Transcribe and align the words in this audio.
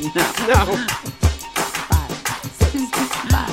No. 0.00 0.06
no 0.48 0.78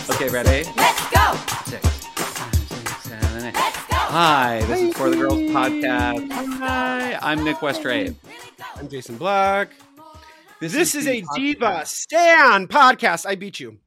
Okay, 0.09 0.29
ready? 0.29 0.63
Let's 0.77 1.09
go. 1.09 1.33
Six, 1.65 1.85
five, 2.07 2.55
six, 2.55 3.03
seven, 3.03 3.45
eight. 3.47 3.53
Let's 3.53 3.85
go. 3.87 3.95
Hi, 3.95 4.63
this 4.67 4.81
is 4.81 4.95
For 4.95 5.09
the 5.09 5.17
Girls 5.17 5.33
podcast. 5.39 6.31
Hi, 6.31 7.19
I'm 7.21 7.43
Nick 7.43 7.57
Westrate. 7.57 8.15
I'm 8.77 8.87
Jason 8.87 9.17
Black. 9.17 9.71
This 10.61 10.73
is 10.73 10.93
the 10.93 11.09
a 11.17 11.21
podcast- 11.21 11.35
Diva 11.35 11.85
Stan 11.85 12.67
podcast. 12.67 13.25
I 13.25 13.35
beat 13.35 13.59
you. 13.59 13.79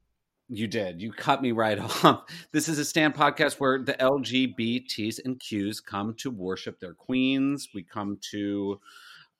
You 0.47 0.67
did. 0.67 1.01
You 1.01 1.11
cut 1.13 1.41
me 1.41 1.53
right 1.53 1.79
off. 2.05 2.25
This 2.51 2.69
is 2.69 2.77
a 2.77 2.85
stan 2.85 3.11
podcast 3.11 3.53
where 3.59 3.81
the 3.81 3.93
LGBTs 3.93 5.19
and 5.25 5.39
Qs 5.39 5.83
come 5.83 6.13
to 6.19 6.29
worship 6.29 6.79
their 6.79 6.93
queens. 6.93 7.69
We 7.73 7.81
come 7.81 8.19
to 8.31 8.79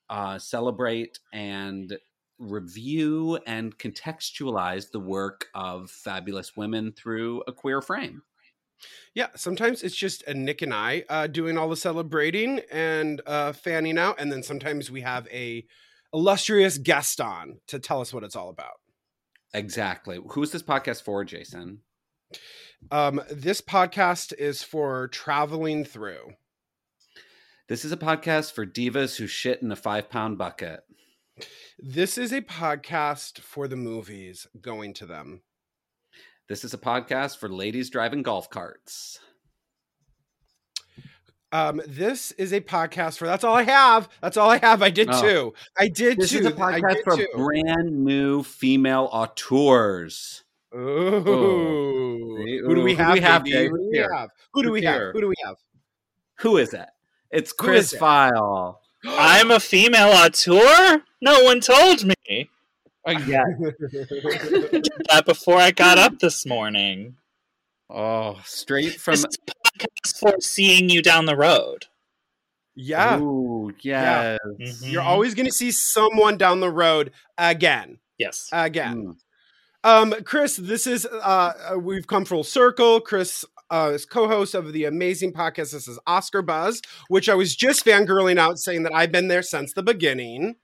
uh, 0.10 0.40
celebrate 0.40 1.20
and 1.32 1.98
review 2.42 3.39
and 3.46 3.78
contextualize 3.78 4.92
the 4.92 5.00
work 5.00 5.47
of 5.54 5.89
fabulous 5.89 6.57
women 6.57 6.92
through 6.92 7.43
a 7.48 7.54
queer 7.54 7.82
frame. 7.82 8.24
Yeah, 9.14 9.28
sometimes 9.36 9.84
it's 9.84 9.96
just 9.96 10.24
a 10.24 10.34
Nick 10.34 10.62
and 10.62 10.74
I 10.74 11.04
uh, 11.07 11.28
doing 11.28 11.57
all 11.57 11.70
the 11.70 11.75
celebrating 11.75 12.62
and 12.71 13.21
uh, 13.25 13.54
fanning 13.54 13.98
out, 13.98 14.20
and 14.20 14.32
then 14.32 14.42
sometimes 14.42 14.89
we 14.89 15.01
have 15.01 15.28
a 15.32 15.65
illustrious 16.14 16.78
guest 16.78 17.21
on 17.21 17.60
to 17.68 17.79
tell 17.79 18.01
us 18.01 18.14
what 18.14 18.24
it's 18.24 18.36
all 18.36 18.50
about. 18.50 18.79
Exactly. 19.54 20.20
Who's 20.29 20.51
this 20.51 20.64
podcast 20.64 21.04
for, 21.04 21.23
Jason? 21.23 21.79
Um, 22.89 23.21
this 23.29 23.62
podcast 23.62 24.34
is 24.37 24.64
for 24.64 25.10
traveling 25.10 25.84
through. 25.84 26.34
This 27.68 27.86
is 27.86 27.92
a 27.92 27.98
podcast 27.98 28.54
for 28.54 28.65
divas 28.65 29.18
who 29.18 29.28
shit 29.28 29.62
in 29.62 29.71
a 29.71 29.76
five 29.76 30.10
pound 30.10 30.37
bucket. 30.37 30.82
This 31.82 32.17
is 32.17 32.31
a 32.31 32.42
podcast 32.42 33.40
for 33.40 33.67
the 33.67 33.76
movies, 33.76 34.48
going 34.62 34.94
to 34.95 35.06
them. 35.06 35.42
This 36.48 36.64
is 36.64 36.73
a 36.73 36.78
podcast 36.78 37.38
for 37.40 37.50
ladies 37.50 37.90
driving 37.90 38.22
golf 38.23 38.50
carts. 38.50 39.20
Um, 41.54 41.82
this 41.86 42.32
is 42.34 42.54
a 42.54 42.62
podcast 42.62 43.18
for 43.18 43.26
that's 43.26 43.44
all 43.44 43.56
I 43.56 43.64
have. 43.64 44.08
That's 44.22 44.38
all 44.38 44.50
I 44.50 44.58
have. 44.60 44.82
I 44.82 44.90
did 44.90 45.10
Oh. 45.12 45.22
two. 45.22 45.54
I 45.78 45.88
did 45.90 46.18
This 46.20 46.32
two. 46.32 46.40
is 46.40 46.46
a 46.46 46.50
I 46.50 46.80
podcast 46.80 47.04
for 47.04 47.18
two. 47.18 47.28
brand 47.36 48.06
new 48.06 48.44
female 48.44 49.10
auteurs. 49.12 50.44
Ooh. 50.73 52.38
See? 52.45 52.60
Who 52.60 52.76
do 52.76 52.82
we 52.84 52.94
Ooh, 52.94 52.98
have? 52.98 53.18
have, 53.20 53.44
baby? 53.44 53.54
Jay? 53.54 53.68
Who 53.68 53.78
do 53.78 53.90
we 53.92 53.98
have? 53.98 54.30
Who 54.54 54.64
do 54.64 54.72
we 54.72 54.84
have? 54.84 55.02
Who 55.14 55.22
do 55.22 55.28
we 55.28 55.36
have? 55.45 55.56
Who 56.40 56.58
is 56.58 56.73
it? 56.73 56.88
It's 57.32 57.52
Chris 57.52 57.92
it? 57.92 58.00
Feil. 58.00 58.76
I'm 59.06 59.52
a 59.52 59.60
female 59.60 60.10
auteur? 60.14 61.04
No 61.22 61.44
one 61.44 61.59
told 61.61 62.03
me 62.05 62.50
Yeah. 63.08 63.44
that 65.09 65.23
before 65.25 65.58
I 65.58 65.72
got 65.72 65.97
up 65.97 66.19
this 66.19 66.45
morning. 66.45 67.16
Oh, 67.89 68.39
straight 68.45 69.00
from. 69.00 69.14
This 69.14 69.25
is 69.25 69.38
a 69.47 69.52
podcast 69.80 70.19
for 70.19 70.33
seeing 70.42 70.89
you 70.89 71.02
down 71.02 71.25
the 71.25 71.36
road. 71.36 71.86
yeah. 72.75 73.19
Ooh, 73.19 73.72
yes. 73.81 74.39
Mhm. 74.59 74.92
You're 74.92 75.02
always 75.02 75.36
going 75.36 75.45
to 75.45 75.52
see 75.52 75.72
someone 75.72 76.38
down 76.38 76.59
the 76.59 76.69
road 76.72 77.11
again. 77.38 77.99
yes. 78.17 78.47
Again. 78.52 79.08
Mm. 79.08 79.16
Um, 79.83 80.23
Chris, 80.25 80.55
this 80.58 80.86
is 80.88 81.05
uh, 81.08 81.53
uh, 81.73 81.77
we've 81.80 82.05
come 82.08 82.23
full 82.23 82.44
circle. 82.44 83.02
Chris 83.02 83.44
uh, 83.72 83.92
is 83.94 84.05
co-host 84.05 84.53
of 84.53 84.73
the 84.73 84.86
amazing 84.86 85.33
podcast. 85.33 85.72
This 85.72 85.88
is 85.88 85.99
Oscar 86.05 86.42
Buzz, 86.44 86.81
which 87.08 87.27
I 87.30 87.33
was 87.36 87.55
just 87.55 87.83
fangirling 87.83 88.38
out, 88.38 88.59
saying 88.59 88.83
that 88.83 88.94
I've 88.94 89.11
been 89.11 89.27
there 89.27 89.42
since 89.42 89.73
the 89.73 89.81
beginning. 89.83 90.55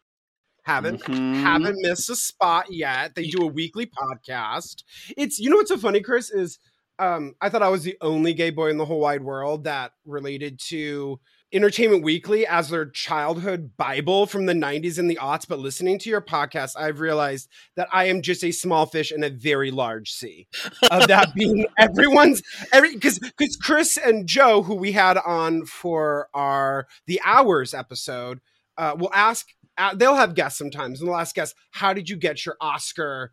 Haven't 0.68 1.02
Mhm. 1.04 1.42
haven't 1.42 1.78
missed 1.80 2.10
a 2.10 2.16
spot 2.16 2.66
yet. 2.70 3.16
They 3.16 3.26
do 3.28 3.42
a 3.42 3.48
weekly 3.48 3.86
podcast. 3.88 4.84
It's 5.16 5.40
you 5.40 5.50
know 5.50 5.56
what's 5.56 5.70
so 5.70 5.78
funny, 5.78 6.02
Chris 6.02 6.30
is 6.30 6.60
um, 7.00 7.36
I 7.40 7.50
thought 7.50 7.62
I 7.64 7.70
was 7.70 7.84
the 7.84 7.96
only 8.02 8.34
gay 8.34 8.50
boy 8.50 8.70
in 8.70 8.78
the 8.78 8.86
whole 8.86 9.00
wide 9.00 9.24
world 9.24 9.64
that 9.66 9.92
related 10.06 10.60
to 10.70 11.20
Entertainment 11.54 12.04
Weekly 12.04 12.46
as 12.46 12.70
their 12.70 12.86
childhood 12.90 13.78
Bible 13.78 14.26
from 14.26 14.48
the 14.48 14.54
90s 14.54 14.98
and 14.98 15.10
the 15.10 15.16
aughts. 15.22 15.48
But 15.48 15.60
listening 15.60 16.00
to 16.00 16.10
your 16.10 16.22
podcast, 16.22 16.72
I've 16.76 17.00
realized 17.00 17.48
that 17.78 17.88
I 17.94 18.06
am 18.06 18.22
just 18.22 18.44
a 18.44 18.52
small 18.52 18.86
fish 18.88 19.12
in 19.14 19.24
a 19.24 19.30
very 19.30 19.72
large 19.72 20.12
sea. 20.12 20.48
Of 20.92 21.08
that 21.08 21.34
being 21.36 21.66
everyone's 21.80 22.42
every 22.74 22.96
because 22.96 23.20
because 23.20 23.56
Chris 23.56 23.98
and 23.98 24.28
Joe, 24.28 24.64
who 24.64 24.76
we 24.76 24.92
had 24.92 25.18
on 25.18 25.66
for 25.66 26.28
our 26.34 26.88
the 27.06 27.22
hours 27.24 27.74
episode, 27.74 28.40
uh, 28.78 28.96
will 28.98 29.14
ask. 29.14 29.48
Uh, 29.78 29.94
they'll 29.96 30.16
have 30.16 30.36
guests 30.36 30.58
sometimes, 30.58 31.00
and 31.00 31.08
the 31.08 31.14
last 31.14 31.36
guest, 31.36 31.56
"How 31.72 31.94
did 31.94 32.10
you 32.10 32.18
get 32.18 32.46
your 32.46 32.56
Oscar 32.60 33.32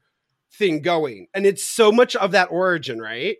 thing 0.52 0.82
going?" 0.82 1.28
And 1.34 1.46
it's 1.46 1.64
so 1.64 1.90
much 1.90 2.14
of 2.16 2.32
that 2.32 2.50
origin, 2.50 3.00
right? 3.00 3.38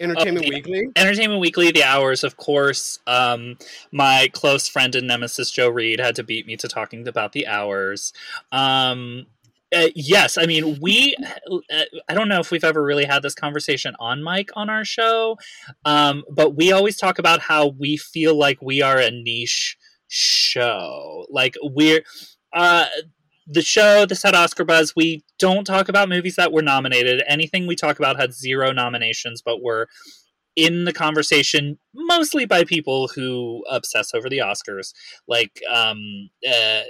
Entertainment 0.00 0.46
yeah. 0.46 0.54
Weekly. 0.54 0.88
Entertainment 0.96 1.40
Weekly, 1.40 1.70
The 1.70 1.82
Hours, 1.82 2.24
of 2.24 2.36
course. 2.36 2.98
Um, 3.06 3.56
my 3.92 4.28
close 4.32 4.68
friend 4.68 4.94
and 4.94 5.06
nemesis 5.06 5.50
Joe 5.50 5.68
Reed 5.68 6.00
had 6.00 6.14
to 6.16 6.22
beat 6.22 6.46
me 6.46 6.56
to 6.56 6.68
talking 6.68 7.06
about 7.08 7.32
The 7.32 7.46
Hours. 7.46 8.12
Um, 8.52 9.26
uh, 9.74 9.88
yes, 9.94 10.38
I 10.38 10.46
mean 10.46 10.78
we. 10.80 11.16
Uh, 11.50 11.82
I 12.08 12.14
don't 12.14 12.28
know 12.28 12.38
if 12.38 12.50
we've 12.50 12.64
ever 12.64 12.82
really 12.82 13.04
had 13.04 13.22
this 13.22 13.34
conversation 13.34 13.96
on 13.98 14.22
mic 14.22 14.50
on 14.54 14.70
our 14.70 14.84
show, 14.84 15.38
um, 15.84 16.24
but 16.30 16.54
we 16.54 16.70
always 16.70 16.96
talk 16.96 17.18
about 17.18 17.40
how 17.40 17.68
we 17.68 17.96
feel 17.96 18.36
like 18.36 18.62
we 18.62 18.80
are 18.80 18.98
a 18.98 19.10
niche 19.10 19.76
show. 20.08 21.26
Like 21.30 21.56
we're 21.62 22.02
uh, 22.52 22.86
the 23.46 23.62
show, 23.62 24.06
the 24.06 24.14
set 24.14 24.34
Oscar 24.34 24.64
buzz. 24.64 24.94
We 24.96 25.24
don't 25.38 25.64
talk 25.64 25.88
about 25.88 26.08
movies 26.08 26.36
that 26.36 26.52
were 26.52 26.62
nominated. 26.62 27.22
Anything 27.28 27.66
we 27.66 27.76
talk 27.76 27.98
about 27.98 28.18
had 28.18 28.34
zero 28.34 28.72
nominations, 28.72 29.42
but 29.42 29.62
were 29.62 29.88
in 30.56 30.84
the 30.84 30.92
conversation 30.92 31.78
mostly 31.94 32.46
by 32.46 32.64
people 32.64 33.08
who 33.08 33.62
obsess 33.70 34.14
over 34.14 34.28
the 34.28 34.38
Oscars. 34.38 34.92
Like, 35.28 35.60
um, 35.72 36.30
uh, 36.48 36.82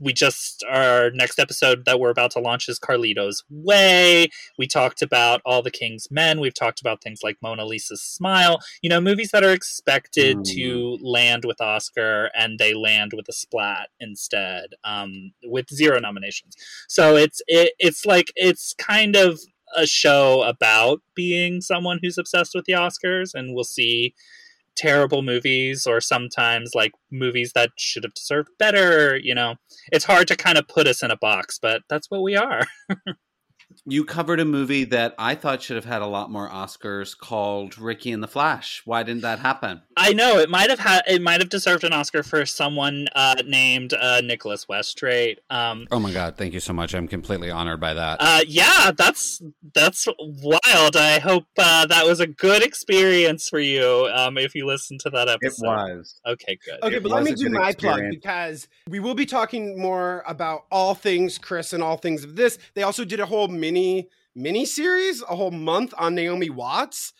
we 0.00 0.12
just 0.12 0.64
our 0.68 1.10
next 1.10 1.38
episode 1.38 1.84
that 1.84 2.00
we're 2.00 2.10
about 2.10 2.30
to 2.32 2.40
launch 2.40 2.68
is 2.68 2.78
Carlito's 2.80 3.44
Way. 3.50 4.28
We 4.58 4.66
talked 4.66 5.02
about 5.02 5.42
All 5.44 5.62
the 5.62 5.70
King's 5.70 6.10
Men. 6.10 6.40
We've 6.40 6.54
talked 6.54 6.80
about 6.80 7.02
things 7.02 7.20
like 7.22 7.36
Mona 7.42 7.64
Lisa's 7.66 8.02
Smile. 8.02 8.58
You 8.82 8.88
know, 8.90 9.00
movies 9.00 9.30
that 9.32 9.44
are 9.44 9.52
expected 9.52 10.38
Mm. 10.38 10.54
to 10.54 10.98
land 11.02 11.44
with 11.44 11.60
Oscar 11.60 12.30
and 12.34 12.58
they 12.58 12.72
land 12.74 13.12
with 13.14 13.28
a 13.28 13.32
splat 13.32 13.90
instead, 14.00 14.70
um, 14.84 15.32
with 15.44 15.68
zero 15.70 15.98
nominations. 16.00 16.54
So 16.88 17.16
it's 17.16 17.42
it, 17.46 17.74
it's 17.78 18.06
like 18.06 18.32
it's 18.36 18.74
kind 18.74 19.16
of 19.16 19.40
a 19.76 19.86
show 19.86 20.42
about 20.42 21.00
being 21.14 21.60
someone 21.60 22.00
who's 22.02 22.18
obsessed 22.18 22.52
with 22.54 22.64
the 22.64 22.72
Oscars, 22.72 23.34
and 23.34 23.54
we'll 23.54 23.64
see 23.64 24.14
terrible 24.76 25.22
movies 25.22 25.86
or 25.86 26.00
sometimes 26.00 26.72
like 26.74 26.92
movies 27.10 27.52
that 27.54 27.70
should 27.76 28.04
have 28.04 28.14
deserved 28.14 28.48
better. 28.58 29.16
You 29.16 29.34
know, 29.34 29.56
it's 29.92 30.04
hard 30.04 30.28
to 30.28 30.36
kind 30.36 30.58
of 30.58 30.68
put 30.68 30.86
us 30.86 31.02
in 31.02 31.10
a 31.10 31.16
box, 31.16 31.58
but 31.60 31.82
that's 31.88 32.10
what 32.10 32.22
we 32.22 32.36
are. 32.36 32.66
You 33.84 34.04
covered 34.04 34.40
a 34.40 34.44
movie 34.44 34.84
that 34.84 35.14
I 35.18 35.34
thought 35.34 35.62
should 35.62 35.76
have 35.76 35.84
had 35.84 36.02
a 36.02 36.06
lot 36.06 36.30
more 36.30 36.48
Oscars 36.48 37.16
called 37.16 37.78
Ricki 37.78 38.12
and 38.12 38.22
the 38.22 38.28
Flash. 38.28 38.82
Why 38.84 39.02
didn't 39.02 39.22
that 39.22 39.38
happen? 39.38 39.82
I 39.96 40.12
know 40.12 40.38
it 40.38 40.50
might 40.50 40.70
have 40.70 40.78
had 40.78 41.02
it 41.06 41.22
might 41.22 41.40
have 41.40 41.48
deserved 41.50 41.84
an 41.84 41.92
Oscar 41.92 42.22
for 42.22 42.44
someone 42.46 43.06
uh, 43.14 43.36
named 43.46 43.94
uh, 43.94 44.20
Nicholas 44.22 44.66
Westrate. 44.68 45.38
Um, 45.50 45.86
Oh 45.90 46.00
my 46.00 46.12
God. 46.12 46.36
Thank 46.36 46.54
you 46.54 46.60
so 46.60 46.72
much. 46.72 46.94
I'm 46.94 47.08
completely 47.08 47.50
honored 47.50 47.80
by 47.80 47.94
that. 47.94 48.18
uh, 48.20 48.40
yeah, 48.46 48.90
that's 48.96 49.42
that's 49.74 50.06
wild. 50.18 50.96
I 50.96 51.18
hope 51.18 51.44
uh, 51.58 51.86
that 51.86 52.06
was 52.06 52.20
a 52.20 52.26
good 52.26 52.62
experience 52.62 53.48
for 53.48 53.60
you. 53.60 54.08
Um, 54.14 54.38
if 54.38 54.54
you 54.54 54.66
listened 54.66 55.00
to 55.00 55.10
that 55.10 55.28
episode, 55.28 55.64
it 55.64 55.68
was. 55.68 56.20
Okay, 56.26 56.58
good. 56.64 56.82
Okay, 56.82 56.96
It 56.96 57.02
but 57.02 57.12
let 57.12 57.24
me 57.24 57.32
do 57.34 57.44
good 57.44 57.52
my 57.52 57.72
plug 57.72 58.00
because 58.10 58.68
we 58.88 59.00
will 59.00 59.14
be 59.14 59.26
talking 59.26 59.78
more 59.80 60.22
about 60.26 60.64
all 60.70 60.94
things 60.94 61.38
Chris 61.38 61.72
and 61.72 61.82
all 61.82 61.96
things 61.96 62.24
of 62.24 62.36
this. 62.36 62.58
They 62.74 62.82
also 62.82 63.04
did 63.04 63.20
a 63.20 63.26
whole 63.26 63.48
mini 63.60 64.08
mini 64.34 64.64
series, 64.64 65.22
a 65.22 65.36
whole 65.36 65.50
month 65.50 65.92
on 65.98 66.14
Naomi 66.14 66.50
Watts. 66.50 67.12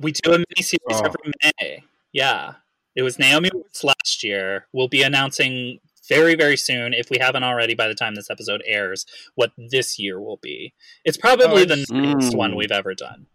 We 0.00 0.12
do 0.12 0.32
a 0.34 0.38
mini 0.38 0.62
series 0.62 0.80
Oh. 0.90 1.02
every 1.04 1.32
May. 1.60 1.84
Yeah. 2.12 2.54
It 2.96 3.02
was 3.02 3.18
Naomi 3.18 3.50
Watts 3.52 3.84
last 3.84 4.22
year. 4.24 4.66
We'll 4.72 4.88
be 4.88 5.02
announcing 5.02 5.80
very, 6.08 6.34
very 6.34 6.56
soon, 6.56 6.92
if 6.92 7.08
we 7.10 7.18
haven't 7.18 7.44
already 7.44 7.74
by 7.74 7.88
the 7.88 7.94
time 7.94 8.14
this 8.14 8.30
episode 8.30 8.62
airs, 8.66 9.06
what 9.36 9.52
this 9.56 9.98
year 9.98 10.20
will 10.20 10.38
be. 10.42 10.74
It's 11.04 11.16
probably 11.16 11.62
Oh, 11.62 11.64
the 11.64 11.72
it's- 11.80 11.90
next 11.90 12.30
Mm. 12.34 12.36
one 12.36 12.56
we've 12.56 12.70
ever 12.72 12.94
done. 12.94 13.26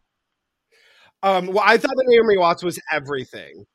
Um, 1.24 1.48
well, 1.48 1.64
I 1.66 1.78
thought 1.78 1.96
that 1.96 2.06
Naomi 2.08 2.38
Watts 2.38 2.64
was 2.64 2.80
everything. 2.92 3.66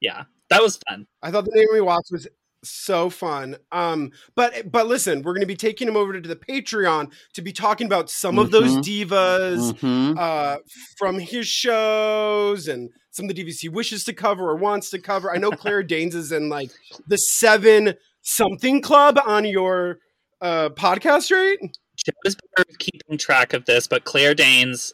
Yeah. 0.00 0.24
That 0.50 0.62
was 0.62 0.78
fun. 0.88 1.06
I 1.22 1.30
thought 1.30 1.44
that 1.44 1.54
Naomi 1.54 1.80
Watts 1.80 2.10
was 2.12 2.26
so 2.64 3.10
fun. 3.10 3.56
Um, 3.72 4.10
but 4.34 4.70
but 4.70 4.86
listen, 4.86 5.22
we're 5.22 5.32
going 5.34 5.40
to 5.42 5.46
be 5.46 5.56
taking 5.56 5.86
him 5.88 5.96
over 5.96 6.18
to 6.18 6.28
the 6.28 6.36
Patreon 6.36 7.12
to 7.34 7.42
be 7.42 7.52
talking 7.52 7.86
about 7.86 8.10
some 8.10 8.38
of 8.38 8.50
those 8.50 8.72
Mhm. 8.76 8.82
divas 8.82 9.72
Mhm. 9.80 10.18
uh, 10.18 10.58
from 10.98 11.18
his 11.18 11.46
shows 11.46 12.66
and 12.68 12.90
some 13.10 13.28
of 13.28 13.34
the 13.34 13.42
divas 13.44 13.60
he 13.60 13.68
wishes 13.68 14.04
to 14.04 14.12
cover 14.12 14.48
or 14.50 14.56
wants 14.56 14.90
to 14.90 14.98
cover. 14.98 15.32
I 15.32 15.38
know 15.38 15.50
Claire 15.50 15.82
Danes 15.84 16.14
is 16.14 16.32
in 16.32 16.48
like 16.48 16.70
the 17.06 17.16
seven 17.18 17.94
something 18.22 18.80
club 18.80 19.18
on 19.24 19.44
your 19.44 19.98
uh, 20.40 20.68
podcast 20.70 21.30
right 21.30 21.58
Joe 21.96 22.12
is 22.24 22.36
better 22.56 22.68
keeping 22.78 23.16
track 23.18 23.52
of 23.52 23.66
this, 23.66 23.86
but 23.86 24.04
Claire 24.04 24.34
Danes 24.34 24.92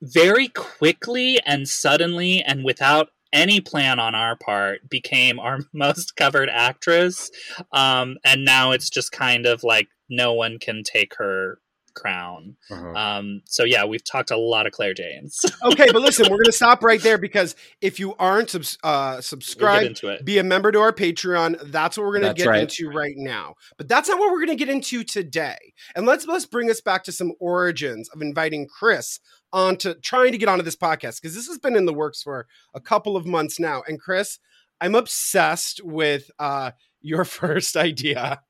very 0.00 0.48
quickly 0.48 1.38
and 1.44 1.68
suddenly 1.68 2.42
and 2.42 2.64
without 2.64 3.08
any 3.32 3.60
plan 3.60 3.98
on 3.98 4.14
our 4.14 4.36
part 4.36 4.88
became 4.90 5.38
our 5.38 5.60
most 5.72 6.16
covered 6.16 6.48
actress 6.50 7.30
um, 7.72 8.16
and 8.24 8.44
now 8.44 8.72
it's 8.72 8.90
just 8.90 9.12
kind 9.12 9.46
of 9.46 9.62
like 9.64 9.88
no 10.08 10.32
one 10.34 10.58
can 10.58 10.82
take 10.84 11.14
her 11.16 11.58
crown 11.94 12.56
Uh-huh. 12.70 12.88
um, 12.98 13.42
so 13.44 13.64
yeah 13.64 13.84
we've 13.84 14.02
talked 14.02 14.30
a 14.30 14.36
lot 14.38 14.66
of 14.66 14.72
claire 14.72 14.94
danes 14.94 15.44
Okay, 15.62 15.88
but 15.92 16.00
listen, 16.00 16.26
we're 16.30 16.42
gonna 16.42 16.50
stop 16.50 16.82
right 16.82 17.00
there 17.02 17.18
because 17.18 17.54
if 17.82 18.00
you 18.00 18.14
aren't 18.18 18.48
subs- 18.48 18.78
uh, 18.82 19.12
we'll 19.16 19.22
subscribed, 19.22 19.84
into 19.86 20.08
it 20.08 20.24
be 20.24 20.38
a 20.38 20.42
member 20.42 20.72
to 20.72 20.78
our 20.80 20.92
Patreon. 20.92 21.70
That's 21.70 21.96
what 21.98 22.04
we're 22.04 22.12
going 22.18 22.22
to 22.22 22.28
That's 22.28 22.42
get 22.42 22.48
right. 22.48 22.60
into 22.62 22.88
right 22.88 23.14
now. 23.16 23.54
But 23.76 23.88
that's 23.88 24.08
not 24.08 24.18
what 24.18 24.30
we're 24.32 24.44
going 24.44 24.56
to 24.56 24.64
get 24.64 24.68
into 24.74 25.04
today. 25.04 25.74
And 25.94 26.06
let's 26.06 26.26
let's 26.26 26.46
bring 26.46 26.70
us 26.70 26.80
back 26.80 27.04
to 27.04 27.12
some 27.12 27.32
origins 27.40 28.08
of 28.08 28.22
inviting 28.22 28.66
Chris 28.66 29.20
onto 29.52 29.94
trying 29.94 30.32
to 30.32 30.38
get 30.38 30.48
onto 30.48 30.64
this 30.64 30.76
podcast 30.76 31.20
because 31.20 31.34
this 31.34 31.46
has 31.48 31.58
been 31.58 31.76
in 31.76 31.86
the 31.86 31.94
works 31.94 32.22
for 32.22 32.46
a 32.74 32.80
couple 32.80 33.16
of 33.16 33.26
months 33.26 33.60
now. 33.60 33.82
And 33.86 34.00
Chris, 34.00 34.38
I'm 34.80 34.94
obsessed 34.94 35.80
with 35.84 36.30
uh, 36.38 36.72
your 37.00 37.24
first 37.26 37.76
idea 37.76 38.42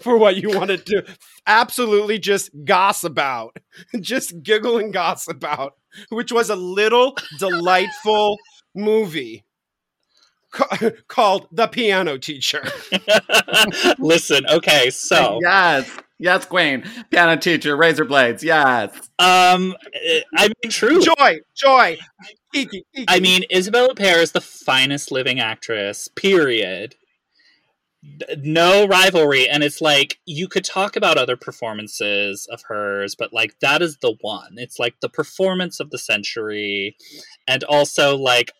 for 0.00 0.18
what 0.18 0.36
you 0.36 0.50
wanted 0.50 0.84
to 0.86 1.04
absolutely 1.46 2.18
just 2.18 2.50
gossip 2.64 3.12
about, 3.12 3.56
just 4.00 4.42
giggle 4.42 4.78
and 4.78 4.92
gossip 4.92 5.36
about, 5.36 5.74
which 6.10 6.30
was 6.30 6.50
a 6.50 6.56
little 6.56 7.16
delightful 7.38 8.36
movie 8.74 9.44
ca- 10.50 10.90
called 11.08 11.46
The 11.50 11.66
Piano 11.66 12.18
Teacher. 12.18 12.62
listen 13.98 14.46
okay 14.48 14.90
so 14.90 15.38
yes, 15.42 15.90
yes, 16.20 16.44
Queen, 16.44 16.84
piano 17.10 17.36
teacher, 17.36 17.76
razor 17.76 18.04
blades. 18.04 18.44
Yes, 18.44 18.94
um 19.18 19.74
i 20.36 20.48
mean 20.62 20.70
true 20.70 21.00
Joy, 21.00 21.40
joy. 21.56 21.98
Iki, 22.52 22.84
iki. 22.94 23.04
I 23.08 23.20
mean, 23.20 23.44
Isabelle 23.48 23.88
Huppert 23.88 24.22
is 24.22 24.32
the 24.32 24.40
finest 24.40 25.12
living 25.12 25.38
actress, 25.38 26.08
period. 26.08 26.96
No 28.38 28.86
rivalry. 28.86 29.48
And 29.48 29.62
it's 29.62 29.80
like, 29.80 30.18
you 30.26 30.48
could 30.48 30.64
talk 30.64 30.96
about 30.96 31.18
other 31.18 31.36
performances 31.36 32.48
of 32.50 32.62
hers, 32.66 33.14
but 33.14 33.32
like, 33.32 33.60
that 33.60 33.82
is 33.82 33.98
the 33.98 34.16
one. 34.20 34.54
It's 34.56 34.78
like 34.78 34.96
the 35.00 35.08
performance 35.08 35.80
of 35.80 35.90
the 35.90 35.98
century. 35.98 36.96
And 37.46 37.62
also, 37.64 38.16
like, 38.16 38.52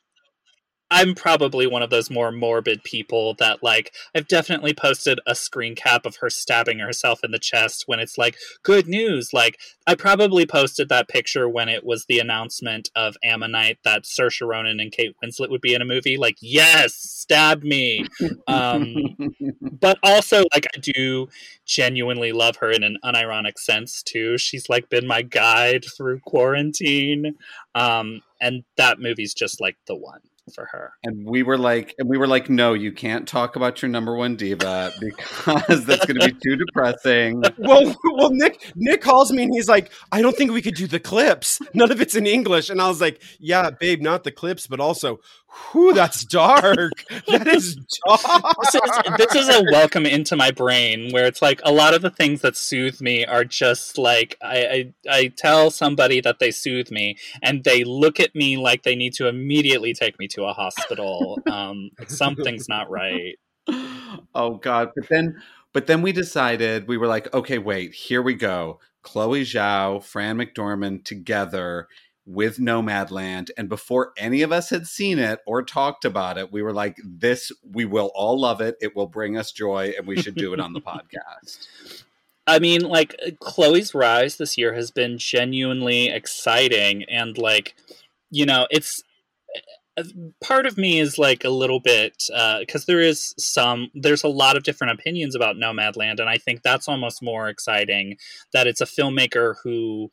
I'm 0.90 1.14
probably 1.14 1.66
one 1.66 1.82
of 1.82 1.90
those 1.90 2.10
more 2.10 2.32
morbid 2.32 2.82
people 2.82 3.34
that, 3.34 3.62
like, 3.62 3.94
I've 4.14 4.26
definitely 4.26 4.74
posted 4.74 5.20
a 5.26 5.34
screen 5.34 5.74
cap 5.74 6.04
of 6.04 6.16
her 6.16 6.30
stabbing 6.30 6.80
herself 6.80 7.22
in 7.22 7.30
the 7.30 7.38
chest 7.38 7.84
when 7.86 8.00
it's 8.00 8.18
like, 8.18 8.36
good 8.62 8.88
news. 8.88 9.32
Like, 9.32 9.58
I 9.86 9.94
probably 9.94 10.46
posted 10.46 10.88
that 10.88 11.08
picture 11.08 11.48
when 11.48 11.68
it 11.68 11.84
was 11.84 12.06
the 12.06 12.18
announcement 12.18 12.90
of 12.96 13.16
Ammonite 13.22 13.78
that 13.84 14.02
Saoirse 14.02 14.46
Ronan 14.46 14.80
and 14.80 14.90
Kate 14.90 15.14
Winslet 15.22 15.50
would 15.50 15.60
be 15.60 15.74
in 15.74 15.82
a 15.82 15.86
movie. 15.86 16.16
Like, 16.16 16.36
yes, 16.40 16.94
stab 16.94 17.62
me. 17.62 18.06
Um, 18.48 18.96
but 19.60 19.98
also, 20.02 20.44
like, 20.52 20.66
I 20.74 20.80
do 20.80 21.28
genuinely 21.66 22.32
love 22.32 22.56
her 22.56 22.70
in 22.70 22.82
an 22.82 22.98
unironic 23.04 23.58
sense 23.58 24.02
too. 24.02 24.36
She's 24.38 24.68
like 24.68 24.88
been 24.88 25.06
my 25.06 25.22
guide 25.22 25.84
through 25.96 26.20
quarantine, 26.26 27.36
um, 27.76 28.22
and 28.40 28.64
that 28.76 28.98
movie's 28.98 29.34
just 29.34 29.60
like 29.60 29.76
the 29.86 29.94
one 29.94 30.20
for 30.50 30.68
her. 30.72 30.92
and 31.04 31.26
we 31.26 31.42
were 31.42 31.58
like, 31.58 31.94
and 31.98 32.08
we 32.08 32.18
were 32.18 32.26
like, 32.26 32.50
no, 32.50 32.72
you 32.74 32.92
can't 32.92 33.26
talk 33.26 33.56
about 33.56 33.82
your 33.82 33.88
number 33.88 34.14
one 34.14 34.36
diva 34.36 34.92
because 35.00 35.84
that's 35.86 36.04
going 36.06 36.20
to 36.20 36.28
be 36.28 36.36
too 36.44 36.56
depressing. 36.56 37.42
well, 37.58 37.94
well, 38.04 38.30
Nick 38.30 38.72
Nick 38.76 39.00
calls 39.00 39.32
me 39.32 39.42
and 39.42 39.52
he's 39.54 39.68
like, 39.68 39.90
I 40.12 40.22
don't 40.22 40.36
think 40.36 40.52
we 40.52 40.62
could 40.62 40.74
do 40.74 40.86
the 40.86 41.00
clips. 41.00 41.60
None 41.74 41.90
of 41.90 42.00
it's 42.00 42.14
in 42.14 42.26
English. 42.26 42.70
And 42.70 42.80
I 42.80 42.88
was 42.88 43.00
like, 43.00 43.22
Yeah, 43.38 43.70
babe, 43.70 44.00
not 44.00 44.24
the 44.24 44.32
clips, 44.32 44.66
but 44.66 44.80
also, 44.80 45.20
whew, 45.72 45.92
that's 45.92 46.24
dark. 46.24 46.92
That 47.26 47.46
is 47.46 47.76
dark. 48.06 48.54
This 48.62 48.74
is, 48.74 48.90
this 49.18 49.34
is 49.34 49.48
a 49.48 49.62
welcome 49.70 50.04
into 50.06 50.36
my 50.36 50.50
brain 50.50 51.10
where 51.12 51.26
it's 51.26 51.42
like 51.42 51.60
a 51.64 51.72
lot 51.72 51.94
of 51.94 52.02
the 52.02 52.10
things 52.10 52.40
that 52.40 52.56
soothe 52.56 53.00
me 53.00 53.24
are 53.24 53.44
just 53.44 53.98
like 53.98 54.36
I, 54.42 54.92
I 55.08 55.18
I 55.18 55.26
tell 55.36 55.70
somebody 55.70 56.20
that 56.20 56.38
they 56.38 56.50
soothe 56.50 56.90
me 56.90 57.16
and 57.42 57.62
they 57.64 57.84
look 57.84 58.18
at 58.18 58.34
me 58.34 58.56
like 58.56 58.82
they 58.82 58.96
need 58.96 59.14
to 59.14 59.28
immediately 59.28 59.92
take 59.92 60.18
me 60.18 60.26
to 60.28 60.39
a 60.44 60.52
hospital. 60.52 61.38
Um, 61.50 61.90
something's 62.08 62.68
not 62.68 62.90
right. 62.90 63.38
oh 64.34 64.56
god 64.56 64.90
but 64.96 65.08
then 65.08 65.40
but 65.72 65.86
then 65.86 66.02
we 66.02 66.12
decided 66.12 66.88
we 66.88 66.96
were 66.96 67.06
like 67.06 67.32
okay 67.34 67.58
wait 67.58 67.92
here 67.92 68.22
we 68.22 68.34
go 68.34 68.80
chloe 69.02 69.42
zhao 69.42 70.02
fran 70.02 70.38
mcdormand 70.38 71.04
together 71.04 71.86
with 72.26 72.58
nomadland 72.58 73.50
and 73.56 73.68
before 73.68 74.12
any 74.16 74.42
of 74.42 74.50
us 74.50 74.70
had 74.70 74.86
seen 74.86 75.18
it 75.18 75.40
or 75.46 75.62
talked 75.62 76.04
about 76.04 76.38
it 76.38 76.50
we 76.50 76.62
were 76.62 76.72
like 76.72 76.96
this 77.04 77.52
we 77.62 77.84
will 77.84 78.10
all 78.14 78.40
love 78.40 78.60
it 78.60 78.76
it 78.80 78.96
will 78.96 79.06
bring 79.06 79.36
us 79.36 79.52
joy 79.52 79.92
and 79.96 80.06
we 80.06 80.20
should 80.20 80.34
do 80.34 80.52
it 80.52 80.60
on 80.60 80.72
the 80.72 80.80
podcast 80.80 82.04
I 82.46 82.58
mean, 82.58 82.80
like 82.80 83.14
Chloe's 83.38 83.94
rise 83.94 84.36
this 84.36 84.58
year 84.58 84.74
has 84.74 84.90
been 84.90 85.18
genuinely 85.18 86.08
exciting, 86.08 87.04
and 87.04 87.38
like, 87.38 87.76
you 88.30 88.44
know, 88.44 88.66
it's 88.70 89.04
part 90.42 90.66
of 90.66 90.78
me 90.78 91.00
is 91.00 91.18
like 91.18 91.44
a 91.44 91.50
little 91.50 91.80
bit 91.80 92.24
because 92.60 92.86
there 92.86 93.00
is 93.00 93.34
some, 93.38 93.90
there's 93.94 94.24
a 94.24 94.28
lot 94.28 94.56
of 94.56 94.62
different 94.62 94.98
opinions 94.98 95.34
about 95.34 95.56
Nomadland, 95.56 96.20
and 96.20 96.28
I 96.28 96.38
think 96.38 96.62
that's 96.62 96.88
almost 96.88 97.22
more 97.22 97.48
exciting 97.48 98.16
that 98.52 98.66
it's 98.66 98.80
a 98.80 98.86
filmmaker 98.86 99.54
who. 99.62 100.10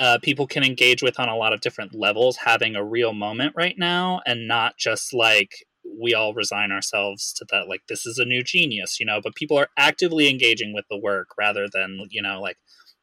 Uh, 0.00 0.18
people 0.20 0.48
can 0.48 0.64
engage 0.64 1.00
with 1.02 1.20
on 1.20 1.28
a 1.28 1.36
lot 1.36 1.52
of 1.52 1.60
different 1.60 1.94
levels, 1.94 2.38
having 2.38 2.74
a 2.74 2.82
real 2.82 3.12
moment 3.12 3.52
right 3.54 3.76
now, 3.78 4.20
and 4.26 4.48
not 4.48 4.76
just 4.76 5.12
like 5.12 5.66
we 6.00 6.14
all 6.14 6.34
resign 6.34 6.72
ourselves 6.72 7.32
to 7.32 7.44
that 7.50 7.68
like 7.68 7.82
this 7.88 8.06
is 8.06 8.18
a 8.18 8.24
new 8.24 8.42
genius 8.42 9.00
you 9.00 9.06
know 9.06 9.20
but 9.22 9.34
people 9.34 9.58
are 9.58 9.68
actively 9.76 10.28
engaging 10.28 10.72
with 10.72 10.84
the 10.88 10.98
work 10.98 11.28
rather 11.36 11.66
than 11.72 12.06
you 12.10 12.22
know 12.22 12.40
like 12.40 12.56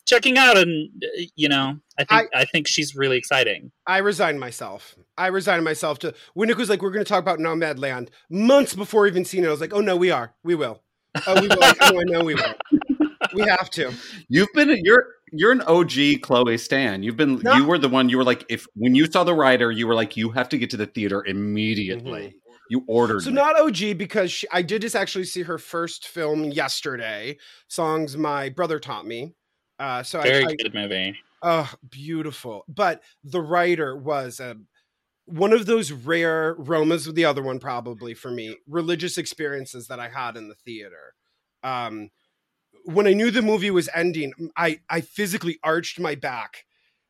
checking 0.09 0.37
out 0.37 0.57
and 0.57 0.89
you 1.35 1.47
know 1.47 1.77
i 1.99 2.03
think 2.03 2.29
i, 2.33 2.45
think 2.45 2.67
she's 2.67 2.95
really 2.95 3.17
exciting 3.17 3.71
I 3.87 3.97
resigned 3.99 4.39
myself. 4.39 4.95
I 5.17 5.27
resigned 5.27 5.63
myself 5.63 5.97
to 5.99 6.13
when 6.35 6.47
Nick 6.47 6.57
was 6.57 6.69
like, 6.69 6.81
"We're 6.81 6.91
going 6.91 7.03
to 7.03 7.09
talk 7.09 7.21
about 7.21 7.39
Nomadland 7.39 8.09
Months 8.29 8.75
before 8.75 9.07
even 9.07 9.25
seeing 9.25 9.43
it, 9.43 9.47
I 9.47 9.51
was 9.51 9.61
like, 9.61 9.73
"Oh 9.73 9.81
no, 9.81 9.95
we 9.95 10.11
are. 10.11 10.33
We 10.43 10.53
will. 10.55 10.83
Oh, 11.25 11.41
we 11.41 11.47
will. 11.47 11.63
I 11.63 11.73
know, 11.91 11.99
I 11.99 12.03
know 12.03 12.23
we 12.23 12.35
will. 12.35 12.53
We 13.33 13.41
have 13.43 13.69
to." 13.71 13.91
you've 14.27 14.53
been 14.53 14.69
you're 14.83 15.05
you're 15.31 15.51
an 15.51 15.61
og 15.67 15.91
chloe 16.21 16.57
stan 16.57 17.03
you've 17.03 17.17
been 17.17 17.39
No. 17.43 17.53
you 17.55 17.63
were 17.65 17.77
the 17.77 17.89
one 17.89 18.09
you 18.09 18.17
were 18.17 18.23
like 18.23 18.45
if 18.49 18.65
when 18.75 18.95
you 18.95 19.05
saw 19.05 19.23
the 19.23 19.33
Rider 19.35 19.71
you 19.71 19.87
were 19.87 19.95
like 19.95 20.15
you 20.17 20.29
have 20.31 20.49
to 20.49 20.57
get 20.57 20.69
to 20.71 20.77
the 20.77 20.87
theater 20.87 21.23
immediately 21.25 22.21
mm-hmm. 22.21 22.69
you 22.69 22.83
ordered 22.87 23.21
So 23.21 23.29
me. 23.29 23.35
not 23.35 23.59
OG 23.59 23.97
because 23.97 24.31
she, 24.31 24.47
I 24.51 24.61
did 24.61 24.81
just 24.81 24.95
actually 24.95 25.25
see 25.25 25.43
her 25.43 25.57
first 25.57 26.07
film 26.07 26.45
yesterday. 26.45 27.37
Songs 27.67 28.17
my 28.17 28.49
brother 28.49 28.79
taught 28.79 29.05
me. 29.05 29.35
Uh, 29.79 30.03
so 30.03 30.21
very 30.21 30.45
I, 30.45 30.49
I 30.49 30.55
good 30.55 30.73
movie 30.73 31.15
oh 31.41 31.71
beautiful. 31.89 32.63
But 32.67 33.01
the 33.23 33.41
Rider 33.41 33.95
was 33.95 34.39
a 34.39 34.57
one 35.25 35.53
of 35.53 35.65
those 35.65 35.91
rare 35.91 36.55
Roma's 36.57 37.05
the 37.05 37.25
other 37.25 37.43
one 37.43 37.59
probably 37.59 38.13
for 38.13 38.31
me 38.31 38.57
religious 38.67 39.17
experiences 39.17 39.87
that 39.87 39.99
I 39.99 40.09
had 40.09 40.35
in 40.37 40.49
the 40.49 40.55
theater. 40.55 41.13
Um, 41.63 42.09
when 42.85 43.05
I 43.05 43.13
knew 43.13 43.29
the 43.29 43.41
movie 43.41 43.71
was 43.71 43.89
ending, 43.93 44.33
I 44.57 44.79
I 44.89 45.01
physically 45.01 45.59
arched 45.63 45.99
my 45.99 46.15
back, 46.15 46.65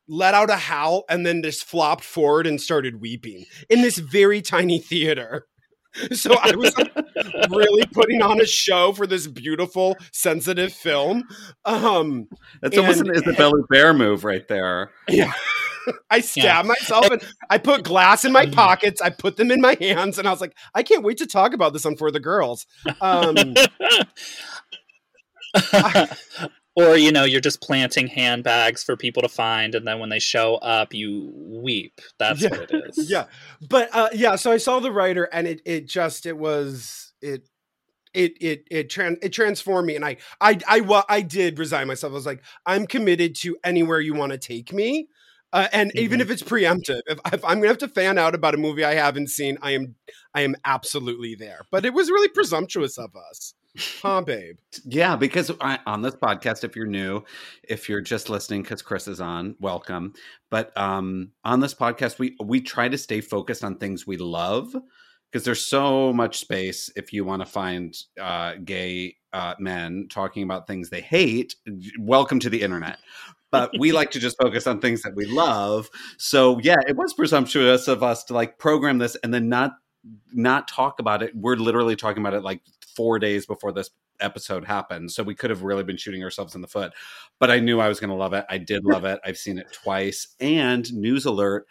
let 0.08 0.34
out 0.34 0.50
a 0.50 0.56
howl, 0.56 1.04
and 1.08 1.24
then 1.24 1.42
just 1.42 1.64
flopped 1.64 2.04
forward 2.04 2.46
and 2.46 2.60
started 2.60 3.00
weeping 3.00 3.46
in 3.68 3.82
this 3.82 3.98
very 3.98 4.42
tiny 4.42 4.78
theater. 4.78 5.46
So 6.12 6.34
I 6.40 6.54
was 6.54 6.76
like, 6.78 6.92
really 7.50 7.84
putting 7.86 8.22
on 8.22 8.40
a 8.40 8.46
show 8.46 8.92
for 8.92 9.06
this 9.06 9.26
beautiful, 9.26 9.96
sensitive 10.12 10.72
film. 10.72 11.24
Um, 11.64 12.28
That's 12.62 12.78
almost 12.78 13.00
and- 13.00 13.08
an 13.10 13.16
Isabelle 13.16 13.52
Huppert 13.52 13.96
move 13.96 14.24
right 14.24 14.46
there. 14.48 14.92
yeah. 15.08 15.32
I 16.10 16.20
stabbed 16.20 16.68
myself 16.68 17.10
and 17.10 17.22
I 17.48 17.58
put 17.58 17.82
glass 17.84 18.24
in 18.24 18.32
my 18.32 18.46
pockets. 18.46 19.00
I 19.00 19.10
put 19.10 19.36
them 19.36 19.50
in 19.50 19.60
my 19.60 19.76
hands 19.80 20.18
and 20.18 20.28
I 20.28 20.30
was 20.30 20.40
like, 20.40 20.54
I 20.74 20.82
can't 20.82 21.02
wait 21.02 21.16
to 21.18 21.26
talk 21.26 21.54
about 21.54 21.72
this 21.72 21.86
on 21.86 21.96
For 21.96 22.10
the 22.10 22.20
Girls. 22.20 22.66
Um, 23.00 23.34
or 26.76 26.96
you 26.96 27.10
know 27.12 27.24
you're 27.24 27.40
just 27.40 27.60
planting 27.60 28.06
handbags 28.06 28.82
for 28.84 28.96
people 28.96 29.22
to 29.22 29.28
find 29.28 29.74
and 29.74 29.86
then 29.86 29.98
when 29.98 30.08
they 30.08 30.18
show 30.18 30.54
up 30.56 30.94
you 30.94 31.32
weep 31.34 32.00
that's 32.18 32.42
Yeah. 32.42 32.50
what 32.50 32.70
it 32.70 32.84
is 32.96 33.10
yeah. 33.10 33.26
But 33.68 33.88
uh, 33.92 34.08
yeah, 34.12 34.36
so 34.36 34.52
I 34.52 34.56
saw 34.58 34.78
the 34.80 34.92
Rider 34.92 35.24
and 35.24 35.46
it 35.46 35.60
it 35.64 35.86
just 35.88 36.26
it 36.26 36.36
was 36.38 37.12
it 37.20 37.48
it 38.14 38.32
it 38.40 38.64
it 38.70 38.88
tran- 38.90 39.18
it 39.22 39.32
transformed 39.32 39.86
me 39.86 39.96
and 39.96 40.04
I 40.04 40.16
I 40.40 40.58
I 40.66 41.02
I 41.08 41.20
did 41.22 41.58
resign 41.58 41.86
myself. 41.86 42.12
I 42.12 42.14
was 42.14 42.26
like, 42.26 42.42
I'm 42.66 42.86
committed 42.86 43.34
to 43.36 43.56
anywhere 43.64 44.00
you 44.00 44.14
want 44.14 44.32
to 44.32 44.38
take 44.38 44.72
me. 44.72 45.08
Uh, 45.52 45.66
and 45.72 45.90
even 45.96 46.20
Mhm. 46.20 46.22
if 46.22 46.30
it's 46.30 46.42
preemptive, 46.44 47.00
if, 47.06 47.18
if 47.32 47.44
I'm 47.44 47.58
gonna 47.58 47.68
have 47.68 47.78
to 47.78 47.88
fan 47.88 48.18
out 48.18 48.36
about 48.36 48.54
a 48.54 48.58
movie 48.58 48.84
I 48.84 48.94
haven't 48.94 49.30
seen, 49.30 49.58
I 49.62 49.72
am 49.72 49.96
I 50.34 50.42
am 50.42 50.54
absolutely 50.64 51.34
there. 51.34 51.62
But 51.72 51.84
it 51.84 51.92
was 51.92 52.08
really 52.10 52.28
presumptuous 52.28 52.98
of 52.98 53.10
us. 53.30 53.54
Huh, 53.78 54.20
babe? 54.22 54.58
Yeah, 54.84 55.14
because 55.14 55.50
I, 55.60 55.78
on 55.86 56.02
this 56.02 56.16
podcast, 56.16 56.64
if 56.64 56.74
you're 56.74 56.86
new, 56.86 57.22
if 57.62 57.88
you're 57.88 58.00
just 58.00 58.28
listening 58.28 58.62
because 58.62 58.82
Chris 58.82 59.06
is 59.06 59.20
on, 59.20 59.54
welcome. 59.60 60.14
But 60.50 60.76
um, 60.76 61.30
on 61.44 61.60
this 61.60 61.74
podcast, 61.74 62.18
we 62.18 62.36
we 62.42 62.60
try 62.60 62.88
to 62.88 62.98
stay 62.98 63.20
focused 63.20 63.62
on 63.62 63.76
things 63.76 64.06
we 64.06 64.16
love 64.16 64.74
because 65.30 65.44
there's 65.44 65.64
so 65.64 66.12
much 66.12 66.38
space 66.38 66.90
if 66.96 67.12
you 67.12 67.24
want 67.24 67.42
to 67.42 67.46
find 67.46 67.96
uh, 68.20 68.54
gay 68.64 69.16
uh, 69.32 69.54
men 69.60 70.08
talking 70.10 70.42
about 70.42 70.66
things 70.66 70.90
they 70.90 71.00
hate. 71.00 71.54
Welcome 71.98 72.40
to 72.40 72.50
the 72.50 72.62
internet. 72.62 72.98
But 73.52 73.70
we 73.78 73.92
like 73.92 74.10
to 74.12 74.18
just 74.18 74.36
focus 74.42 74.66
on 74.66 74.80
things 74.80 75.02
that 75.02 75.14
we 75.14 75.26
love. 75.26 75.88
So 76.18 76.58
yeah, 76.60 76.78
it 76.88 76.96
was 76.96 77.14
presumptuous 77.14 77.86
of 77.86 78.02
us 78.02 78.24
to 78.24 78.34
like 78.34 78.58
program 78.58 78.98
this 78.98 79.16
and 79.22 79.32
then 79.32 79.48
not 79.48 79.74
not 80.32 80.66
talk 80.66 80.98
about 80.98 81.22
it. 81.22 81.32
We're 81.36 81.56
literally 81.56 81.94
talking 81.94 82.22
about 82.22 82.34
it 82.34 82.42
like 82.42 82.62
four 83.00 83.18
days 83.18 83.46
before 83.46 83.72
this 83.72 83.88
episode 84.20 84.62
happened. 84.62 85.10
So 85.10 85.22
we 85.22 85.34
could 85.34 85.48
have 85.48 85.62
really 85.62 85.82
been 85.82 85.96
shooting 85.96 86.22
ourselves 86.22 86.54
in 86.54 86.60
the 86.60 86.68
foot. 86.68 86.92
But 87.38 87.50
I 87.50 87.58
knew 87.58 87.80
I 87.80 87.88
was 87.88 87.98
going 87.98 88.10
to 88.10 88.14
love 88.14 88.34
it. 88.34 88.44
I 88.50 88.58
did 88.58 88.84
love 88.84 89.06
it. 89.06 89.18
I've 89.24 89.38
seen 89.38 89.56
it 89.56 89.72
twice. 89.72 90.36
And 90.38 90.92
news 90.92 91.24
alert 91.24 91.66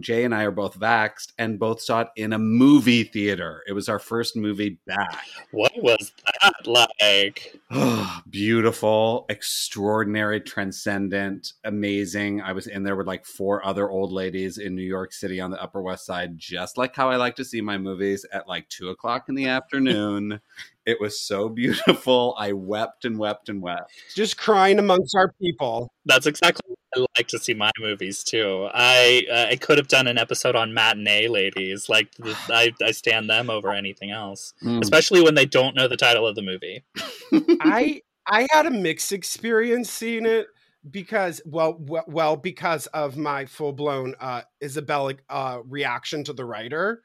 Jay 0.00 0.24
and 0.24 0.34
I 0.34 0.44
are 0.44 0.50
both 0.50 0.78
vaxxed 0.78 1.32
and 1.38 1.58
both 1.58 1.80
saw 1.80 2.02
it 2.02 2.08
in 2.16 2.32
a 2.32 2.38
movie 2.38 3.04
theater. 3.04 3.62
It 3.66 3.72
was 3.72 3.88
our 3.88 3.98
first 3.98 4.36
movie 4.36 4.78
back. 4.86 5.24
What 5.50 5.72
was 5.76 6.12
that 6.42 6.66
like? 6.66 7.56
Beautiful, 8.30 9.26
extraordinary, 9.28 10.40
transcendent, 10.40 11.52
amazing. 11.64 12.40
I 12.40 12.52
was 12.52 12.66
in 12.66 12.82
there 12.82 12.96
with 12.96 13.06
like 13.06 13.24
four 13.24 13.64
other 13.64 13.90
old 13.90 14.12
ladies 14.12 14.58
in 14.58 14.74
New 14.74 14.82
York 14.82 15.12
City 15.12 15.40
on 15.40 15.50
the 15.50 15.62
Upper 15.62 15.82
West 15.82 16.06
Side, 16.06 16.38
just 16.38 16.78
like 16.78 16.94
how 16.94 17.10
I 17.10 17.16
like 17.16 17.36
to 17.36 17.44
see 17.44 17.60
my 17.60 17.78
movies 17.78 18.24
at 18.32 18.48
like 18.48 18.68
two 18.68 18.90
o'clock 18.90 19.28
in 19.28 19.34
the 19.34 19.48
afternoon. 19.48 20.40
It 20.86 21.00
was 21.00 21.20
so 21.20 21.48
beautiful. 21.48 22.34
I 22.38 22.52
wept 22.52 23.04
and 23.04 23.18
wept 23.18 23.48
and 23.48 23.60
wept. 23.60 23.92
Just 24.14 24.38
crying 24.38 24.78
amongst 24.78 25.14
our 25.16 25.32
people. 25.40 25.92
That's 26.04 26.26
exactly 26.26 26.76
I 26.96 27.04
like 27.18 27.28
to 27.28 27.38
see 27.38 27.54
my 27.54 27.70
movies 27.78 28.24
too. 28.24 28.68
I 28.72 29.26
uh, 29.30 29.46
I 29.50 29.56
could 29.56 29.78
have 29.78 29.88
done 29.88 30.06
an 30.06 30.18
episode 30.18 30.56
on 30.56 30.72
matinee 30.72 31.28
ladies. 31.28 31.88
Like 31.88 32.10
I 32.22 32.72
I 32.82 32.92
stan 32.92 33.26
them 33.26 33.50
over 33.50 33.72
anything 33.72 34.10
else, 34.10 34.54
mm. 34.62 34.82
especially 34.82 35.22
when 35.22 35.34
they 35.34 35.46
don't 35.46 35.76
know 35.76 35.88
the 35.88 35.96
title 35.96 36.26
of 36.26 36.36
the 36.36 36.42
movie. 36.42 36.84
I 37.60 38.02
I 38.26 38.46
had 38.50 38.66
a 38.66 38.70
mixed 38.70 39.12
experience 39.12 39.90
seeing 39.90 40.26
it 40.26 40.46
because 40.88 41.40
well 41.44 41.78
well 42.06 42.36
because 42.36 42.86
of 42.88 43.16
my 43.16 43.44
full 43.44 43.72
blown 43.72 44.14
uh, 44.20 44.42
Isabella 44.62 45.14
uh, 45.28 45.58
reaction 45.66 46.24
to 46.24 46.32
the 46.32 46.44
Rider 46.44 47.02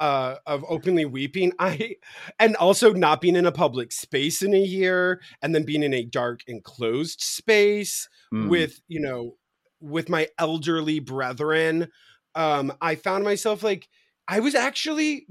uh, 0.00 0.36
of 0.46 0.64
openly 0.68 1.04
weeping. 1.04 1.52
I 1.58 1.96
and 2.38 2.56
also 2.56 2.92
not 2.92 3.20
being 3.20 3.36
in 3.36 3.46
a 3.46 3.52
public 3.52 3.92
space 3.92 4.42
in 4.42 4.54
a 4.54 4.60
year, 4.60 5.20
and 5.42 5.54
then 5.54 5.64
being 5.64 5.82
in 5.82 5.94
a 5.94 6.04
dark 6.04 6.40
enclosed 6.46 7.20
space 7.20 8.08
mm. 8.32 8.48
with 8.48 8.80
you 8.88 9.00
know 9.00 9.36
with 9.80 10.08
my 10.08 10.28
elderly 10.38 11.00
brethren. 11.00 11.88
Um, 12.34 12.72
I 12.80 12.94
found 12.94 13.24
myself 13.24 13.62
like 13.62 13.88
I 14.28 14.40
was 14.40 14.54
actually 14.54 15.26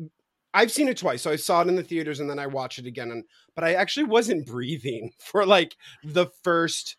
I've 0.53 0.71
seen 0.71 0.87
it 0.87 0.97
twice. 0.97 1.21
So 1.21 1.31
I 1.31 1.35
saw 1.35 1.61
it 1.61 1.67
in 1.67 1.75
the 1.75 1.83
theaters 1.83 2.19
and 2.19 2.29
then 2.29 2.39
I 2.39 2.47
watched 2.47 2.79
it 2.79 2.87
again. 2.87 3.11
And 3.11 3.23
but 3.53 3.63
I 3.63 3.73
actually 3.73 4.05
wasn't 4.05 4.47
breathing 4.47 5.11
for 5.19 5.45
like 5.45 5.75
the 6.03 6.27
first 6.43 6.97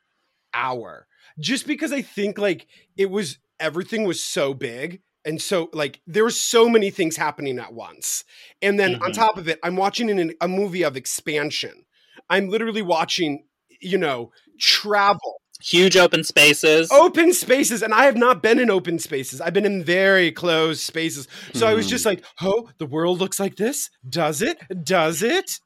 hour. 0.54 1.06
Just 1.38 1.66
because 1.66 1.92
I 1.92 2.02
think 2.02 2.38
like 2.38 2.66
it 2.96 3.10
was 3.10 3.38
everything 3.60 4.04
was 4.04 4.22
so 4.22 4.54
big 4.54 5.02
and 5.24 5.40
so 5.42 5.68
like 5.72 6.00
there 6.06 6.24
were 6.24 6.30
so 6.30 6.68
many 6.68 6.90
things 6.90 7.16
happening 7.16 7.58
at 7.58 7.72
once 7.72 8.24
and 8.62 8.78
then 8.78 8.94
mm-hmm. 8.94 9.02
on 9.02 9.12
top 9.12 9.36
of 9.36 9.48
it 9.48 9.58
i'm 9.62 9.76
watching 9.76 10.10
an, 10.10 10.32
a 10.40 10.48
movie 10.48 10.82
of 10.82 10.96
expansion. 10.96 11.84
I'm 12.30 12.48
literally 12.48 12.82
watching 12.82 13.44
you 13.80 13.98
know 13.98 14.32
travel. 14.58 15.40
Huge 15.60 15.96
open 15.96 16.22
spaces. 16.22 16.90
Open 16.92 17.32
spaces 17.32 17.82
and 17.82 17.92
i 17.92 18.04
have 18.04 18.16
not 18.16 18.42
been 18.42 18.58
in 18.58 18.70
open 18.70 18.98
spaces. 18.98 19.40
I've 19.40 19.54
been 19.54 19.66
in 19.66 19.82
very 19.82 20.30
closed 20.30 20.80
spaces. 20.80 21.26
So 21.52 21.66
mm. 21.66 21.70
i 21.70 21.74
was 21.74 21.88
just 21.88 22.04
mm. 22.04 22.08
like 22.08 22.24
oh 22.42 22.68
the 22.78 22.86
world 22.86 23.18
looks 23.18 23.40
like 23.40 23.56
this? 23.56 23.90
Does 24.08 24.42
it? 24.42 24.58
Does 24.84 25.22
it 25.22 25.60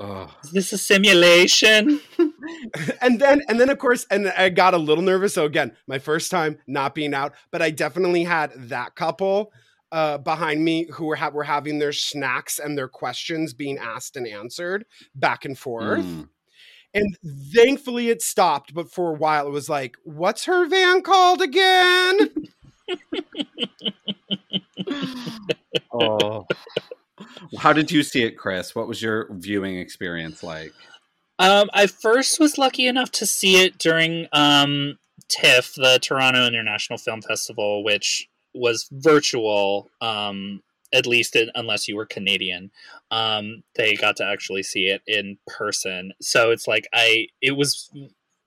is 0.00 0.50
this 0.50 0.72
a 0.72 0.78
simulation? 0.78 2.00
and 3.00 3.20
then, 3.20 3.42
and 3.48 3.60
then, 3.60 3.70
of 3.70 3.78
course, 3.78 4.06
and 4.10 4.28
I 4.30 4.48
got 4.48 4.74
a 4.74 4.78
little 4.78 5.04
nervous. 5.04 5.34
So 5.34 5.44
again, 5.44 5.76
my 5.86 5.98
first 5.98 6.30
time 6.30 6.58
not 6.66 6.94
being 6.94 7.14
out, 7.14 7.34
but 7.50 7.62
I 7.62 7.70
definitely 7.70 8.24
had 8.24 8.52
that 8.56 8.94
couple 8.94 9.52
uh, 9.92 10.18
behind 10.18 10.64
me 10.64 10.88
who 10.92 11.06
were 11.06 11.16
ha- 11.16 11.30
were 11.30 11.44
having 11.44 11.78
their 11.78 11.92
snacks 11.92 12.58
and 12.58 12.78
their 12.78 12.88
questions 12.88 13.52
being 13.52 13.78
asked 13.78 14.16
and 14.16 14.26
answered 14.26 14.86
back 15.14 15.44
and 15.44 15.58
forth. 15.58 16.04
Mm. 16.04 16.28
And 16.92 17.16
thankfully, 17.54 18.08
it 18.08 18.22
stopped. 18.22 18.74
But 18.74 18.90
for 18.90 19.10
a 19.10 19.18
while, 19.18 19.46
it 19.46 19.52
was 19.52 19.68
like, 19.68 19.96
"What's 20.04 20.46
her 20.46 20.66
van 20.66 21.02
called 21.02 21.42
again?" 21.42 22.30
oh. 25.92 26.46
How 27.58 27.72
did 27.72 27.90
you 27.90 28.02
see 28.02 28.22
it, 28.22 28.38
Chris? 28.38 28.74
What 28.74 28.88
was 28.88 29.02
your 29.02 29.26
viewing 29.30 29.76
experience 29.78 30.42
like? 30.42 30.72
Um, 31.38 31.70
I 31.72 31.86
first 31.86 32.38
was 32.38 32.58
lucky 32.58 32.86
enough 32.86 33.10
to 33.12 33.26
see 33.26 33.62
it 33.64 33.78
during 33.78 34.28
um, 34.32 34.98
TIFF, 35.28 35.74
the 35.74 35.98
Toronto 36.00 36.46
International 36.46 36.98
Film 36.98 37.22
Festival, 37.22 37.82
which 37.82 38.28
was 38.54 38.88
virtual, 38.92 39.90
um, 40.00 40.62
at 40.92 41.06
least 41.06 41.36
in, 41.36 41.50
unless 41.54 41.88
you 41.88 41.96
were 41.96 42.06
Canadian. 42.06 42.70
Um, 43.10 43.62
they 43.74 43.94
got 43.94 44.16
to 44.16 44.24
actually 44.24 44.62
see 44.62 44.86
it 44.86 45.02
in 45.06 45.38
person. 45.46 46.12
So 46.20 46.50
it's 46.50 46.68
like 46.68 46.88
I, 46.92 47.28
it 47.40 47.52
was 47.52 47.90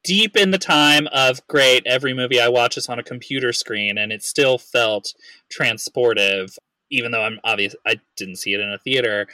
deep 0.04 0.36
in 0.36 0.52
the 0.52 0.58
time 0.58 1.08
of 1.12 1.46
great, 1.48 1.88
every 1.88 2.14
movie 2.14 2.40
I 2.40 2.50
watch 2.50 2.78
is 2.78 2.90
on 2.90 3.00
a 3.00 3.04
computer 3.04 3.54
screen, 3.54 3.98
and 3.98 4.12
it 4.12 4.24
still 4.24 4.58
felt 4.58 5.14
transportive 5.52 6.58
even 6.90 7.12
though 7.12 7.24
I'm 7.24 7.40
obvious 7.44 7.76
I 7.86 8.00
didn't 8.18 8.38
see 8.38 8.54
it 8.54 8.60
in 8.60 8.72
a 8.72 8.78
theater. 8.78 9.28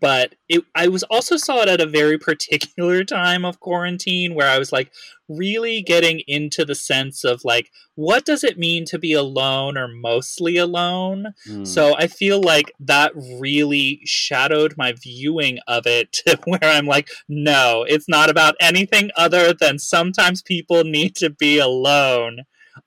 But 0.00 0.36
it, 0.48 0.64
I 0.74 0.88
was 0.88 1.02
also 1.04 1.36
saw 1.36 1.60
it 1.60 1.68
at 1.68 1.80
a 1.80 1.86
very 1.86 2.18
particular 2.30 3.04
time 3.04 3.44
of 3.44 3.60
quarantine 3.60 4.34
where 4.34 4.48
I 4.48 4.58
was 4.58 4.72
like 4.72 4.90
really 5.28 5.82
getting 5.82 6.20
into 6.26 6.64
the 6.64 6.74
sense 6.74 7.24
of 7.24 7.42
like 7.44 7.70
what 7.94 8.24
does 8.24 8.44
it 8.44 8.58
mean 8.58 8.84
to 8.86 8.98
be 8.98 9.12
alone 9.12 9.76
or 9.76 9.88
mostly 9.88 10.56
alone. 10.56 11.34
Mm. 11.48 11.66
So 11.66 11.94
I 11.96 12.06
feel 12.06 12.40
like 12.40 12.72
that 12.80 13.12
really 13.14 14.00
shadowed 14.04 14.74
my 14.76 14.92
viewing 14.92 15.58
of 15.66 15.86
it 15.86 16.18
where 16.44 16.64
I'm 16.64 16.86
like, 16.86 17.08
no, 17.28 17.84
it's 17.86 18.08
not 18.08 18.30
about 18.30 18.54
anything 18.60 19.10
other 19.16 19.52
than 19.52 19.78
sometimes 19.78 20.42
people 20.42 20.84
need 20.84 21.14
to 21.16 21.30
be 21.30 21.58
alone. 21.58 22.40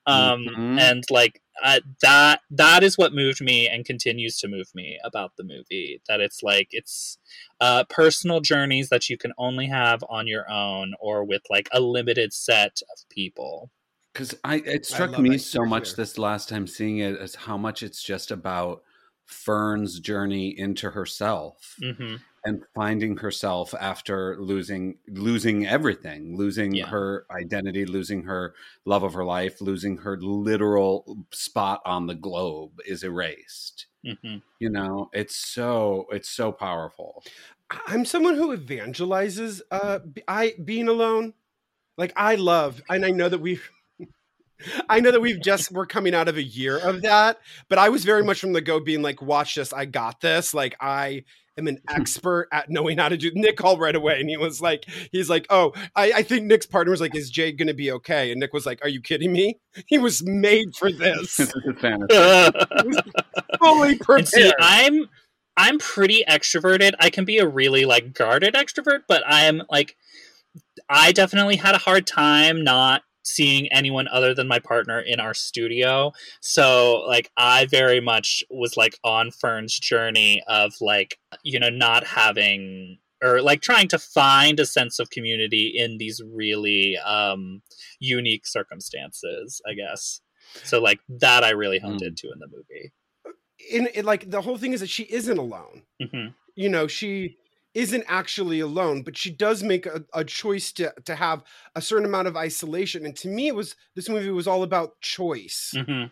Um, 0.06 0.46
mm-hmm. 0.46 0.78
and 0.78 1.04
like 1.10 1.42
uh, 1.62 1.80
that 2.02 2.40
that 2.50 2.82
is 2.82 2.96
what 2.96 3.14
moved 3.14 3.40
me 3.40 3.68
and 3.68 3.84
continues 3.84 4.38
to 4.38 4.48
move 4.48 4.68
me 4.74 4.98
about 5.04 5.32
the 5.36 5.44
movie 5.44 6.00
that 6.08 6.20
it's 6.20 6.42
like 6.42 6.68
it's 6.70 7.18
uh, 7.60 7.84
personal 7.88 8.40
journeys 8.40 8.88
that 8.88 9.08
you 9.08 9.16
can 9.16 9.32
only 9.38 9.66
have 9.66 10.02
on 10.08 10.26
your 10.26 10.50
own 10.50 10.94
or 11.00 11.24
with 11.24 11.42
like 11.50 11.68
a 11.72 11.80
limited 11.80 12.32
set 12.32 12.80
of 12.92 13.08
people. 13.08 13.70
Because 14.12 14.34
i 14.42 14.56
it 14.56 14.86
struck 14.86 15.16
I 15.18 15.22
me 15.22 15.38
so 15.38 15.64
much 15.64 15.94
this 15.94 16.18
last 16.18 16.48
time 16.48 16.66
seeing 16.66 16.98
it 16.98 17.18
as 17.18 17.34
how 17.34 17.56
much 17.56 17.82
it's 17.82 18.02
just 18.02 18.30
about 18.30 18.82
fern's 19.26 20.00
journey 20.00 20.58
into 20.58 20.90
herself. 20.90 21.76
Mm-hmm 21.82 22.16
and 22.44 22.62
finding 22.74 23.16
herself 23.16 23.74
after 23.80 24.36
losing 24.38 24.96
losing 25.08 25.66
everything 25.66 26.36
losing 26.36 26.74
yeah. 26.74 26.86
her 26.86 27.26
identity 27.30 27.84
losing 27.84 28.22
her 28.22 28.54
love 28.84 29.02
of 29.02 29.14
her 29.14 29.24
life 29.24 29.60
losing 29.60 29.98
her 29.98 30.16
literal 30.20 31.24
spot 31.30 31.80
on 31.84 32.06
the 32.06 32.14
globe 32.14 32.72
is 32.86 33.02
erased 33.02 33.86
mm-hmm. 34.04 34.38
you 34.58 34.70
know 34.70 35.10
it's 35.12 35.36
so 35.36 36.06
it's 36.10 36.28
so 36.28 36.52
powerful 36.52 37.22
i'm 37.86 38.04
someone 38.04 38.34
who 38.34 38.56
evangelizes 38.56 39.60
uh 39.70 39.98
i 40.26 40.54
being 40.64 40.88
alone 40.88 41.34
like 41.96 42.12
i 42.16 42.34
love 42.34 42.82
and 42.88 43.04
i 43.04 43.10
know 43.10 43.28
that 43.28 43.40
we've 43.40 43.70
I 44.88 45.00
know 45.00 45.12
that 45.12 45.20
we've 45.20 45.40
just 45.40 45.70
we're 45.70 45.86
coming 45.86 46.14
out 46.14 46.28
of 46.28 46.36
a 46.36 46.42
year 46.42 46.78
of 46.78 47.02
that, 47.02 47.38
but 47.68 47.78
I 47.78 47.90
was 47.90 48.04
very 48.04 48.24
much 48.24 48.40
from 48.40 48.52
the 48.52 48.60
go 48.60 48.80
being 48.80 49.02
like, 49.02 49.22
watch 49.22 49.54
this, 49.54 49.72
I 49.72 49.84
got 49.84 50.20
this. 50.20 50.52
Like 50.52 50.76
I 50.80 51.24
am 51.58 51.68
an 51.68 51.80
expert 51.88 52.48
at 52.52 52.70
knowing 52.70 52.98
how 52.98 53.08
to 53.08 53.16
do. 53.16 53.30
Nick 53.34 53.56
called 53.56 53.80
right 53.80 53.94
away, 53.94 54.20
and 54.20 54.30
he 54.30 54.36
was 54.36 54.60
like, 54.60 54.84
he's 55.12 55.28
like, 55.28 55.46
oh, 55.50 55.72
I, 55.94 56.12
I 56.16 56.22
think 56.22 56.44
Nick's 56.44 56.66
partner 56.66 56.90
was 56.90 57.00
like, 57.00 57.14
is 57.14 57.30
Jay 57.30 57.52
going 57.52 57.68
to 57.68 57.74
be 57.74 57.92
okay? 57.92 58.30
And 58.30 58.40
Nick 58.40 58.52
was 58.52 58.66
like, 58.66 58.80
are 58.82 58.88
you 58.88 59.00
kidding 59.00 59.32
me? 59.32 59.58
He 59.86 59.96
was 59.96 60.24
made 60.24 60.74
for 60.74 60.90
this. 60.90 61.36
fully 63.58 63.96
prepared. 63.96 64.26
See, 64.26 64.52
I'm 64.60 65.08
I'm 65.56 65.78
pretty 65.78 66.24
extroverted. 66.28 66.94
I 66.98 67.10
can 67.10 67.24
be 67.24 67.38
a 67.38 67.46
really 67.46 67.84
like 67.84 68.12
guarded 68.12 68.54
extrovert, 68.54 69.02
but 69.06 69.22
I'm 69.24 69.62
like 69.70 69.96
I 70.88 71.12
definitely 71.12 71.56
had 71.56 71.74
a 71.74 71.78
hard 71.78 72.06
time 72.06 72.64
not 72.64 73.02
seeing 73.28 73.68
anyone 73.72 74.08
other 74.08 74.34
than 74.34 74.48
my 74.48 74.58
partner 74.58 75.00
in 75.00 75.20
our 75.20 75.34
studio. 75.34 76.12
So 76.40 77.04
like 77.06 77.30
I 77.36 77.66
very 77.66 78.00
much 78.00 78.42
was 78.50 78.76
like 78.76 78.98
on 79.04 79.30
Fern's 79.30 79.78
journey 79.78 80.42
of 80.48 80.72
like, 80.80 81.18
you 81.42 81.60
know, 81.60 81.70
not 81.70 82.04
having 82.06 82.98
or 83.22 83.42
like 83.42 83.60
trying 83.60 83.88
to 83.88 83.98
find 83.98 84.60
a 84.60 84.66
sense 84.66 84.98
of 84.98 85.10
community 85.10 85.74
in 85.76 85.98
these 85.98 86.20
really 86.24 86.96
um, 86.98 87.62
unique 87.98 88.46
circumstances, 88.46 89.60
I 89.68 89.74
guess. 89.74 90.20
So 90.64 90.80
like 90.80 91.00
that 91.08 91.44
I 91.44 91.50
really 91.50 91.78
honed 91.80 92.00
Mm. 92.00 92.06
into 92.08 92.30
in 92.32 92.38
the 92.38 92.46
movie. 92.46 92.92
In, 93.70 93.86
in 93.88 94.04
like 94.04 94.30
the 94.30 94.40
whole 94.40 94.56
thing 94.56 94.72
is 94.72 94.80
that 94.80 94.88
she 94.88 95.02
isn't 95.04 95.38
alone. 95.38 95.82
hmm 96.00 96.28
you 96.54 96.68
know 96.68 96.86
she 96.88 97.36
isn't 97.78 98.04
actually 98.08 98.60
alone 98.60 99.02
but 99.02 99.16
she 99.16 99.30
does 99.30 99.62
make 99.62 99.86
a, 99.86 100.04
a 100.14 100.24
choice 100.24 100.72
to 100.72 100.92
to 101.04 101.14
have 101.14 101.44
a 101.76 101.82
certain 101.82 102.04
amount 102.06 102.28
of 102.28 102.36
isolation 102.36 103.06
and 103.06 103.16
to 103.16 103.28
me 103.28 103.48
it 103.48 103.54
was 103.54 103.76
this 103.94 104.08
movie 104.08 104.30
was 104.30 104.48
all 104.48 104.62
about 104.62 105.00
choice. 105.00 105.74
Hmm 105.74 106.10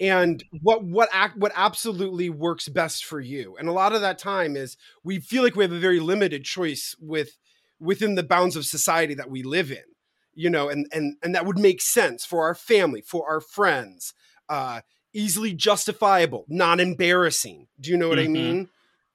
and 0.00 0.44
what 0.62 0.84
what 0.84 1.08
act 1.12 1.36
what 1.36 1.52
absolutely 1.54 2.30
works 2.30 2.68
best 2.68 3.04
for 3.04 3.20
you. 3.20 3.56
And 3.56 3.68
a 3.68 3.72
lot 3.72 3.92
of 3.92 4.00
that 4.00 4.18
time 4.18 4.56
is 4.56 4.76
we 5.02 5.18
feel 5.20 5.42
like 5.42 5.56
we 5.56 5.64
have 5.64 5.72
a 5.72 5.78
very 5.80 6.00
limited 6.00 6.44
choice 6.44 6.94
with 7.00 7.38
within 7.80 8.14
the 8.14 8.22
bounds 8.22 8.56
of 8.56 8.64
society 8.66 9.14
that 9.14 9.30
we 9.30 9.42
live 9.42 9.70
in 9.70 9.84
you 10.34 10.50
know 10.50 10.68
and 10.68 10.86
and 10.92 11.16
and 11.22 11.34
that 11.34 11.46
would 11.46 11.58
make 11.58 11.80
sense 11.82 12.24
for 12.24 12.44
our 12.44 12.54
family 12.54 13.00
for 13.00 13.28
our 13.28 13.40
friends 13.40 14.14
uh 14.48 14.80
easily 15.14 15.52
justifiable 15.54 16.44
not 16.48 16.80
embarrassing. 16.80 17.66
Do 17.80 17.90
you 17.90 17.96
know 17.96 18.08
what 18.08 18.18
i 18.20 18.28
Mhm. 18.28 18.28
mean 18.28 18.68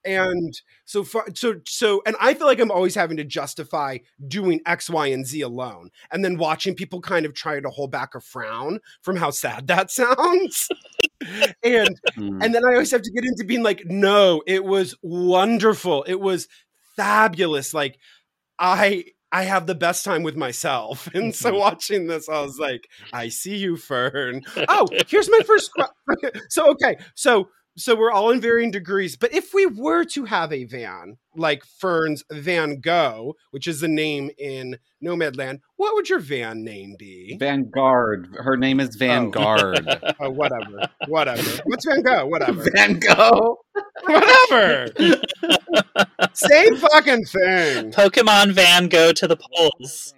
and 0.05 0.53
so 0.85 1.03
far 1.03 1.25
so 1.33 1.55
so 1.67 2.01
and 2.05 2.15
i 2.19 2.33
feel 2.33 2.47
like 2.47 2.59
i'm 2.59 2.71
always 2.71 2.95
having 2.95 3.17
to 3.17 3.23
justify 3.23 3.97
doing 4.27 4.59
x 4.65 4.89
y 4.89 5.07
and 5.07 5.25
z 5.25 5.41
alone 5.41 5.89
and 6.11 6.23
then 6.25 6.37
watching 6.37 6.75
people 6.75 6.99
kind 7.01 7.25
of 7.25 7.33
try 7.33 7.59
to 7.59 7.69
hold 7.69 7.91
back 7.91 8.15
a 8.15 8.19
frown 8.21 8.79
from 9.01 9.15
how 9.15 9.29
sad 9.29 9.67
that 9.73 9.91
sounds. 9.91 10.67
And 11.63 11.99
Mm. 12.17 12.43
and 12.43 12.53
then 12.53 12.63
i 12.65 12.73
always 12.73 12.91
have 12.91 13.01
to 13.01 13.11
get 13.11 13.23
into 13.25 13.43
being 13.45 13.63
like 13.63 13.83
no 13.85 14.43
it 14.45 14.63
was 14.65 14.95
wonderful. 15.01 16.03
It 16.03 16.19
was 16.19 16.47
fabulous. 16.95 17.73
Like 17.73 17.97
i 18.59 19.05
i 19.31 19.43
have 19.43 19.65
the 19.65 19.75
best 19.75 20.05
time 20.05 20.23
with 20.23 20.35
myself. 20.35 21.07
And 21.15 21.33
so 21.35 21.51
Mhm. 21.53 21.59
watching 21.59 22.07
this 22.07 22.29
i 22.29 22.41
was 22.41 22.59
like 22.59 22.87
i 23.13 23.29
see 23.29 23.55
you 23.57 23.77
fern. 23.77 24.41
Oh 24.67 24.87
here's 25.07 25.29
my 25.29 25.41
first 25.45 25.71
so 26.49 26.69
okay 26.71 26.97
so 27.15 27.49
so 27.75 27.95
we're 27.95 28.11
all 28.11 28.29
in 28.29 28.39
varying 28.39 28.71
degrees 28.71 29.15
but 29.15 29.33
if 29.33 29.53
we 29.53 29.65
were 29.65 30.03
to 30.03 30.25
have 30.25 30.53
a 30.53 30.63
van 30.65 31.17
like 31.35 31.63
fern's 31.65 32.23
van 32.31 32.79
go 32.79 33.33
which 33.51 33.67
is 33.67 33.79
the 33.79 33.87
name 33.87 34.29
in 34.37 34.77
nomadland 35.03 35.59
what 35.77 35.93
would 35.95 36.07
your 36.09 36.19
van 36.19 36.63
name 36.63 36.95
be 36.97 37.35
Vanguard. 37.39 38.29
Her 38.37 38.55
name 38.57 38.79
is 38.79 38.95
Vanguard. 38.95 39.87
Oh. 39.87 40.11
oh 40.19 40.29
whatever 40.29 40.87
whatever 41.07 41.61
what's 41.65 41.85
van 41.85 42.01
go 42.03 42.25
whatever 42.27 42.63
Van 42.73 42.99
Gogh. 42.99 43.57
whatever 44.03 44.87
same 46.33 46.77
fucking 46.77 47.25
thing 47.25 47.91
Pokemon 47.91 48.51
Van 48.51 48.87
go 48.87 49.11
to 49.11 49.27
the 49.27 49.37
polls. 49.37 50.13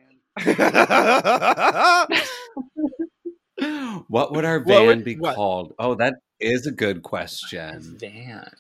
What 4.07 4.33
would 4.33 4.45
our 4.45 4.59
van 4.59 4.85
would- 4.88 5.03
be 5.05 5.15
what? 5.15 5.35
called? 5.35 5.74
Oh, 5.79 5.95
that 5.95 6.15
is 6.39 6.65
a 6.65 6.72
good 6.72 7.01
question. 7.04 7.98
Van. 8.00 8.51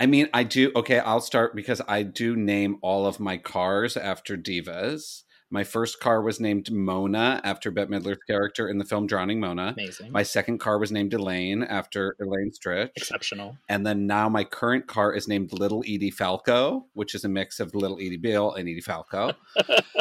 I 0.00 0.06
mean, 0.06 0.28
I 0.34 0.42
do. 0.44 0.72
Okay, 0.74 0.98
I'll 0.98 1.20
start 1.20 1.54
because 1.54 1.80
I 1.86 2.02
do 2.02 2.34
name 2.34 2.78
all 2.82 3.06
of 3.06 3.20
my 3.20 3.36
cars 3.36 3.96
after 3.96 4.36
divas. 4.36 5.22
My 5.48 5.64
first 5.64 6.00
car 6.00 6.22
was 6.22 6.40
named 6.40 6.72
Mona 6.72 7.38
after 7.44 7.70
Bette 7.70 7.90
Midler's 7.90 8.18
character 8.26 8.68
in 8.68 8.78
the 8.78 8.86
film 8.86 9.06
Drowning 9.06 9.38
Mona. 9.38 9.74
Amazing. 9.76 10.10
My 10.10 10.22
second 10.22 10.58
car 10.58 10.78
was 10.78 10.90
named 10.90 11.12
Elaine 11.12 11.62
after 11.62 12.16
Elaine 12.18 12.50
Stritch. 12.50 12.88
Exceptional. 12.96 13.58
And 13.68 13.86
then 13.86 14.06
now 14.06 14.30
my 14.30 14.44
current 14.44 14.86
car 14.86 15.12
is 15.12 15.28
named 15.28 15.52
Little 15.52 15.84
Edie 15.86 16.10
Falco, 16.10 16.86
which 16.94 17.14
is 17.14 17.24
a 17.24 17.28
mix 17.28 17.60
of 17.60 17.74
Little 17.74 17.98
Edie 17.98 18.16
Beale 18.16 18.54
and 18.54 18.66
Edie 18.66 18.80
Falco. 18.80 19.32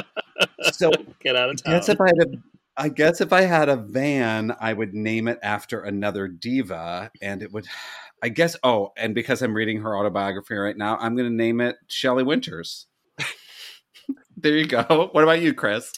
so 0.72 0.90
Get 1.20 1.36
out 1.36 1.50
of 1.50 1.62
town. 1.62 1.76
if 1.76 2.00
I 2.00 2.08
had 2.08 2.20
a, 2.20 2.38
I 2.78 2.90
guess 2.90 3.22
if 3.22 3.34
I 3.34 3.42
had 3.42 3.70
a 3.70 3.76
van, 3.76 4.56
I 4.60 4.74
would 4.74 4.94
name 4.94 5.28
it 5.28 5.40
after 5.44 5.82
another 5.82 6.28
diva, 6.28 7.12
and 7.22 7.44
it 7.44 7.52
would. 7.52 7.66
I 8.24 8.30
guess. 8.30 8.56
Oh, 8.64 8.94
and 8.98 9.16
because 9.16 9.42
I'm 9.42 9.56
reading 9.56 9.82
her 9.82 9.98
autobiography 9.98 10.56
right 10.56 10.78
now, 10.78 10.98
I'm 10.98 11.16
going 11.16 11.30
to 11.30 11.36
name 11.36 11.60
it 11.60 11.78
Shelley 11.88 12.24
Winters. 12.24 12.88
there 14.38 14.56
you 14.56 14.68
go. 14.68 15.10
What 15.12 15.24
about 15.24 15.42
you, 15.42 15.54
Chris? 15.54 15.92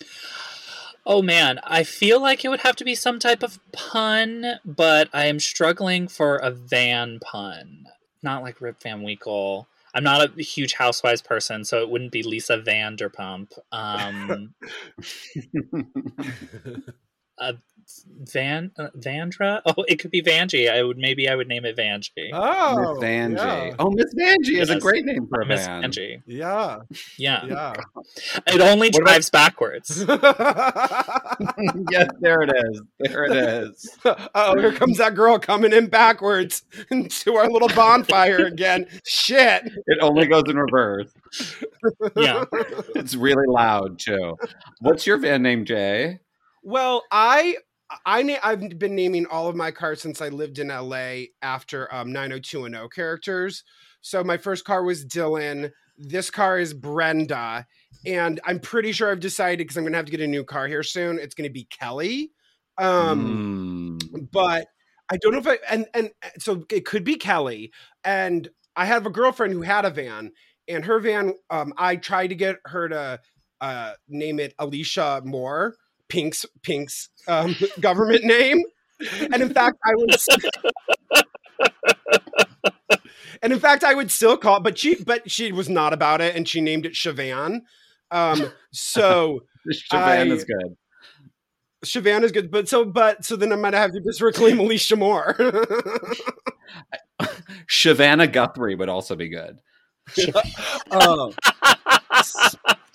Oh 1.06 1.22
man, 1.22 1.60
I 1.66 1.84
feel 1.84 2.22
like 2.22 2.46
it 2.46 2.50
would 2.50 2.62
have 2.62 2.78
to 2.78 2.86
be 2.86 2.96
some 2.96 3.20
type 3.20 3.44
of 3.44 3.60
pun, 3.74 4.60
but 4.64 5.10
I 5.12 5.26
am 5.26 5.40
struggling 5.40 6.08
for 6.08 6.38
a 6.38 6.50
van 6.50 7.20
pun. 7.20 7.88
Not 8.22 8.42
like 8.42 8.62
Rip 8.62 8.82
Van 8.82 9.04
Winkle. 9.04 9.68
I'm 9.94 10.04
not 10.04 10.38
a 10.38 10.42
huge 10.42 10.74
Housewives 10.74 11.22
person, 11.22 11.64
so 11.64 11.82
it 11.82 11.90
wouldn't 11.90 12.12
be 12.12 12.24
Lisa 12.24 12.58
Vanderpump. 12.58 13.58
Um, 13.72 14.54
Van 18.34 18.72
uh, 18.80 18.88
Vandra? 18.98 19.62
Oh, 19.66 19.84
it 19.88 20.00
could 20.00 20.10
be 20.12 20.22
Vanjie. 20.22 20.72
I 20.72 20.82
would 20.84 20.98
maybe 20.98 21.28
I 21.30 21.36
would 21.36 21.48
name 21.48 21.66
it 21.66 21.76
Vanjie. 21.78 22.30
oh 22.34 22.94
Miss 22.96 23.04
Vanjie. 23.04 23.36
yeah. 23.70 23.76
Oh, 23.78 23.92
Miss 23.92 24.14
Vanjie 24.16 24.60
is 24.62 24.70
a 24.70 24.80
great 24.80 25.04
name 25.06 25.28
for 25.28 25.42
a 25.42 25.46
Miss 25.46 25.66
van. 25.66 25.84
Vanjie. 25.84 26.22
yeah 26.26 26.78
Yeah. 27.18 27.46
yeah 27.48 27.74
It 28.48 28.62
only 28.62 28.88
What 28.88 28.96
about- 29.02 29.06
drives 29.08 29.30
backwards. 29.30 30.06
yes, 31.92 32.08
there 32.20 32.42
it 32.42 32.52
is. 32.56 32.82
There 33.00 33.26
it 33.26 33.36
is. 33.36 33.98
oh 34.06 34.58
here 34.60 34.72
comes 34.74 34.98
that 34.98 35.16
girl 35.16 35.38
coming 35.40 35.74
in 35.74 35.88
backwards 35.88 36.64
into 36.90 37.36
our 37.36 37.50
little 37.50 37.70
bonfire 37.70 38.46
again 38.46 38.88
shit 39.06 39.64
It 39.88 40.00
only 40.02 40.26
goes 40.28 40.44
in 40.48 40.58
reverse. 40.58 41.12
Yeah. 42.16 42.46
It's 42.96 43.16
really 43.16 43.48
loud 43.48 44.00
too. 44.00 44.38
What's 44.80 45.06
your 45.06 45.18
van 45.18 45.42
name, 45.44 45.66
Jay? 45.66 46.20
Well, 46.64 47.04
I 47.12 47.58
I 48.06 48.24
na- 48.24 48.38
I've 48.44 48.80
been 48.80 48.96
naming 48.96 49.26
all 49.28 49.48
of 49.48 49.56
my 49.56 49.72
cars 49.72 50.02
since 50.02 50.22
I 50.22 50.30
lived 50.30 50.60
in 50.60 50.72
LA 50.72 51.26
after 51.42 51.94
um 51.94 52.12
90210 52.12 52.90
characters. 52.90 53.64
So 54.02 54.24
my 54.24 54.38
first 54.38 54.66
car 54.66 54.84
was 54.84 55.06
Dylan. 55.06 55.72
This 55.98 56.30
car 56.30 56.60
is 56.60 56.74
Brenda, 56.74 57.68
and 58.06 58.40
I'm 58.46 58.60
pretty 58.60 58.92
sure 58.92 59.12
I've 59.12 59.20
decided 59.20 59.60
because 59.60 59.78
I'm 59.78 59.84
gonna 59.84 59.98
have 59.98 60.06
to 60.06 60.12
get 60.12 60.22
a 60.22 60.28
new 60.28 60.44
car 60.44 60.68
here 60.68 60.84
soon. 60.84 61.20
It's 61.20 61.36
gonna 61.36 61.50
be 61.50 61.66
Kelly. 61.66 62.32
Um, 62.78 64.00
Mm. 64.02 64.30
but 64.32 64.68
I 65.12 65.18
don't 65.18 65.34
know 65.34 65.40
if 65.40 65.48
I 65.48 65.60
and 65.70 65.88
and 65.94 66.12
so 66.40 66.66
it 66.72 66.86
could 66.86 67.04
be 67.04 67.16
Kelly. 67.16 67.72
And 68.04 68.50
I 68.76 68.86
have 68.86 69.06
a 69.06 69.10
girlfriend 69.12 69.54
who 69.54 69.62
had 69.62 69.86
a 69.86 69.90
van, 69.92 70.32
and 70.68 70.86
her 70.86 71.00
van, 71.00 71.36
um, 71.50 71.74
I 71.78 71.96
tried 71.98 72.28
to 72.28 72.36
get 72.36 72.58
her 72.66 72.90
to 72.90 73.20
uh 73.62 73.94
name 74.08 74.40
it 74.40 74.56
Alecia 74.60 75.24
Moore, 75.26 75.76
Pink's 76.10 76.46
Pink's 76.62 77.10
um 77.28 77.56
government 77.80 78.24
name. 78.24 78.64
And 79.22 79.42
in 79.42 79.54
fact, 79.54 79.78
I 79.86 79.96
was 79.96 80.28
And 83.42 83.52
in 83.52 83.60
fact, 83.60 83.84
I 83.84 83.94
would 83.94 84.10
still 84.10 84.38
call, 84.38 84.62
but 84.62 84.78
she 84.78 84.96
but 85.04 85.30
she 85.30 85.52
was 85.52 85.68
not 85.68 85.92
about 85.94 86.22
it 86.22 86.36
and 86.36 86.48
she 86.48 86.62
named 86.62 86.86
it 86.86 86.94
Shavan. 86.94 87.62
Um 88.12 88.52
so 88.72 89.42
Shavan 89.92 90.32
is 90.32 90.46
good. 90.46 90.78
Shavan 91.84 92.24
is 92.24 92.32
good, 92.32 92.50
but 92.50 92.70
so 92.70 92.86
but 92.86 93.26
so 93.26 93.36
then 93.36 93.52
I 93.52 93.58
might 93.58 93.74
have 93.74 93.92
to 93.92 94.00
just 94.00 94.22
reclaim 94.22 94.58
Alecia 94.58 94.98
Moore. 94.98 95.36
Shavannah 97.68 98.32
Guthrie 98.32 98.76
would 98.76 98.90
also 98.90 99.16
be 99.16 99.30
good. 99.30 99.60
oh. 100.92 101.34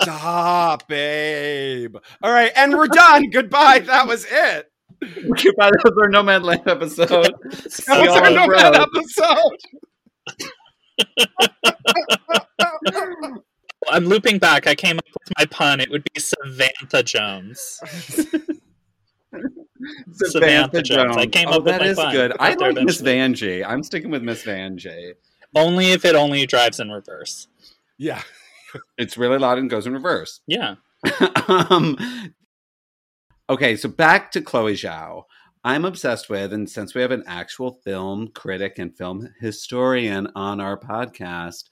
Stop, 0.09 0.88
babe. 0.88 1.94
All 2.23 2.33
right, 2.33 2.51
and 2.57 2.73
we're 2.75 2.87
done. 2.87 3.29
Goodbye. 3.33 3.81
That 3.81 4.07
was 4.07 4.25
it. 4.25 4.73
Goodbye. 5.03 5.71
That 5.71 5.83
was 5.85 5.99
our 6.01 6.09
Nomadland 6.09 6.66
episode. 6.66 7.35
See 7.71 7.83
That 7.87 8.01
was 8.01 8.07
y'all 8.07 8.16
our 8.16 8.27
on 8.27 8.33
the 8.33 8.47
Nomad 8.47 8.75
road. 8.75 8.88
episode. 12.97 13.42
I'm 13.90 14.07
looping 14.07 14.38
back. 14.38 14.66
I 14.66 14.75
came 14.75 14.97
up 14.97 15.05
with 15.12 15.31
my 15.38 15.44
pun. 15.44 15.79
It 15.81 15.90
would 15.90 16.05
be 16.14 16.21
Samantha 16.21 17.03
Jones. 17.03 17.79
Samantha 20.14 20.81
Jones. 20.83 21.16
I 21.18 21.27
came 21.27 21.49
oh, 21.49 21.59
up 21.59 21.64
that 21.66 21.83
my 21.83 21.87
is 21.87 21.97
pun. 21.99 22.12
good. 22.12 22.33
I 22.40 22.55
there 22.55 22.73
like 22.73 22.83
Miss 22.87 23.01
eventually. 23.01 23.61
Vanjie. 23.61 23.66
I'm 23.68 23.83
sticking 23.83 24.11
with 24.11 24.23
Miss 24.23 24.42
Vanjie. 24.42 25.12
Only 25.55 25.92
if 25.92 26.07
it 26.07 26.14
only 26.14 26.47
drives 26.47 26.81
in 26.81 26.90
reverse. 26.90 27.47
yeah. 27.99 28.23
It's 28.97 29.19
really 29.19 29.39
loud 29.39 29.59
and 29.59 29.71
goes 29.71 29.87
in 29.87 29.93
reverse. 29.93 30.41
Yeah. 30.47 30.77
um, 31.49 31.97
okay, 33.49 33.77
so 33.77 33.89
back 33.89 34.31
to 34.33 34.41
Chloe 34.41 34.75
Zhao. 34.75 35.23
I'm 35.65 35.85
obsessed 35.85 36.31
with, 36.31 36.53
and 36.53 36.71
since 36.71 36.95
we 36.95 37.03
have 37.03 37.11
an 37.11 37.25
actual 37.27 37.73
film 37.85 38.29
critic 38.29 38.79
and 38.79 38.97
film 38.97 39.29
historian 39.41 40.29
on 40.35 40.61
our 40.61 40.79
podcast, 40.79 41.65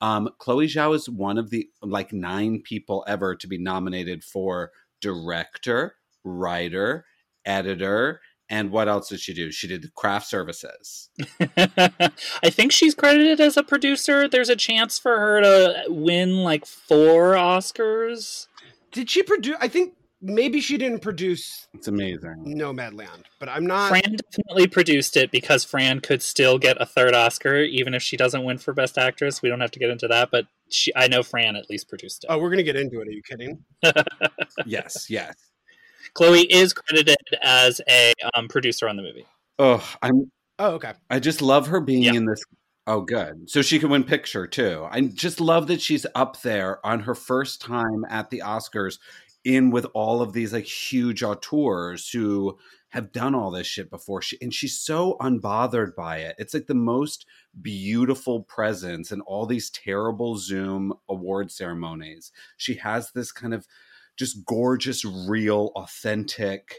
um, 0.00 0.28
Chloe 0.38 0.66
Zhao 0.66 0.94
is 0.94 1.08
one 1.08 1.38
of 1.38 1.50
the 1.50 1.68
like 1.82 2.12
nine 2.12 2.62
people 2.62 3.04
ever 3.06 3.34
to 3.36 3.46
be 3.46 3.58
nominated 3.58 4.24
for 4.24 4.70
director, 5.00 5.96
writer, 6.24 7.04
editor, 7.44 8.20
And 8.50 8.72
what 8.72 8.88
else 8.88 9.08
did 9.08 9.20
she 9.20 9.32
do? 9.32 9.52
She 9.52 9.68
did 9.68 9.94
craft 9.94 10.26
services. 10.26 11.08
I 11.56 12.50
think 12.50 12.72
she's 12.72 12.96
credited 12.96 13.40
as 13.40 13.56
a 13.56 13.62
producer. 13.62 14.26
There's 14.28 14.48
a 14.48 14.56
chance 14.56 14.98
for 14.98 15.18
her 15.18 15.40
to 15.40 15.84
win 15.86 16.42
like 16.42 16.66
four 16.66 17.34
Oscars. 17.34 18.48
Did 18.90 19.08
she 19.08 19.22
produce? 19.22 19.56
I 19.60 19.68
think 19.68 19.94
maybe 20.20 20.60
she 20.60 20.76
didn't 20.76 20.98
produce 20.98 21.68
It's 21.74 21.86
amazing. 21.86 22.44
Nomadland, 22.44 23.22
but 23.38 23.48
I'm 23.48 23.64
not. 23.64 23.88
Fran 23.88 24.16
definitely 24.16 24.66
produced 24.66 25.16
it 25.16 25.30
because 25.30 25.64
Fran 25.64 26.00
could 26.00 26.20
still 26.20 26.58
get 26.58 26.76
a 26.80 26.86
third 26.86 27.14
Oscar 27.14 27.58
even 27.58 27.94
if 27.94 28.02
she 28.02 28.16
doesn't 28.16 28.42
win 28.42 28.58
for 28.58 28.72
Best 28.72 28.98
Actress. 28.98 29.42
We 29.42 29.48
don't 29.48 29.60
have 29.60 29.70
to 29.70 29.78
get 29.78 29.90
into 29.90 30.08
that, 30.08 30.30
but 30.32 30.46
she, 30.68 30.92
I 30.96 31.06
know 31.06 31.22
Fran 31.22 31.54
at 31.54 31.70
least 31.70 31.88
produced 31.88 32.24
it. 32.24 32.26
Oh, 32.28 32.38
we're 32.38 32.50
gonna 32.50 32.64
get 32.64 32.76
into 32.76 33.00
it. 33.00 33.06
Are 33.06 33.12
you 33.12 33.22
kidding? 33.22 33.64
yes, 34.66 35.08
yes. 35.08 35.34
Chloe 36.14 36.42
is 36.52 36.72
credited 36.72 37.16
as 37.42 37.80
a 37.88 38.12
um, 38.34 38.48
producer 38.48 38.88
on 38.88 38.96
the 38.96 39.02
movie. 39.02 39.26
Oh, 39.58 39.86
I'm 40.02 40.30
Oh, 40.58 40.72
okay. 40.72 40.92
I 41.08 41.20
just 41.20 41.40
love 41.40 41.68
her 41.68 41.80
being 41.80 42.02
Yeah. 42.02 42.12
in 42.14 42.26
this. 42.26 42.42
Oh, 42.86 43.00
good. 43.00 43.48
So 43.48 43.62
she 43.62 43.78
can 43.78 43.88
win 43.88 44.04
picture 44.04 44.46
too. 44.46 44.86
I 44.90 45.00
just 45.00 45.40
love 45.40 45.68
that 45.68 45.80
she's 45.80 46.04
up 46.14 46.42
there 46.42 46.84
on 46.84 47.00
her 47.00 47.14
first 47.14 47.62
time 47.62 48.04
at 48.10 48.28
the 48.28 48.42
Oscars 48.44 48.98
in 49.44 49.70
with 49.70 49.86
all 49.94 50.20
of 50.20 50.34
these 50.34 50.52
like 50.52 50.66
huge 50.66 51.22
auteurs 51.22 52.10
who 52.10 52.58
have 52.90 53.10
done 53.12 53.34
all 53.34 53.50
this 53.50 53.66
shit 53.66 53.88
before. 53.88 54.20
She 54.20 54.36
and 54.42 54.52
she's 54.52 54.78
so 54.78 55.16
unbothered 55.20 55.94
by 55.94 56.18
it. 56.18 56.36
It's 56.38 56.52
like 56.52 56.66
the 56.66 56.74
most 56.74 57.24
beautiful 57.62 58.42
presence 58.42 59.12
in 59.12 59.22
all 59.22 59.46
these 59.46 59.70
terrible 59.70 60.36
Zoom 60.36 60.92
award 61.08 61.50
ceremonies. 61.50 62.32
She 62.58 62.74
has 62.74 63.12
this 63.12 63.32
kind 63.32 63.54
of 63.54 63.66
just 64.20 64.44
gorgeous, 64.44 65.02
real, 65.02 65.72
authentic, 65.74 66.74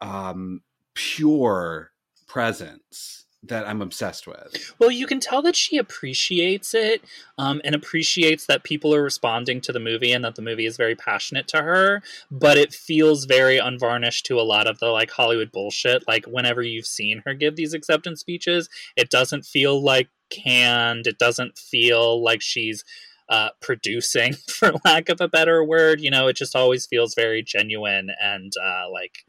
um, 0.00 0.60
pure 0.94 1.90
presence 2.28 3.26
that 3.42 3.66
I'm 3.66 3.82
obsessed 3.82 4.28
with. 4.28 4.72
Well, 4.78 4.92
you 4.92 5.06
can 5.06 5.18
tell 5.18 5.42
that 5.42 5.56
she 5.56 5.78
appreciates 5.78 6.74
it 6.74 7.02
um, 7.38 7.60
and 7.64 7.74
appreciates 7.74 8.46
that 8.46 8.62
people 8.62 8.94
are 8.94 9.02
responding 9.02 9.60
to 9.62 9.72
the 9.72 9.80
movie 9.80 10.12
and 10.12 10.24
that 10.24 10.36
the 10.36 10.42
movie 10.42 10.64
is 10.66 10.76
very 10.76 10.94
passionate 10.94 11.48
to 11.48 11.62
her, 11.62 12.02
but 12.30 12.56
it 12.56 12.72
feels 12.72 13.24
very 13.24 13.58
unvarnished 13.58 14.24
to 14.26 14.38
a 14.38 14.42
lot 14.42 14.68
of 14.68 14.78
the 14.78 14.86
like 14.86 15.10
Hollywood 15.10 15.50
bullshit. 15.50 16.06
Like, 16.06 16.24
whenever 16.26 16.62
you've 16.62 16.86
seen 16.86 17.22
her 17.26 17.34
give 17.34 17.56
these 17.56 17.74
acceptance 17.74 18.20
speeches, 18.20 18.68
it 18.94 19.10
doesn't 19.10 19.44
feel 19.44 19.82
like 19.82 20.08
canned, 20.30 21.08
it 21.08 21.18
doesn't 21.18 21.58
feel 21.58 22.22
like 22.22 22.42
she's 22.42 22.84
uh, 23.28 23.50
producing, 23.60 24.34
for 24.48 24.72
lack 24.84 25.08
of 25.08 25.20
a 25.20 25.28
better 25.28 25.64
word. 25.64 26.00
You 26.00 26.10
know, 26.10 26.28
it 26.28 26.36
just 26.36 26.54
always 26.56 26.86
feels 26.86 27.14
very 27.14 27.42
genuine 27.42 28.10
and 28.22 28.52
uh, 28.62 28.90
like. 28.90 29.24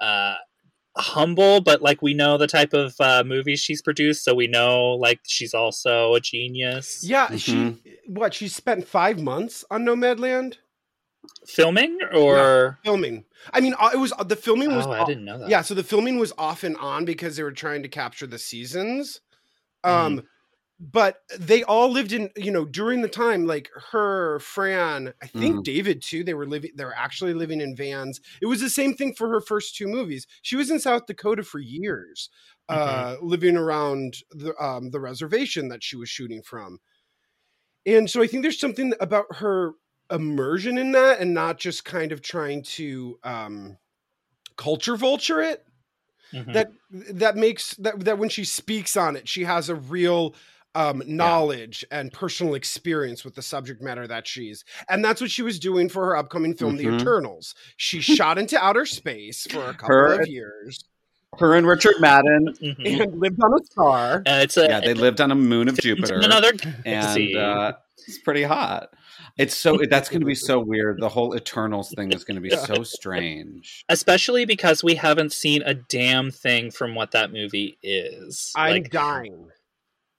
Uh, 0.00 0.34
humble 0.96 1.60
but 1.60 1.80
like 1.80 2.02
we 2.02 2.12
know 2.12 2.36
the 2.36 2.48
type 2.48 2.72
of 2.72 2.92
uh, 2.98 3.22
movies 3.24 3.60
she's 3.60 3.80
produced 3.80 4.24
so 4.24 4.34
we 4.34 4.48
know 4.48 4.90
like 4.94 5.20
she's 5.28 5.54
also 5.54 6.14
a 6.14 6.20
genius 6.20 7.04
Yeah, 7.06 7.28
Mhm. 7.28 7.38
she 7.38 7.92
what? 8.08 8.34
She 8.34 8.48
spent 8.48 8.84
five 8.88 9.20
months 9.20 9.64
on 9.70 9.84
Nomadland 9.84 10.56
filming 11.46 11.98
or 12.12 12.78
filming. 12.84 13.24
I 13.52 13.60
mean, 13.60 13.74
uh, 13.78 13.90
it 13.94 13.98
was 13.98 14.12
the 14.26 14.36
filming 14.36 14.74
was 14.74 14.86
oh 14.86 14.92
i 14.92 15.04
didn't 15.04 15.24
know 15.24 15.38
that 15.38 15.48
yeah. 15.48 15.62
So 15.62 15.74
the 15.74 15.84
filming 15.84 16.18
was 16.18 16.32
off 16.38 16.64
and 16.64 16.76
on 16.78 17.04
because 17.04 17.36
they 17.36 17.42
were 17.42 17.52
trying 17.52 17.82
to 17.82 17.88
capture 17.88 18.26
the 18.26 18.38
seasons. 18.38 19.20
Mm-hmm. 19.84 20.18
Um, 20.18 20.22
but 20.80 21.22
they 21.38 21.64
all 21.64 21.90
lived 21.90 22.12
in 22.12 22.30
you 22.36 22.50
know 22.50 22.64
during 22.64 23.02
the 23.02 23.08
time 23.08 23.46
like 23.46 23.70
her, 23.90 24.38
Fran, 24.40 25.12
I 25.22 25.26
think 25.26 25.62
Mhm. 25.62 25.64
David 25.64 26.02
too. 26.02 26.22
They 26.24 26.34
were 26.34 26.46
living. 26.46 26.72
They 26.76 26.84
were 26.84 26.96
actually 26.96 27.34
living 27.34 27.60
in 27.60 27.74
vans. 27.76 28.20
It 28.40 28.46
was 28.46 28.60
the 28.60 28.70
same 28.70 28.94
thing 28.94 29.14
for 29.14 29.28
her 29.28 29.40
first 29.40 29.76
two 29.76 29.88
movies. 29.88 30.26
She 30.42 30.56
was 30.56 30.70
in 30.70 30.78
South 30.80 31.06
Dakota 31.06 31.42
for 31.42 31.58
years, 31.58 32.30
uh, 32.68 33.16
living 33.20 33.56
around 33.56 34.18
the 34.30 34.54
um, 34.62 34.90
the 34.90 35.00
reservation 35.00 35.68
that 35.68 35.82
she 35.82 35.96
was 35.96 36.08
shooting 36.08 36.42
from. 36.42 36.78
And 37.86 38.10
so 38.10 38.22
I 38.22 38.26
think 38.26 38.42
there's 38.42 38.60
something 38.60 38.92
about 39.00 39.36
her 39.36 39.72
immersion 40.10 40.78
in 40.78 40.92
that 40.92 41.20
and 41.20 41.34
not 41.34 41.58
just 41.58 41.84
kind 41.84 42.12
of 42.12 42.22
trying 42.22 42.62
to 42.62 43.18
um 43.24 43.76
culture 44.56 44.96
vulture 44.96 45.40
it 45.40 45.66
Mhm. 46.32 46.52
that 46.52 46.72
that 46.90 47.36
makes 47.36 47.74
that 47.76 48.00
that 48.00 48.18
when 48.18 48.28
she 48.28 48.44
speaks 48.44 48.96
on 48.96 49.16
it 49.16 49.28
she 49.28 49.44
has 49.44 49.68
a 49.68 49.74
real 49.76 50.34
um 50.74 51.02
knowledge 51.06 51.84
and 51.90 52.12
personal 52.12 52.54
experience 52.54 53.24
with 53.24 53.34
the 53.34 53.42
subject 53.42 53.80
matter 53.82 54.06
that 54.06 54.26
she's 54.26 54.64
and 54.88 55.04
that's 55.04 55.20
what 55.20 55.30
she 55.30 55.42
was 55.42 55.58
doing 55.58 55.88
for 55.88 56.04
her 56.06 56.16
upcoming 56.16 56.54
film 56.54 56.76
Mhm. 56.76 56.78
the 56.78 56.96
eternals 56.96 57.54
she 57.76 58.00
shot 58.00 58.38
into 58.38 58.58
outer 58.62 58.84
space 58.86 59.46
for 59.50 59.70
a 59.70 59.72
couple 59.74 59.86
Her- 59.88 60.20
of 60.22 60.28
years 60.28 60.84
Her 61.38 61.54
and 61.54 61.66
Richard 61.66 61.94
Madden, 62.00 62.54
Mhm. 62.62 63.02
and 63.02 63.20
lived 63.20 63.38
on 63.44 63.52
a 63.60 63.64
star 63.64 64.22
Uh, 64.26 64.40
it's 64.42 64.56
a 64.56 64.64
yeah, 64.64 64.80
they 64.80 64.94
lived 64.94 65.20
on 65.20 65.30
a 65.30 65.34
moon 65.34 65.68
of 65.68 65.76
Jupiter, 65.78 66.16
another 66.20 66.52
and 66.86 67.36
uh, 67.36 67.72
it's 68.06 68.18
pretty 68.18 68.42
hot. 68.44 68.88
It's 69.36 69.54
so 69.54 69.78
that's 69.88 70.08
going 70.08 70.20
to 70.20 70.26
be 70.26 70.34
so 70.34 70.58
weird. 70.58 71.00
The 71.00 71.08
whole 71.10 71.36
Eternals 71.36 71.92
thing 71.94 72.12
is 72.12 72.24
going 72.24 72.34
to 72.36 72.40
be 72.40 72.50
so 72.50 72.82
strange. 72.82 73.84
especially 73.88 74.46
because 74.46 74.82
we 74.82 74.94
haven't 74.96 75.32
seen 75.32 75.62
a 75.62 75.74
damn 75.74 76.30
thing 76.30 76.70
from 76.72 76.94
what 76.94 77.10
that 77.12 77.30
movie 77.32 77.78
is 77.82 78.50
i'm 78.56 78.72
like 78.72 78.90
dying 78.90 79.48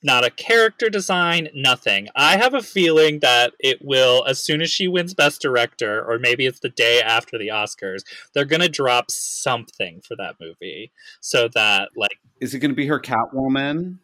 not 0.03 0.25
a 0.25 0.29
character 0.29 0.89
design, 0.89 1.49
nothing. 1.53 2.07
I 2.15 2.37
have 2.37 2.53
a 2.53 2.61
feeling 2.61 3.19
that 3.19 3.53
it 3.59 3.79
will, 3.83 4.25
as 4.27 4.43
soon 4.43 4.61
as 4.61 4.69
she 4.69 4.87
wins 4.87 5.13
Best 5.13 5.41
Director, 5.41 6.03
or 6.03 6.17
maybe 6.19 6.45
it's 6.45 6.59
the 6.59 6.69
day 6.69 7.01
after 7.01 7.37
the 7.37 7.49
Oscars, 7.49 8.03
they're 8.33 8.45
going 8.45 8.61
to 8.61 8.69
drop 8.69 9.11
something 9.11 10.01
for 10.01 10.15
that 10.17 10.35
movie 10.39 10.91
so 11.19 11.49
that, 11.53 11.89
like, 11.95 12.19
Is 12.39 12.53
it 12.53 12.59
going 12.59 12.71
to 12.71 12.75
be 12.75 12.87
her 12.87 12.99
Catwoman? 12.99 13.97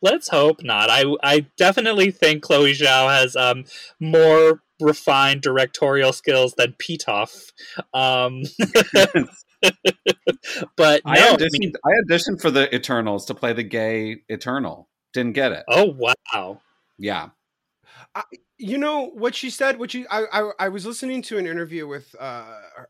let's 0.00 0.28
hope 0.28 0.62
not. 0.62 0.90
I, 0.90 1.04
I 1.22 1.46
definitely 1.56 2.10
think 2.10 2.42
Chloe 2.42 2.72
Zhao 2.72 3.08
has 3.08 3.36
um, 3.36 3.64
more 4.00 4.62
refined 4.80 5.42
directorial 5.42 6.12
skills 6.12 6.54
than 6.54 6.74
Pitoff. 6.74 7.52
Um, 7.94 8.42
but 10.76 11.02
no, 11.04 11.12
I, 11.12 11.14
I 11.14 11.36
auditioned, 11.36 11.58
mean, 11.58 11.72
I 11.84 11.90
auditioned 12.04 12.40
for 12.40 12.50
the 12.50 12.72
Eternals 12.74 13.26
to 13.26 13.34
play 13.34 13.52
the 13.52 13.62
gay 13.62 14.18
Eternal. 14.28 14.88
Didn't 15.12 15.32
get 15.32 15.52
it. 15.52 15.64
oh 15.68 15.94
wow. 15.96 16.60
Yeah. 16.98 17.28
you 18.58 18.78
know 18.78 19.10
what 19.14 19.34
she 19.34 19.50
said 19.50 19.78
what 19.78 19.90
she 19.90 20.06
I, 20.08 20.24
I 20.32 20.50
i 20.60 20.68
was 20.68 20.86
listening 20.86 21.20
to 21.22 21.38
an 21.38 21.46
interview 21.46 21.86
with 21.86 22.14
uh 22.18 22.44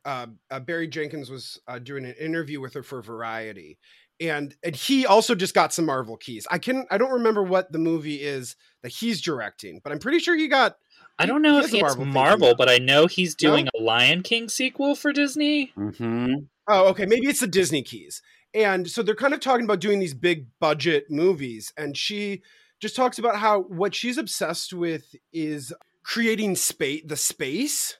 uh, 0.04 0.26
uh 0.50 0.60
barry 0.60 0.86
jenkins 0.86 1.28
was 1.30 1.60
uh, 1.66 1.78
doing 1.80 2.04
an 2.04 2.14
interview 2.20 2.60
with 2.60 2.74
her 2.74 2.82
for 2.84 3.02
variety 3.02 3.78
and 4.20 4.54
and 4.62 4.76
he 4.76 5.06
also 5.06 5.34
just 5.34 5.54
got 5.54 5.72
some 5.72 5.86
marvel 5.86 6.16
keys 6.16 6.46
i 6.50 6.58
can 6.58 6.86
i 6.90 6.98
don't 6.98 7.12
remember 7.12 7.42
what 7.42 7.72
the 7.72 7.78
movie 7.78 8.22
is 8.22 8.54
that 8.82 8.90
he's 8.90 9.20
directing 9.20 9.80
but 9.82 9.92
i'm 9.92 9.98
pretty 9.98 10.18
sure 10.20 10.36
he 10.36 10.48
got 10.48 10.76
I 11.18 11.24
don't 11.26 11.40
know 11.40 11.54
He 11.54 11.58
if 11.60 11.72
it's 11.72 11.82
Marvel 11.82 12.04
Marvel, 12.04 12.54
but 12.54 12.68
I 12.68 12.76
know 12.76 13.06
he's 13.06 13.34
doing 13.34 13.68
a 13.74 13.80
Lion 13.82 14.22
King 14.22 14.50
sequel 14.50 14.94
for 14.94 15.12
Disney. 15.14 15.72
hmm 15.74 16.34
oh 16.68 16.88
okay 16.88 17.06
maybe 17.06 17.26
it's 17.26 17.40
the 17.40 17.46
disney 17.46 17.82
keys 17.82 18.22
and 18.54 18.88
so 18.88 19.02
they're 19.02 19.14
kind 19.14 19.34
of 19.34 19.40
talking 19.40 19.64
about 19.64 19.80
doing 19.80 19.98
these 19.98 20.14
big 20.14 20.46
budget 20.60 21.04
movies 21.10 21.72
and 21.76 21.96
she 21.96 22.42
just 22.80 22.96
talks 22.96 23.18
about 23.18 23.36
how 23.36 23.62
what 23.62 23.94
she's 23.94 24.18
obsessed 24.18 24.72
with 24.72 25.14
is 25.32 25.72
creating 26.02 26.54
space 26.56 27.02
the 27.04 27.16
space 27.16 27.96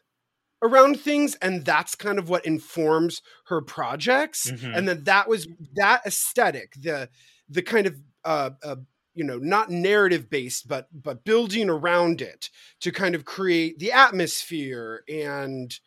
around 0.63 0.99
things 0.99 1.35
and 1.43 1.65
that's 1.65 1.95
kind 1.95 2.19
of 2.19 2.29
what 2.29 2.45
informs 2.47 3.21
her 3.49 3.61
projects 3.61 4.51
Mhm. 4.51 4.77
and 4.77 4.89
then 4.89 5.05
that 5.05 5.29
was 5.29 5.47
that 5.75 6.03
aesthetic 6.07 6.73
the 6.81 7.09
the 7.49 7.63
kind 7.63 7.87
of 7.87 7.97
uh, 8.25 8.51
uh 8.65 8.77
you 9.15 9.23
know 9.25 9.39
not 9.39 9.71
narrative 9.71 10.29
based 10.31 10.67
but 10.67 10.89
but 10.93 11.25
building 11.25 11.69
around 11.69 12.21
it 12.23 12.51
to 12.81 12.91
kind 12.91 13.15
of 13.15 13.25
create 13.25 13.79
the 13.79 13.93
atmosphere 13.93 15.03
and 15.09 15.79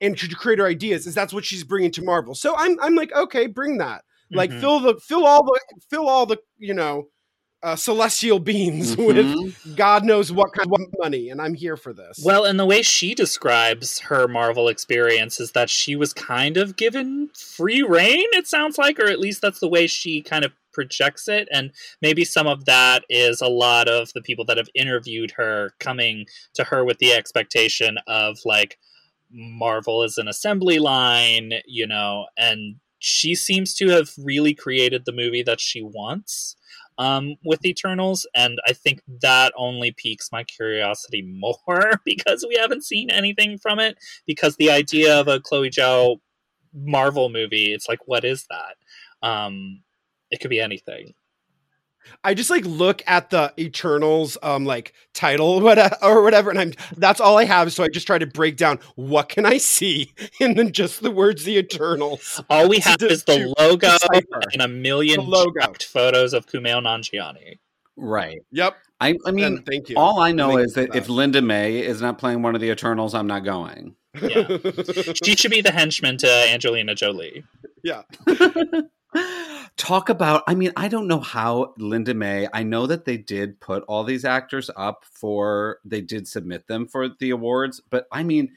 and 0.00 0.16
to 0.18 0.28
create 0.34 0.58
her 0.58 0.66
ideas 0.66 1.06
is 1.06 1.14
that's 1.14 1.32
what 1.32 1.44
she's 1.44 1.64
bringing 1.64 1.90
to 1.90 2.02
marvel 2.02 2.34
so 2.34 2.54
i'm 2.56 2.78
i'm 2.80 2.94
like 2.94 3.12
okay 3.12 3.46
bring 3.46 3.78
that 3.78 4.02
like 4.30 4.50
Mhm. 4.50 4.60
fill 4.60 4.80
the 4.80 4.94
fill 5.06 5.26
all 5.26 5.42
the 5.44 5.60
fill 5.90 6.08
all 6.08 6.26
the 6.26 6.38
you 6.58 6.74
know 6.74 7.08
uh, 7.60 7.74
celestial 7.74 8.38
beings 8.38 8.96
with 8.96 9.16
Mhm. 9.26 9.74
god 9.74 10.04
knows 10.04 10.30
what 10.30 10.52
kind 10.52 10.70
of 10.72 10.80
money 11.00 11.30
and 11.30 11.42
i'm 11.42 11.54
here 11.54 11.76
for 11.76 11.92
this 11.92 12.20
Well, 12.24 12.44
and 12.44 12.58
the 12.60 12.64
way 12.66 12.82
she 12.82 13.14
describes 13.16 13.98
her 14.00 14.28
Marvel 14.28 14.68
experience 14.68 15.40
is 15.40 15.52
that 15.52 15.68
she 15.68 15.96
was 15.96 16.12
kind 16.12 16.56
of 16.56 16.76
given 16.76 17.30
free 17.34 17.82
reign, 17.82 18.26
it 18.32 18.46
sounds 18.46 18.78
like, 18.78 19.00
or 19.00 19.06
at 19.06 19.18
least 19.18 19.42
that's 19.42 19.58
the 19.58 19.68
way 19.68 19.88
she 19.88 20.22
kind 20.22 20.44
of 20.44 20.52
projects 20.72 21.26
it. 21.26 21.48
And 21.52 21.72
maybe 22.00 22.24
some 22.24 22.46
of 22.46 22.64
that 22.66 23.04
is 23.08 23.40
a 23.40 23.48
lot 23.48 23.88
of 23.88 24.12
the 24.12 24.22
people 24.22 24.44
that 24.44 24.56
have 24.56 24.68
interviewed 24.76 25.32
her 25.32 25.72
coming 25.80 26.26
to 26.54 26.62
her 26.62 26.84
with 26.84 26.98
the 26.98 27.12
expectation 27.12 27.98
of 28.06 28.38
like 28.44 28.78
Marvel 29.30 30.02
is 30.02 30.18
an 30.18 30.28
assembly 30.28 30.78
line, 30.78 31.54
you 31.66 31.86
know, 31.86 32.26
and 32.36 32.76
she 32.98 33.34
seems 33.34 33.74
to 33.74 33.88
have 33.90 34.10
really 34.18 34.54
created 34.54 35.04
the 35.04 35.12
movie 35.12 35.42
that 35.42 35.60
she 35.60 35.82
wants 35.82 36.56
um, 36.98 37.36
with 37.44 37.64
Eternals, 37.64 38.26
and 38.34 38.58
I 38.66 38.72
think 38.72 39.02
that 39.22 39.52
only 39.56 39.92
piques 39.92 40.32
my 40.32 40.42
curiosity 40.42 41.22
more 41.22 42.00
because 42.04 42.44
we 42.46 42.56
haven't 42.56 42.84
seen 42.84 43.08
anything 43.10 43.56
from 43.56 43.78
it. 43.78 43.96
Because 44.26 44.56
the 44.56 44.70
idea 44.70 45.18
of 45.18 45.28
a 45.28 45.40
Chloe 45.40 45.70
Zhao 45.70 46.16
Marvel 46.74 47.28
movie, 47.28 47.72
it's 47.72 47.88
like, 47.88 48.00
what 48.06 48.24
is 48.24 48.46
that? 48.50 49.26
Um, 49.26 49.82
it 50.30 50.40
could 50.40 50.50
be 50.50 50.60
anything. 50.60 51.14
I 52.24 52.34
just 52.34 52.50
like 52.50 52.64
look 52.64 53.02
at 53.06 53.30
the 53.30 53.52
Eternals 53.58 54.38
um 54.42 54.64
like 54.64 54.92
title 55.14 55.60
or 56.02 56.22
whatever 56.22 56.50
and 56.50 56.58
I'm 56.58 56.72
that's 56.96 57.20
all 57.20 57.38
I 57.38 57.44
have 57.44 57.72
so 57.72 57.84
I 57.84 57.88
just 57.88 58.06
try 58.06 58.18
to 58.18 58.26
break 58.26 58.56
down 58.56 58.78
what 58.96 59.28
can 59.28 59.46
I 59.46 59.58
see 59.58 60.12
and 60.40 60.56
then 60.56 60.72
just 60.72 61.02
the 61.02 61.10
words 61.10 61.44
the 61.44 61.58
Eternals. 61.58 62.40
All 62.50 62.68
we 62.68 62.78
have 62.80 63.02
is 63.02 63.24
the 63.24 63.52
logo 63.58 63.96
and 64.52 64.62
a 64.62 64.68
million 64.68 65.26
logo. 65.26 65.72
photos 65.80 66.32
of 66.32 66.46
Kumail 66.46 66.82
Nanjiani. 66.82 67.58
Right. 67.96 68.40
Yep. 68.52 68.76
I, 69.00 69.16
I 69.26 69.30
mean, 69.30 69.44
and 69.44 69.66
thank 69.66 69.88
you. 69.88 69.96
All 69.96 70.20
I 70.20 70.32
know 70.32 70.56
is 70.58 70.74
that, 70.74 70.92
that 70.92 70.98
if 70.98 71.08
Linda 71.08 71.40
May 71.42 71.78
is 71.78 72.00
not 72.00 72.18
playing 72.18 72.42
one 72.42 72.54
of 72.54 72.60
the 72.60 72.70
Eternals, 72.70 73.14
I'm 73.14 73.26
not 73.26 73.44
going. 73.44 73.94
Yeah. 74.20 74.56
she 75.22 75.36
should 75.36 75.50
be 75.50 75.60
the 75.60 75.72
henchman 75.72 76.16
to 76.18 76.28
Angelina 76.50 76.94
Jolie. 76.94 77.44
Yeah. 77.82 78.02
Talk 79.78 80.08
about, 80.08 80.42
I 80.46 80.54
mean, 80.54 80.72
I 80.76 80.88
don't 80.88 81.06
know 81.06 81.20
how 81.20 81.72
Linda 81.78 82.12
May, 82.12 82.48
I 82.52 82.64
know 82.64 82.86
that 82.86 83.04
they 83.04 83.16
did 83.16 83.60
put 83.60 83.84
all 83.84 84.04
these 84.04 84.24
actors 84.24 84.70
up 84.76 85.04
for, 85.10 85.78
they 85.84 86.00
did 86.00 86.28
submit 86.28 86.66
them 86.66 86.86
for 86.86 87.08
the 87.08 87.30
awards, 87.30 87.80
but 87.88 88.06
I 88.12 88.24
mean, 88.24 88.50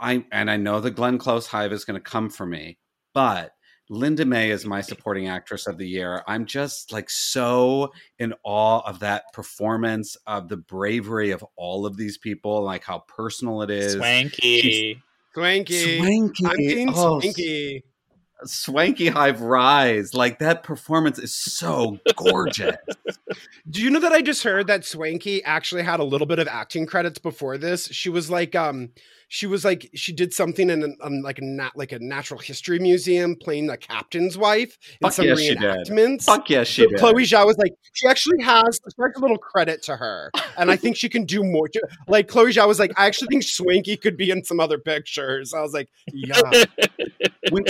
I, 0.00 0.26
and 0.32 0.50
I 0.50 0.56
know 0.56 0.80
the 0.80 0.90
Glenn 0.90 1.18
Close 1.18 1.46
hive 1.46 1.72
is 1.72 1.84
going 1.84 1.94
to 1.94 2.10
come 2.10 2.28
for 2.28 2.44
me, 2.44 2.78
but 3.14 3.52
Linda 3.88 4.24
May 4.24 4.50
is 4.50 4.64
my 4.66 4.80
supporting 4.80 5.28
actress 5.28 5.66
of 5.66 5.78
the 5.78 5.86
year. 5.86 6.22
I'm 6.26 6.46
just 6.46 6.92
like 6.92 7.08
so 7.08 7.92
in 8.18 8.34
awe 8.42 8.80
of 8.80 9.00
that 9.00 9.24
performance, 9.32 10.16
of 10.26 10.48
the 10.48 10.56
bravery 10.56 11.30
of 11.30 11.44
all 11.56 11.86
of 11.86 11.96
these 11.96 12.18
people, 12.18 12.62
like 12.62 12.84
how 12.84 13.04
personal 13.06 13.62
it 13.62 13.70
is. 13.70 13.96
Swankie. 13.96 14.98
Swankie. 15.36 15.98
Swankie. 15.98 16.46
I'm 16.46 16.56
being 16.56 16.88
oh, 16.90 17.20
Swankie. 17.20 17.82
Swankie 18.44 19.10
Hive 19.10 19.40
Rise. 19.40 20.14
Like 20.14 20.38
that 20.38 20.62
performance 20.62 21.18
is 21.18 21.34
so 21.34 21.98
gorgeous. 22.16 22.76
Do 23.68 23.82
you 23.82 23.90
know 23.90 24.00
that 24.00 24.12
I 24.12 24.22
just 24.22 24.42
heard 24.42 24.66
that 24.66 24.82
Swankie 24.82 25.40
actually 25.44 25.82
had 25.82 26.00
a 26.00 26.04
little 26.04 26.26
bit 26.26 26.38
of 26.38 26.48
acting 26.48 26.86
credits 26.86 27.18
before 27.18 27.58
this? 27.58 27.88
She 27.88 28.08
was 28.08 28.30
like 28.30 28.54
um 28.54 28.90
she 29.32 29.46
was 29.46 29.64
like 29.64 29.88
she 29.94 30.12
did 30.12 30.34
something 30.34 30.68
in 30.68 30.82
an, 30.82 30.94
um, 31.00 31.22
like 31.22 31.38
a 31.38 31.42
nat, 31.42 31.70
like 31.74 31.90
a 31.92 31.98
natural 31.98 32.38
history 32.38 32.78
museum 32.78 33.34
playing 33.34 33.66
the 33.66 33.78
captain's 33.78 34.36
wife 34.36 34.76
in 35.00 35.06
Fuck 35.06 35.12
some 35.14 35.24
yes, 35.24 35.40
reenactments. 35.40 36.24
Fuck 36.24 36.50
yes, 36.50 36.66
she 36.66 36.82
so 36.82 36.88
did. 36.90 36.98
Chloe 36.98 37.22
Zhao 37.22 37.46
was 37.46 37.56
like 37.56 37.72
she 37.94 38.06
actually 38.06 38.42
has 38.42 38.78
like 38.98 39.16
a 39.16 39.20
little 39.20 39.38
credit 39.38 39.82
to 39.84 39.96
her, 39.96 40.30
and 40.58 40.70
I 40.70 40.76
think 40.76 40.96
she 40.96 41.08
can 41.08 41.24
do 41.24 41.42
more. 41.42 41.66
Like 42.08 42.28
Chloe 42.28 42.52
Zhao 42.52 42.68
was 42.68 42.78
like, 42.78 42.92
I 42.98 43.06
actually 43.06 43.28
think 43.28 43.44
Swankie 43.44 43.98
could 43.98 44.18
be 44.18 44.30
in 44.30 44.44
some 44.44 44.60
other 44.60 44.76
pictures. 44.76 45.54
I 45.54 45.62
was 45.62 45.72
like, 45.72 45.88
yeah. 46.12 46.64
when, 47.50 47.64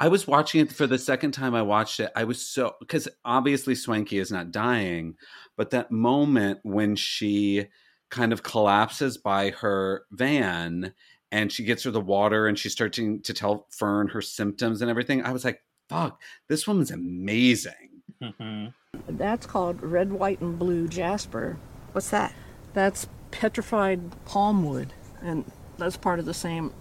I 0.00 0.08
was 0.08 0.26
watching 0.26 0.60
it 0.60 0.72
for 0.72 0.86
the 0.86 0.98
second 0.98 1.32
time 1.32 1.54
I 1.54 1.62
watched 1.62 2.00
it. 2.00 2.10
I 2.16 2.24
was 2.24 2.44
so 2.44 2.74
because 2.80 3.08
obviously 3.24 3.74
Swankie 3.74 4.20
is 4.20 4.32
not 4.32 4.50
dying, 4.50 5.14
but 5.56 5.70
that 5.70 5.90
moment 5.90 6.60
when 6.62 6.96
she 6.96 7.66
kind 8.10 8.32
of 8.32 8.42
collapses 8.42 9.16
by 9.16 9.50
her 9.50 10.04
van 10.10 10.94
and 11.32 11.50
she 11.50 11.64
gets 11.64 11.84
her 11.84 11.90
the 11.90 12.00
water 12.00 12.46
and 12.46 12.58
she's 12.58 12.72
starting 12.72 13.20
to 13.22 13.32
tell 13.34 13.66
Fern 13.70 14.08
her 14.08 14.20
symptoms 14.20 14.80
and 14.80 14.90
everything. 14.90 15.22
I 15.22 15.32
was 15.32 15.44
like, 15.44 15.62
fuck, 15.88 16.20
this 16.48 16.66
woman's 16.66 16.90
amazing. 16.90 18.02
Mm-hmm. 18.22 19.16
That's 19.16 19.46
called 19.46 19.82
red, 19.82 20.12
white, 20.12 20.40
and 20.40 20.58
blue 20.58 20.86
jasper. 20.88 21.56
What's 21.92 22.10
that? 22.10 22.32
That's 22.72 23.08
petrified 23.30 24.24
palm 24.24 24.64
wood, 24.64 24.92
and 25.22 25.44
that's 25.76 25.96
part 25.96 26.18
of 26.20 26.24
the 26.24 26.34
same 26.34 26.72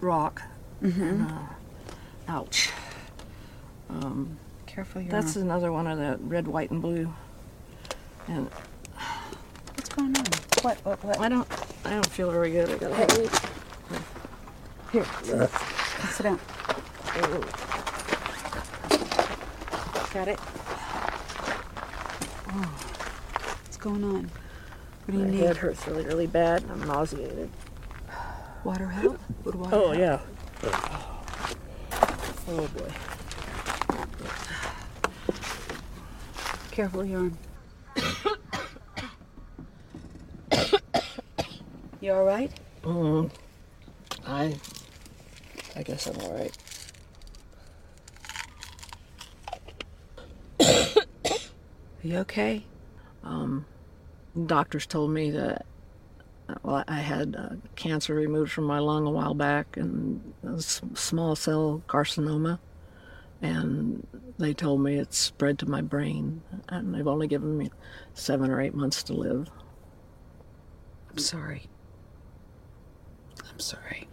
rock. 0.00 0.42
Mm-hmm. 0.82 1.26
Uh, 1.26 1.48
ouch. 2.28 2.70
Um, 3.90 4.36
Careful, 4.66 5.02
That's 5.08 5.36
another 5.36 5.72
one 5.72 5.86
of 5.86 5.98
the 5.98 6.18
red, 6.22 6.46
white, 6.46 6.70
and 6.70 6.80
blue. 6.80 7.12
And 8.28 8.48
what's 9.74 9.88
going 9.88 10.16
on? 10.16 10.24
What? 10.62 10.76
What? 10.84 11.02
What? 11.04 11.20
I 11.20 11.28
don't. 11.28 11.48
I 11.84 11.90
don't 11.90 12.06
feel 12.06 12.30
very 12.30 12.50
good. 12.52 12.68
I 12.70 12.76
gotta 12.76 12.94
hey. 12.94 13.28
Here. 14.92 15.04
Sit 16.12 16.22
down. 16.24 16.38
Got 20.12 20.28
it. 20.28 20.38
Oh. 22.50 22.74
What's 23.64 23.76
going 23.78 24.04
on? 24.04 24.30
What 25.04 25.12
do 25.12 25.18
you 25.18 25.24
My 25.24 25.30
need? 25.30 25.40
head 25.40 25.56
hurts 25.56 25.86
really, 25.86 26.04
really 26.04 26.26
bad, 26.26 26.62
and 26.62 26.72
I'm 26.72 26.86
nauseated. 26.86 27.50
Water 28.64 28.88
help? 28.88 29.18
Would 29.44 29.54
water 29.54 29.74
oh 29.76 29.92
help? 29.92 29.98
yeah. 29.98 30.20
Oh 30.60 31.22
boy. 32.74 32.90
Careful 36.72 37.04
arm. 37.14 37.38
you 42.00 42.12
all 42.12 42.24
right? 42.24 42.50
Mm, 42.82 43.30
I. 44.26 44.56
I 45.76 45.82
guess 45.82 46.08
I'm 46.08 46.18
all 46.20 46.32
right. 46.32 46.56
Are 50.60 51.04
you 52.02 52.18
okay? 52.18 52.64
Um, 53.22 53.64
doctors 54.46 54.86
told 54.86 55.12
me 55.12 55.30
that 55.30 55.64
well, 56.62 56.84
I 56.88 57.00
had 57.00 57.36
uh, 57.36 57.56
cancer 57.76 58.14
removed 58.14 58.52
from 58.52 58.64
my 58.64 58.78
lung 58.78 59.06
a 59.06 59.10
while 59.10 59.34
back 59.34 59.76
and 59.76 60.34
small 60.60 61.36
cell 61.36 61.82
carcinoma, 61.86 62.58
and 63.42 64.06
they 64.38 64.54
told 64.54 64.80
me 64.82 64.96
it's 64.96 65.18
spread 65.18 65.58
to 65.60 65.66
my 65.66 65.82
brain, 65.82 66.42
and 66.68 66.94
they've 66.94 67.06
only 67.06 67.26
given 67.26 67.58
me 67.58 67.70
seven 68.14 68.50
or 68.50 68.60
eight 68.60 68.74
months 68.74 69.02
to 69.04 69.12
live. 69.12 69.50
I'm 71.10 71.18
sorry. 71.18 71.66
I'm 73.50 73.60
sorry. 73.60 74.08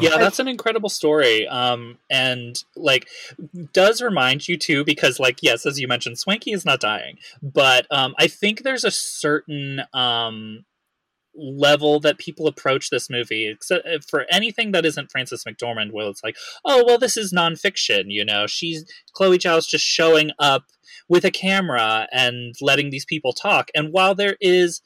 Yeah, 0.00 0.18
that's 0.18 0.38
an 0.38 0.48
incredible 0.48 0.88
story. 0.88 1.46
Um, 1.48 1.98
and 2.10 2.62
like 2.76 3.08
does 3.72 4.00
remind 4.00 4.48
you 4.48 4.56
too, 4.56 4.84
because 4.84 5.18
like, 5.18 5.40
yes, 5.42 5.66
as 5.66 5.80
you 5.80 5.88
mentioned, 5.88 6.16
Swankie 6.16 6.54
is 6.54 6.64
not 6.64 6.80
dying, 6.80 7.18
but 7.42 7.86
um, 7.90 8.14
I 8.18 8.28
think 8.28 8.62
there's 8.62 8.84
a 8.84 8.90
certain 8.90 9.82
um 9.92 10.64
level 11.36 12.00
that 12.00 12.18
people 12.18 12.46
approach 12.46 12.90
this 12.90 13.10
movie 13.10 13.48
except 13.48 13.86
uh, 13.86 13.98
for 14.08 14.26
anything 14.30 14.72
that 14.72 14.86
isn't 14.86 15.10
frances 15.10 15.44
mcdormand 15.44 15.90
well 15.92 16.08
it's 16.08 16.22
like 16.22 16.36
oh 16.64 16.84
well 16.86 16.98
this 16.98 17.16
is 17.16 17.32
nonfiction 17.32 18.04
you 18.06 18.24
know? 18.24 18.46
She's 18.46 18.84
chloe 19.12 19.38
zhao's 19.38 19.66
just 19.66 19.84
showing 19.84 20.30
up 20.38 20.64
with 21.08 21.24
a 21.24 21.30
camera 21.30 22.06
and 22.12 22.54
letting 22.60 22.90
these 22.90 23.04
people 23.04 23.32
talk 23.32 23.70
and 23.74 23.92
while 23.92 24.14
there 24.14 24.36
is 24.40 24.80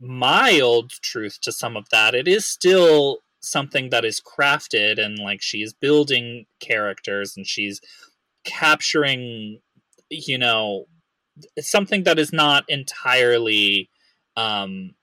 mild 0.00 0.92
truth 1.02 1.38
to 1.42 1.50
some 1.50 1.76
of 1.76 1.88
that 1.90 2.14
it 2.14 2.28
is 2.28 2.44
still 2.44 3.18
something 3.40 3.90
that 3.90 4.04
is 4.04 4.20
crafted 4.20 4.98
and 4.98 5.18
like 5.18 5.40
she's 5.40 5.72
building 5.72 6.46
characters 6.60 7.36
and 7.36 7.46
she's 7.46 7.80
capturing 8.44 9.60
you 10.10 10.38
know 10.38 10.84
something 11.60 12.04
that 12.04 12.18
is 12.18 12.32
not 12.32 12.64
entirely 12.68 13.90
um 14.36 14.94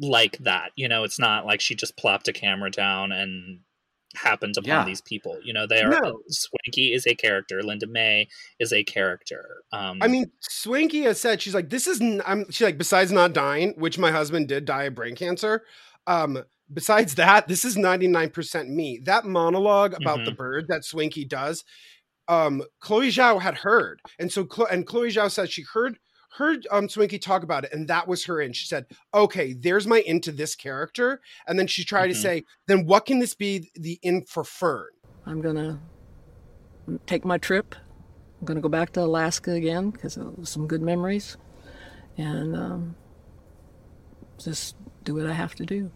like 0.00 0.38
that. 0.38 0.72
You 0.76 0.88
know, 0.88 1.04
it's 1.04 1.18
not 1.18 1.46
like 1.46 1.60
she 1.60 1.74
just 1.74 1.96
plopped 1.96 2.28
a 2.28 2.32
camera 2.32 2.70
down 2.70 3.12
and 3.12 3.60
happened 4.16 4.56
upon 4.56 4.68
yeah. 4.68 4.84
these 4.84 5.00
people. 5.00 5.38
You 5.42 5.52
know, 5.52 5.66
they 5.66 5.82
are 5.82 5.90
no. 5.90 6.20
Swankie 6.30 6.94
is 6.94 7.06
a 7.06 7.14
character. 7.14 7.62
Linda 7.62 7.86
May 7.86 8.28
is 8.58 8.72
a 8.72 8.84
character. 8.84 9.62
Um, 9.72 9.98
I 10.02 10.08
mean, 10.08 10.30
Swankie 10.42 11.04
has 11.04 11.20
said 11.20 11.40
she's 11.40 11.54
like, 11.54 11.70
this 11.70 11.86
is. 11.86 12.00
I'm. 12.26 12.50
She's 12.50 12.64
like, 12.64 12.78
besides 12.78 13.12
not 13.12 13.32
dying, 13.32 13.74
which 13.76 13.98
my 13.98 14.10
husband 14.10 14.48
did 14.48 14.64
die 14.64 14.84
of 14.84 14.94
brain 14.94 15.14
cancer. 15.14 15.64
Um, 16.06 16.42
besides 16.72 17.16
that, 17.16 17.48
this 17.48 17.64
is 17.64 17.76
99% 17.76 18.68
me. 18.68 19.00
That 19.04 19.24
monologue 19.24 19.94
about 19.94 20.18
mm-hmm. 20.18 20.26
the 20.26 20.32
bird 20.32 20.66
that 20.68 20.82
Swankie 20.82 21.28
does, 21.28 21.64
um, 22.28 22.62
Chloe 22.80 23.08
Zhao 23.08 23.40
had 23.40 23.58
heard, 23.58 24.00
and 24.18 24.32
so 24.32 24.46
and 24.70 24.86
Chloe 24.86 25.10
Zhao 25.10 25.30
said 25.30 25.50
she 25.50 25.62
heard 25.62 25.98
heard 26.36 26.66
um 26.70 26.86
Swankie 26.86 27.20
talk 27.20 27.42
about 27.42 27.64
it, 27.64 27.72
and 27.72 27.88
that 27.88 28.06
was 28.06 28.24
her 28.26 28.40
in. 28.40 28.52
She 28.52 28.66
said, 28.66 28.86
"Okay, 29.14 29.52
there's 29.52 29.86
my 29.86 30.00
in 30.00 30.20
to 30.22 30.32
this 30.32 30.54
character," 30.54 31.20
and 31.46 31.58
then 31.58 31.66
she 31.66 31.84
tried 31.84 32.10
mm-hmm. 32.10 32.12
to 32.12 32.20
say, 32.20 32.44
"Then 32.66 32.86
what 32.86 33.06
can 33.06 33.18
this 33.18 33.34
be 33.34 33.70
the 33.74 33.98
in 34.02 34.24
for 34.24 34.44
Fern?" 34.44 34.88
I'm 35.24 35.40
gonna 35.40 35.80
take 37.06 37.24
my 37.24 37.38
trip. 37.38 37.74
I'm 38.40 38.46
gonna 38.46 38.60
go 38.60 38.68
back 38.68 38.92
to 38.92 39.02
Alaska 39.02 39.52
again 39.52 39.90
because 39.90 40.18
some 40.44 40.66
good 40.66 40.82
memories, 40.82 41.36
and 42.16 42.54
um, 42.54 42.96
just 44.38 44.76
do 45.04 45.14
what 45.14 45.26
I 45.26 45.32
have 45.32 45.54
to 45.56 45.64
do. 45.64 45.90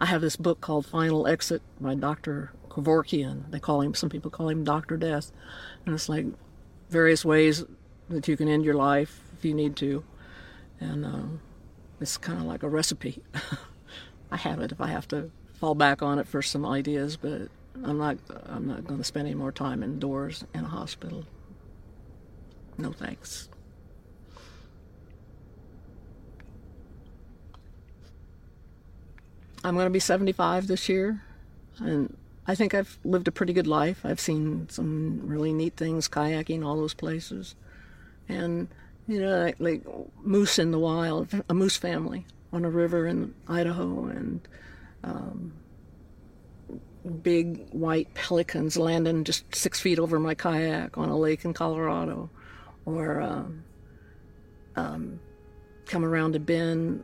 I 0.00 0.06
have 0.06 0.20
this 0.20 0.36
book 0.36 0.60
called 0.60 0.86
Final 0.86 1.26
Exit 1.26 1.62
by 1.80 1.94
Dr. 1.94 2.52
Kevorkian. 2.68 3.50
They 3.50 3.60
call 3.60 3.82
him. 3.82 3.94
Some 3.94 4.08
people 4.08 4.30
call 4.30 4.48
him 4.48 4.64
Doctor 4.64 4.96
Death, 4.96 5.32
and 5.84 5.94
it's 5.94 6.08
like 6.08 6.26
various 6.90 7.24
ways 7.24 7.64
that 8.08 8.26
you 8.26 8.36
can 8.36 8.48
end 8.48 8.64
your 8.64 8.74
life 8.74 9.29
if 9.40 9.44
you 9.46 9.54
need 9.54 9.74
to. 9.76 10.04
And 10.80 11.04
um, 11.04 11.40
it's 11.98 12.18
kind 12.18 12.38
of 12.38 12.44
like 12.44 12.62
a 12.62 12.68
recipe. 12.68 13.22
I 14.30 14.36
have 14.36 14.60
it 14.60 14.70
if 14.70 14.80
I 14.80 14.88
have 14.88 15.08
to 15.08 15.30
fall 15.54 15.74
back 15.74 16.02
on 16.02 16.18
it 16.18 16.28
for 16.28 16.42
some 16.42 16.66
ideas, 16.66 17.16
but 17.16 17.48
I'm 17.82 17.96
not 17.98 18.18
I'm 18.46 18.66
not 18.68 18.86
going 18.86 18.98
to 18.98 19.04
spend 19.04 19.26
any 19.26 19.34
more 19.34 19.50
time 19.50 19.82
indoors 19.82 20.44
in 20.54 20.64
a 20.64 20.68
hospital. 20.68 21.24
No 22.76 22.92
thanks. 22.92 23.48
I'm 29.64 29.74
going 29.74 29.86
to 29.86 29.90
be 29.90 30.00
75 30.00 30.66
this 30.66 30.88
year, 30.88 31.22
and 31.78 32.16
I 32.46 32.54
think 32.54 32.72
I've 32.74 32.98
lived 33.04 33.28
a 33.28 33.32
pretty 33.32 33.52
good 33.52 33.66
life. 33.66 34.00
I've 34.04 34.20
seen 34.20 34.68
some 34.70 35.20
really 35.24 35.52
neat 35.52 35.76
things, 35.76 36.08
kayaking, 36.08 36.64
all 36.64 36.76
those 36.76 36.94
places, 36.94 37.54
and 38.26 38.68
you 39.10 39.20
know, 39.20 39.42
like, 39.42 39.56
like 39.58 39.82
moose 40.22 40.56
in 40.60 40.70
the 40.70 40.78
wild, 40.78 41.28
a 41.48 41.52
moose 41.52 41.76
family 41.76 42.24
on 42.52 42.64
a 42.64 42.70
river 42.70 43.08
in 43.08 43.34
Idaho, 43.48 44.04
and 44.06 44.46
um, 45.02 45.52
big 47.20 47.68
white 47.70 48.14
pelicans 48.14 48.76
landing 48.76 49.24
just 49.24 49.52
six 49.52 49.80
feet 49.80 49.98
over 49.98 50.20
my 50.20 50.34
kayak 50.34 50.96
on 50.96 51.08
a 51.08 51.18
lake 51.18 51.44
in 51.44 51.52
Colorado, 51.52 52.30
or 52.86 53.20
um, 53.20 53.64
um, 54.76 55.18
come 55.86 56.04
around 56.04 56.36
a 56.36 56.38
bend 56.38 57.02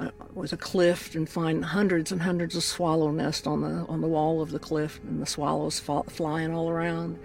uh, 0.00 0.10
with 0.34 0.52
a 0.52 0.56
cliff 0.56 1.14
and 1.14 1.28
find 1.28 1.64
hundreds 1.64 2.10
and 2.10 2.20
hundreds 2.20 2.56
of 2.56 2.64
swallow 2.64 3.12
nests 3.12 3.46
on 3.46 3.60
the 3.60 3.86
on 3.86 4.00
the 4.00 4.08
wall 4.08 4.42
of 4.42 4.50
the 4.50 4.58
cliff, 4.58 4.98
and 5.04 5.22
the 5.22 5.26
swallows 5.26 5.78
fa- 5.78 6.02
flying 6.08 6.52
all 6.52 6.68
around, 6.68 7.20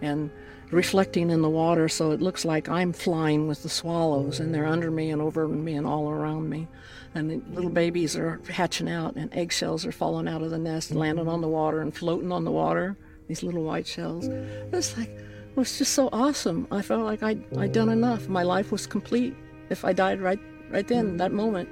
and 0.00 0.30
reflecting 0.70 1.30
in 1.30 1.42
the 1.42 1.48
water, 1.48 1.88
so 1.88 2.10
it 2.10 2.20
looks 2.20 2.44
like 2.44 2.68
I'm 2.68 2.92
flying 2.92 3.48
with 3.48 3.62
the 3.62 3.68
swallows, 3.68 4.40
and 4.40 4.54
they're 4.54 4.66
under 4.66 4.90
me 4.90 5.10
and 5.10 5.22
over 5.22 5.48
me 5.48 5.74
and 5.74 5.86
all 5.86 6.10
around 6.10 6.48
me, 6.48 6.68
and 7.14 7.30
the 7.30 7.42
little 7.54 7.70
babies 7.70 8.16
are 8.16 8.40
hatching 8.50 8.88
out, 8.88 9.16
and 9.16 9.32
eggshells 9.34 9.86
are 9.86 9.92
falling 9.92 10.28
out 10.28 10.42
of 10.42 10.50
the 10.50 10.58
nest, 10.58 10.90
landing 10.90 11.28
on 11.28 11.40
the 11.40 11.48
water 11.48 11.80
and 11.80 11.94
floating 11.96 12.32
on 12.32 12.44
the 12.44 12.50
water. 12.50 12.96
These 13.28 13.42
little 13.42 13.62
white 13.62 13.86
shells. 13.86 14.26
It's 14.26 14.96
like 14.96 15.10
it 15.10 15.56
was 15.56 15.76
just 15.76 15.92
so 15.92 16.08
awesome. 16.12 16.66
I 16.70 16.80
felt 16.80 17.04
like 17.04 17.22
I'd, 17.22 17.44
I'd 17.58 17.72
done 17.72 17.90
enough. 17.90 18.26
My 18.26 18.42
life 18.42 18.72
was 18.72 18.86
complete. 18.86 19.36
If 19.68 19.84
I 19.84 19.92
died 19.92 20.20
right 20.20 20.40
right 20.70 20.88
then, 20.88 21.18
that 21.18 21.32
moment, 21.32 21.68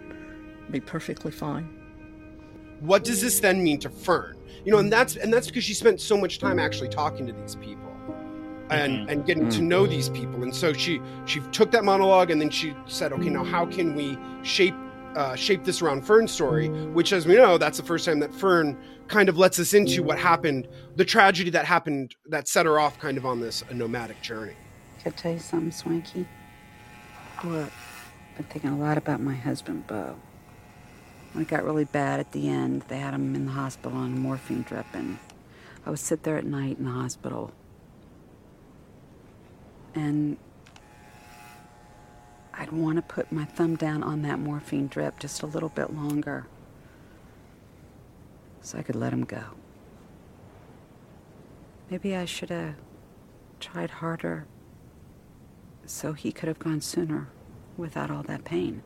be 0.70 0.80
perfectly 0.80 1.30
fine. 1.30 1.64
What 2.80 3.04
does 3.04 3.22
this 3.22 3.40
then 3.40 3.62
mean 3.62 3.78
to 3.80 3.88
Fern? 3.88 4.36
You 4.66 4.72
know, 4.72 4.78
and 4.78 4.92
that's 4.92 5.16
and 5.16 5.32
that's 5.32 5.46
because 5.46 5.64
she 5.64 5.72
spent 5.72 5.98
so 5.98 6.18
much 6.18 6.38
time 6.38 6.58
actually 6.58 6.90
talking 6.90 7.26
to 7.26 7.32
these 7.32 7.54
people 7.56 7.85
and 8.70 9.06
Mhm. 9.06 9.10
and 9.12 9.26
getting 9.26 9.48
to 9.50 9.62
know 9.62 9.86
these 9.86 10.08
people. 10.08 10.42
And 10.42 10.54
so 10.54 10.72
she 10.72 11.00
she 11.24 11.40
took 11.52 11.70
that 11.72 11.84
monologue 11.84 12.30
and 12.30 12.40
then 12.40 12.50
she 12.50 12.74
said, 12.86 13.12
okay, 13.12 13.28
now 13.30 13.44
how 13.44 13.66
can 13.66 13.94
we 13.94 14.18
shape 14.42 14.74
uh, 15.16 15.34
shape 15.34 15.64
this 15.64 15.80
around 15.80 16.02
Fern's 16.06 16.30
story? 16.30 16.68
Which, 16.68 17.12
as 17.14 17.26
we 17.26 17.36
know, 17.36 17.56
that's 17.56 17.78
the 17.78 17.84
first 17.84 18.04
time 18.04 18.18
that 18.20 18.34
Fern 18.34 18.76
kind 19.08 19.30
of 19.30 19.38
lets 19.38 19.58
us 19.58 19.72
into 19.72 20.02
what 20.02 20.18
happened, 20.18 20.68
the 20.96 21.06
tragedy 21.06 21.48
that 21.50 21.64
happened 21.64 22.14
that 22.26 22.48
set 22.48 22.66
her 22.66 22.78
off 22.78 22.98
kind 22.98 23.16
of 23.16 23.24
on 23.24 23.40
this 23.40 23.64
nomadic 23.72 24.20
journey. 24.20 24.52
Can 25.02 25.12
I 25.12 25.16
tell 25.16 25.32
you 25.32 25.38
something, 25.38 25.70
Swankie? 25.70 26.26
What? 27.42 27.54
I've 27.54 28.36
Been 28.36 28.46
thinking 28.50 28.70
a 28.70 28.76
lot 28.76 28.98
about 28.98 29.20
my 29.22 29.34
husband, 29.34 29.86
Bo. 29.86 30.16
When 31.32 31.42
it 31.44 31.48
got 31.48 31.64
really 31.64 31.84
bad 31.84 32.20
at 32.20 32.32
the 32.32 32.48
end, 32.48 32.82
they 32.88 32.98
had 32.98 33.14
him 33.14 33.34
in 33.34 33.46
the 33.46 33.52
hospital 33.52 33.96
on 33.96 34.12
a 34.12 34.16
morphine 34.16 34.62
drip, 34.68 34.86
and 34.92 35.18
I 35.86 35.90
would 35.90 35.98
sit 35.98 36.24
there 36.24 36.36
at 36.36 36.44
night 36.44 36.76
in 36.78 36.84
the 36.84 36.90
hospital. 36.90 37.52
And 39.96 40.36
I'd 42.54 42.70
want 42.70 42.96
to 42.96 43.02
put 43.02 43.32
my 43.32 43.44
thumb 43.44 43.76
down 43.76 44.02
on 44.02 44.22
that 44.22 44.38
morphine 44.38 44.86
drip 44.86 45.18
just 45.18 45.42
a 45.42 45.46
little 45.46 45.70
bit 45.70 45.92
longer 45.92 46.46
so 48.60 48.78
I 48.78 48.82
could 48.82 48.94
let 48.94 49.12
him 49.12 49.24
go. 49.24 49.42
Maybe 51.90 52.14
I 52.14 52.24
should 52.24 52.50
have 52.50 52.74
tried 53.58 53.90
harder 53.90 54.46
so 55.86 56.12
he 56.12 56.30
could 56.30 56.48
have 56.48 56.58
gone 56.58 56.80
sooner 56.80 57.28
without 57.76 58.10
all 58.10 58.22
that 58.24 58.44
pain. 58.44 58.82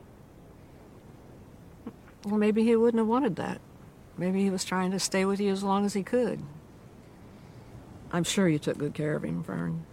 Well, 2.23 2.37
maybe 2.37 2.63
he 2.63 2.75
wouldn't 2.75 2.99
have 2.99 3.07
wanted 3.07 3.35
that. 3.37 3.59
Maybe 4.17 4.43
he 4.43 4.49
was 4.49 4.63
trying 4.63 4.91
to 4.91 4.99
stay 4.99 5.25
with 5.25 5.39
you 5.39 5.51
as 5.51 5.63
long 5.63 5.85
as 5.85 5.93
he 5.93 6.03
could. 6.03 6.41
I'm 8.11 8.23
sure 8.23 8.47
you 8.47 8.59
took 8.59 8.77
good 8.77 8.93
care 8.93 9.15
of 9.15 9.23
him, 9.23 9.43
Fern. 9.43 9.85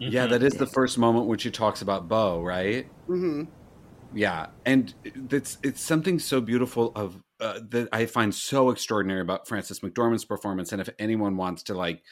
Yeah, 0.00 0.26
that 0.26 0.42
is 0.42 0.54
the 0.54 0.66
first 0.66 0.98
moment 0.98 1.26
when 1.26 1.38
she 1.38 1.50
talks 1.50 1.82
about 1.82 2.08
Bo, 2.08 2.42
right? 2.42 2.86
Mm-hmm. 3.08 3.44
Yeah, 4.12 4.46
and 4.66 4.92
it's 5.30 5.58
it's 5.62 5.82
something 5.82 6.18
so 6.18 6.40
beautiful 6.40 6.92
of 6.96 7.22
uh, 7.38 7.60
that 7.68 7.88
I 7.92 8.06
find 8.06 8.34
so 8.34 8.70
extraordinary 8.70 9.20
about 9.20 9.46
Frances 9.46 9.80
McDormand's 9.80 10.24
performance. 10.24 10.72
And 10.72 10.80
if 10.80 10.88
anyone 10.98 11.36
wants 11.36 11.62
to 11.64 11.74
like, 11.74 12.02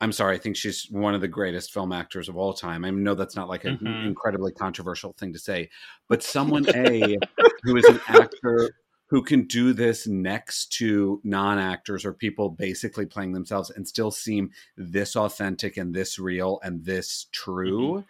I'm 0.00 0.12
sorry, 0.12 0.36
I 0.36 0.38
think 0.38 0.56
she's 0.56 0.86
one 0.90 1.14
of 1.14 1.20
the 1.20 1.28
greatest 1.28 1.72
film 1.72 1.92
actors 1.92 2.28
of 2.28 2.36
all 2.36 2.52
time. 2.52 2.84
I 2.84 2.90
know 2.90 3.14
that's 3.14 3.36
not 3.36 3.48
like 3.48 3.64
an 3.64 3.78
Mhm. 3.78 4.06
incredibly 4.06 4.52
controversial 4.52 5.14
thing 5.14 5.32
to 5.32 5.38
say, 5.38 5.70
but 6.08 6.22
someone 6.22 6.66
a 6.74 7.18
who 7.62 7.76
is 7.76 7.88
an 7.88 8.00
actor 8.08 8.74
who 9.10 9.22
can 9.22 9.42
do 9.42 9.72
this 9.72 10.06
next 10.06 10.72
to 10.72 11.20
non-actors 11.24 12.04
or 12.04 12.12
people 12.12 12.48
basically 12.48 13.04
playing 13.04 13.32
themselves 13.32 13.70
and 13.70 13.86
still 13.86 14.12
seem 14.12 14.50
this 14.76 15.16
authentic 15.16 15.76
and 15.76 15.92
this 15.92 16.18
real 16.18 16.60
and 16.62 16.84
this 16.84 17.26
true 17.32 17.90
mm-hmm. 17.90 18.00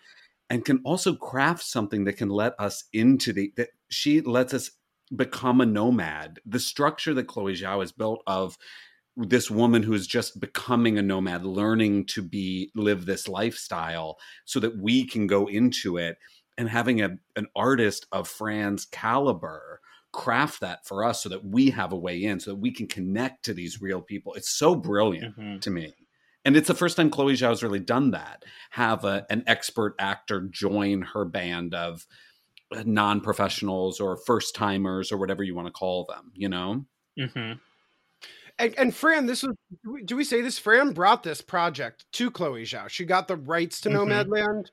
and 0.51 0.65
can 0.65 0.81
also 0.85 1.15
craft 1.15 1.63
something 1.63 2.05
that 2.05 2.19
can 2.19 2.29
let 2.29 2.55
us 2.59 2.85
into 2.93 3.33
the 3.33 3.53
that 3.57 3.71
she 3.89 4.21
lets 4.21 4.53
us 4.53 4.71
become 5.17 5.61
a 5.61 5.67
nomad. 5.67 6.39
The 6.47 6.61
structure 6.61 7.15
that 7.15 7.27
chloe 7.27 7.55
zhao 7.55 7.81
has 7.81 7.93
built 7.93 8.23
of 8.27 8.59
this 9.17 9.51
woman 9.51 9.83
who 9.83 9.95
is 9.95 10.07
just 10.07 10.39
becoming 10.39 10.99
a 10.99 11.03
nomad 11.03 11.45
learning 11.45 12.07
to 12.07 12.23
be 12.23 12.71
live 12.75 13.07
this 13.07 13.27
lifestyle 13.27 14.19
so 14.45 14.61
that 14.61 14.79
we 14.79 15.05
can 15.05 15.27
go 15.27 15.47
into 15.47 15.97
it 15.97 16.19
and 16.59 16.69
having 16.69 17.01
a, 17.01 17.17
an 17.37 17.47
artist 17.57 18.07
of 18.13 18.29
fran's 18.29 18.85
caliber 18.85 19.81
craft 20.13 20.61
that 20.61 20.87
for 20.87 21.05
us 21.05 21.23
so 21.23 21.29
that 21.29 21.45
we 21.45 21.71
have 21.71 21.93
a 21.93 21.97
way 21.97 22.23
in 22.25 22.41
so 22.41 22.51
that 22.51 22.57
we 22.61 22.71
can 22.73 22.87
connect 22.87 23.45
to 23.45 23.55
these 23.55 23.81
real 23.81 24.01
people 24.01 24.35
it's 24.35 24.51
so 24.51 24.75
brilliant 24.75 25.37
Mhm. 25.37 25.61
to 25.61 25.71
me 25.71 25.95
and 26.45 26.57
it's 26.57 26.69
the 26.69 26.75
first 26.75 26.97
time 26.97 27.11
chloe 27.11 27.35
zhao's 27.35 27.63
really 27.63 27.81
done 27.81 28.11
that 28.11 28.45
have 28.71 29.05
a, 29.05 29.25
an 29.31 29.45
expert 29.47 29.95
actor 29.99 30.49
join 30.51 31.03
her 31.03 31.25
band 31.25 31.75
of 31.75 32.07
uh, 32.75 32.83
non-professionals 32.87 34.01
or 34.01 34.17
first 34.17 34.55
timers 34.55 35.13
or 35.13 35.19
whatever 35.19 35.43
you 35.43 35.55
want 35.55 35.67
to 35.69 35.73
call 35.73 36.05
them 36.07 36.33
you 36.35 36.49
know 36.49 36.85
Mhm. 37.19 37.61
And, 38.59 38.79
and 38.79 38.95
Fran, 38.95 39.27
this 39.27 39.43
was 39.43 39.57
do 39.85 39.93
we, 39.93 40.03
do 40.03 40.17
we 40.17 40.25
say 40.25 40.43
this? 40.43 40.59
Fran 40.59 40.93
brought 40.93 41.23
this 41.23 41.41
project 41.41 42.05
to 42.13 42.31
Chloe 42.31 42.65
Zhao. 42.65 42.89
She 42.91 43.05
got 43.07 43.27
the 43.27 43.37
rights 43.37 43.81
to 43.83 43.89
Mhm. 43.89 44.27
Nomadland, 44.27 44.67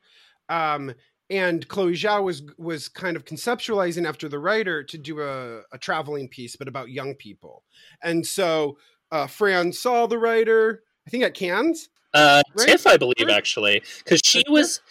um, 0.50 0.93
and 1.30 1.68
Chloe 1.68 1.94
Zhao 1.94 2.24
was 2.24 2.42
was 2.58 2.88
kind 2.90 3.16
of 3.18 3.26
conceptualizing 3.26 4.08
after 4.08 4.30
the 4.30 4.40
Rider 4.40 4.84
to 4.84 4.98
do 4.98 5.22
a, 5.22 5.62
a 5.72 5.78
traveling 5.78 6.28
piece, 6.30 6.56
but 6.56 6.68
about 6.68 6.90
young 6.90 7.16
people. 7.16 7.63
And 8.04 8.26
so 8.26 8.78
uh, 9.12 9.28
Fran 9.28 9.72
saw 9.74 10.08
the 10.08 10.18
Rider, 10.18 10.84
I 11.06 11.10
think 11.10 11.24
at 11.24 11.34
Cannes. 11.34 11.90
Uh, 12.13 12.42
Right? 12.56 12.68
Tiff, 12.70 12.88
I 12.88 12.98
believe, 12.98 13.16
Right? 13.28 13.32
actually, 13.38 13.82
because 14.04 14.22
she 14.24 14.44
Tiff? 14.44 14.52
was. 14.52 14.82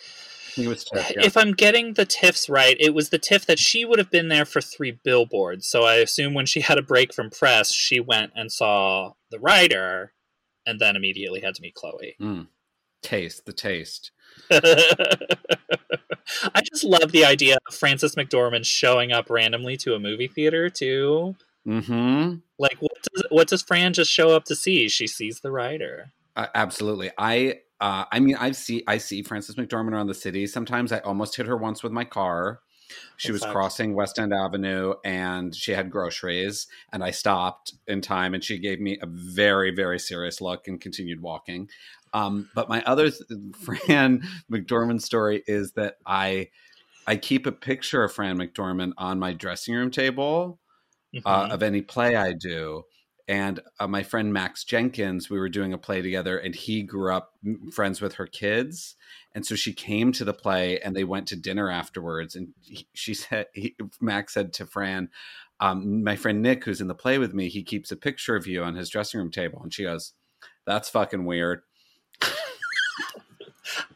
he 0.54 0.66
was 0.68 0.84
tough, 0.84 1.10
yeah. 1.16 1.24
If 1.24 1.36
I'm 1.36 1.52
getting 1.52 1.94
the 1.94 2.04
Tiffs 2.06 2.48
right, 2.48 2.76
it 2.78 2.94
was 2.94 3.08
the 3.10 3.18
Tiff 3.18 3.46
that 3.46 3.58
she 3.58 3.84
would 3.84 3.98
have 3.98 4.10
been 4.10 4.28
there 4.28 4.44
for 4.44 4.60
three 4.60 4.92
billboards. 5.04 5.66
So 5.66 5.84
I 5.84 5.96
assume 5.96 6.34
when 6.34 6.46
she 6.46 6.60
had 6.68 6.78
a 6.78 6.82
break 6.82 7.12
from 7.14 7.30
press, 7.30 7.72
she 7.72 7.98
went 8.00 8.32
and 8.36 8.52
saw 8.52 9.12
the 9.30 9.38
Rider, 9.40 10.12
and 10.66 10.78
then 10.80 10.96
immediately 10.96 11.40
had 11.40 11.54
to 11.56 11.62
meet 11.62 11.74
Chloe. 11.74 12.16
Mm. 12.20 12.46
taste 13.02 13.44
the 13.46 13.52
taste 13.52 14.10
I 16.54 16.60
just 16.62 16.84
love 16.84 17.12
the 17.12 17.24
idea 17.24 17.58
of 17.66 17.74
Frances 17.74 18.14
McDormand 18.14 18.66
showing 18.66 19.12
up 19.12 19.30
randomly 19.30 19.76
to 19.78 19.94
a 19.94 19.98
movie 19.98 20.28
theater 20.28 20.68
too. 20.68 21.36
mm-hmm 21.66 22.36
Like, 22.58 22.76
what 22.80 23.02
does 23.02 23.22
what 23.30 23.48
does 23.48 23.62
Fran 23.62 23.92
just 23.92 24.10
show 24.10 24.30
up 24.30 24.44
to 24.46 24.56
see? 24.56 24.88
She 24.88 25.06
sees 25.06 25.40
the 25.40 25.50
Rider. 25.50 26.12
Uh, 26.34 26.46
absolutely. 26.54 27.10
I 27.18 27.60
uh, 27.80 28.04
I 28.10 28.20
mean 28.20 28.36
I 28.36 28.52
see 28.52 28.82
I 28.86 28.98
see 28.98 29.22
Frances 29.22 29.56
McDormand 29.56 29.92
around 29.92 30.06
the 30.08 30.14
city. 30.14 30.46
Sometimes 30.46 30.92
I 30.92 30.98
almost 31.00 31.36
hit 31.36 31.46
her 31.46 31.56
once 31.56 31.82
with 31.82 31.92
my 31.92 32.04
car. 32.04 32.60
She 33.16 33.32
was 33.32 33.42
crossing 33.42 33.94
West 33.94 34.16
End 34.18 34.32
Avenue 34.32 34.94
and 35.04 35.54
she 35.54 35.72
had 35.72 35.90
groceries 35.90 36.68
and 36.92 37.02
I 37.02 37.10
stopped 37.10 37.74
in 37.88 38.00
time 38.00 38.32
and 38.32 38.44
she 38.44 38.58
gave 38.58 38.80
me 38.80 38.96
a 39.02 39.06
very 39.06 39.74
very 39.74 39.98
serious 39.98 40.40
look 40.40 40.68
and 40.68 40.80
continued 40.80 41.20
walking. 41.20 41.68
Um, 42.12 42.48
but 42.54 42.68
my 42.68 42.82
other 42.84 43.10
th- 43.10 43.22
Fran 43.64 44.22
McDormand 44.52 45.02
story 45.02 45.42
is 45.46 45.72
that 45.72 45.96
I 46.06 46.48
I 47.06 47.16
keep 47.16 47.46
a 47.46 47.52
picture 47.52 48.02
of 48.04 48.12
Fran 48.12 48.38
McDormand 48.38 48.92
on 48.98 49.18
my 49.18 49.32
dressing 49.32 49.74
room 49.74 49.90
table 49.90 50.58
uh, 51.24 51.46
Mhm. 51.46 51.50
of 51.52 51.62
any 51.62 51.82
play 51.82 52.16
I 52.16 52.32
do. 52.32 52.82
And 53.28 53.60
uh, 53.80 53.88
my 53.88 54.04
friend 54.04 54.32
Max 54.32 54.64
Jenkins, 54.64 55.28
we 55.28 55.38
were 55.38 55.48
doing 55.48 55.72
a 55.72 55.78
play 55.78 56.00
together, 56.00 56.38
and 56.38 56.54
he 56.54 56.82
grew 56.82 57.12
up 57.12 57.32
friends 57.72 58.00
with 58.00 58.14
her 58.14 58.26
kids. 58.26 58.94
And 59.34 59.44
so 59.44 59.56
she 59.56 59.72
came 59.72 60.12
to 60.12 60.24
the 60.24 60.32
play 60.32 60.78
and 60.80 60.94
they 60.94 61.04
went 61.04 61.26
to 61.28 61.36
dinner 61.36 61.68
afterwards. 61.70 62.36
And 62.36 62.48
he, 62.62 62.86
she 62.94 63.14
said, 63.14 63.46
he, 63.52 63.76
Max 64.00 64.34
said 64.34 64.52
to 64.54 64.66
Fran, 64.66 65.10
um, 65.60 66.04
my 66.04 66.16
friend 66.16 66.40
Nick, 66.42 66.64
who's 66.64 66.80
in 66.80 66.86
the 66.88 66.94
play 66.94 67.18
with 67.18 67.34
me, 67.34 67.48
he 67.48 67.62
keeps 67.64 67.90
a 67.90 67.96
picture 67.96 68.36
of 68.36 68.46
you 68.46 68.62
on 68.62 68.76
his 68.76 68.90
dressing 68.90 69.18
room 69.18 69.30
table. 69.30 69.60
And 69.62 69.74
she 69.74 69.82
goes, 69.84 70.12
that's 70.66 70.88
fucking 70.88 71.24
weird. 71.24 71.62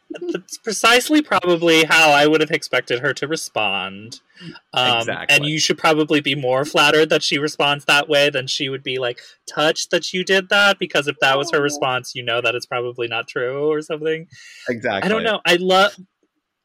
That's 0.09 0.57
precisely 0.57 1.21
probably 1.21 1.83
how 1.83 2.11
I 2.11 2.27
would 2.27 2.41
have 2.41 2.51
expected 2.51 2.99
her 2.99 3.13
to 3.13 3.27
respond. 3.27 4.19
Um, 4.73 4.99
Exactly. 4.99 5.35
And 5.35 5.45
you 5.45 5.59
should 5.59 5.77
probably 5.77 6.19
be 6.19 6.35
more 6.35 6.65
flattered 6.65 7.09
that 7.09 7.23
she 7.23 7.37
responds 7.37 7.85
that 7.85 8.09
way 8.09 8.29
than 8.29 8.47
she 8.47 8.69
would 8.69 8.83
be 8.83 8.99
like 8.99 9.19
touched 9.47 9.91
that 9.91 10.13
you 10.13 10.23
did 10.23 10.49
that 10.49 10.79
because 10.79 11.07
if 11.07 11.17
that 11.21 11.37
was 11.37 11.51
her 11.51 11.61
response, 11.61 12.13
you 12.15 12.23
know 12.23 12.41
that 12.41 12.55
it's 12.55 12.65
probably 12.65 13.07
not 13.07 13.27
true 13.27 13.71
or 13.71 13.81
something. 13.81 14.27
Exactly. 14.67 15.07
I 15.07 15.13
don't 15.13 15.23
know. 15.23 15.41
I 15.45 15.55
love 15.55 15.95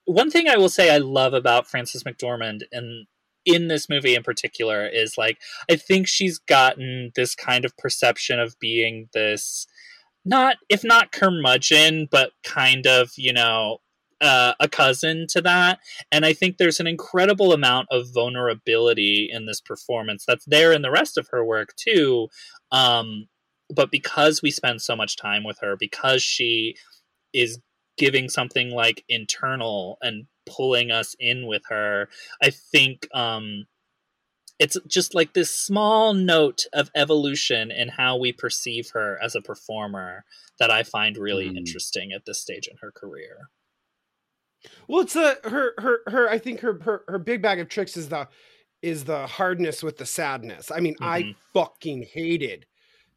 one 0.06 0.30
thing 0.30 0.48
I 0.48 0.56
will 0.56 0.68
say 0.68 0.94
I 0.94 0.98
love 0.98 1.34
about 1.34 1.68
Frances 1.68 2.04
McDormand 2.04 2.62
and 2.72 3.06
in 3.44 3.68
this 3.68 3.88
movie 3.88 4.14
in 4.14 4.22
particular 4.22 4.86
is 4.86 5.16
like 5.16 5.38
I 5.70 5.76
think 5.76 6.08
she's 6.08 6.38
gotten 6.38 7.12
this 7.14 7.34
kind 7.34 7.64
of 7.64 7.76
perception 7.76 8.40
of 8.40 8.58
being 8.58 9.08
this 9.12 9.66
not 10.26 10.56
if 10.68 10.84
not 10.84 11.12
curmudgeon, 11.12 12.08
but 12.10 12.32
kind 12.44 12.86
of, 12.86 13.12
you 13.16 13.32
know, 13.32 13.78
uh, 14.20 14.54
a 14.60 14.68
cousin 14.68 15.26
to 15.28 15.40
that. 15.42 15.78
And 16.10 16.24
I 16.24 16.32
think 16.32 16.56
there's 16.56 16.80
an 16.80 16.86
incredible 16.86 17.52
amount 17.52 17.88
of 17.90 18.12
vulnerability 18.12 19.28
in 19.30 19.46
this 19.46 19.60
performance 19.60 20.24
that's 20.26 20.44
there 20.46 20.72
in 20.72 20.82
the 20.82 20.90
rest 20.90 21.18
of 21.18 21.28
her 21.30 21.44
work 21.44 21.74
too. 21.76 22.28
Um, 22.72 23.28
but 23.74 23.90
because 23.90 24.42
we 24.42 24.50
spend 24.50 24.80
so 24.82 24.96
much 24.96 25.16
time 25.16 25.44
with 25.44 25.58
her, 25.60 25.76
because 25.76 26.22
she 26.22 26.76
is 27.32 27.60
giving 27.98 28.28
something 28.28 28.70
like 28.70 29.04
internal 29.08 29.98
and 30.02 30.26
pulling 30.46 30.90
us 30.90 31.14
in 31.18 31.46
with 31.46 31.62
her, 31.68 32.08
I 32.42 32.50
think 32.50 33.08
um, 33.14 33.66
it's 34.58 34.76
just 34.86 35.14
like 35.14 35.32
this 35.34 35.50
small 35.50 36.14
note 36.14 36.64
of 36.72 36.90
evolution 36.94 37.70
in 37.70 37.88
how 37.88 38.16
we 38.16 38.32
perceive 38.32 38.90
her 38.90 39.18
as 39.22 39.34
a 39.34 39.42
performer 39.42 40.24
that 40.58 40.70
I 40.70 40.82
find 40.82 41.16
really 41.18 41.50
Mm. 41.50 41.58
interesting 41.58 42.12
at 42.12 42.24
this 42.26 42.40
stage 42.40 42.66
in 42.68 42.76
her 42.78 42.90
career. 42.92 43.50
Well, 44.88 45.00
it's 45.02 45.12
the 45.14 45.38
her 45.44 45.74
her 45.78 46.00
her. 46.10 46.28
I 46.28 46.38
think 46.38 46.60
her 46.60 46.80
her 46.82 47.04
her 47.08 47.18
big 47.18 47.42
bag 47.42 47.60
of 47.60 47.68
tricks 47.68 47.96
is 47.96 48.08
the 48.08 48.28
is 48.82 49.04
the 49.04 49.26
hardness 49.26 49.82
with 49.82 49.98
the 49.98 50.06
sadness. 50.06 50.70
I 50.70 50.80
mean, 50.80 50.96
I 51.00 51.22
Mhm. 51.22 51.36
fucking 51.52 52.02
hated 52.12 52.66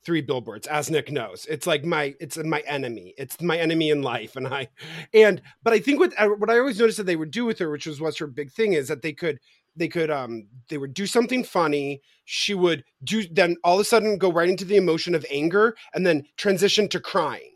three 0.06 0.22
billboards, 0.22 0.68
as 0.68 0.90
Nick 0.90 1.12
knows. 1.12 1.46
It's 1.48 1.68
like 1.68 1.84
my 1.86 2.16
it's 2.20 2.38
my 2.38 2.62
enemy. 2.62 3.14
It's 3.18 3.42
my 3.42 3.58
enemy 3.58 3.90
in 3.90 4.02
life, 4.02 4.36
and 4.36 4.48
I 4.48 4.70
and 5.14 5.42
but 5.64 5.74
I 5.74 5.80
think 5.80 6.00
what 6.00 6.14
what 6.40 6.50
I 6.50 6.60
always 6.60 6.80
noticed 6.80 6.98
that 6.98 7.06
they 7.06 7.16
would 7.16 7.32
do 7.32 7.46
with 7.46 7.60
her, 7.60 7.70
which 7.70 7.86
was 7.86 8.02
what's 8.02 8.18
her 8.20 8.28
big 8.28 8.52
thing, 8.52 8.74
is 8.74 8.88
that 8.88 9.02
they 9.02 9.14
could 9.14 9.40
they 9.76 9.88
could 9.88 10.10
um 10.10 10.48
they 10.70 10.78
would 10.78 10.94
do 10.94 11.06
something 11.08 11.44
funny. 11.44 12.02
She 12.26 12.54
would 12.54 12.84
do 13.04 13.24
then 13.32 13.58
all 13.64 13.76
of 13.76 13.82
a 13.82 13.86
sudden 13.86 14.18
go 14.18 14.32
right 14.32 14.50
into 14.50 14.66
the 14.66 14.78
emotion 14.78 15.16
of 15.16 15.26
anger, 15.30 15.76
and 15.94 16.06
then 16.06 16.26
transition 16.38 16.88
to 16.90 17.00
crying. 17.00 17.54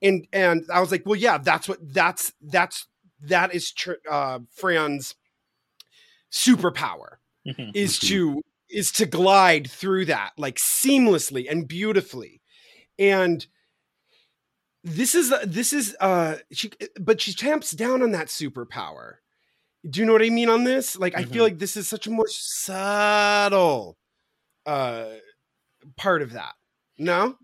And 0.00 0.26
and 0.32 0.64
I 0.72 0.80
was 0.80 0.90
like, 0.90 1.04
well, 1.06 1.16
yeah, 1.16 1.38
that's 1.38 1.68
what 1.68 1.78
that's 1.82 2.32
that's 2.40 2.86
that 3.20 3.54
is 3.54 3.70
tr- 3.72 3.92
uh, 4.10 4.40
Fran's 4.50 5.14
superpower 6.32 7.16
is 7.74 7.98
Mhm. 7.98 8.08
to 8.08 8.42
is 8.68 8.90
to 8.92 9.06
glide 9.06 9.70
through 9.70 10.06
that 10.06 10.32
like 10.38 10.56
seamlessly 10.56 11.46
and 11.50 11.68
beautifully 11.68 12.40
and 12.98 13.46
this 14.82 15.14
is 15.14 15.32
this 15.44 15.72
is 15.74 15.94
uh 16.00 16.36
she 16.52 16.70
but 16.98 17.20
she 17.20 17.34
tamps 17.34 17.72
down 17.72 18.02
on 18.02 18.12
that 18.12 18.28
superpower 18.28 19.16
do 19.88 20.00
you 20.00 20.06
know 20.06 20.12
what 20.12 20.22
i 20.22 20.30
mean 20.30 20.48
on 20.48 20.64
this 20.64 20.96
like 20.96 21.14
i 21.16 21.24
feel 21.24 21.42
Mhm. 21.42 21.46
like 21.46 21.58
this 21.58 21.76
is 21.76 21.88
such 21.88 22.06
a 22.06 22.10
more 22.10 22.28
subtle 22.28 23.96
uh 24.66 25.14
part 25.96 26.22
of 26.22 26.32
that 26.32 26.54
no 26.98 27.36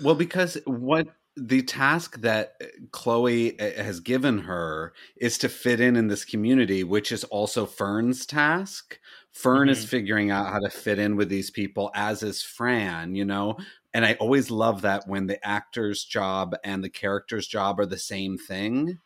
Well, 0.00 0.14
because 0.14 0.58
what 0.66 1.08
the 1.36 1.62
task 1.62 2.20
that 2.20 2.56
uh, 2.62 2.66
Chloe 2.90 3.58
uh, 3.58 3.82
has 3.82 4.00
given 4.00 4.38
her 4.38 4.92
is 5.16 5.38
to 5.38 5.48
fit 5.48 5.80
in 5.80 5.96
in 5.96 6.08
this 6.08 6.24
community, 6.24 6.84
which 6.84 7.10
is 7.12 7.24
also 7.24 7.64
Fern's 7.66 8.26
task. 8.26 8.98
Fern 9.32 9.68
is 9.68 9.84
Mhm. 9.84 9.88
figuring 9.88 10.30
out 10.30 10.48
how 10.52 10.58
to 10.58 10.70
fit 10.70 10.98
in 10.98 11.16
with 11.16 11.28
these 11.30 11.50
people, 11.50 11.90
as 11.94 12.22
is 12.22 12.42
Fran, 12.42 13.14
you 13.14 13.24
know? 13.24 13.56
And 13.94 14.04
I 14.04 14.14
always 14.14 14.50
love 14.50 14.82
that 14.82 15.06
when 15.08 15.26
the 15.26 15.44
actor's 15.46 16.04
job 16.04 16.54
and 16.64 16.82
the 16.84 16.90
character's 16.90 17.46
job 17.46 17.78
are 17.80 17.86
the 17.86 17.98
same 17.98 18.36
thing. 18.38 18.98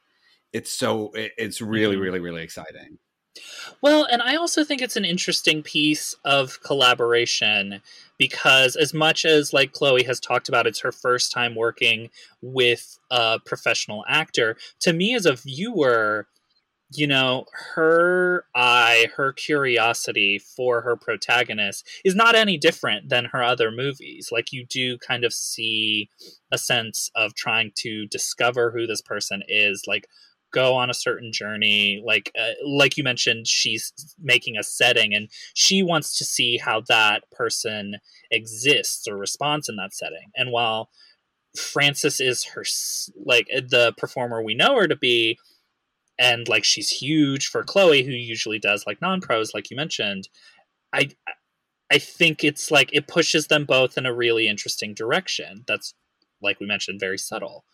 It's 0.53 0.73
so, 0.73 1.11
it- 1.13 1.33
it's 1.37 1.61
really, 1.61 1.97
Mhm. 1.97 2.01
really, 2.01 2.21
really 2.21 2.43
exciting. 2.43 2.99
Well, 3.83 4.05
and 4.05 4.23
I 4.23 4.37
also 4.37 4.65
think 4.65 4.81
it's 4.83 4.97
an 4.97 5.05
interesting 5.05 5.63
piece 5.63 6.15
of 6.25 6.61
collaboration 6.63 7.83
because 8.19 8.77
as 8.77 8.95
much 8.95 9.25
as 9.25 9.53
like 9.53 9.73
Chloe 9.73 10.05
has 10.05 10.21
talked 10.21 10.49
about 10.49 10.67
it's 10.67 10.81
her 10.81 10.93
first 10.93 11.33
time 11.33 11.55
working 11.55 12.11
with 12.41 12.99
a 13.11 13.39
professional 13.45 14.05
actor, 14.09 14.57
to 14.81 14.93
me 14.93 15.15
as 15.15 15.27
a 15.27 15.35
viewer, 15.37 16.29
you 16.95 17.07
know, 17.07 17.47
her 17.75 18.47
eye, 18.55 19.09
her 19.17 19.33
curiosity 19.33 20.39
for 20.39 20.83
her 20.83 20.97
protagonist 20.97 21.87
is 22.05 22.15
not 22.15 22.35
any 22.37 22.57
different 22.57 23.09
than 23.09 23.27
her 23.27 23.43
other 23.43 23.71
movies. 23.71 24.31
Like 24.33 24.53
you 24.53 24.65
do 24.65 24.99
kind 24.99 25.25
of 25.25 25.35
see 25.35 26.09
a 26.53 26.59
sense 26.59 27.11
of 27.15 27.35
trying 27.35 27.73
to 27.77 28.07
discover 28.07 28.71
who 28.71 28.87
this 28.87 29.03
person 29.03 29.43
is, 29.49 29.85
like 29.87 30.09
go 30.57 30.75
on 30.75 30.89
a 30.89 30.95
certain 30.95 31.31
journey 31.33 32.03
like 32.03 32.33
uh, 32.41 32.53
like 32.65 32.97
you 32.97 33.05
mentioned 33.05 33.47
she's 33.47 33.93
making 34.19 34.57
a 34.57 34.63
setting 34.63 35.15
and 35.15 35.29
she 35.53 35.83
wants 35.83 36.17
to 36.17 36.25
see 36.25 36.57
how 36.57 36.83
that 36.89 37.25
person 37.31 37.97
exists 38.31 39.07
or 39.07 39.19
responds 39.19 39.69
in 39.69 39.77
that 39.77 39.95
setting. 39.95 40.31
And 40.35 40.51
while 40.51 40.89
frances 41.55 42.21
is 42.21 42.45
her 42.45 42.65
like 43.23 43.47
uh, 43.55 43.61
the 43.61 43.93
performer 43.99 44.43
we 44.43 44.55
know 44.55 44.77
her 44.77 44.89
to 44.89 44.97
be 44.97 45.39
and 46.19 46.49
like 46.49 46.65
she's 46.65 46.91
huge 46.91 47.49
for 47.49 47.63
chloe 47.63 48.03
who 48.03 48.13
usually 48.13 48.59
does 48.59 48.85
like 48.87 49.01
non-pros 49.01 49.55
like 49.55 49.71
you 49.71 49.77
mentioned 49.77 50.29
i 50.93 51.09
i 51.91 51.99
think 51.99 52.45
it's 52.45 52.71
like 52.71 52.91
it 52.93 53.09
pushes 53.09 53.47
them 53.47 53.65
both 53.65 53.97
in 53.97 54.07
a 54.07 54.15
really 54.15 54.49
interesting 54.49 54.93
direction. 54.93 55.65
That's 55.67 55.95
like 56.43 56.61
we 56.61 56.67
mentioned 56.67 57.01
very 57.01 57.19
subtle 57.19 57.65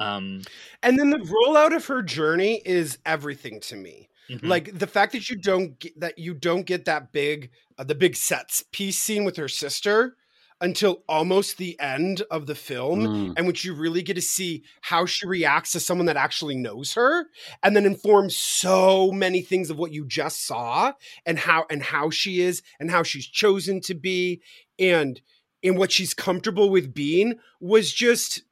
um 0.00 0.42
and 0.82 0.98
then 0.98 1.10
the 1.10 1.18
rollout 1.18 1.74
of 1.74 1.86
her 1.86 2.02
journey 2.02 2.62
is 2.64 2.98
everything 3.04 3.60
to 3.60 3.76
me 3.76 4.08
mhm. 4.30 4.46
like 4.46 4.78
the 4.78 4.86
fact 4.86 5.12
that 5.12 5.28
you 5.28 5.36
don't 5.36 5.78
get 5.78 5.98
that 5.98 6.18
you 6.18 6.34
don't 6.34 6.66
get 6.66 6.84
that 6.84 7.12
big 7.12 7.50
uh, 7.78 7.84
the 7.84 7.94
big 7.94 8.16
sets 8.16 8.64
piece 8.72 8.98
scene 8.98 9.24
with 9.24 9.36
her 9.36 9.48
sister 9.48 10.16
until 10.60 11.04
almost 11.08 11.56
the 11.56 11.78
end 11.78 12.22
of 12.30 12.46
the 12.46 12.54
film 12.54 13.00
Mm. 13.00 13.34
and 13.36 13.46
which 13.46 13.64
you 13.64 13.74
really 13.74 14.02
get 14.02 14.14
to 14.14 14.20
see 14.22 14.64
how 14.80 15.06
she 15.06 15.26
reacts 15.26 15.70
to 15.72 15.80
someone 15.80 16.06
that 16.06 16.16
actually 16.16 16.56
knows 16.56 16.94
her 16.94 17.26
and 17.62 17.76
then 17.76 17.86
informs 17.86 18.36
so 18.36 19.12
many 19.12 19.40
things 19.40 19.70
of 19.70 19.78
what 19.78 19.92
you 19.92 20.04
just 20.04 20.44
saw 20.46 20.92
and 21.24 21.38
how 21.38 21.64
and 21.70 21.82
how 21.82 22.10
she 22.10 22.40
is 22.40 22.62
and 22.80 22.90
how 22.90 23.04
she's 23.04 23.26
chosen 23.26 23.80
to 23.82 23.94
be 23.94 24.42
and 24.80 25.20
in 25.62 25.76
what 25.76 25.92
she's 25.92 26.14
comfortable 26.14 26.70
with 26.70 26.92
being 26.94 27.34
was 27.60 27.92
just 27.92 28.42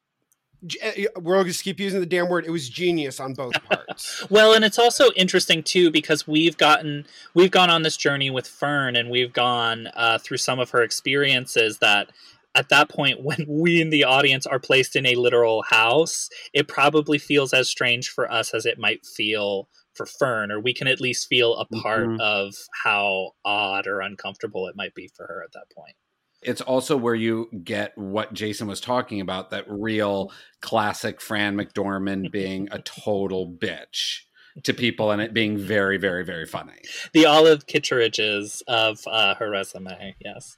we're 1.19 1.37
all 1.37 1.43
just 1.43 1.63
keep 1.63 1.79
using 1.79 1.99
the 1.99 2.05
damn 2.05 2.29
word 2.29 2.45
it 2.45 2.49
was 2.49 2.67
genius 2.67 3.19
on 3.19 3.33
both 3.33 3.53
parts 3.69 4.25
Well, 4.29 4.53
and 4.53 4.65
it's 4.65 4.79
also 4.79 5.11
interesting 5.15 5.61
too 5.63 5.91
because 5.91 6.27
we've 6.27 6.57
gotten 6.57 7.05
we've 7.33 7.51
gone 7.51 7.69
on 7.69 7.83
this 7.83 7.97
journey 7.97 8.29
with 8.29 8.47
Fern, 8.47 8.95
and 8.95 9.09
we've 9.09 9.33
gone 9.33 9.87
uh, 9.95 10.17
through 10.17 10.37
some 10.37 10.59
of 10.59 10.71
her 10.71 10.81
experiences. 10.81 11.77
That 11.79 12.09
at 12.55 12.69
that 12.69 12.89
point, 12.89 13.21
when 13.23 13.45
we 13.47 13.81
in 13.81 13.89
the 13.91 14.03
audience 14.03 14.45
are 14.45 14.59
placed 14.59 14.95
in 14.95 15.05
a 15.05 15.15
literal 15.15 15.63
house, 15.63 16.29
it 16.53 16.67
probably 16.67 17.17
feels 17.17 17.53
as 17.53 17.69
strange 17.69 18.09
for 18.09 18.31
us 18.31 18.53
as 18.53 18.65
it 18.65 18.79
might 18.79 19.05
feel 19.05 19.69
for 19.93 20.05
Fern, 20.05 20.51
or 20.51 20.59
we 20.59 20.73
can 20.73 20.87
at 20.87 21.01
least 21.01 21.27
feel 21.27 21.55
a 21.55 21.65
part 21.65 22.07
Mhm. 22.07 22.19
of 22.19 22.55
how 22.83 23.31
odd 23.43 23.87
or 23.87 24.01
uncomfortable 24.01 24.67
it 24.67 24.75
might 24.75 24.93
be 24.93 25.07
for 25.15 25.25
her 25.27 25.43
at 25.43 25.51
that 25.53 25.69
point. 25.75 25.95
It's 26.41 26.61
also 26.61 26.95
where 26.95 27.15
you 27.15 27.49
get 27.63 27.97
what 27.97 28.33
Jason 28.33 28.67
was 28.67 28.79
talking 28.79 29.21
about 29.21 29.49
that 29.49 29.65
real 29.67 30.31
classic 30.61 31.21
Fran 31.21 31.55
McDormand 31.55 32.31
being 32.31 32.67
a 32.71 32.79
total 32.79 33.49
bitch 33.49 34.21
to 34.63 34.73
people 34.73 35.11
and 35.11 35.21
it 35.21 35.33
being 35.33 35.57
very, 35.57 35.97
very, 35.97 36.23
very 36.23 36.45
funny. 36.45 36.81
The 37.13 37.25
Olive 37.25 37.67
Kitteridges 37.67 38.61
of 38.67 38.99
uh, 39.07 39.35
her 39.35 39.49
resume, 39.49 40.15
yes. 40.19 40.57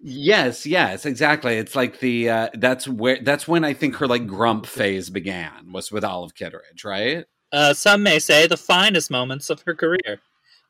Yes, 0.00 0.66
yes, 0.66 1.06
exactly. 1.06 1.56
It's 1.56 1.76
like 1.76 2.00
the 2.00 2.28
uh, 2.28 2.48
that's 2.54 2.88
where 2.88 3.18
that's 3.22 3.46
when 3.46 3.62
I 3.64 3.72
think 3.72 3.94
her 3.96 4.08
like 4.08 4.26
grump 4.26 4.66
phase 4.66 5.10
began 5.10 5.72
was 5.72 5.92
with 5.92 6.02
Olive 6.02 6.34
Kitteridge, 6.34 6.84
right? 6.84 7.24
uh, 7.52 7.74
some 7.74 8.02
may 8.02 8.18
say 8.18 8.46
the 8.46 8.56
finest 8.56 9.10
moments 9.10 9.50
of 9.50 9.62
her 9.66 9.74
career. 9.74 10.20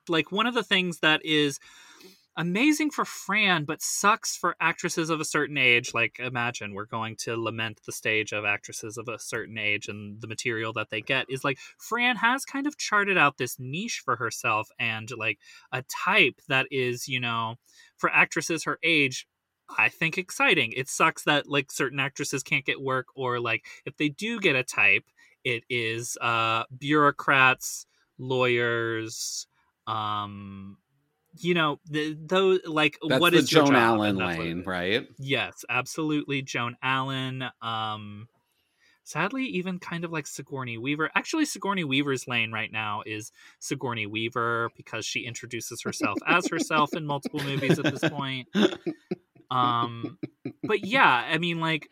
Like 0.08 0.32
one 0.32 0.46
of 0.46 0.54
the 0.54 0.64
things 0.64 0.98
that 0.98 1.24
is 1.24 1.60
amazing 2.36 2.90
for 2.90 3.04
Fran, 3.04 3.64
but 3.64 3.82
sucks 3.82 4.36
for 4.36 4.56
actresses 4.60 5.10
of 5.10 5.20
a 5.20 5.24
certain 5.24 5.58
age. 5.58 5.92
Like, 5.94 6.18
imagine 6.18 6.74
we're 6.74 6.86
going 6.86 7.16
to 7.20 7.36
lament 7.36 7.80
the 7.84 7.92
stage 7.92 8.32
of 8.32 8.44
actresses 8.44 8.96
of 8.96 9.08
a 9.08 9.18
certain 9.18 9.58
age 9.58 9.88
and 9.88 10.20
the 10.20 10.26
material 10.26 10.72
that 10.74 10.90
they 10.90 11.00
get. 11.00 11.26
Is 11.28 11.44
like 11.44 11.58
Fran 11.78 12.16
has 12.16 12.44
kind 12.44 12.66
of 12.66 12.78
charted 12.78 13.18
out 13.18 13.38
this 13.38 13.58
niche 13.58 14.02
for 14.04 14.16
herself 14.16 14.68
and 14.78 15.10
like 15.16 15.38
a 15.72 15.82
type 15.82 16.40
that 16.48 16.66
is, 16.70 17.08
you 17.08 17.20
know, 17.20 17.56
for 17.96 18.10
actresses 18.10 18.64
her 18.64 18.78
age. 18.82 19.26
I 19.78 19.88
think 19.88 20.18
exciting. 20.18 20.72
It 20.76 20.88
sucks 20.88 21.24
that 21.24 21.48
like 21.48 21.72
certain 21.72 22.00
actresses 22.00 22.42
can't 22.42 22.64
get 22.64 22.80
work, 22.82 23.06
or 23.14 23.40
like 23.40 23.64
if 23.86 23.96
they 23.96 24.08
do 24.08 24.38
get 24.38 24.56
a 24.56 24.62
type, 24.62 25.04
it 25.44 25.64
is 25.70 26.18
uh, 26.20 26.64
bureaucrats, 26.76 27.86
lawyers, 28.18 29.46
um, 29.86 30.76
you 31.38 31.54
know, 31.54 31.80
the, 31.88 32.16
those 32.20 32.60
like 32.66 32.98
That's 33.06 33.20
what 33.20 33.34
is 33.34 33.48
Joan? 33.48 33.74
Allen 33.74 34.10
And 34.10 34.20
that's 34.20 34.38
what 34.38 34.46
it 34.46 34.50
lane, 34.50 34.64
right? 34.64 35.08
Yes, 35.18 35.64
absolutely. 35.68 36.42
Joan 36.42 36.76
Allen. 36.82 37.44
Um, 37.60 38.28
sadly, 39.04 39.44
even 39.46 39.78
kind 39.78 40.04
of 40.04 40.12
like 40.12 40.26
Sigourney 40.26 40.78
Weaver. 40.78 41.10
Actually, 41.14 41.44
Sigourney 41.44 41.84
Weaver's 41.84 42.28
lane 42.28 42.52
right 42.52 42.70
now 42.70 43.02
is 43.06 43.32
Sigourney 43.58 44.06
Weaver 44.06 44.70
because 44.76 45.06
she 45.06 45.20
introduces 45.20 45.82
herself 45.82 46.18
as 46.26 46.48
herself 46.48 46.94
in 46.94 47.06
multiple 47.06 47.42
movies 47.42 47.78
at 47.78 47.84
this 47.84 48.08
point. 48.10 48.48
Um, 49.52 50.18
but 50.64 50.84
yeah, 50.86 51.26
I 51.30 51.38
mean, 51.38 51.60
like 51.60 51.90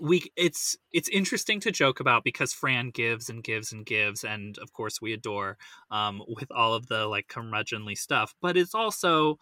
we 0.00 0.30
it's 0.36 0.76
it's 0.92 1.08
interesting 1.08 1.60
to 1.60 1.70
joke 1.70 2.00
about 2.00 2.24
because 2.24 2.52
Fran 2.52 2.90
gives 2.90 3.28
and 3.28 3.42
gives 3.42 3.72
and 3.72 3.84
gives, 3.84 4.24
and 4.24 4.58
of 4.58 4.72
course 4.72 5.00
we 5.00 5.12
adore 5.12 5.56
um, 5.90 6.22
with 6.28 6.50
all 6.50 6.74
of 6.74 6.86
the 6.86 7.06
like 7.06 7.28
curmudgeonly 7.28 7.96
stuff. 7.96 8.34
But 8.40 8.56
it's 8.56 8.74
also 8.74 9.38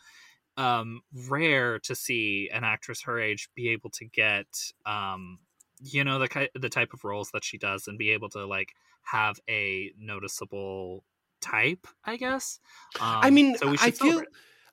um, 0.57 1.01
rare 1.29 1.79
to 1.81 1.95
see 1.95 2.51
an 2.53 2.65
actress 2.65 3.03
her 3.03 3.21
age 3.21 3.49
be 3.55 3.71
able 3.71 3.91
to 3.91 4.05
get 4.05 4.47
um, 4.87 5.39
you 5.83 6.05
know 6.05 6.19
the 6.19 6.49
the 6.55 6.69
type 6.69 6.93
of 6.93 7.05
roles 7.05 7.31
that 7.33 7.45
she 7.45 7.59
does 7.59 7.89
and 7.89 7.99
be 7.99 8.11
able 8.11 8.29
to 8.31 8.47
like 8.47 8.73
have 9.03 9.37
a 9.49 9.91
noticeable 9.99 11.05
type. 11.41 11.87
I 12.05 12.17
guess. 12.17 12.61
Um, 13.01 13.19
I 13.23 13.31
mean, 13.31 13.57
so 13.57 13.71
we 13.71 13.79
I 13.81 13.91
feel. 13.91 14.23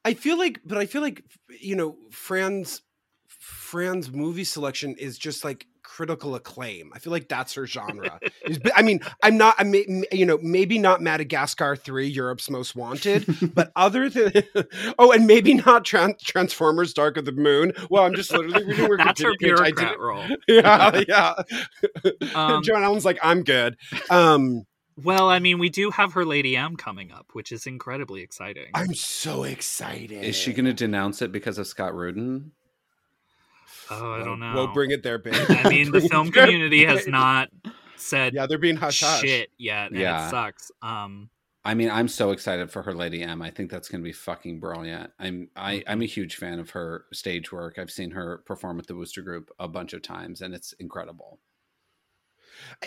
I 0.06 0.14
feel 0.14 0.38
like, 0.38 0.62
but 0.66 0.78
I 0.78 0.86
feel 0.86 1.02
like, 1.02 1.24
you 1.60 1.76
know, 1.76 1.98
Fran's 2.10 2.82
Fran's 3.40 4.12
movie 4.12 4.44
selection 4.44 4.96
is 4.96 5.18
just 5.18 5.44
like 5.44 5.66
critical 5.82 6.36
acclaim. 6.36 6.92
I 6.94 7.00
feel 7.00 7.12
like 7.12 7.30
that's 7.30 7.54
her 7.54 7.66
genre. 7.66 8.20
I 8.76 8.82
mean, 8.82 9.00
I'm 9.24 9.38
not, 9.38 9.56
I 9.58 9.64
may, 9.64 9.86
m- 9.90 10.04
you 10.12 10.26
know, 10.26 10.38
maybe 10.44 10.78
not 10.78 11.02
Madagascar 11.02 11.76
Three, 11.76 12.08
Europe's 12.08 12.50
Most 12.50 12.76
Wanted, 12.76 13.26
but 13.56 13.72
other 13.76 14.10
than, 14.10 14.32
oh, 15.00 15.12
and 15.14 15.26
maybe 15.26 15.54
not 15.56 15.86
Tran- 15.86 16.20
Transformers: 16.20 16.94
Dark 16.94 17.18
of 17.18 17.26
the 17.26 17.32
Moon. 17.32 17.72
Well, 17.90 18.04
I'm 18.06 18.14
just 18.14 18.32
literally 18.32 18.66
reading 18.66 18.86
her 18.88 18.98
That's 18.98 19.22
her 19.22 19.32
Wikipedia. 19.32 19.60
I 19.60 19.72
bureaucrat 19.72 19.76
didn't- 19.78 20.00
role. 20.00 20.26
Yeah, 20.48 21.02
yeah. 21.08 21.34
Um, 22.36 22.62
Joan 22.62 22.84
Allen's 22.84 23.06
like, 23.06 23.20
I'm 23.24 23.44
good. 23.44 23.78
Um, 24.10 24.66
Well, 25.02 25.30
I 25.30 25.40
mean, 25.40 25.60
we 25.60 25.70
do 25.70 25.92
have 25.92 26.12
her 26.14 26.26
Lady 26.26 26.58
M 26.58 26.76
coming 26.76 27.12
up, 27.12 27.28
which 27.34 27.54
is 27.54 27.66
incredibly 27.66 28.22
exciting. 28.22 28.66
I'm 28.74 28.94
so 28.94 29.44
excited. 29.44 30.24
Is 30.26 30.36
she 30.36 30.52
going 30.52 30.66
to 30.66 30.74
denounce 30.74 31.22
it 31.22 31.32
because 31.32 31.58
of 31.58 31.68
Scott 31.68 31.96
Rudin? 31.96 32.52
Oh, 33.92 34.14
I 34.14 34.24
don't 34.24 34.40
know. 34.40 34.54
We'll 34.54 34.68
bring 34.74 34.92
it 34.92 35.04
there, 35.04 35.18
babe. 35.18 35.34
I 35.50 35.70
mean, 35.70 35.92
the 35.92 36.02
film 36.10 36.28
it 36.28 36.34
there, 36.34 36.46
community 36.46 36.86
has 36.86 37.08
not 37.08 37.50
said 37.96 38.34
Yeah, 38.34 38.46
they're 38.48 38.58
being 38.58 38.76
hush 38.78 39.02
hush. 39.02 39.22
shit 39.22 39.50
yet, 39.58 39.92
and 39.92 40.00
Yeah. 40.00 40.28
it 40.28 40.30
sucks. 40.30 40.72
Um, 40.82 41.30
I 41.66 41.74
mean, 41.74 41.90
I'm 41.92 42.08
so 42.08 42.32
excited 42.32 42.72
for 42.72 42.82
her 42.84 42.94
Lady 42.94 43.22
M. 43.22 43.42
I 43.42 43.50
think 43.52 43.70
that's 43.70 43.90
going 43.90 44.02
to 44.02 44.06
be 44.06 44.14
fucking 44.14 44.60
brilliant. 44.62 45.12
I'm 45.20 45.50
I, 45.56 45.76
Mm-hmm. 45.76 45.90
I'm 45.92 46.02
a 46.02 46.06
huge 46.06 46.36
fan 46.38 46.58
of 46.60 46.70
her 46.72 47.06
stage 47.12 47.52
work. 47.52 47.78
I've 47.78 47.92
seen 47.92 48.12
her 48.12 48.38
perform 48.46 48.78
with 48.78 48.88
the 48.88 48.96
Wooster 48.96 49.22
Group 49.22 49.52
a 49.60 49.68
bunch 49.68 49.92
of 49.94 50.02
times, 50.02 50.42
and 50.42 50.54
it's 50.54 50.72
incredible. 50.74 51.40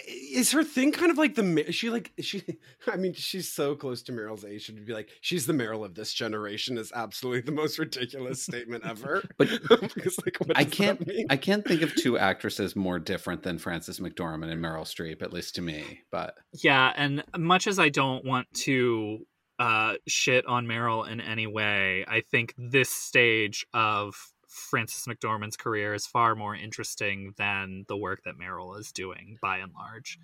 Is 0.07 0.53
her 0.53 0.65
thing 0.65 0.93
kind 0.93 1.11
of 1.11 1.19
like 1.19 1.35
the 1.35 1.43
Mi- 1.43 1.63
is 1.63 1.75
she 1.75 1.91
like 1.91 2.13
is 2.17 2.25
she? 2.25 2.43
I 2.93 2.97
mean, 2.97 3.15
she's 3.15 3.51
so 3.51 3.75
close 3.75 4.03
to 4.03 4.13
Meryl's 4.13 4.45
age. 4.45 4.63
She'd 4.63 4.85
be 4.85 4.93
like, 4.93 5.09
she's 5.21 5.47
the 5.47 5.53
Meryl 5.53 5.85
of 5.85 5.95
this 5.95 6.13
generation. 6.13 6.79
Is 6.79 6.93
absolutely 6.95 7.43
the 7.43 7.53
most 7.53 7.79
ridiculous 7.79 8.43
statement 8.43 8.85
ever. 8.87 9.23
But 9.39 9.49
because 9.95 10.19
like, 10.25 10.37
what 10.39 10.57
I 10.57 10.65
can't? 10.65 11.09
I 11.31 11.37
can't 11.37 11.67
think 11.67 11.83
of 11.83 11.95
two 11.95 12.19
actresses 12.19 12.77
more 12.77 12.99
different 12.99 13.43
than 13.43 13.59
Frances 13.59 13.99
McDormand 13.99 14.53
and 14.53 14.63
Meryl 14.63 14.85
Streep, 14.85 15.23
at 15.23 15.33
least 15.33 15.55
to 15.57 15.63
me. 15.63 16.03
But 16.11 16.35
yeah, 16.53 16.93
and 16.95 17.25
much 17.37 17.67
as 17.67 17.79
I 17.79 17.89
don't 17.89 18.25
want 18.25 18.53
to 18.65 19.27
uh, 19.59 19.95
shit 20.07 20.47
on 20.47 20.67
Meryl 20.67 21.09
in 21.09 21.21
any 21.21 21.47
way, 21.47 22.05
I 22.07 22.21
think 22.21 22.55
this 22.59 22.91
stage 22.91 23.67
of 23.73 24.15
Frances 24.53 25.07
McDormand's 25.07 25.57
career 25.57 25.95
is 25.95 26.07
far 26.07 26.35
more 26.35 26.55
interesting 26.55 27.35
than 27.39 27.85
the 27.89 27.97
work 27.97 28.23
that 28.25 28.39
Meryl 28.39 28.79
is 28.79 28.93
doing, 28.93 29.39
by 29.41 29.59
and 29.59 29.73
large. 29.73 30.19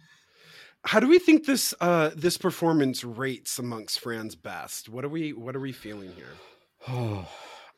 How 0.84 1.00
do 1.00 1.08
we 1.08 1.18
think 1.18 1.46
this 1.46 1.74
uh 1.80 2.10
this 2.14 2.38
performance 2.38 3.04
rates 3.04 3.58
amongst 3.58 4.00
Fran's 4.00 4.36
best? 4.36 4.88
What 4.88 5.04
are 5.04 5.08
we 5.08 5.32
What 5.32 5.56
are 5.56 5.60
we 5.60 5.72
feeling 5.72 6.12
here? 6.12 6.42
Oh, 6.86 7.28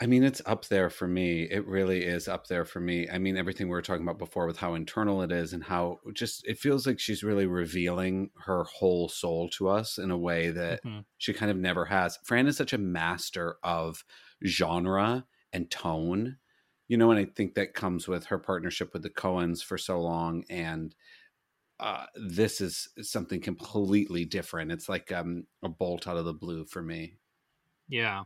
I 0.00 0.06
mean, 0.06 0.22
it's 0.24 0.42
up 0.46 0.66
there 0.68 0.90
for 0.90 1.06
me. 1.06 1.42
It 1.42 1.66
really 1.66 2.04
is 2.04 2.28
up 2.28 2.46
there 2.46 2.64
for 2.64 2.80
me. 2.80 3.08
I 3.08 3.18
mean, 3.18 3.36
everything 3.36 3.66
we 3.66 3.72
were 3.72 3.82
talking 3.82 4.02
about 4.02 4.18
before 4.18 4.46
with 4.46 4.58
how 4.58 4.74
internal 4.74 5.22
it 5.22 5.32
is 5.32 5.52
and 5.52 5.64
how 5.64 6.00
just 6.14 6.46
it 6.46 6.58
feels 6.58 6.86
like 6.86 6.98
she's 6.98 7.22
really 7.22 7.46
revealing 7.46 8.30
her 8.44 8.64
whole 8.64 9.08
soul 9.08 9.48
to 9.50 9.68
us 9.68 9.98
in 9.98 10.10
a 10.10 10.18
way 10.18 10.50
that 10.50 10.82
Mhm. 10.84 11.04
she 11.18 11.32
kind 11.32 11.50
of 11.50 11.56
never 11.56 11.86
has. 11.86 12.18
Fran 12.24 12.46
is 12.46 12.56
such 12.56 12.72
a 12.72 12.78
master 12.78 13.56
of 13.62 14.04
genre 14.46 15.26
and 15.52 15.70
tone, 15.70 16.36
you 16.88 16.96
know, 16.96 17.10
and 17.10 17.20
I 17.20 17.24
think 17.24 17.54
that 17.54 17.74
comes 17.74 18.08
with 18.08 18.26
her 18.26 18.38
partnership 18.38 18.92
with 18.92 19.02
the 19.02 19.10
Coens 19.10 19.62
for 19.62 19.78
so 19.78 20.00
long. 20.00 20.44
And 20.50 20.94
uh, 21.78 22.06
this 22.14 22.60
is 22.60 22.88
something 23.00 23.40
completely 23.40 24.24
different. 24.24 24.70
It's 24.70 24.88
like 24.88 25.10
um, 25.12 25.44
a 25.62 25.68
bolt 25.68 26.06
out 26.06 26.16
of 26.16 26.24
the 26.24 26.34
blue 26.34 26.64
for 26.66 26.82
me. 26.82 27.14
Yeah. 27.88 28.24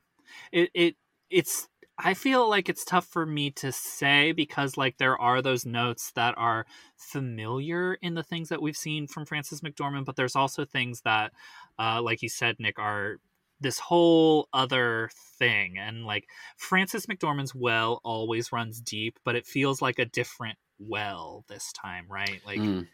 It 0.53 0.70
it 0.75 0.97
it's 1.31 1.68
I 1.97 2.14
feel 2.14 2.49
like 2.51 2.68
it's 2.68 2.85
tough 2.85 3.07
for 3.07 3.25
me 3.25 3.51
to 3.53 3.70
say 3.70 4.33
because 4.33 4.77
like 4.77 4.99
there 4.99 5.16
are 5.20 5.41
those 5.41 5.64
notes 5.64 6.11
that 6.16 6.35
are 6.37 6.66
familiar 6.97 7.95
in 8.03 8.14
the 8.14 8.22
things 8.25 8.49
that 8.49 8.61
we've 8.61 8.77
seen 8.77 9.07
from 9.07 9.25
Frances 9.27 9.61
McDormand, 9.61 10.05
but 10.05 10.16
there's 10.16 10.37
also 10.37 10.64
things 10.64 11.03
that 11.03 11.33
uh 11.79 12.03
like 12.03 12.22
you 12.22 12.29
said, 12.29 12.57
Nick, 12.59 12.79
are 12.79 13.18
this 13.61 13.79
whole 13.79 14.49
other 14.53 15.11
thing. 15.39 15.79
And 15.79 16.05
like 16.05 16.27
Frances 16.57 17.07
McDormand's 17.07 17.55
well 17.55 18.01
always 18.05 18.53
runs 18.53 18.81
deep, 18.81 19.19
but 19.25 19.37
it 19.37 19.47
feels 19.47 19.81
like 19.81 19.99
a 19.99 20.05
different 20.05 20.59
well 20.79 21.45
this 21.49 21.73
time, 21.73 22.07
right? 22.09 22.41
Like 22.47 22.59
Mm. 22.61 22.87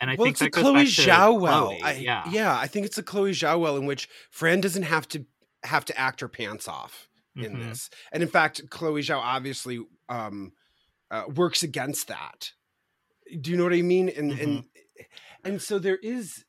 and 0.00 0.10
I 0.10 0.14
well, 0.14 0.26
think 0.26 0.34
it's 0.34 0.42
a 0.42 0.44
that 0.44 0.52
goes 0.52 0.62
Chloe 0.62 0.74
back 0.84 0.86
Zhao 0.86 1.40
well. 1.40 1.66
Chloe, 1.68 1.82
I, 1.82 1.92
yeah. 1.94 2.30
yeah, 2.30 2.56
I 2.56 2.66
think 2.66 2.86
it's 2.86 2.98
a 2.98 3.02
Chloe 3.02 3.32
Zhao 3.32 3.58
well 3.60 3.76
in 3.76 3.86
which 3.86 4.08
Fran 4.30 4.60
doesn't 4.60 4.82
have 4.84 5.08
to 5.08 5.24
have 5.64 5.84
to 5.86 5.98
act 5.98 6.20
her 6.20 6.28
pants 6.28 6.68
off 6.68 7.08
in 7.34 7.52
Mhm. 7.56 7.68
this, 7.68 7.90
and 8.12 8.22
in 8.22 8.28
fact, 8.28 8.62
Chloe 8.70 9.02
Zhao 9.02 9.18
obviously 9.18 9.84
um, 10.08 10.52
uh, 11.10 11.24
works 11.34 11.62
against 11.62 12.08
that. 12.08 12.52
Do 13.40 13.50
you 13.50 13.56
know 13.58 13.64
what 13.64 13.72
I 13.74 13.82
mean? 13.82 14.08
And 14.08 14.32
and 14.32 14.64
and 15.44 15.60
so 15.60 15.78
there 15.78 15.96
is 15.96 16.44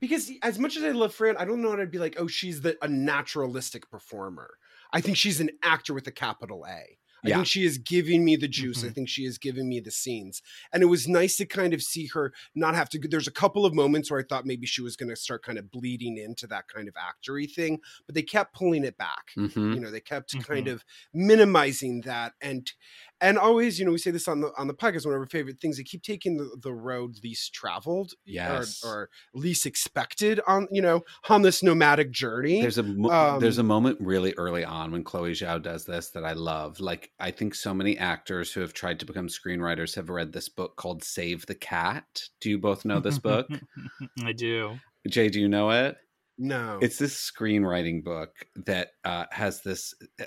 because 0.00 0.30
as 0.42 0.58
much 0.58 0.76
as 0.76 0.84
I 0.84 0.90
love 0.90 1.14
Fran, 1.14 1.36
I 1.36 1.44
don't 1.44 1.62
know 1.62 1.70
how 1.70 1.76
to 1.76 1.86
be 1.86 1.98
like, 1.98 2.16
oh, 2.18 2.26
she's 2.26 2.60
the 2.62 2.76
a 2.82 2.88
naturalistic 2.88 3.90
performer. 3.90 4.58
I 4.92 5.00
think 5.00 5.16
she's 5.16 5.40
an 5.40 5.50
actor 5.62 5.94
with 5.94 6.06
a 6.06 6.12
capital 6.12 6.64
A. 6.66 6.98
I 7.24 7.30
Yeah. 7.30 7.32
think 7.32 7.46
she 7.48 7.64
is 7.64 7.78
giving 7.78 8.24
me 8.24 8.36
the 8.36 8.46
juice. 8.46 8.84
I 8.84 8.88
Mhm. 8.88 8.92
think 8.92 9.08
she 9.08 9.24
is 9.24 9.36
giving 9.36 9.68
me 9.68 9.80
the 9.80 9.90
scenes. 9.90 10.42
And 10.72 10.82
it 10.82 10.86
was 10.86 11.08
nice 11.08 11.36
to 11.38 11.46
kind 11.46 11.74
of 11.74 11.82
see 11.82 12.06
her 12.08 12.32
not 12.54 12.76
have 12.76 12.88
to. 12.90 12.98
There's 13.00 13.26
a 13.26 13.32
couple 13.32 13.66
of 13.66 13.74
moments 13.74 14.10
where 14.10 14.20
I 14.20 14.24
thought 14.28 14.46
maybe 14.46 14.66
she 14.66 14.80
was 14.82 14.96
going 14.96 15.08
to 15.08 15.16
start 15.16 15.42
kind 15.42 15.58
of 15.58 15.70
bleeding 15.70 16.18
into 16.18 16.46
that 16.48 16.68
kind 16.68 16.86
of 16.88 16.94
actory 16.94 17.52
thing, 17.52 17.80
but 18.06 18.14
they 18.14 18.22
kept 18.22 18.54
pulling 18.54 18.84
it 18.84 18.96
back. 18.96 19.32
Mhm. 19.36 19.72
You 19.72 19.80
know, 19.80 19.90
they 19.90 20.00
kept 20.00 20.38
Mm-hmm. 20.38 20.38
kind 20.38 20.68
of 20.68 20.84
minimizing 21.12 22.02
that 22.02 22.34
and 22.40 22.72
and 23.20 23.38
always, 23.38 23.78
you 23.78 23.84
know, 23.86 23.92
we 23.92 23.98
say 23.98 24.10
this 24.10 24.28
on 24.28 24.40
the 24.40 24.50
on 24.58 24.66
the 24.66 24.74
podcast, 24.74 25.06
one 25.06 25.14
of 25.14 25.20
our 25.20 25.26
favorite 25.26 25.58
things, 25.60 25.76
they 25.76 25.82
keep 25.82 26.02
taking 26.02 26.36
the, 26.36 26.56
the 26.62 26.72
road 26.72 27.16
least 27.24 27.54
traveled 27.54 28.12
Yes. 28.24 28.82
or, 28.84 28.90
or 28.90 29.10
least 29.34 29.66
expected 29.66 30.40
on, 30.46 30.68
you 30.70 30.82
know, 30.82 31.02
on 31.28 31.42
this 31.42 31.62
nomadic 31.62 32.10
journey. 32.10 32.60
There's 32.60 32.78
a 32.78 32.82
mo- 32.82 33.38
there's 33.40 33.58
a 33.58 33.62
Um, 33.62 33.66
moment 33.68 33.98
really 34.00 34.34
early 34.36 34.64
on 34.64 34.92
when 34.92 35.04
Chloe 35.04 35.32
Zhao 35.32 35.62
does 35.62 35.84
this 35.84 36.10
that 36.10 36.24
I 36.24 36.32
love. 36.32 36.80
Like 36.80 37.10
I 37.18 37.30
think 37.30 37.54
so 37.54 37.72
many 37.72 37.96
actors 37.96 38.52
who 38.52 38.60
have 38.60 38.72
tried 38.74 39.00
to 39.00 39.06
become 39.06 39.28
screenwriters 39.28 39.94
have 39.94 40.10
read 40.10 40.32
this 40.32 40.48
book 40.48 40.76
called 40.76 41.02
Save 41.04 41.46
the 41.46 41.54
Cat. 41.54 42.28
Do 42.40 42.50
you 42.50 42.58
both 42.58 42.84
know 42.84 43.00
this 43.00 43.18
book? 43.18 43.48
I 44.24 44.32
do. 44.32 44.78
Jay, 45.08 45.28
do 45.28 45.40
you 45.40 45.48
know 45.48 45.70
it? 45.70 45.96
no. 46.38 46.78
It's 46.82 46.98
this 46.98 47.14
screenwriting 47.14 48.04
book 48.04 48.30
that 48.66 48.90
uh, 49.04 49.24
has 49.30 49.62
this 49.62 49.94
uh, 50.20 50.24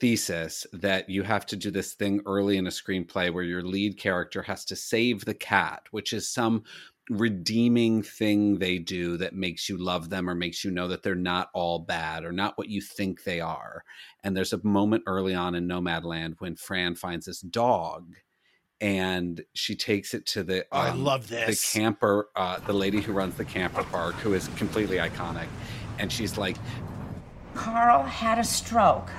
thesis 0.00 0.66
that 0.72 1.08
you 1.08 1.22
have 1.22 1.46
to 1.46 1.56
do 1.56 1.70
this 1.70 1.94
thing 1.94 2.20
early 2.26 2.56
in 2.56 2.66
a 2.66 2.70
screenplay 2.70 3.32
where 3.32 3.44
your 3.44 3.62
lead 3.62 3.98
character 3.98 4.42
has 4.42 4.64
to 4.66 4.76
save 4.76 5.24
the 5.24 5.34
cat, 5.34 5.82
which 5.90 6.12
is 6.12 6.28
some 6.28 6.62
redeeming 7.10 8.02
thing 8.02 8.58
they 8.58 8.78
do 8.78 9.16
that 9.16 9.34
makes 9.34 9.68
you 9.68 9.78
love 9.78 10.10
them 10.10 10.28
or 10.28 10.34
makes 10.34 10.62
you 10.62 10.70
know 10.70 10.88
that 10.88 11.02
they're 11.02 11.14
not 11.14 11.48
all 11.54 11.78
bad 11.78 12.24
or 12.24 12.32
not 12.32 12.56
what 12.58 12.68
you 12.68 12.80
think 12.82 13.24
they 13.24 13.40
are. 13.40 13.82
And 14.22 14.36
there's 14.36 14.52
a 14.52 14.64
moment 14.64 15.04
early 15.06 15.34
on 15.34 15.54
in 15.54 15.66
Nomadland 15.66 16.34
when 16.38 16.54
Fran 16.56 16.94
finds 16.94 17.26
this 17.26 17.40
dog 17.40 18.14
and 18.80 19.42
she 19.54 19.74
takes 19.74 20.14
it 20.14 20.24
to 20.26 20.42
the 20.44 20.64
Oh, 20.70 20.78
I 20.78 20.90
um, 20.90 21.02
love 21.02 21.28
the 21.28 21.36
this. 21.46 21.72
camper 21.72 22.28
uh, 22.36 22.58
the 22.60 22.72
lady 22.72 23.00
who 23.00 23.12
runs 23.12 23.34
the 23.36 23.44
camper 23.44 23.82
park 23.84 24.14
who 24.16 24.34
is 24.34 24.48
completely 24.56 24.98
iconic 24.98 25.48
and 25.98 26.12
she's 26.12 26.38
like 26.38 26.56
Carl 27.54 28.04
had 28.04 28.38
a 28.38 28.44
stroke. 28.44 29.10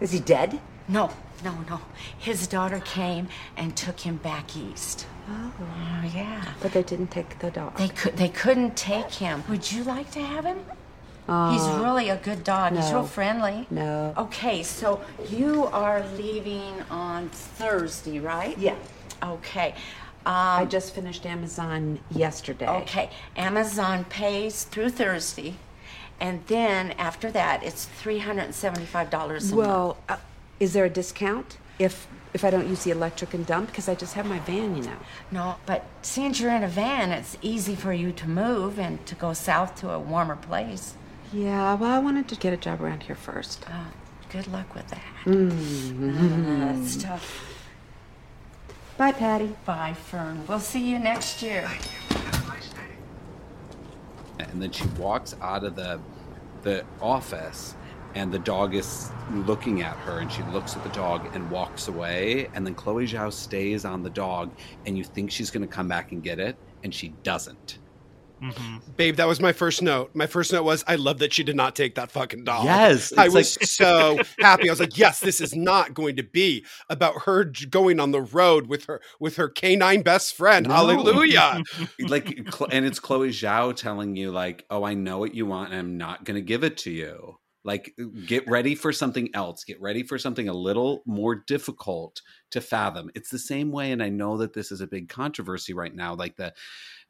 Is 0.00 0.12
he 0.12 0.20
dead? 0.20 0.60
No, 0.86 1.10
no, 1.44 1.54
no. 1.68 1.80
His 2.18 2.46
daughter 2.46 2.80
came 2.84 3.28
and 3.56 3.76
took 3.76 4.00
him 4.00 4.16
back 4.16 4.56
east. 4.56 5.06
Oh. 5.28 5.52
Oh, 5.60 6.10
yeah. 6.14 6.44
But 6.60 6.72
they 6.72 6.82
didn't 6.82 7.10
take 7.10 7.38
the 7.40 7.50
dog. 7.50 7.76
They 7.76 7.88
could 7.88 8.16
they 8.16 8.28
couldn't 8.28 8.76
take 8.76 9.10
him. 9.12 9.44
Would 9.48 9.70
you 9.70 9.84
like 9.84 10.10
to 10.12 10.20
have 10.20 10.44
him? 10.44 10.58
He's 11.26 11.68
really 11.84 12.08
a 12.08 12.16
good 12.16 12.42
dog. 12.42 12.72
No. 12.72 12.80
He's 12.80 12.90
Uh, 12.90 12.94
real 12.94 13.06
friendly. 13.06 13.66
No. 13.70 14.14
Okay, 14.16 14.62
so 14.62 15.02
you 15.28 15.66
are 15.66 16.02
leaving 16.16 16.72
on 16.90 17.28
Thursday, 17.28 18.18
right? 18.18 18.56
Yeah. 18.56 18.76
Okay. 19.22 19.74
I 20.24 20.62
Um, 20.62 20.68
just 20.70 20.94
finished 20.94 21.26
Amazon 21.26 21.98
yesterday. 22.10 22.66
okay. 22.68 23.10
Amazon 23.36 24.04
pays 24.04 24.64
through 24.64 24.90
Thursday, 24.90 25.56
and 26.20 26.44
then 26.46 26.92
after 26.92 27.30
that, 27.30 27.62
it's 27.62 27.84
three 27.84 28.18
hundred 28.18 28.44
and 28.44 28.54
seventy-five 28.54 29.10
dollars 29.10 29.52
a 29.52 29.56
month. 29.56 29.66
Well, 29.66 29.96
uh, 30.08 30.16
is 30.60 30.72
there 30.72 30.84
a 30.84 30.90
discount 30.90 31.58
if 31.78 32.06
if 32.34 32.44
I 32.44 32.50
don't 32.50 32.68
use 32.68 32.84
the 32.84 32.90
electric 32.90 33.34
and 33.34 33.46
dump 33.46 33.68
because 33.68 33.88
I 33.88 33.94
just 33.94 34.14
have 34.14 34.26
my 34.26 34.38
van, 34.40 34.76
you 34.76 34.82
know? 34.82 34.96
No, 35.30 35.56
but 35.64 35.84
since 36.02 36.40
you're 36.40 36.52
in 36.52 36.62
a 36.62 36.68
van, 36.68 37.10
it's 37.10 37.38
easy 37.40 37.74
for 37.74 37.92
you 37.92 38.12
to 38.12 38.28
move 38.28 38.78
and 38.78 39.04
to 39.06 39.14
go 39.14 39.32
south 39.32 39.76
to 39.80 39.90
a 39.90 39.98
warmer 39.98 40.36
place. 40.36 40.94
Yeah. 41.32 41.74
Well, 41.74 41.90
I 41.90 41.98
wanted 41.98 42.28
to 42.28 42.36
get 42.36 42.52
a 42.52 42.56
job 42.56 42.82
around 42.82 43.04
here 43.04 43.16
first. 43.16 43.64
Uh, 43.68 43.84
good 44.30 44.46
luck 44.48 44.74
with 44.74 44.88
that. 44.88 45.02
Mm-hmm. 45.24 46.62
Uh, 46.62 46.72
that's 46.72 46.96
tough. 46.96 47.44
Bye, 48.98 49.12
Patty. 49.12 49.56
Bye, 49.64 49.94
Fern. 49.94 50.44
We'll 50.46 50.60
see 50.60 50.90
you 50.90 50.98
next 50.98 51.40
year. 51.42 51.70
And 54.38 54.62
then 54.62 54.70
she 54.70 54.86
walks 54.98 55.34
out 55.40 55.64
of 55.64 55.76
the 55.76 56.00
the 56.62 56.84
office 57.00 57.74
and 58.14 58.32
the 58.32 58.38
dog 58.38 58.74
is 58.74 59.10
looking 59.32 59.82
at 59.82 59.96
her 59.98 60.18
and 60.20 60.32
she 60.32 60.42
looks 60.44 60.76
at 60.76 60.82
the 60.82 60.88
dog 60.90 61.28
and 61.34 61.50
walks 61.50 61.88
away 61.88 62.48
and 62.54 62.66
then 62.66 62.74
chloe 62.74 63.06
zhao 63.06 63.32
stays 63.32 63.84
on 63.84 64.02
the 64.02 64.10
dog 64.10 64.50
and 64.86 64.96
you 64.98 65.04
think 65.04 65.30
she's 65.30 65.50
going 65.50 65.66
to 65.66 65.72
come 65.72 65.88
back 65.88 66.12
and 66.12 66.22
get 66.22 66.38
it 66.38 66.56
and 66.82 66.94
she 66.94 67.10
doesn't 67.22 67.78
Mm-hmm. 68.40 68.92
Babe, 68.96 69.16
that 69.16 69.26
was 69.26 69.40
my 69.40 69.52
first 69.52 69.82
note. 69.82 70.10
My 70.14 70.26
first 70.26 70.52
note 70.52 70.64
was 70.64 70.84
I 70.86 70.96
love 70.96 71.18
that 71.18 71.32
she 71.32 71.42
did 71.42 71.56
not 71.56 71.74
take 71.76 71.94
that 71.96 72.10
fucking 72.10 72.44
doll. 72.44 72.64
Yes, 72.64 73.12
I 73.16 73.28
was 73.28 73.56
like- 73.58 73.68
so 73.68 74.18
happy. 74.38 74.68
I 74.68 74.72
was 74.72 74.80
like, 74.80 74.96
yes, 74.96 75.20
this 75.20 75.40
is 75.40 75.54
not 75.54 75.94
going 75.94 76.16
to 76.16 76.22
be 76.22 76.64
about 76.88 77.22
her 77.24 77.44
going 77.44 78.00
on 78.00 78.12
the 78.12 78.20
road 78.20 78.66
with 78.66 78.84
her 78.86 79.00
with 79.20 79.36
her 79.36 79.48
canine 79.48 80.02
best 80.02 80.34
friend. 80.34 80.68
No. 80.68 80.74
Hallelujah. 80.74 81.62
like 82.00 82.38
and 82.70 82.84
it's 82.86 83.00
chloe 83.00 83.30
zhao 83.30 83.74
telling 83.74 84.16
you 84.16 84.30
like 84.30 84.64
oh 84.70 84.84
i 84.84 84.94
know 84.94 85.18
what 85.18 85.34
you 85.34 85.46
want 85.46 85.70
and 85.70 85.78
i'm 85.78 85.96
not 85.96 86.24
going 86.24 86.34
to 86.34 86.42
give 86.42 86.64
it 86.64 86.76
to 86.76 86.90
you 86.90 87.36
like 87.64 87.94
get 88.26 88.48
ready 88.48 88.74
for 88.74 88.92
something 88.92 89.28
else 89.34 89.64
get 89.64 89.80
ready 89.80 90.02
for 90.02 90.18
something 90.18 90.48
a 90.48 90.52
little 90.52 91.02
more 91.06 91.34
difficult 91.46 92.22
to 92.50 92.60
fathom 92.60 93.10
it's 93.14 93.30
the 93.30 93.38
same 93.38 93.70
way 93.70 93.92
and 93.92 94.02
i 94.02 94.08
know 94.08 94.36
that 94.38 94.52
this 94.54 94.70
is 94.72 94.80
a 94.80 94.86
big 94.86 95.08
controversy 95.08 95.74
right 95.74 95.94
now 95.94 96.14
like 96.14 96.36
the 96.36 96.52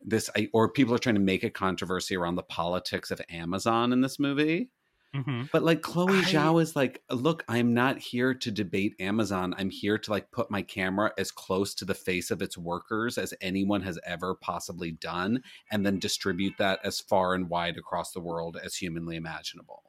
this 0.04 0.30
I, 0.36 0.48
or 0.52 0.70
people 0.70 0.94
are 0.94 0.98
trying 0.98 1.16
to 1.16 1.20
make 1.20 1.44
a 1.44 1.50
controversy 1.50 2.16
around 2.16 2.36
the 2.36 2.42
politics 2.42 3.10
of 3.10 3.20
amazon 3.28 3.92
in 3.92 4.00
this 4.00 4.18
movie 4.18 4.70
hmm 5.14 5.44
but 5.52 5.62
like 5.62 5.80
Chloe 5.80 6.18
I- 6.18 6.22
Zhao 6.22 6.60
is 6.60 6.76
like, 6.76 7.02
look, 7.10 7.44
I'm 7.48 7.72
not 7.72 7.98
here 7.98 8.34
to 8.34 8.50
debate 8.50 8.94
Amazon. 9.00 9.54
I'm 9.56 9.70
here 9.70 9.96
to 9.96 10.10
like 10.10 10.30
put 10.30 10.50
my 10.50 10.62
camera 10.62 11.12
as 11.16 11.30
close 11.30 11.74
to 11.76 11.84
the 11.84 11.94
face 11.94 12.30
of 12.30 12.42
its 12.42 12.58
workers 12.58 13.16
as 13.16 13.32
anyone 13.40 13.82
has 13.82 13.98
ever 14.04 14.34
possibly 14.34 14.90
done, 14.90 15.42
and 15.70 15.86
then 15.86 15.98
distribute 15.98 16.54
that 16.58 16.80
as 16.84 17.00
far 17.00 17.34
and 17.34 17.48
wide 17.48 17.78
across 17.78 18.12
the 18.12 18.20
world 18.20 18.58
as 18.62 18.76
humanly 18.76 19.16
imaginable. 19.16 19.84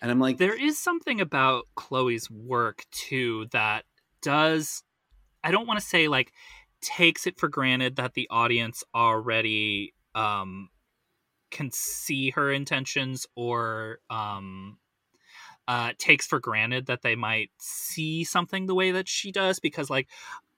And 0.00 0.10
I'm 0.10 0.18
like, 0.18 0.38
There 0.38 0.58
is 0.58 0.78
something 0.78 1.20
about 1.20 1.66
Chloe's 1.74 2.30
work 2.30 2.84
too 2.90 3.46
that 3.52 3.84
does 4.22 4.82
I 5.44 5.50
don't 5.50 5.66
want 5.66 5.80
to 5.80 5.86
say 5.86 6.08
like 6.08 6.32
takes 6.82 7.26
it 7.26 7.38
for 7.38 7.48
granted 7.48 7.96
that 7.96 8.14
the 8.14 8.28
audience 8.30 8.84
already 8.94 9.94
um 10.14 10.68
can 11.50 11.70
see 11.70 12.30
her 12.30 12.50
intentions 12.50 13.26
or 13.36 13.98
um 14.10 14.78
uh 15.68 15.92
takes 15.98 16.26
for 16.26 16.40
granted 16.40 16.86
that 16.86 17.02
they 17.02 17.14
might 17.14 17.50
see 17.58 18.24
something 18.24 18.66
the 18.66 18.74
way 18.74 18.90
that 18.90 19.08
she 19.08 19.30
does 19.30 19.60
because 19.60 19.88
like 19.88 20.08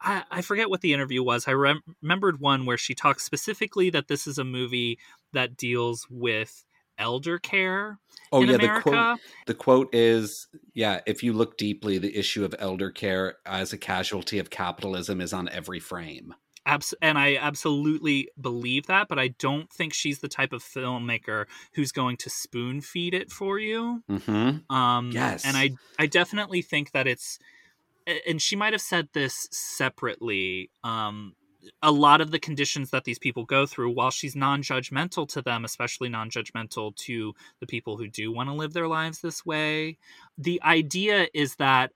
I, 0.01 0.25
I 0.31 0.43
forget 0.43 0.69
what 0.69 0.83
the 0.83 0.93
interview 0.93 1.23
was. 1.23 1.49
I 1.49 1.53
rem- 1.53 1.83
remembered 2.03 2.39
one 2.39 2.67
where 2.67 2.77
she 2.77 2.95
talks 2.95 3.25
specifically 3.25 3.89
that 3.91 4.09
this 4.09 4.27
is 4.27 4.37
a 4.39 4.45
movie 4.45 4.99
that 5.33 5.57
deals 5.57 6.07
with 6.11 6.65
elder 6.99 7.39
care 7.39 7.99
oh 8.33 8.43
yeah, 8.43 8.57
America. 8.57 8.67
the 8.67 8.69
quote 8.81 9.21
the 9.47 9.55
quote 9.55 9.95
is, 9.95 10.47
yeah, 10.75 11.01
if 11.07 11.23
you 11.23 11.33
look 11.33 11.57
deeply, 11.57 11.99
the 11.99 12.17
issue 12.17 12.45
of 12.45 12.55
elder 12.59 12.91
care 12.91 13.37
as 13.47 13.73
a 13.73 13.79
casualty 13.79 14.39
of 14.39 14.51
capitalism 14.51 15.21
is 15.21 15.33
on 15.33 15.49
every 15.49 15.81
frame. 15.81 16.35
Abs- 16.67 16.95
and 17.03 17.19
I 17.19 17.37
absolutely 17.37 18.31
believe 18.41 18.87
that, 18.87 19.07
but 19.09 19.19
I 19.19 19.29
don't 19.29 19.71
think 19.71 19.93
she's 19.93 20.21
the 20.21 20.29
type 20.29 20.53
of 20.55 20.63
filmmaker 20.65 21.47
who's 21.75 21.93
going 21.93 22.17
to 22.19 22.31
spoon 22.31 22.81
feed 22.81 23.13
it 23.13 23.31
for 23.31 23.59
you. 23.59 24.03
hmm 24.09 24.65
Um, 24.71 25.13
Yes. 25.13 25.45
and 25.45 25.57
I 25.57 25.73
I 25.99 26.07
definitely 26.07 26.63
think 26.63 26.93
that 26.93 27.07
it's, 27.07 27.39
and 28.27 28.41
she 28.43 28.57
might 28.57 28.73
have 28.73 28.83
said 28.83 29.09
this 29.13 29.49
separately. 29.53 30.71
Um, 30.83 31.35
a 31.83 31.91
lot 31.93 32.21
of 32.21 32.31
the 32.31 32.39
conditions 32.39 32.91
that 32.91 33.05
these 33.05 33.19
people 33.19 33.45
go 33.45 33.67
through, 33.67 33.91
while 33.91 34.11
she's 34.11 34.37
non-judgmental 34.37 35.29
to 35.29 35.43
them, 35.43 35.65
especially 35.65 36.09
non-judgmental 36.09 36.95
to 36.97 37.35
the 37.61 37.67
people 37.67 37.97
who 37.97 38.09
do 38.09 38.33
want 38.33 38.49
to 38.49 38.55
live 38.55 38.73
their 38.73 38.89
lives 38.89 39.21
this 39.21 39.45
way, 39.45 39.99
the 40.39 40.63
idea 40.63 41.29
is 41.35 41.57
that, 41.57 41.93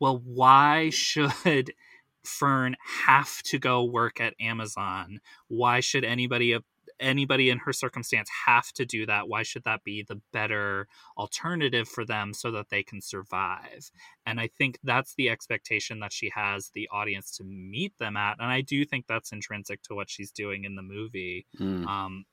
well, 0.00 0.20
why 0.24 0.90
should 0.90 1.72
Fern 2.24 2.76
have 3.06 3.42
to 3.44 3.58
go 3.58 3.84
work 3.84 4.20
at 4.20 4.34
Amazon? 4.40 5.20
Why 5.48 5.80
should 5.80 6.04
anybody 6.04 6.56
anybody 7.02 7.50
in 7.50 7.58
her 7.58 7.72
circumstance 7.72 8.30
have 8.46 8.72
to 8.72 8.84
do 8.84 9.06
that? 9.06 9.28
Why 9.28 9.42
should 9.42 9.64
that 9.64 9.84
be 9.84 10.02
the 10.02 10.20
better 10.32 10.88
alternative 11.16 11.88
for 11.88 12.04
them 12.04 12.32
so 12.32 12.50
that 12.52 12.70
they 12.70 12.82
can 12.82 13.00
survive? 13.00 13.90
And 14.24 14.40
I 14.40 14.48
think 14.48 14.78
that's 14.82 15.14
the 15.14 15.28
expectation 15.28 16.00
that 16.00 16.12
she 16.12 16.30
has 16.34 16.70
the 16.74 16.88
audience 16.92 17.36
to 17.36 17.44
meet 17.44 17.98
them 17.98 18.16
at. 18.16 18.36
And 18.38 18.50
I 18.50 18.60
do 18.60 18.84
think 18.84 19.06
that's 19.06 19.32
intrinsic 19.32 19.82
to 19.84 19.94
what 19.94 20.08
she's 20.08 20.30
doing 20.30 20.64
in 20.64 20.76
the 20.76 20.82
movie. 20.82 21.46
Mm. 21.58 21.86
Um, 21.86 22.24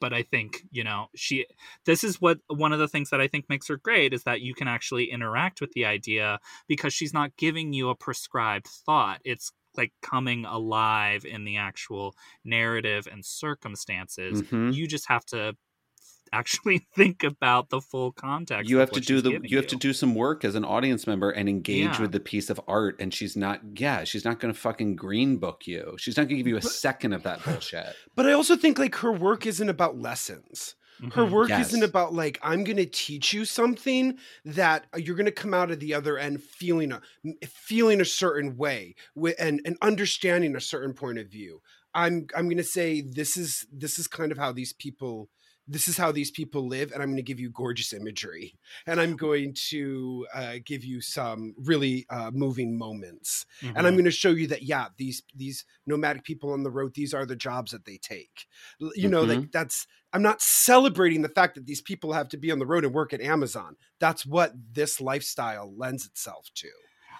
but 0.00 0.12
I 0.12 0.22
think, 0.22 0.62
you 0.70 0.84
know, 0.84 1.06
she, 1.16 1.46
this 1.84 2.04
is 2.04 2.20
what 2.20 2.38
one 2.46 2.72
of 2.72 2.78
the 2.78 2.88
things 2.88 3.10
that 3.10 3.20
I 3.20 3.26
think 3.26 3.48
makes 3.48 3.68
her 3.68 3.76
great 3.76 4.12
is 4.12 4.22
that 4.24 4.40
you 4.40 4.54
can 4.54 4.68
actually 4.68 5.10
interact 5.10 5.60
with 5.60 5.72
the 5.72 5.86
idea 5.86 6.38
because 6.68 6.94
she's 6.94 7.12
not 7.12 7.36
giving 7.36 7.72
you 7.72 7.88
a 7.88 7.96
prescribed 7.96 8.66
thought. 8.66 9.20
It's 9.24 9.50
like 9.78 9.92
coming 10.02 10.44
alive 10.44 11.24
in 11.24 11.44
the 11.44 11.56
actual 11.56 12.14
narrative 12.44 13.08
and 13.10 13.24
circumstances. 13.24 14.42
Mhm. 14.42 14.74
You 14.74 14.86
just 14.86 15.08
have 15.08 15.24
to 15.26 15.56
actually 16.32 16.86
think 16.94 17.24
about 17.24 17.70
the 17.70 17.80
full 17.80 18.12
context. 18.12 18.68
you 18.68 18.76
have 18.78 18.90
to 18.90 19.00
do 19.00 19.22
the 19.22 19.40
you 19.44 19.56
have 19.56 19.66
to 19.66 19.76
do 19.76 19.94
some 19.94 20.14
work 20.14 20.44
as 20.44 20.54
an 20.54 20.62
audience 20.64 21.06
member 21.06 21.30
and 21.30 21.48
engage 21.48 21.84
Yeah. 21.96 22.02
with 22.02 22.12
the 22.12 22.20
piece 22.20 22.50
of 22.50 22.60
art 22.68 22.96
and 23.00 23.14
she's 23.14 23.34
not 23.34 23.60
yeah 23.76 24.04
she's 24.04 24.26
not 24.26 24.38
going 24.38 24.52
to 24.52 24.60
fucking 24.60 24.94
green 24.96 25.38
book 25.38 25.66
you 25.66 25.96
she's 25.98 26.18
not 26.18 26.24
going 26.24 26.36
to 26.36 26.36
give 26.36 26.46
you 26.46 26.58
a 26.58 26.60
But- 26.60 26.70
second 26.70 27.14
of 27.14 27.22
that 27.22 27.42
bullshit 27.46 27.94
But 28.14 28.26
I 28.26 28.32
also 28.32 28.56
think 28.56 28.78
like 28.78 28.96
her 28.96 29.10
work 29.12 29.46
isn't 29.46 29.68
about 29.70 29.96
lessons. 29.98 30.74
Her 31.10 31.24
Mhm. 31.24 31.26
work 31.26 31.56
Yes. 31.56 31.58
isn't 31.58 31.82
about 31.82 32.12
like 32.14 32.38
I'm 32.42 32.64
going 32.64 32.76
to 32.76 32.86
teach 32.86 33.32
you 33.32 33.44
something 33.44 34.18
that 34.44 34.86
you're 34.96 35.16
going 35.16 35.26
to 35.26 35.32
come 35.32 35.54
out 35.54 35.70
of 35.70 35.80
the 35.80 35.94
other 35.94 36.18
end 36.18 36.42
feeling 36.42 36.92
a 36.92 37.00
feeling 37.46 38.00
a 38.00 38.04
certain 38.04 38.56
way 38.56 38.94
and 39.38 39.60
and 39.64 39.76
understanding 39.82 40.54
a 40.56 40.60
certain 40.60 40.94
point 40.94 41.18
of 41.18 41.28
view. 41.28 41.60
I'm 41.94 42.26
I'm 42.36 42.46
going 42.46 42.58
to 42.58 42.64
say 42.64 43.00
this 43.00 43.36
is 43.36 43.66
this 43.72 43.98
is 43.98 44.06
kind 44.08 44.32
of 44.32 44.38
how 44.38 44.52
these 44.52 44.72
people 44.72 45.30
this 45.68 45.86
is 45.88 45.96
how 45.96 46.10
these 46.10 46.30
people 46.30 46.66
live 46.66 46.90
and 46.92 47.02
i'm 47.02 47.08
going 47.10 47.16
to 47.16 47.22
give 47.22 47.38
you 47.40 47.50
gorgeous 47.50 47.92
imagery 47.92 48.54
and 48.86 49.00
i'm 49.00 49.16
going 49.16 49.54
to 49.54 50.26
uh, 50.34 50.54
give 50.64 50.84
you 50.84 51.00
some 51.00 51.54
really 51.58 52.06
uh, 52.10 52.30
moving 52.32 52.76
moments 52.78 53.46
and 53.74 53.86
i'm 53.86 53.94
Mhm. 53.94 53.96
going 53.96 54.04
to 54.04 54.10
show 54.10 54.30
you 54.30 54.46
that 54.46 54.62
yeah 54.62 54.88
these 54.96 55.22
these 55.34 55.64
nomadic 55.86 56.24
people 56.24 56.52
on 56.52 56.62
the 56.62 56.70
road 56.70 56.94
these 56.94 57.14
are 57.14 57.26
the 57.26 57.36
jobs 57.36 57.70
that 57.72 57.84
they 57.84 57.98
take. 57.98 58.46
L- 58.82 58.92
you 58.94 59.08
know 59.08 59.22
like 59.24 59.50
that's 59.52 59.86
i'm 60.12 60.22
not 60.22 60.40
celebrating 60.40 61.22
the 61.22 61.28
fact 61.28 61.54
that 61.54 61.66
these 61.66 61.80
people 61.82 62.12
have 62.12 62.28
to 62.28 62.36
be 62.36 62.50
on 62.50 62.58
the 62.58 62.66
road 62.66 62.84
and 62.84 62.94
work 62.94 63.12
at 63.12 63.20
amazon. 63.20 63.76
That's 64.00 64.24
what 64.24 64.52
this 64.72 65.00
lifestyle 65.00 65.74
lends 65.76 66.06
itself 66.06 66.46
to. 66.56 66.68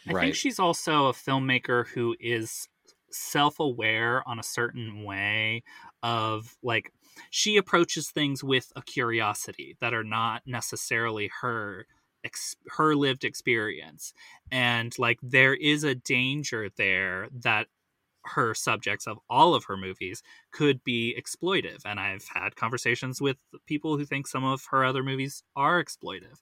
I 0.08 0.12
right. 0.12 0.22
think 0.22 0.34
she's 0.34 0.58
also 0.58 1.06
a 1.08 1.12
filmmaker 1.12 1.86
who 1.88 2.16
is 2.20 2.68
self-aware 3.10 4.26
on 4.28 4.38
a 4.38 4.42
certain 4.42 5.04
way 5.04 5.62
of 6.02 6.56
like 6.62 6.92
she 7.30 7.56
approaches 7.56 8.10
things 8.10 8.42
with 8.44 8.72
a 8.76 8.82
curiosity 8.82 9.76
that 9.80 9.94
are 9.94 10.04
not 10.04 10.42
necessarily 10.46 11.30
her 11.40 11.86
ex- 12.24 12.56
her 12.76 12.94
lived 12.94 13.24
experience. 13.24 14.12
And 14.50 14.96
like 14.98 15.18
there 15.22 15.54
is 15.54 15.84
a 15.84 15.94
danger 15.94 16.68
there 16.76 17.28
that 17.32 17.66
her 18.24 18.54
subjects 18.54 19.06
of 19.06 19.18
all 19.30 19.54
of 19.54 19.64
her 19.64 19.76
movies 19.76 20.22
could 20.52 20.84
be 20.84 21.16
exploitive. 21.18 21.80
And 21.84 21.98
i've 22.00 22.26
had 22.34 22.56
conversations 22.56 23.20
with 23.20 23.36
people 23.66 23.96
who 23.96 24.04
think 24.04 24.26
some 24.26 24.44
of 24.44 24.66
her 24.70 24.84
other 24.84 25.02
movies 25.02 25.42
are 25.56 25.82
exploitive. 25.82 26.40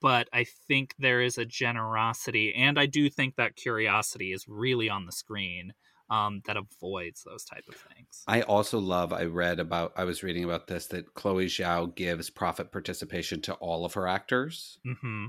But 0.00 0.28
i 0.32 0.44
think 0.44 0.94
there 0.98 1.20
is 1.20 1.38
a 1.38 1.44
generosity 1.44 2.54
and 2.54 2.78
i 2.78 2.86
do 2.86 3.08
think 3.10 3.36
that 3.36 3.56
curiosity 3.56 4.32
is 4.32 4.48
really 4.48 4.88
on 4.88 5.06
the 5.06 5.12
screen 5.12 5.74
um, 6.10 6.42
that 6.46 6.56
avoids 6.56 7.22
those 7.22 7.44
type 7.44 7.64
of 7.68 7.74
things. 7.74 8.24
I 8.26 8.42
also 8.42 8.78
love. 8.78 9.12
I 9.12 9.24
read 9.24 9.60
about. 9.60 9.92
I 9.96 10.04
was 10.04 10.22
reading 10.22 10.44
about 10.44 10.66
this 10.66 10.86
that 10.88 11.14
Chloe 11.14 11.46
Zhao 11.46 11.94
gives 11.94 12.30
profit 12.30 12.72
participation 12.72 13.40
to 13.42 13.54
all 13.54 13.84
of 13.84 13.94
her 13.94 14.06
actors, 14.06 14.78
mm-hmm. 14.86 15.26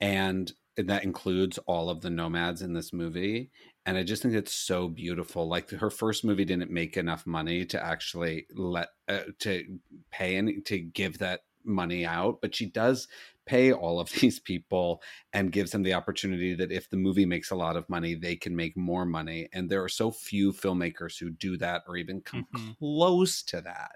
and 0.00 0.52
that 0.76 1.04
includes 1.04 1.58
all 1.66 1.88
of 1.88 2.00
the 2.00 2.10
nomads 2.10 2.62
in 2.62 2.72
this 2.72 2.92
movie. 2.92 3.50
And 3.86 3.96
I 3.96 4.02
just 4.02 4.22
think 4.22 4.34
it's 4.34 4.52
so 4.52 4.88
beautiful. 4.88 5.48
Like 5.48 5.70
her 5.70 5.90
first 5.90 6.24
movie 6.24 6.44
didn't 6.44 6.72
make 6.72 6.96
enough 6.96 7.24
money 7.26 7.64
to 7.66 7.82
actually 7.82 8.46
let 8.52 8.88
uh, 9.08 9.20
to 9.40 9.78
pay 10.10 10.36
and 10.36 10.64
to 10.66 10.78
give 10.78 11.18
that 11.18 11.42
money 11.64 12.04
out, 12.04 12.40
but 12.40 12.54
she 12.54 12.66
does 12.66 13.08
pay 13.46 13.72
all 13.72 13.98
of 13.98 14.10
these 14.20 14.38
people 14.38 15.02
and 15.32 15.52
gives 15.52 15.70
them 15.70 15.82
the 15.82 15.94
opportunity 15.94 16.54
that 16.54 16.72
if 16.72 16.90
the 16.90 16.96
movie 16.96 17.24
makes 17.24 17.50
a 17.50 17.56
lot 17.56 17.76
of 17.76 17.88
money, 17.88 18.14
they 18.14 18.36
can 18.36 18.54
make 18.54 18.76
more 18.76 19.06
money. 19.06 19.48
And 19.52 19.70
there 19.70 19.82
are 19.82 19.88
so 19.88 20.10
few 20.10 20.52
filmmakers 20.52 21.18
who 21.18 21.30
do 21.30 21.56
that 21.58 21.82
or 21.88 21.96
even 21.96 22.20
come 22.20 22.46
mm-hmm. 22.54 22.72
close 22.78 23.42
to 23.44 23.60
that. 23.62 23.92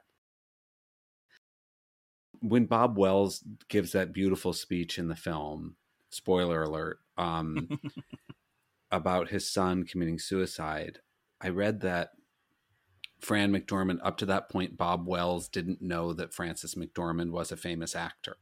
When 2.41 2.65
Bob 2.65 2.97
Wells 2.97 3.45
gives 3.69 3.93
that 3.93 4.15
beautiful 4.15 4.55
speech 4.55 4.99
in 4.99 5.09
the 5.09 5.17
film, 5.17 5.77
spoiler 6.09 6.63
alert, 6.63 7.01
um, 7.19 7.69
about 8.91 9.29
his 9.29 9.51
son 9.51 9.85
committing 9.85 10.19
suicide, 10.19 11.01
I 11.43 11.51
read 11.51 11.81
that 11.83 12.11
Fran 13.21 13.53
McDormand, 13.53 13.99
up 14.03 14.17
to 14.19 14.27
that 14.27 14.49
point, 14.49 14.79
Bob 14.79 15.07
Wells 15.07 15.49
didn't 15.49 15.83
know 15.83 16.15
that 16.15 16.33
Frances 16.33 16.75
McDormand 16.75 17.31
was 17.31 17.53
a 17.53 17.57
famous 17.57 17.95
actor 17.95 18.39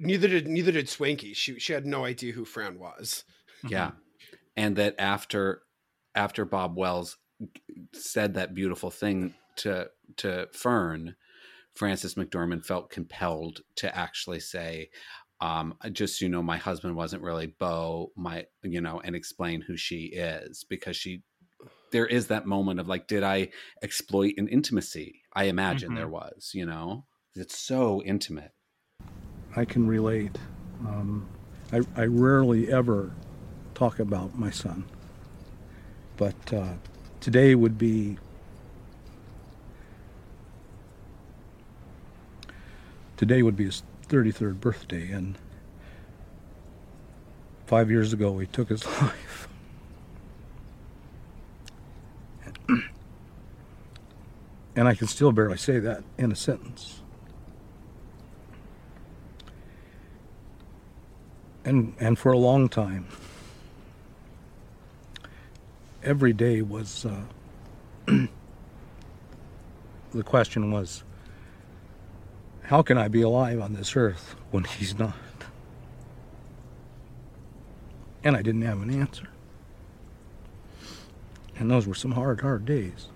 neither 0.00 0.28
did 0.28 0.48
neither 0.48 0.72
did 0.72 0.86
Swankie. 0.86 1.36
She 1.36 1.58
she 1.58 1.72
had 1.72 1.86
no 1.86 2.04
idea 2.04 2.32
who 2.32 2.44
Fran 2.44 2.78
was. 2.78 3.24
Yeah, 3.66 3.88
mm-hmm. 3.88 4.34
and 4.56 4.76
that 4.76 4.94
after 4.98 5.62
after 6.14 6.44
Bob 6.44 6.76
Wells 6.76 7.18
said 7.92 8.34
that 8.34 8.54
beautiful 8.54 8.90
thing 8.90 9.34
to 9.56 9.88
to 10.16 10.48
Fern, 10.52 11.16
Frances 11.74 12.14
McDormand 12.14 12.64
felt 12.64 12.90
compelled 12.90 13.60
to 13.76 13.96
actually 13.96 14.40
say, 14.40 14.90
um, 15.40 15.74
just 15.92 16.18
so 16.18 16.24
you 16.24 16.30
know, 16.30 16.42
my 16.42 16.56
husband 16.56 16.96
wasn't 16.96 17.22
really 17.22 17.46
Bo, 17.46 18.12
my 18.16 18.46
you 18.62 18.80
know, 18.80 19.00
and 19.02 19.14
explain 19.14 19.60
who 19.60 19.76
she 19.76 20.06
is 20.06 20.64
because 20.64 20.96
she 20.96 21.22
there 21.92 22.06
is 22.06 22.28
that 22.28 22.46
moment 22.46 22.80
of 22.80 22.88
like, 22.88 23.08
did 23.08 23.22
I 23.22 23.50
exploit 23.82 24.34
an 24.38 24.48
intimacy? 24.48 25.22
I 25.34 25.44
imagine 25.44 25.90
mm-hmm. 25.90 25.96
there 25.96 26.08
was, 26.08 26.52
you 26.54 26.66
know, 26.66 27.04
it's 27.34 27.58
so 27.58 28.02
intimate. 28.02 28.52
I 29.56 29.64
can 29.64 29.86
relate. 29.86 30.36
Um, 30.86 31.28
I, 31.72 31.80
I, 31.96 32.04
rarely 32.06 32.72
ever 32.72 33.12
talk 33.74 33.98
about 33.98 34.38
my 34.38 34.50
son, 34.50 34.84
but 36.16 36.52
uh, 36.52 36.74
today 37.20 37.54
would 37.54 37.76
be 37.76 38.18
today 43.16 43.42
would 43.42 43.56
be 43.56 43.66
his 43.66 43.82
33rd 44.08 44.60
birthday, 44.60 45.10
and 45.10 45.36
five 47.66 47.90
years 47.90 48.12
ago 48.12 48.38
he 48.38 48.46
took 48.46 48.70
his 48.70 48.86
life. 49.02 49.48
and 54.76 54.88
I 54.88 54.94
can 54.94 55.08
still 55.08 55.32
barely 55.32 55.58
say 55.58 55.78
that 55.78 56.02
in 56.16 56.32
a 56.32 56.36
sentence. 56.36 56.99
And 61.64 61.94
and 62.00 62.18
for 62.18 62.32
a 62.32 62.38
long 62.38 62.68
time. 62.68 63.06
Every 66.02 66.32
day 66.32 66.62
was 66.62 67.04
uh, 67.04 67.24
the 70.12 70.22
question 70.24 70.72
was 70.72 71.04
how 72.62 72.82
can 72.82 72.96
i 72.96 73.08
be 73.08 73.20
alive 73.20 73.60
on 73.60 73.74
this 73.74 73.96
earth 73.96 74.36
when 74.50 74.64
he's 74.64 74.98
not? 74.98 75.14
And 78.24 78.36
i 78.36 78.42
didn't 78.42 78.62
have 78.62 78.80
an 78.80 78.90
answer. 78.90 79.28
And 81.56 81.70
those 81.70 81.86
were 81.86 81.94
some 81.94 82.12
hard 82.12 82.40
hard 82.40 82.64
days. 82.64 83.08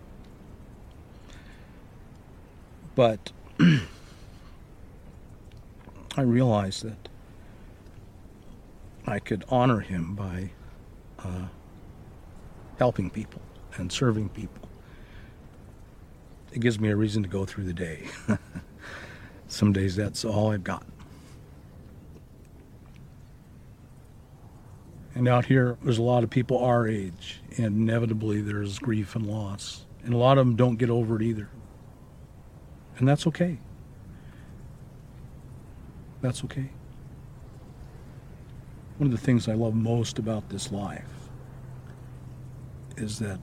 But 2.94 3.32
i 6.16 6.20
realized 6.20 6.84
that 6.84 7.08
I 9.06 9.18
could 9.18 9.44
honor 9.48 9.80
him 9.80 10.14
by 10.14 10.50
uh, 11.18 11.46
helping 12.78 13.10
people 13.10 13.42
and 13.76 13.90
serving 13.92 14.30
people. 14.30 14.68
It 16.52 16.60
gives 16.60 16.78
me 16.78 16.90
a 16.90 16.96
reason 16.96 17.22
to 17.22 17.28
go 17.28 17.44
through 17.44 17.64
the 17.64 17.72
day. 17.72 18.06
Some 19.48 19.72
days 19.72 19.96
that's 19.96 20.24
all 20.24 20.52
I've 20.52 20.64
got. 20.64 20.84
And 25.14 25.28
out 25.28 25.44
here, 25.44 25.76
there's 25.82 25.98
a 25.98 26.02
lot 26.02 26.24
of 26.24 26.30
people 26.30 26.58
our 26.58 26.88
age, 26.88 27.40
and 27.56 27.66
inevitably 27.66 28.40
there's 28.40 28.78
grief 28.78 29.14
and 29.14 29.26
loss. 29.26 29.86
And 30.04 30.12
a 30.12 30.16
lot 30.16 30.38
of 30.38 30.46
them 30.46 30.56
don't 30.56 30.76
get 30.76 30.90
over 30.90 31.16
it 31.16 31.22
either. 31.22 31.48
And 32.98 33.06
that's 33.06 33.26
okay. 33.28 33.58
That's 36.20 36.42
okay. 36.44 36.70
One 38.98 39.06
of 39.06 39.12
the 39.12 39.24
things 39.24 39.48
I 39.48 39.54
love 39.54 39.74
most 39.74 40.18
about 40.18 40.48
this 40.48 40.70
life 40.70 41.04
is 42.96 43.18
that 43.18 43.40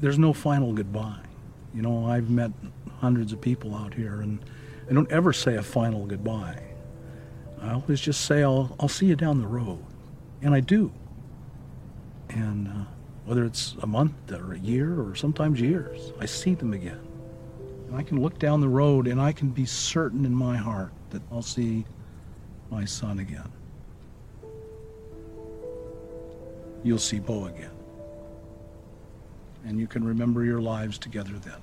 there's 0.00 0.18
no 0.18 0.32
final 0.32 0.72
goodbye. 0.72 1.20
You 1.74 1.82
know, 1.82 2.06
I've 2.06 2.30
met 2.30 2.52
hundreds 3.00 3.32
of 3.32 3.40
people 3.40 3.74
out 3.74 3.92
here, 3.92 4.20
and 4.20 4.38
I 4.88 4.92
don't 4.92 5.10
ever 5.10 5.32
say 5.32 5.56
a 5.56 5.62
final 5.62 6.06
goodbye. 6.06 6.62
I 7.60 7.72
always 7.72 8.00
just 8.00 8.24
say, 8.26 8.42
I'll, 8.42 8.74
I'll 8.78 8.88
see 8.88 9.06
you 9.06 9.16
down 9.16 9.40
the 9.40 9.46
road. 9.46 9.84
And 10.42 10.54
I 10.54 10.60
do. 10.60 10.92
And 12.28 12.68
uh, 12.68 12.84
whether 13.24 13.44
it's 13.44 13.74
a 13.82 13.86
month 13.86 14.30
or 14.30 14.52
a 14.52 14.58
year 14.58 15.00
or 15.00 15.14
sometimes 15.14 15.60
years, 15.60 16.12
I 16.20 16.26
see 16.26 16.54
them 16.54 16.72
again. 16.72 17.00
And 17.88 17.96
I 17.96 18.02
can 18.02 18.20
look 18.20 18.38
down 18.38 18.60
the 18.60 18.68
road 18.68 19.06
and 19.06 19.20
I 19.20 19.32
can 19.32 19.48
be 19.48 19.64
certain 19.64 20.24
in 20.24 20.34
my 20.34 20.56
heart 20.56 20.92
that 21.10 21.22
I'll 21.32 21.42
see 21.42 21.84
my 22.70 22.84
son 22.84 23.18
again. 23.18 23.50
You'll 26.86 26.98
see 26.98 27.18
Bo 27.18 27.46
again. 27.46 27.70
And 29.66 29.80
you 29.80 29.86
can 29.86 30.04
remember 30.04 30.44
your 30.44 30.60
lives 30.60 30.98
together 30.98 31.32
then. 31.44 31.60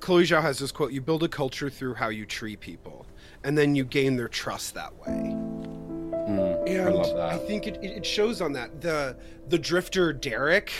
Chloe 0.00 0.24
Zhao 0.24 0.42
has 0.42 0.58
this 0.58 0.72
quote 0.72 0.92
You 0.92 1.00
build 1.00 1.22
a 1.22 1.28
culture 1.28 1.70
through 1.70 1.94
how 1.94 2.08
you 2.08 2.26
treat 2.26 2.60
people, 2.60 3.06
and 3.44 3.56
then 3.56 3.74
you 3.74 3.84
gain 3.84 4.16
their 4.16 4.28
trust 4.28 4.74
that 4.74 4.92
way. 5.00 5.12
Mm, 5.12 6.68
and 6.68 6.82
I 6.82 6.90
love 6.90 7.14
that. 7.16 7.28
I 7.30 7.38
think 7.38 7.66
it, 7.66 7.78
it 7.82 8.04
shows 8.04 8.40
on 8.40 8.52
that. 8.54 8.80
The 8.80 9.16
the 9.48 9.58
drifter 9.58 10.12
Derek, 10.12 10.72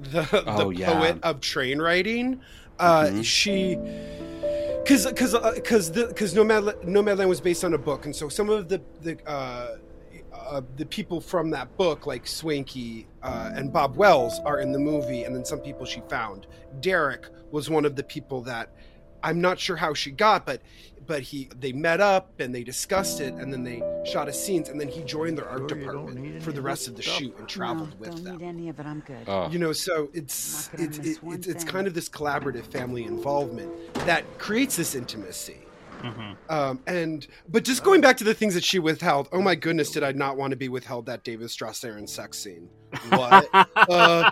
the, 0.00 0.28
oh, 0.46 0.70
the 0.72 0.80
yeah. 0.80 0.92
poet 0.92 1.18
of 1.22 1.40
train 1.40 1.80
writing, 1.80 2.40
uh, 2.78 3.04
mm-hmm. 3.04 3.22
she 3.22 3.78
because 4.86 5.06
because 5.06 5.34
because 5.54 5.90
because 5.90 6.34
Nomad 6.34 6.64
Nomadland 6.84 7.28
was 7.28 7.40
based 7.40 7.64
on 7.64 7.74
a 7.74 7.78
book, 7.78 8.04
and 8.04 8.14
so 8.14 8.28
some 8.28 8.48
of 8.48 8.68
the 8.68 8.80
the 9.02 9.18
uh, 9.28 9.78
uh, 10.32 10.60
the 10.76 10.86
people 10.86 11.20
from 11.20 11.50
that 11.50 11.76
book, 11.76 12.06
like 12.06 12.24
Swankie 12.24 13.06
uh, 13.22 13.50
and 13.54 13.72
Bob 13.72 13.96
Wells, 13.96 14.38
are 14.44 14.60
in 14.60 14.70
the 14.70 14.78
movie, 14.78 15.24
and 15.24 15.34
then 15.34 15.44
some 15.44 15.58
people 15.58 15.84
she 15.84 16.02
found. 16.08 16.46
Derek 16.80 17.26
was 17.50 17.68
one 17.68 17.84
of 17.84 17.96
the 17.96 18.04
people 18.04 18.40
that 18.42 18.70
I'm 19.22 19.40
not 19.40 19.58
sure 19.58 19.76
how 19.76 19.94
she 19.94 20.10
got, 20.10 20.46
but 20.46 20.62
but 21.06 21.22
he 21.22 21.48
they 21.58 21.72
met 21.72 22.00
up 22.00 22.40
and 22.40 22.54
they 22.54 22.64
discussed 22.64 23.20
it 23.20 23.34
and 23.34 23.52
then 23.52 23.62
they 23.62 23.82
shot 24.04 24.26
his 24.26 24.42
scenes 24.42 24.68
and 24.68 24.80
then 24.80 24.88
he 24.88 25.02
joined 25.02 25.38
their 25.38 25.48
art 25.48 25.68
department 25.68 26.42
for 26.42 26.52
the 26.52 26.60
rest 26.60 26.88
of 26.88 26.96
the 26.96 27.02
stuff. 27.02 27.18
shoot 27.18 27.38
and 27.38 27.48
traveled 27.48 27.90
no, 27.90 27.96
with 27.98 28.10
don't 28.10 28.24
them. 28.24 28.38
Need 28.38 28.44
any 28.44 28.68
of 28.68 28.80
it, 28.80 28.86
I'm 28.86 29.00
good. 29.00 29.24
Oh. 29.28 29.48
You 29.48 29.58
know, 29.58 29.72
so 29.72 30.08
it's 30.12 30.70
it's 30.74 30.98
it, 30.98 31.18
it's, 31.22 31.46
it's 31.46 31.64
kind 31.64 31.86
of 31.86 31.94
this 31.94 32.08
collaborative 32.08 32.64
family 32.64 33.04
involvement 33.04 33.94
that 34.06 34.38
creates 34.38 34.76
this 34.76 34.94
intimacy. 34.94 35.58
Mhm. 36.06 36.36
Um, 36.48 36.80
and 36.86 37.26
but 37.48 37.64
just 37.64 37.82
going 37.82 38.00
back 38.00 38.16
to 38.18 38.24
the 38.24 38.34
things 38.34 38.54
that 38.54 38.64
she 38.64 38.78
withheld. 38.78 39.28
Oh 39.32 39.40
my 39.42 39.54
goodness, 39.54 39.90
did 39.90 40.02
I 40.02 40.12
not 40.12 40.36
want 40.36 40.52
to 40.52 40.56
be 40.56 40.68
withheld 40.68 41.06
that 41.06 41.24
David 41.24 41.48
Strathairn 41.48 42.08
sex 42.08 42.38
scene? 42.38 42.68
What? 43.08 43.48
uh, 43.76 44.30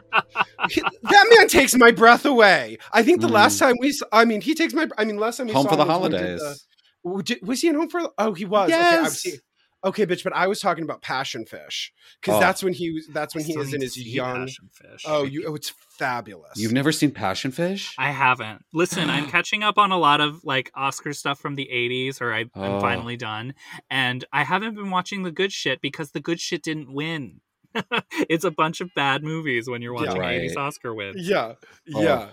he- 0.71 0.81
that 1.03 1.35
man 1.39 1.49
takes 1.49 1.75
my 1.75 1.91
breath 1.91 2.25
away. 2.25 2.79
I 2.93 3.03
think 3.03 3.21
the 3.21 3.29
last 3.29 3.59
time 3.59 3.75
we, 3.81 3.93
I 4.13 4.25
mean, 4.25 4.41
he 4.41 4.55
takes 4.55 4.73
my. 4.75 4.89
I 4.99 5.05
mean, 5.05 5.17
last 5.19 5.39
time 5.39 5.47
we 5.49 5.53
Home 5.53 5.65
saw 5.65 5.71
for 5.71 5.77
the 5.77 5.83
him 5.83 5.89
was 5.89 6.01
when 6.01 6.13
he 6.13 6.19
did 6.19 6.25
holidays. 6.41 6.67
the- 7.05 7.23
did- 7.23 7.47
was 7.47 7.61
he 7.61 7.69
in 7.69 7.75
home 7.75 7.89
for? 7.89 8.11
Oh, 8.19 8.33
he 8.35 8.45
was. 8.45 8.71
Okay, 8.71 8.79
Yes. 8.79 9.21
see- 9.21 9.39
okay, 9.85 10.07
bitch. 10.07 10.25
But 10.25 10.33
I 10.35 10.47
was 10.47 10.61
talking 10.61 10.83
about 10.85 11.03
Passion 11.03 11.45
Fish 11.47 11.93
because 12.21 12.37
Oh. 12.37 12.41
that's 12.41 12.63
when 12.63 12.73
he 12.73 12.91
was. 12.91 13.07
That's 13.09 13.35
when 13.35 13.45
he 13.45 13.53
still 13.53 13.63
is 13.63 13.75
in 13.75 13.81
his 13.81 13.97
young. 13.97 14.47
Fish. 14.49 15.05
Oh, 15.07 15.23
you. 15.25 15.45
Oh, 15.47 15.55
it's 15.55 15.73
fabulous. 15.99 16.53
You've 16.57 16.73
never 16.73 16.91
seen 16.93 17.11
Passion 17.11 17.51
Fish? 17.51 17.95
I 17.99 18.11
haven't. 18.11 18.65
Listen, 18.73 19.11
I'm 19.11 19.27
catching 19.31 19.63
up 19.63 19.79
on 19.79 19.93
a 19.93 19.99
lot 19.99 20.21
of 20.21 20.43
like 20.45 20.71
Oscar 20.75 21.13
stuff 21.13 21.39
from 21.39 21.55
the 21.55 21.69
80s, 21.73 22.21
or 22.21 22.33
I, 22.33 22.47
Oh. 22.55 22.77
I'm 22.77 22.81
finally 22.81 23.17
done. 23.17 23.55
And 23.91 24.25
I 24.33 24.45
haven't 24.45 24.75
been 24.75 24.91
watching 24.91 25.23
the 25.23 25.31
good 25.33 25.53
shit 25.53 25.81
because 25.81 26.11
the 26.13 26.21
good 26.21 26.41
shit 26.41 26.63
didn't 26.63 26.93
win. 26.93 27.41
it's 28.29 28.45
a 28.45 28.51
bunch 28.51 28.81
of 28.81 28.89
bad 28.95 29.23
movies 29.25 29.69
when 29.69 29.83
you're 29.83 29.95
Yeah. 29.95 30.07
watching 30.07 30.21
Right. 30.21 30.41
80s 30.43 30.57
Oscar 30.57 30.95
wins. 30.95 31.29
Yeah. 31.29 31.55
Oh. 31.95 32.03
Yeah. 32.03 32.29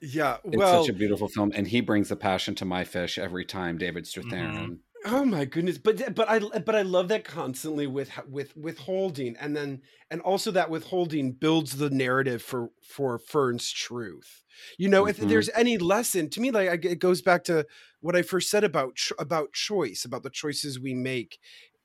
Yeah. 0.00 0.36
It's 0.44 0.56
well, 0.56 0.82
such 0.84 0.90
a 0.94 0.96
beautiful 0.96 1.28
film, 1.28 1.52
and 1.54 1.66
he 1.68 1.80
brings 1.80 2.08
the 2.08 2.16
passion 2.16 2.54
to 2.56 2.64
my 2.64 2.84
fish 2.84 3.18
every 3.18 3.44
time. 3.44 3.76
David 3.78 4.04
Strathairn. 4.04 4.54
Mm-hmm. 4.54 4.72
Oh 5.04 5.24
my 5.24 5.44
goodness! 5.44 5.78
But 5.78 6.14
but 6.14 6.28
I 6.28 6.38
but 6.60 6.76
I 6.76 6.82
love 6.82 7.08
that 7.08 7.24
constantly 7.24 7.88
with 7.88 8.10
with 8.28 8.56
withholding, 8.56 9.36
and 9.36 9.56
then 9.56 9.82
and 10.10 10.20
also 10.20 10.52
that 10.52 10.70
withholding 10.70 11.32
builds 11.32 11.76
the 11.78 11.90
narrative 11.90 12.40
for 12.40 12.70
for 12.88 13.18
Fern's 13.18 13.70
truth. 13.72 14.44
You 14.78 14.88
know, 14.88 15.06
if 15.08 15.16
Mhm. 15.18 15.26
there's 15.26 15.48
any 15.50 15.76
lesson 15.78 16.30
to 16.30 16.40
me, 16.40 16.52
like 16.52 16.68
I- 16.68 16.88
it 16.88 17.00
goes 17.00 17.20
back 17.20 17.42
to 17.44 17.66
what 18.00 18.14
I 18.14 18.22
first 18.22 18.48
said 18.48 18.62
about 18.62 18.96
about 19.18 19.52
choice, 19.54 20.04
about 20.04 20.22
the 20.22 20.30
choices 20.30 20.78
we 20.78 20.94
make 20.94 21.38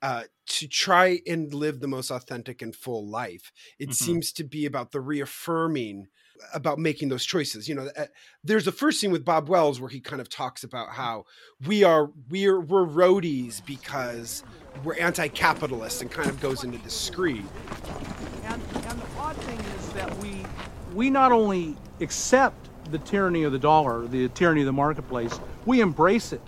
uh, 0.04 0.26
to 0.46 0.68
try 0.68 1.20
and 1.26 1.52
live 1.56 1.80
the 1.80 1.88
most 1.88 2.12
authentic 2.12 2.62
and 2.62 2.76
full 2.76 3.10
life. 3.10 3.52
It 3.80 3.94
Mhm. 4.00 4.18
seems 4.18 4.32
to 4.34 4.44
be 4.44 4.66
about 4.68 4.92
the 4.92 5.02
reaffirming 5.02 6.08
about 6.54 6.80
making 6.80 7.10
those 7.10 7.26
choices. 7.26 7.68
You 7.68 7.76
know, 7.76 7.90
uh, 7.98 8.06
there's 8.44 8.66
the 8.66 8.72
first 8.72 9.00
scene 9.00 9.12
with 9.12 9.26
Bob 9.26 9.50
Wells 9.50 9.80
where 9.80 9.90
he 9.90 10.00
kind 10.00 10.22
of 10.22 10.30
talks 10.30 10.64
about 10.64 10.90
how 10.90 11.26
we 11.66 11.84
are 11.84 12.10
we're 12.30 12.60
we're 12.60 12.86
roadies 12.86 13.66
because 13.66 14.44
we're 14.84 14.98
anti-capitalist 14.98 16.02
and 16.02 16.12
kind 16.12 16.30
of 16.30 16.40
goes 16.40 16.64
into 16.64 16.78
this 16.80 16.94
screed. 16.94 17.46
And, 18.46 18.62
and 18.62 19.02
the 19.02 19.08
odd 19.20 19.36
thing 19.38 19.60
is 19.60 19.90
that 19.94 20.16
we 20.20 20.46
we 20.94 21.10
not 21.10 21.32
only 21.32 21.76
accept 22.00 22.70
the 22.92 23.00
tyranny 23.00 23.44
of 23.44 23.52
the 23.52 23.60
dollar, 23.60 24.08
the 24.08 24.30
tyranny 24.30 24.62
of 24.62 24.66
the 24.68 24.74
marketplace, 24.74 25.40
we 25.66 25.82
embrace 25.82 26.32
it. 26.32 26.42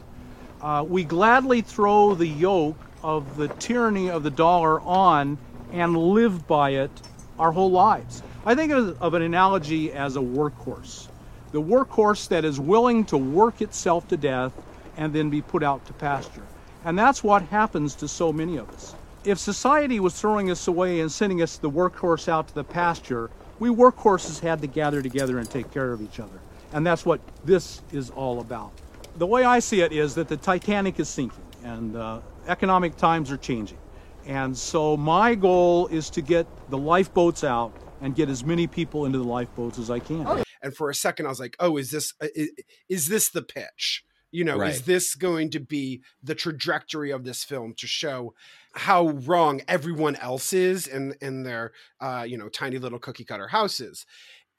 Uh, 0.62 0.86
we 0.88 1.04
gladly 1.04 1.62
throw 1.62 2.16
the 2.16 2.28
yoke 2.28 2.78
of 3.04 3.38
the 3.38 3.48
tyranny 3.48 4.10
of 4.10 4.24
the 4.24 4.30
dollar 4.30 4.82
on 4.82 5.38
and 5.72 5.98
live 5.98 6.48
by 6.48 6.72
it 6.72 6.92
our 7.38 7.52
whole 7.52 7.72
lives. 7.72 8.22
I 8.46 8.56
think 8.56 8.72
of, 8.72 9.14
an 9.14 9.22
analogy 9.22 9.92
as 9.92 10.16
a 10.16 10.20
workhorse. 10.20 11.10
The 11.52 11.62
workhorse 11.62 12.30
that 12.30 12.46
is 12.46 12.60
willing 12.60 13.04
to 13.06 13.18
work 13.18 13.62
itself 13.62 14.08
to 14.10 14.18
death 14.18 14.54
and 14.96 15.12
then 15.12 15.30
be 15.30 15.42
put 15.42 15.62
out 15.62 15.86
to 15.88 15.94
pasture. 15.94 16.44
And 16.86 16.98
that's 16.98 17.22
what 17.22 17.42
happens 17.44 17.96
to 17.96 18.08
so 18.08 18.32
many 18.32 18.56
of 18.58 18.70
us. 18.70 18.96
If 19.26 19.40
society 19.40 20.00
was 20.00 20.20
throwing 20.20 20.50
us 20.50 20.68
away 20.68 21.02
and 21.02 21.12
sending 21.12 21.42
us 21.42 21.58
the 21.58 21.70
workhorse 21.70 22.30
out 22.30 22.48
to 22.48 22.56
the 22.56 22.64
pasture, 22.64 23.30
we 23.60 23.70
workhorses 23.70 24.40
had 24.40 24.62
to 24.62 24.68
gather 24.68 25.02
together 25.02 25.38
and 25.38 25.50
take 25.50 25.70
care 25.72 25.92
of 25.92 26.02
each 26.02 26.22
other. 26.22 26.40
And 26.72 26.88
that's 26.88 27.06
what 27.06 27.20
this 27.44 27.82
is 27.92 28.10
all 28.10 28.40
about. 28.40 28.72
The 29.18 29.28
way 29.28 29.44
I 29.44 29.60
see 29.60 29.82
it 29.82 29.92
is 29.92 30.16
that 30.16 30.30
the 30.30 30.38
Titanic 30.38 30.98
is 31.00 31.10
sinking 31.10 31.44
and 31.66 31.98
uh, 31.98 32.22
economic 32.48 32.96
times 32.96 33.32
are 33.32 33.38
changing. 33.38 33.78
And 34.26 34.58
so 34.58 34.96
my 34.96 35.36
goal 35.36 35.88
is 35.88 36.10
to 36.12 36.22
get 36.22 36.48
the 36.70 36.78
lifeboats 36.78 37.44
out 37.44 37.74
and 38.02 38.16
get 38.16 38.30
as 38.30 38.44
many 38.44 38.68
people 38.68 39.06
into 39.06 39.18
the 39.18 39.24
lifeboats 39.24 39.78
as 39.80 39.90
I 39.90 40.00
can. 40.00 40.26
And 40.62 40.76
for 40.76 40.90
a 40.90 40.96
second, 40.96 41.26
I 41.26 41.30
was 41.30 41.40
like, 41.40 41.56
"Oh, 41.60 41.78
is 41.78 41.92
this 41.92 42.14
is, 42.22 42.50
is 42.90 43.08
this 43.08 43.30
the 43.30 43.42
pitch? 43.42 44.04
You 44.32 44.44
know, 44.44 44.58
is 44.70 44.84
this 44.84 45.16
going 45.16 45.50
to 45.52 45.60
be 45.60 46.02
the 46.22 46.36
trajectory 46.36 47.12
of 47.12 47.24
this 47.24 47.44
film 47.44 47.74
to 47.78 47.88
show 47.88 48.36
how 48.74 49.08
wrong 49.10 49.62
everyone 49.68 50.16
else 50.18 50.54
is 50.54 50.86
in 50.86 51.16
in 51.22 51.44
their 51.44 51.72
uh, 52.00 52.26
you 52.28 52.38
know 52.38 52.50
tiny 52.50 52.78
little 52.78 53.00
cookie 53.00 53.26
cutter 53.26 53.48
houses?" 53.48 54.06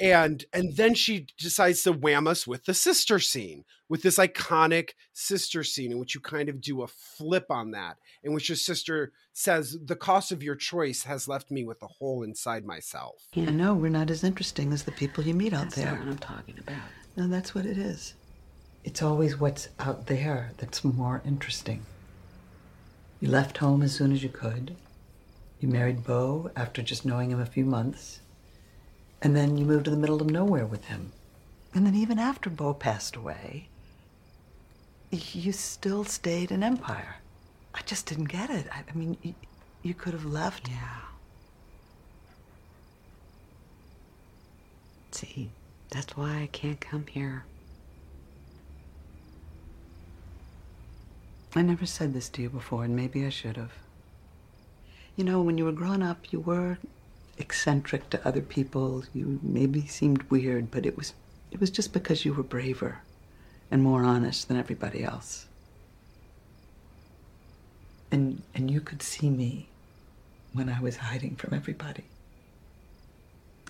And 0.00 0.46
and 0.54 0.76
then 0.76 0.94
she 0.94 1.26
decides 1.38 1.82
to 1.82 1.92
wham 1.92 2.26
us 2.26 2.46
with 2.46 2.64
the 2.64 2.72
sister 2.72 3.18
scene, 3.18 3.64
with 3.86 4.02
this 4.02 4.16
iconic 4.16 4.90
sister 5.12 5.62
scene 5.62 5.92
in 5.92 5.98
which 5.98 6.14
you 6.14 6.22
kind 6.22 6.48
of 6.48 6.62
do 6.62 6.80
a 6.80 6.86
flip 6.86 7.46
on 7.50 7.72
that, 7.72 7.98
in 8.22 8.32
which 8.32 8.48
your 8.48 8.56
sister 8.56 9.12
says, 9.34 9.76
"The 9.84 9.96
cost 9.96 10.32
of 10.32 10.42
your 10.42 10.56
choice 10.56 11.02
has 11.02 11.28
left 11.28 11.50
me 11.50 11.64
with 11.64 11.82
a 11.82 11.86
hole 11.86 12.22
inside 12.22 12.64
myself." 12.64 13.28
I 13.36 13.40
know 13.40 13.74
we're 13.74 13.90
not 13.90 14.10
as 14.10 14.24
interesting 14.24 14.72
as 14.72 14.84
the 14.84 14.92
people 14.92 15.24
you 15.24 15.34
meet 15.34 15.52
out 15.52 15.64
That's 15.64 15.76
there. 15.76 15.90
not 15.92 15.98
what 15.98 16.08
I'm 16.08 16.18
talking 16.18 16.58
about. 16.58 16.88
No, 17.16 17.28
that's 17.28 17.54
what 17.54 17.66
it 17.66 17.76
is. 17.76 18.14
It's 18.84 19.02
always 19.02 19.38
what's 19.38 19.68
out 19.78 20.06
there 20.06 20.52
that's 20.56 20.82
more 20.82 21.20
interesting. 21.26 21.84
You 23.20 23.28
left 23.28 23.58
home 23.58 23.82
as 23.82 23.94
soon 23.94 24.12
as 24.12 24.22
you 24.22 24.30
could. 24.30 24.76
You 25.60 25.68
married 25.68 26.04
Bo 26.04 26.50
after 26.56 26.80
just 26.80 27.04
knowing 27.04 27.30
him 27.30 27.40
a 27.40 27.44
few 27.44 27.66
months. 27.66 28.20
And 29.22 29.36
then 29.36 29.58
you 29.58 29.64
moved 29.64 29.84
to 29.84 29.90
the 29.90 29.96
middle 29.96 30.20
of 30.20 30.30
nowhere 30.30 30.66
with 30.66 30.86
him. 30.86 31.12
And 31.74 31.86
then 31.86 31.94
even 31.94 32.18
after 32.18 32.50
Bo 32.50 32.74
passed 32.74 33.16
away, 33.16 33.68
you 35.10 35.52
still 35.52 36.04
stayed 36.04 36.50
in 36.50 36.62
Empire. 36.62 37.16
I 37.74 37.82
just 37.82 38.06
didn't 38.06 38.24
get 38.24 38.50
it. 38.50 38.66
I, 38.72 38.82
I 38.88 38.96
mean, 38.96 39.16
you, 39.22 39.34
you 39.82 39.94
could 39.94 40.12
have 40.12 40.24
left. 40.24 40.68
Yeah. 40.68 40.98
See, 45.12 45.50
that's 45.90 46.16
why 46.16 46.42
I 46.42 46.48
can't 46.50 46.80
come 46.80 47.06
here. 47.06 47.44
I 51.54 51.62
never 51.62 51.84
said 51.84 52.14
this 52.14 52.28
to 52.30 52.42
you 52.42 52.48
before, 52.48 52.84
and 52.84 52.94
maybe 52.94 53.26
I 53.26 53.30
should 53.30 53.56
have. 53.56 53.72
You 55.16 55.24
know, 55.24 55.42
when 55.42 55.58
you 55.58 55.64
were 55.64 55.72
growing 55.72 56.02
up, 56.02 56.32
you 56.32 56.40
were 56.40 56.78
eccentric 57.38 58.10
to 58.10 58.26
other 58.26 58.40
people. 58.40 59.04
You 59.14 59.38
maybe 59.42 59.86
seemed 59.86 60.22
weird, 60.24 60.70
but 60.70 60.86
it 60.86 60.96
was 60.96 61.14
it 61.50 61.60
was 61.60 61.70
just 61.70 61.92
because 61.92 62.24
you 62.24 62.32
were 62.32 62.42
braver 62.42 63.02
and 63.70 63.82
more 63.82 64.04
honest 64.04 64.48
than 64.48 64.56
everybody 64.56 65.02
else. 65.04 65.46
And 68.10 68.42
and 68.54 68.70
you 68.70 68.80
could 68.80 69.02
see 69.02 69.30
me 69.30 69.68
when 70.52 70.68
I 70.68 70.80
was 70.80 70.96
hiding 70.96 71.36
from 71.36 71.54
everybody. 71.54 72.04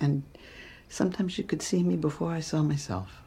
And 0.01 0.23
sometimes 0.89 1.37
you 1.37 1.45
could 1.45 1.63
see 1.63 1.83
me 1.83 1.97
before 1.97 2.33
I 2.33 2.41
saw 2.41 2.63
myself. 2.63 3.23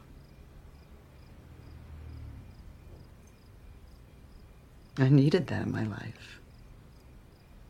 I 4.96 5.08
needed 5.08 5.48
that 5.48 5.66
in 5.66 5.72
my 5.72 5.84
life. 5.84 6.38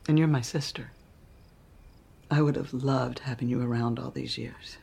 And 0.09 0.19
you're 0.19 0.29
my 0.29 0.43
sister. 0.43 0.91
I 2.31 2.43
would 2.43 2.57
have 2.57 2.73
loved 2.75 3.21
having 3.21 3.49
you 3.49 3.63
around 3.63 3.99
all 3.99 4.11
these 4.11 4.37
years. 4.39 4.77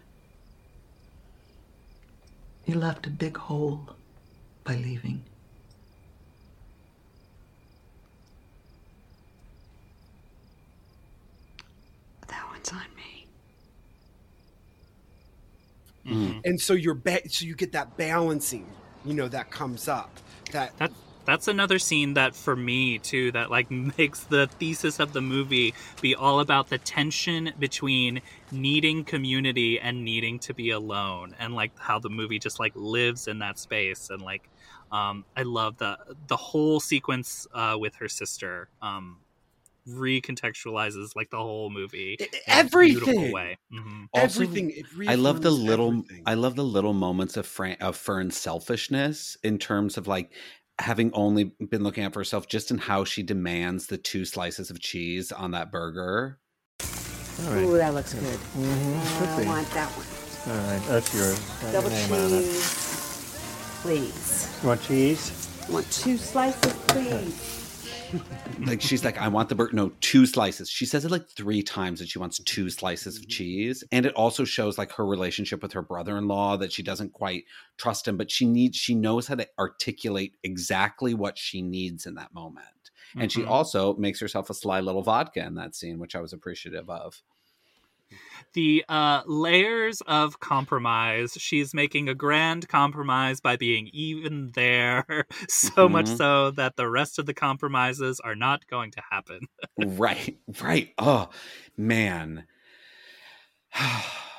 You 2.66 2.76
left 2.76 3.08
a 3.08 3.10
big 3.10 3.38
hole 3.38 3.96
by 4.64 4.76
leaving. 4.76 5.24
That 12.28 12.48
one's 12.52 12.70
on 12.72 12.86
me. 12.96 13.28
Mm-hmm. 16.06 16.40
and 16.46 16.60
so 16.60 16.74
you're 16.74 16.96
ba- 16.96 17.30
so 17.30 17.46
you 17.46 17.54
get 17.54 17.74
that 17.74 17.96
balancing 17.96 18.66
you 19.06 19.14
know 19.14 19.28
that 19.28 19.52
comes 19.52 19.88
up 19.88 20.10
that 20.52 20.76
That 20.80 20.92
that's 21.26 21.48
another 21.48 21.80
scene 21.80 22.14
that 22.16 22.36
for 22.36 22.56
me 22.56 23.00
too 23.00 23.32
that 23.32 23.50
like 23.50 23.70
makes 23.98 24.24
the 24.26 24.48
thesis 24.60 25.00
of 25.00 25.14
the 25.14 25.22
movie 25.22 25.74
be 26.02 26.16
all 26.16 26.40
about 26.40 26.70
the 26.70 26.78
tension 26.78 27.54
between 27.60 28.22
needing 28.52 29.04
community 29.04 29.80
and 29.80 30.04
needing 30.04 30.40
to 30.40 30.54
be 30.54 30.70
alone 30.72 31.36
and 31.40 31.54
like 31.54 31.72
how 31.78 32.00
the 32.00 32.10
movie 32.10 32.40
just 32.40 32.60
like 32.60 32.74
lives 32.76 33.28
in 33.28 33.40
that 33.40 33.60
space 33.60 34.10
and 34.10 34.22
like 34.22 34.50
um 34.92 35.26
I 35.36 35.44
love 35.44 35.78
the 35.78 35.98
the 36.28 36.38
whole 36.38 36.80
sequence 36.80 37.48
uh 37.54 37.76
with 37.80 37.96
her 37.96 38.10
sister 38.10 38.70
um 38.82 39.22
recontextualizes 39.88 41.16
like 41.16 41.30
the 41.32 41.38
whole 41.38 41.70
movie 41.70 42.20
in 42.46 42.60
a 42.60 42.70
beautiful 42.80 43.30
everything 43.30 43.32
way 43.32 43.58
Mhm. 43.74 44.08
Also, 44.14 44.44
everything 44.44 44.72
it 44.72 44.86
I 45.08 45.16
love 45.16 45.42
the 45.42 45.52
little 45.52 45.90
everything. 45.90 46.24
I 46.26 46.36
love 46.36 46.56
the 46.56 46.64
little 46.66 46.94
moments 46.94 47.38
of 47.38 47.46
Fran, 47.48 47.78
of 47.82 47.98
Fern's 47.98 48.38
selfishness 48.38 49.38
in 49.44 49.58
terms 49.58 49.98
of 49.98 50.08
like 50.08 50.34
having 50.82 51.12
only 51.14 51.46
been 51.70 51.84
looking 51.84 52.04
out 52.04 52.14
for 52.14 52.20
herself 52.20 52.48
just 52.48 52.72
in 52.72 52.78
how 52.78 53.04
she 53.04 53.24
demands 53.24 53.88
the 53.88 53.98
two 53.98 54.26
slices 54.26 54.70
of 54.70 54.80
cheese 54.80 55.32
on 55.32 55.52
that 55.52 55.72
burger. 55.72 56.40
All 56.82 57.54
right. 57.54 57.64
Ooh, 57.64 57.78
that 57.78 57.94
looks 57.94 58.14
good. 58.14 58.24
Mm-hmm. 58.24 59.42
I 59.42 59.46
want 59.46 59.70
that 59.72 59.90
one. 59.90 60.08
All 60.56 60.64
right, 60.68 60.82
that's 60.88 61.14
yours. 61.14 61.40
Got 61.40 61.62
your 61.62 61.72
Double 61.72 61.90
name 61.90 62.42
cheese, 62.42 63.80
please. 63.82 64.60
You 64.62 64.68
want 64.68 64.82
cheese? 64.82 65.48
I 65.68 65.72
want 65.72 65.92
two 65.92 66.18
slices, 66.18 66.74
please. 66.88 67.61
like 68.66 68.82
she's 68.82 69.04
like, 69.04 69.18
I 69.18 69.28
want 69.28 69.50
the 69.50 69.56
burger. 69.56 69.74
No, 69.76 69.90
two 70.02 70.26
slices. 70.26 70.70
She 70.70 70.86
says 70.86 71.06
it 71.06 71.12
like 71.12 71.30
three 71.30 71.64
times 71.64 72.00
that 72.00 72.10
she 72.10 72.20
wants 72.20 72.40
two 72.40 72.70
slices 72.70 73.18
of 73.18 73.28
cheese. 73.28 73.84
And 73.92 74.06
it 74.06 74.14
also 74.14 74.44
shows 74.44 74.78
like 74.78 74.92
her 74.94 75.06
relationship 75.06 75.62
with 75.62 75.74
her 75.74 75.82
brother-in-law 75.82 76.58
that 76.58 76.72
she 76.72 76.84
doesn't 76.84 77.14
quite 77.14 77.46
trust 77.78 78.08
him, 78.08 78.18
but 78.18 78.32
she 78.32 78.46
needs 78.46 78.78
she 78.78 78.96
knows 78.96 79.28
how 79.28 79.36
to 79.36 79.48
articulate 79.58 80.36
exactly 80.44 81.14
what 81.14 81.38
she 81.38 81.62
needs 81.62 82.06
in 82.06 82.16
that 82.16 82.34
moment. 82.34 82.66
And 83.18 83.32
she 83.32 83.42
Mhm. 83.42 83.50
also 83.50 83.96
makes 83.96 84.20
herself 84.20 84.50
a 84.50 84.54
sly 84.54 84.80
little 84.80 85.04
vodka 85.04 85.46
in 85.46 85.56
that 85.56 85.76
scene, 85.76 86.00
which 86.00 86.16
I 86.16 86.22
was 86.22 86.32
appreciative 86.34 86.90
of. 86.90 87.22
The 88.54 88.84
uh, 88.90 89.24
layers 89.26 90.02
of 90.02 90.40
compromise. 90.40 91.34
She's 91.34 91.74
making 91.74 92.10
a 92.10 92.16
grand 92.16 92.68
compromise 92.68 93.42
by 93.42 93.56
being 93.58 93.90
even 93.94 94.52
there, 94.54 95.26
so 95.50 95.90
much 95.90 96.08
Mhm. 96.08 96.18
so 96.18 96.52
that 96.52 96.76
the 96.76 96.90
rest 96.90 97.20
of 97.20 97.26
the 97.26 97.34
compromises 97.34 98.20
are 98.20 98.36
not 98.36 98.68
going 98.68 98.92
to 98.92 99.02
happen. 99.10 99.42
right, 99.78 100.40
right. 100.62 100.94
Oh 100.98 101.30
man. 101.78 102.46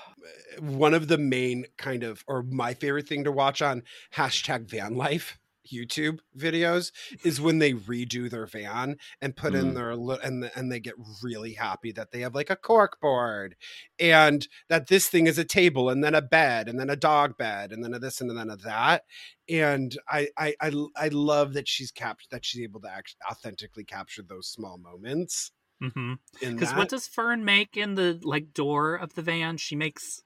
one 0.59 0.95
of 0.95 1.09
the 1.09 1.18
main 1.18 1.64
kind 1.79 2.03
of 2.03 2.23
or 2.27 2.43
my 2.43 2.75
favorite 2.75 3.09
thing 3.09 3.25
to 3.25 3.33
watch 3.33 3.62
on 3.62 3.83
hashtag 4.14 4.68
van 4.68 4.95
life 4.95 5.39
YouTube 5.73 6.18
videos 6.37 6.93
is 7.25 7.41
when 7.41 7.59
they 7.59 7.73
redo 7.73 8.29
their 8.31 8.47
van 8.47 8.97
and 9.20 9.35
put 9.37 9.55
in 9.55 9.73
Mm. 9.73 9.75
their 9.75 9.91
and 10.23 10.43
the, 10.43 10.57
and 10.59 10.70
they 10.70 10.81
get 10.81 10.95
really 11.23 11.55
happy 11.55 11.93
that 11.93 12.11
they 12.11 12.20
have 12.20 12.35
like 12.35 12.51
a 12.51 12.57
cork 12.57 13.01
board 13.01 13.57
and 13.99 14.49
that 14.68 14.89
this 14.89 15.09
thing 15.09 15.27
is 15.27 15.39
a 15.39 15.45
table 15.45 15.89
and 15.89 16.05
then 16.05 16.14
a 16.14 16.23
bed 16.23 16.68
and 16.68 16.79
then 16.79 16.91
a 16.91 16.97
dog 16.97 17.37
bed 17.39 17.73
and 17.73 17.83
then 17.83 17.95
a 17.95 17.99
this 17.99 18.20
and 18.20 18.31
then 18.31 18.51
a 18.51 18.57
that 18.57 19.05
and 19.49 19.99
I 20.09 20.29
I 20.39 20.55
I 20.97 21.09
love 21.09 21.53
that 21.55 21.68
she's 21.68 21.91
captured 21.91 22.29
that 22.31 22.45
she's 22.45 22.62
able 22.62 22.81
to 22.81 22.91
act- 22.91 23.16
authentically 23.31 23.85
capture 23.85 24.23
those 24.23 24.47
small 24.49 24.79
moments 24.79 25.53
Because 25.81 25.93
Mm-hmm. 26.41 26.79
what 26.79 26.89
does 26.89 27.09
Fern 27.09 27.45
make 27.45 27.77
in 27.77 27.95
the 27.97 28.20
like 28.23 28.53
door 28.55 28.95
of 28.95 29.14
the 29.14 29.23
van? 29.23 29.57
She 29.57 29.75
makes 29.75 30.23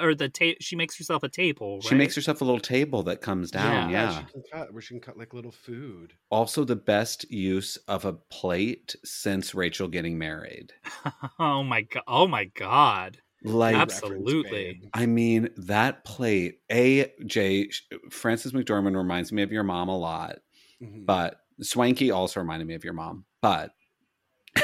or 0.00 0.14
the 0.14 0.28
ta- 0.28 0.56
she 0.60 0.76
makes 0.76 0.96
herself 0.96 1.22
a 1.22 1.28
table. 1.28 1.76
Right? 1.76 1.84
She 1.84 1.94
makes 1.94 2.14
herself 2.14 2.40
a 2.40 2.44
little 2.44 2.60
table 2.60 3.02
that 3.04 3.20
comes 3.20 3.50
down. 3.50 3.90
Yeah. 3.90 4.10
Yeah. 4.10 4.18
she 4.26 4.32
can 4.32 4.42
cut 4.52 4.72
where 4.72 4.82
she 4.82 4.94
can 4.94 5.00
cut 5.00 5.18
like 5.18 5.34
little 5.34 5.52
food 5.52 6.14
Also, 6.30 6.64
the 6.64 6.76
best 6.76 7.30
use 7.30 7.76
of 7.88 8.04
a 8.04 8.12
plate 8.12 8.96
since 9.04 9.54
Rachel 9.54 9.88
getting 9.88 10.18
married. 10.18 10.72
oh 11.38 11.62
my 11.62 11.82
god! 11.82 12.02
Oh 12.06 12.26
my 12.28 12.44
god! 12.44 13.18
Like, 13.44 13.76
Absolutely. 13.76 14.80
I 14.94 15.06
mean, 15.06 15.50
that 15.56 16.04
plate, 16.04 16.58
A, 16.72 17.12
J, 17.24 17.70
Frances 18.10 18.52
McDormand 18.52 18.96
reminds 18.96 19.30
me 19.32 19.42
of 19.42 19.52
your 19.52 19.62
mom 19.62 19.88
a 19.88 19.96
lot, 19.96 20.38
Mhm. 20.82 21.06
but 21.06 21.40
Swankie 21.62 22.12
also 22.14 22.40
reminded 22.40 22.66
me 22.66 22.74
of 22.74 22.82
your 22.84 22.94
mom. 22.94 23.24
But 23.40 23.70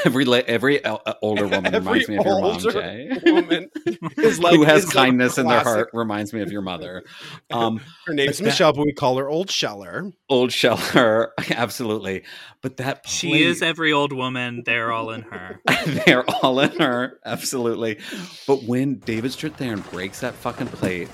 every 0.05 0.25
every 0.45 0.83
uh, 0.83 0.97
older 1.21 1.47
woman 1.47 1.73
reminds 1.73 2.07
me 2.09 2.17
of 2.17 2.25
your 2.25 2.41
mom, 2.41 2.51
older 2.55 2.71
Jay. 2.71 3.09
woman 3.25 3.69
is 4.17 4.39
like 4.39 4.55
Who 4.55 4.63
has 4.63 4.83
is 4.85 4.89
kindness 4.89 5.37
in 5.37 5.47
their 5.47 5.61
heart 5.61 5.89
reminds 5.93 6.33
me 6.33 6.41
of 6.41 6.51
your 6.51 6.61
mother. 6.61 7.03
Um, 7.51 7.79
Her 8.05 8.13
name's 8.13 8.37
but 8.37 8.37
that- 8.37 8.43
Michelle, 8.45 8.73
but 8.73 8.85
we 8.85 8.93
call 8.93 9.17
her 9.17 9.29
Old 9.29 9.49
Sheller. 9.49 10.11
Old 10.29 10.51
Sheller, 10.51 11.33
absolutely. 11.51 12.23
But 12.61 12.77
that 12.77 13.03
plate, 13.03 13.11
She 13.11 13.43
is 13.43 13.61
every 13.61 13.93
old 13.93 14.11
woman. 14.11 14.63
They're 14.65 14.91
all 14.91 15.11
in 15.11 15.21
her. 15.23 15.61
they're 16.05 16.27
all 16.29 16.59
in 16.59 16.79
her, 16.79 17.19
absolutely. 17.25 17.99
But 18.47 18.63
when 18.63 18.95
David 18.99 19.31
Strathairn 19.31 19.89
breaks 19.91 20.21
that 20.21 20.33
fucking 20.33 20.67
plate, 20.67 21.07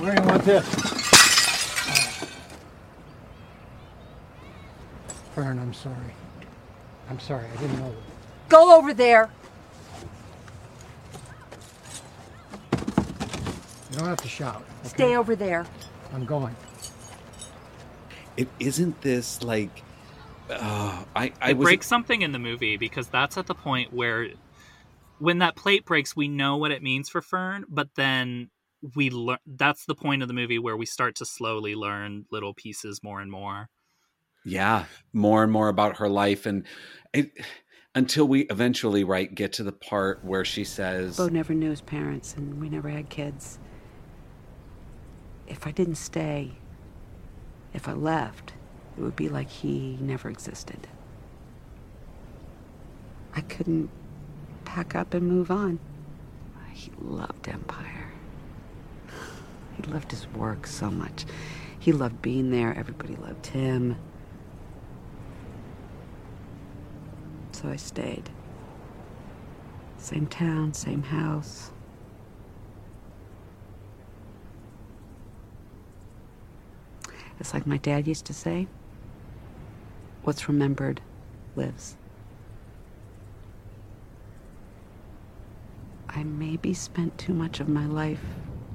Where 0.00 0.14
do 0.14 0.22
you 0.22 0.28
want 0.28 0.44
this? 0.44 0.64
Fern, 5.34 5.58
I'm 5.58 5.74
sorry. 5.74 5.94
I'm 7.10 7.20
sorry. 7.20 7.46
I 7.52 7.60
didn't 7.60 7.78
know. 7.78 7.94
Go 8.48 8.76
over 8.76 8.92
there. 8.94 9.30
You 13.90 13.98
don't 13.98 14.08
have 14.08 14.20
to 14.22 14.28
shout. 14.28 14.62
okay? 14.80 14.88
Stay 14.88 15.16
over 15.16 15.34
there. 15.34 15.66
I'm 16.12 16.24
going. 16.24 16.54
it 18.36 18.48
isn't 18.60 19.00
this 19.02 19.42
like. 19.42 19.82
Uh, 20.50 21.04
I 21.14 21.32
I 21.42 21.50
it 21.50 21.56
was 21.58 21.66
breaks 21.66 21.86
something 21.86 22.22
in 22.22 22.32
the 22.32 22.38
movie 22.38 22.76
because 22.78 23.08
that's 23.08 23.36
at 23.36 23.46
the 23.46 23.54
point 23.54 23.92
where 23.92 24.28
when 25.18 25.38
that 25.38 25.56
plate 25.56 25.84
breaks 25.84 26.16
we 26.16 26.28
know 26.28 26.56
what 26.56 26.70
it 26.70 26.82
means 26.82 27.08
for 27.10 27.20
fern 27.20 27.64
but 27.68 27.88
then 27.96 28.48
we 28.94 29.10
learn 29.10 29.38
that's 29.46 29.84
the 29.84 29.94
point 29.94 30.22
of 30.22 30.28
the 30.28 30.32
movie 30.34 30.58
where 30.58 30.76
we 30.76 30.86
start 30.86 31.16
to 31.16 31.26
slowly 31.26 31.74
learn 31.74 32.24
little 32.30 32.54
pieces 32.54 33.02
more 33.02 33.20
and 33.20 33.30
more 33.30 33.68
yeah 34.44 34.84
more 35.12 35.42
and 35.42 35.52
more 35.52 35.68
about 35.68 35.98
her 35.98 36.08
life 36.08 36.46
and 36.46 36.64
it 37.12 37.32
until 37.94 38.28
we 38.28 38.42
eventually 38.42 39.02
right 39.02 39.34
get 39.34 39.52
to 39.54 39.64
the 39.64 39.72
part 39.72 40.24
where 40.24 40.44
she 40.44 40.62
says 40.64 41.16
Bo 41.16 41.28
never 41.28 41.52
knew 41.52 41.70
his 41.70 41.80
parents, 41.80 42.34
and 42.36 42.60
we 42.60 42.68
never 42.68 42.88
had 42.88 43.08
kids. 43.08 43.58
If 45.48 45.66
I 45.66 45.72
didn't 45.72 45.96
stay, 45.96 46.52
if 47.74 47.88
I 47.88 47.92
left, 47.94 48.52
it 48.96 49.00
would 49.00 49.16
be 49.16 49.28
like 49.28 49.48
he 49.48 49.98
never 50.00 50.28
existed. 50.28 50.86
I 53.34 53.40
couldn't 53.40 53.90
pack 54.64 54.94
up 54.94 55.14
and 55.14 55.26
move 55.26 55.50
on. 55.50 55.80
He 56.72 56.92
loved 57.00 57.48
Empire. 57.48 58.12
He 59.76 59.82
loved 59.90 60.12
his 60.12 60.28
work 60.28 60.66
so 60.68 60.90
much. 60.90 61.24
He 61.80 61.90
loved 61.92 62.22
being 62.22 62.50
there. 62.52 62.72
Everybody 62.76 63.16
loved 63.16 63.46
him. 63.46 63.96
So 67.60 67.68
I 67.68 67.74
stayed. 67.74 68.30
Same 69.96 70.28
town, 70.28 70.74
same 70.74 71.02
house. 71.02 71.72
It's 77.40 77.52
like 77.52 77.66
my 77.66 77.78
dad 77.78 78.06
used 78.06 78.26
to 78.26 78.32
say 78.32 78.68
what's 80.22 80.46
remembered 80.46 81.00
lives. 81.56 81.96
I 86.08 86.22
maybe 86.22 86.74
spent 86.74 87.18
too 87.18 87.34
much 87.34 87.58
of 87.58 87.68
my 87.68 87.86
life 87.86 88.22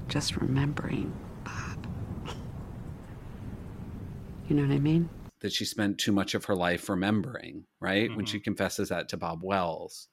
just 0.10 0.36
remembering 0.36 1.14
Bob. 1.46 1.88
You 4.50 4.58
know 4.58 4.64
what 4.64 4.76
I 4.76 4.80
mean? 4.80 5.10
That 5.44 5.54
she 5.54 5.66
spent 5.66 6.00
too 6.00 6.14
much 6.14 6.34
of 6.34 6.46
her 6.46 6.56
life 6.56 6.90
remembering, 6.90 7.66
right? 7.80 8.10
When 8.16 8.26
she 8.26 8.38
mm-hmm. 8.38 8.46
confesses 8.46 8.90
that 8.90 9.10
to 9.10 9.18
Bob 9.18 9.42
Wells. 9.44 10.08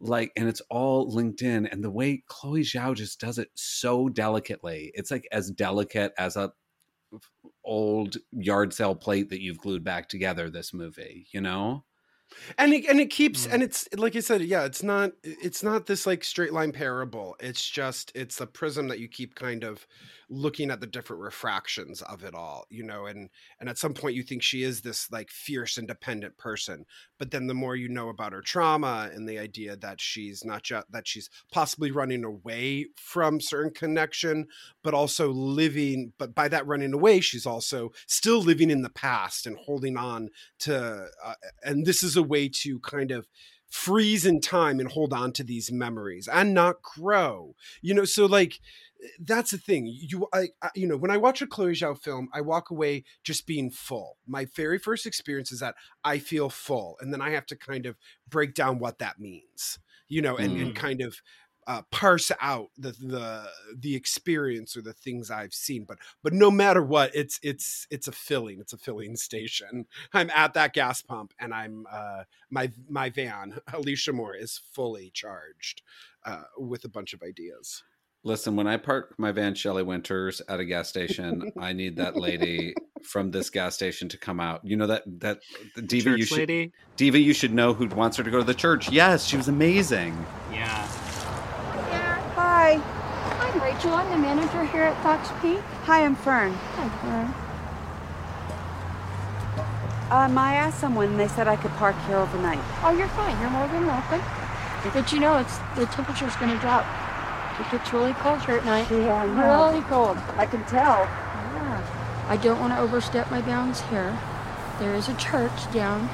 Like, 0.00 0.32
and 0.36 0.48
it's 0.48 0.62
all 0.70 1.12
linked 1.12 1.42
in. 1.42 1.66
And 1.66 1.84
the 1.84 1.90
way 1.90 2.22
Chloe 2.28 2.62
Zhao 2.62 2.94
just 2.94 3.20
does 3.20 3.38
it 3.38 3.50
so 3.54 4.08
delicately, 4.08 4.92
it's 4.94 5.10
like 5.10 5.26
as 5.32 5.50
delicate 5.50 6.12
as 6.16 6.36
a 6.36 6.52
old 7.64 8.16
yard 8.30 8.72
sale 8.72 8.94
plate 8.94 9.30
that 9.30 9.42
you've 9.42 9.58
glued 9.58 9.84
back 9.84 10.08
together 10.08 10.48
this 10.48 10.72
movie, 10.72 11.26
you 11.32 11.40
know? 11.40 11.84
And 12.58 12.72
it, 12.72 12.88
and 12.88 13.00
it 13.00 13.10
keeps 13.10 13.46
and 13.46 13.62
it's 13.62 13.88
like 13.96 14.16
i 14.16 14.20
said 14.20 14.40
yeah 14.42 14.64
it's 14.64 14.82
not 14.82 15.12
it's 15.22 15.62
not 15.62 15.86
this 15.86 16.06
like 16.06 16.24
straight 16.24 16.52
line 16.52 16.72
parable. 16.72 17.36
It's 17.40 17.68
just 17.68 18.12
it's 18.14 18.40
a 18.40 18.46
prism 18.46 18.88
that 18.88 18.98
you 18.98 19.08
keep 19.08 19.34
kind 19.34 19.64
of 19.64 19.86
looking 20.32 20.70
at 20.70 20.80
the 20.80 20.86
different 20.86 21.20
refractions 21.20 22.00
of 22.00 22.24
it 22.24 22.34
all 22.34 22.64
you 22.70 22.82
know 22.82 23.04
and 23.04 23.28
and 23.60 23.68
at 23.68 23.76
some 23.76 23.92
point 23.92 24.14
you 24.14 24.22
think 24.22 24.42
she 24.42 24.62
is 24.62 24.80
this 24.80 25.10
like 25.12 25.30
fierce 25.30 25.76
independent 25.76 26.38
person 26.38 26.86
but 27.18 27.30
then 27.30 27.48
the 27.48 27.54
more 27.54 27.76
you 27.76 27.86
know 27.86 28.08
about 28.08 28.32
her 28.32 28.40
trauma 28.40 29.10
and 29.12 29.28
the 29.28 29.38
idea 29.38 29.76
that 29.76 30.00
she's 30.00 30.42
not 30.42 30.62
just 30.62 30.90
that 30.90 31.06
she's 31.06 31.28
possibly 31.52 31.90
running 31.90 32.24
away 32.24 32.86
from 32.96 33.42
certain 33.42 33.70
connection 33.70 34.46
but 34.82 34.94
also 34.94 35.30
living 35.30 36.14
but 36.16 36.34
by 36.34 36.48
that 36.48 36.66
running 36.66 36.94
away 36.94 37.20
she's 37.20 37.44
also 37.44 37.90
still 38.06 38.40
living 38.40 38.70
in 38.70 38.80
the 38.80 38.90
past 38.90 39.46
and 39.46 39.58
holding 39.58 39.98
on 39.98 40.30
to 40.58 41.06
uh, 41.22 41.34
and 41.62 41.84
this 41.84 42.02
is 42.02 42.16
a 42.16 42.21
way 42.22 42.48
to 42.48 42.78
kind 42.80 43.10
of 43.10 43.28
freeze 43.68 44.26
in 44.26 44.40
time 44.40 44.78
and 44.80 44.92
hold 44.92 45.14
on 45.14 45.32
to 45.32 45.42
these 45.42 45.72
memories 45.72 46.28
and 46.28 46.52
not 46.52 46.82
grow 46.82 47.54
you 47.80 47.94
know 47.94 48.04
so 48.04 48.26
like 48.26 48.60
that's 49.18 49.50
the 49.50 49.56
thing 49.58 49.86
you 49.86 50.28
I, 50.32 50.48
I 50.60 50.68
you 50.74 50.86
know 50.86 50.96
when 50.98 51.10
i 51.10 51.16
watch 51.16 51.40
a 51.40 51.46
chloe 51.46 51.72
zhao 51.72 51.98
film 51.98 52.28
i 52.34 52.40
walk 52.42 52.70
away 52.70 53.04
just 53.24 53.46
being 53.46 53.70
full 53.70 54.18
my 54.26 54.44
very 54.54 54.78
first 54.78 55.06
experience 55.06 55.50
is 55.52 55.60
that 55.60 55.74
i 56.04 56.18
feel 56.18 56.50
full 56.50 56.96
and 57.00 57.14
then 57.14 57.22
i 57.22 57.30
have 57.30 57.46
to 57.46 57.56
kind 57.56 57.86
of 57.86 57.96
break 58.28 58.54
down 58.54 58.78
what 58.78 58.98
that 58.98 59.18
means 59.18 59.78
you 60.06 60.20
know 60.20 60.36
and, 60.36 60.58
and 60.58 60.72
Mm. 60.72 60.76
kind 60.76 61.00
of 61.00 61.16
uh, 61.66 61.82
parse 61.90 62.32
out 62.40 62.68
the 62.76 62.92
the 62.92 63.48
the 63.76 63.94
experience 63.94 64.76
or 64.76 64.82
the 64.82 64.92
things 64.92 65.30
I've 65.30 65.54
seen. 65.54 65.84
But 65.84 65.98
but 66.22 66.32
no 66.32 66.50
matter 66.50 66.82
what, 66.82 67.14
it's 67.14 67.38
it's 67.42 67.86
it's 67.90 68.08
a 68.08 68.12
filling. 68.12 68.60
It's 68.60 68.72
a 68.72 68.78
filling 68.78 69.16
station. 69.22 69.86
I'm 70.12 70.30
at 70.30 70.54
that 70.54 70.72
gas 70.72 71.02
pump, 71.02 71.32
and 71.38 71.54
I'm 71.54 71.86
uh, 71.90 72.24
my 72.50 72.70
my 72.88 73.10
van, 73.10 73.60
Alecia 73.68 74.12
Moore, 74.12 74.34
is 74.34 74.60
fully 74.72 75.10
charged 75.14 75.82
uh, 76.24 76.42
with 76.58 76.84
a 76.84 76.88
bunch 76.88 77.12
of 77.12 77.22
ideas. 77.22 77.82
Listen, 78.24 78.54
when 78.54 78.68
I 78.68 78.76
park 78.76 79.14
my 79.18 79.32
van 79.32 79.54
Shelley 79.54 79.82
Winters 79.82 80.40
at 80.48 80.60
a 80.60 80.64
gas 80.64 80.88
station, 80.88 81.50
I 81.58 81.72
need 81.72 81.96
that 81.96 82.16
lady 82.16 82.72
from 83.02 83.32
this 83.32 83.50
gas 83.50 83.74
station 83.74 84.08
to 84.10 84.16
come 84.16 84.38
out. 84.38 84.60
You 84.64 84.76
know 84.76 84.86
that 84.86 85.02
that 85.20 85.40
the 85.74 85.82
diva 85.82 86.10
church 86.10 86.18
you 86.18 86.26
should 86.26 86.38
lady? 86.38 86.72
diva 86.96 87.18
you 87.18 87.34
should 87.34 87.52
know 87.52 87.74
who 87.74 87.88
wants 87.88 88.16
her 88.16 88.24
to 88.24 88.30
go 88.30 88.38
to 88.38 88.44
the 88.44 88.54
church. 88.54 88.90
Yes, 88.90 89.26
she 89.26 89.36
was 89.36 89.48
amazing. 89.48 90.16
Yeah. 90.52 90.88
Hi. 92.62 92.78
I'm 93.40 93.60
Rachel. 93.60 93.92
I'm 93.92 94.08
the 94.08 94.18
manager 94.18 94.64
here 94.66 94.84
at 94.84 95.02
Fox 95.02 95.30
Peak. 95.42 95.58
Hi, 95.82 96.04
I'm 96.04 96.14
Fern. 96.14 96.52
Hi, 96.52 96.88
Fern. 97.02 97.26
Um, 100.12 100.38
I 100.38 100.54
asked 100.54 100.78
someone 100.78 101.08
and 101.08 101.18
they 101.18 101.26
said 101.26 101.48
I 101.48 101.56
could 101.56 101.72
park 101.72 101.96
here 102.06 102.18
overnight. 102.18 102.60
Oh, 102.84 102.94
you're 102.96 103.08
fine. 103.18 103.36
You're 103.40 103.50
more 103.50 103.66
than 103.66 103.84
welcome. 103.84 104.22
But 104.94 105.10
you 105.10 105.18
know, 105.18 105.38
it's 105.38 105.58
the 105.74 105.86
temperature's 105.86 106.36
going 106.36 106.52
to 106.52 106.58
drop. 106.60 106.86
It 107.58 107.68
gets 107.72 107.92
really 107.92 108.12
cold 108.22 108.44
here 108.44 108.58
at 108.58 108.64
night. 108.64 108.88
Yeah, 108.92 109.12
I 109.12 109.26
know. 109.26 109.72
Really 109.72 109.84
cold. 109.88 110.16
I 110.36 110.46
can 110.46 110.64
tell. 110.66 111.02
Yeah. 111.02 112.26
I 112.28 112.36
don't 112.36 112.60
want 112.60 112.74
to 112.74 112.78
overstep 112.78 113.28
my 113.28 113.40
bounds 113.40 113.80
here. 113.90 114.16
There 114.78 114.94
is 114.94 115.08
a 115.08 115.16
church 115.16 115.72
down 115.72 116.08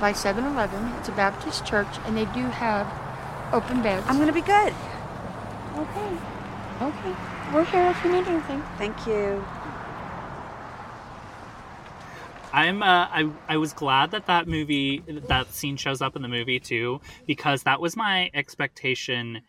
by 0.00 0.14
7-Eleven. 0.14 0.94
It's 0.96 1.10
a 1.10 1.12
Baptist 1.12 1.66
church, 1.66 2.00
and 2.06 2.16
they 2.16 2.24
do 2.24 2.48
have 2.48 2.88
open 3.52 3.82
beds. 3.82 4.06
I'm 4.08 4.18
gonna 4.18 4.32
be 4.32 4.40
good. 4.40 4.72
Okay. 5.78 6.10
Okay. 6.82 7.14
We're 7.54 7.64
here 7.64 7.90
if 7.90 8.04
you 8.04 8.10
need 8.10 8.26
anything. 8.26 8.62
Thank 8.78 9.06
you. 9.06 9.44
I'm 12.52 12.82
uh, 12.82 13.06
I 13.10 13.30
I 13.48 13.56
was 13.58 13.72
glad 13.72 14.10
that 14.12 14.26
that 14.26 14.48
movie 14.48 15.02
that 15.06 15.52
scene 15.52 15.76
shows 15.76 16.00
up 16.00 16.16
in 16.16 16.22
the 16.22 16.28
movie 16.28 16.58
too 16.58 17.00
because 17.26 17.62
that 17.64 17.80
was 17.80 17.96
my 17.96 18.30
expectation 18.34 19.42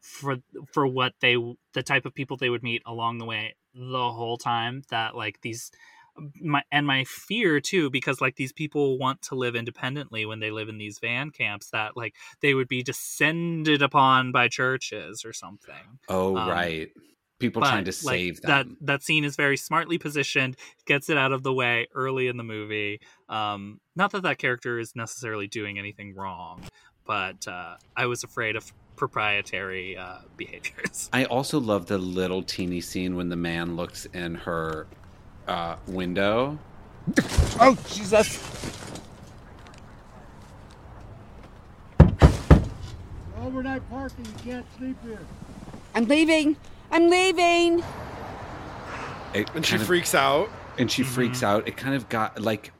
for 0.00 0.38
for 0.72 0.86
what 0.86 1.14
they 1.20 1.36
the 1.72 1.82
type 1.82 2.06
of 2.06 2.14
people 2.14 2.36
they 2.36 2.50
would 2.50 2.62
meet 2.62 2.82
along 2.86 3.18
the 3.18 3.24
way 3.24 3.54
the 3.74 4.10
whole 4.12 4.36
time 4.36 4.82
that 4.90 5.14
like 5.14 5.40
these 5.42 5.70
my 6.40 6.62
and 6.70 6.86
my 6.86 7.04
fear 7.04 7.60
too 7.60 7.90
because 7.90 8.20
like 8.20 8.36
these 8.36 8.52
people 8.52 8.98
want 8.98 9.22
to 9.22 9.34
live 9.34 9.54
independently 9.54 10.24
when 10.26 10.40
they 10.40 10.50
live 10.50 10.68
in 10.68 10.78
these 10.78 10.98
van 10.98 11.30
camps 11.30 11.70
that 11.70 11.96
like 11.96 12.14
they 12.40 12.54
would 12.54 12.68
be 12.68 12.82
descended 12.82 13.82
upon 13.82 14.32
by 14.32 14.48
churches 14.48 15.24
or 15.24 15.32
something. 15.32 15.98
Oh 16.08 16.34
Um, 16.34 16.48
right. 16.48 16.88
People 17.38 17.62
trying 17.62 17.84
to 17.84 17.90
like, 18.04 18.18
save 18.18 18.42
that 18.42 18.66
that 18.82 19.02
scene 19.02 19.24
is 19.24 19.34
very 19.34 19.56
smartly 19.56 19.96
positioned 19.96 20.56
gets 20.84 21.08
it 21.08 21.16
out 21.16 21.32
of 21.32 21.42
the 21.42 21.54
way 21.54 21.86
early 21.94 22.26
in 22.28 22.36
the 22.36 22.44
movie. 22.44 23.00
Um 23.28 23.80
not 23.96 24.12
that 24.12 24.22
that 24.22 24.38
character 24.38 24.78
is 24.78 24.94
necessarily 24.94 25.46
doing 25.46 25.78
anything 25.78 26.14
wrong 26.14 26.62
but 27.06 27.48
uh 27.48 27.76
i 27.96 28.06
was 28.06 28.22
afraid 28.22 28.56
of 28.56 28.72
proprietary 28.94 29.96
uh 29.96 30.18
behaviors. 30.36 31.08
I 31.12 31.24
also 31.24 31.58
love 31.58 31.86
the 31.86 31.98
little 31.98 32.42
teeny 32.42 32.80
scene 32.80 33.16
when 33.16 33.30
the 33.30 33.36
man 33.36 33.74
looks 33.74 34.04
in 34.06 34.34
her 34.34 34.86
uh, 35.50 35.76
window. 35.88 36.58
Oh, 37.60 37.76
Jesus. 37.88 38.38
Overnight 43.42 43.88
parking, 43.90 44.24
you 44.26 44.32
can't 44.52 44.66
sleep 44.78 44.96
here. 45.04 45.18
I'm 45.94 46.04
leaving. 46.06 46.56
I'm 46.90 47.08
leaving. 47.08 47.82
It 49.34 49.50
And 49.54 49.64
she 49.64 49.76
of- 49.76 49.82
freaks 49.82 50.14
out. 50.14 50.48
and 50.78 50.90
she 50.90 51.02
Mm-hmm. 51.02 51.12
freaks 51.12 51.42
out. 51.42 51.66
It 51.66 51.76
kind 51.76 51.94
of 51.94 52.08
got 52.08 52.40
like 52.40 52.72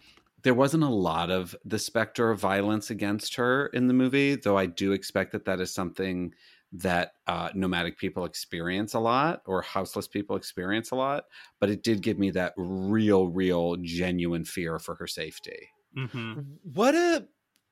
there 0.43 0.55
wasn't 0.55 0.83
a 0.85 0.89
lot 0.89 1.31
of 1.31 1.55
the 1.67 1.79
specter 1.79 2.31
of 2.31 2.39
violence 2.41 2.89
against 2.89 3.35
her 3.35 3.67
in 3.67 3.89
the 3.89 3.93
movie, 3.95 4.37
though 4.37 4.57
I 4.57 4.65
do 4.67 4.93
expect 4.93 5.33
that 5.33 5.45
that 5.45 5.61
is 5.61 5.71
something 5.71 6.35
that 6.73 7.13
uh, 7.27 7.51
nomadic 7.55 7.99
people 7.99 8.25
experience 8.25 8.95
a 8.95 9.01
lot 9.01 9.43
or 9.47 9.63
houseless 9.63 10.07
people 10.07 10.37
experience 10.37 10.91
a 10.93 10.95
lot. 10.95 11.25
But 11.59 11.71
it 11.71 11.83
did 11.83 12.03
give 12.03 12.19
me 12.19 12.31
that 12.31 12.53
real, 12.57 13.29
real, 13.29 13.77
genuine 13.77 14.45
fear 14.45 14.79
for 14.79 14.95
her 14.97 15.07
safety. 15.07 15.69
mm-hmm. 15.97 16.41
What 16.63 16.95
a 16.95 17.27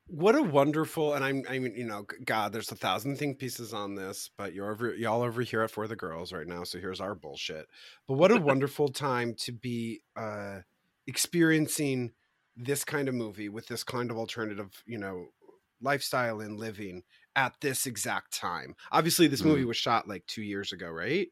what 0.09 0.35
a 0.35 0.43
wonderful 0.43 1.13
and 1.13 1.23
I'm 1.23 1.45
I 1.49 1.59
mean 1.59 1.75
you 1.77 1.85
know 1.85 2.07
God 2.25 2.53
there's 2.53 2.73
a 2.73 2.77
thousand 2.77 3.17
think 3.17 3.39
pieces 3.39 3.75
on 3.75 3.95
this 3.95 4.31
but 4.39 4.55
you're 4.55 4.71
over 4.71 4.95
y'all 4.95 5.23
over 5.23 5.43
here 5.43 5.61
at 5.61 5.71
for 5.71 5.87
the 5.87 5.97
girls 5.97 6.33
right 6.33 6.47
now 6.47 6.65
so 6.65 6.79
here's 6.79 7.01
our 7.01 7.15
bullshit 7.15 7.67
but 8.07 8.15
what 8.15 8.33
a 8.33 8.37
wonderful 8.41 8.89
time 8.89 9.35
to 9.41 9.53
be 9.53 10.01
uh 10.17 10.61
experiencing 11.07 12.13
this 12.57 12.85
kind 12.85 13.09
of 13.09 13.15
movie 13.15 13.51
with 13.51 13.67
this 13.67 13.85
kind 13.85 14.11
of 14.11 14.17
alternative 14.17 14.83
you 14.87 14.97
know 14.97 15.27
lifestyle 15.83 16.41
and 16.41 16.59
living 16.59 17.03
at 17.39 17.55
this 17.61 17.87
exact 17.87 18.37
time. 18.37 18.75
Obviously 18.91 19.29
this 19.29 19.45
movie 19.45 19.65
was 19.65 19.77
shot 19.77 20.09
like 20.09 20.27
two 20.27 20.43
years 20.43 20.73
ago 20.73 20.89
right? 20.89 21.29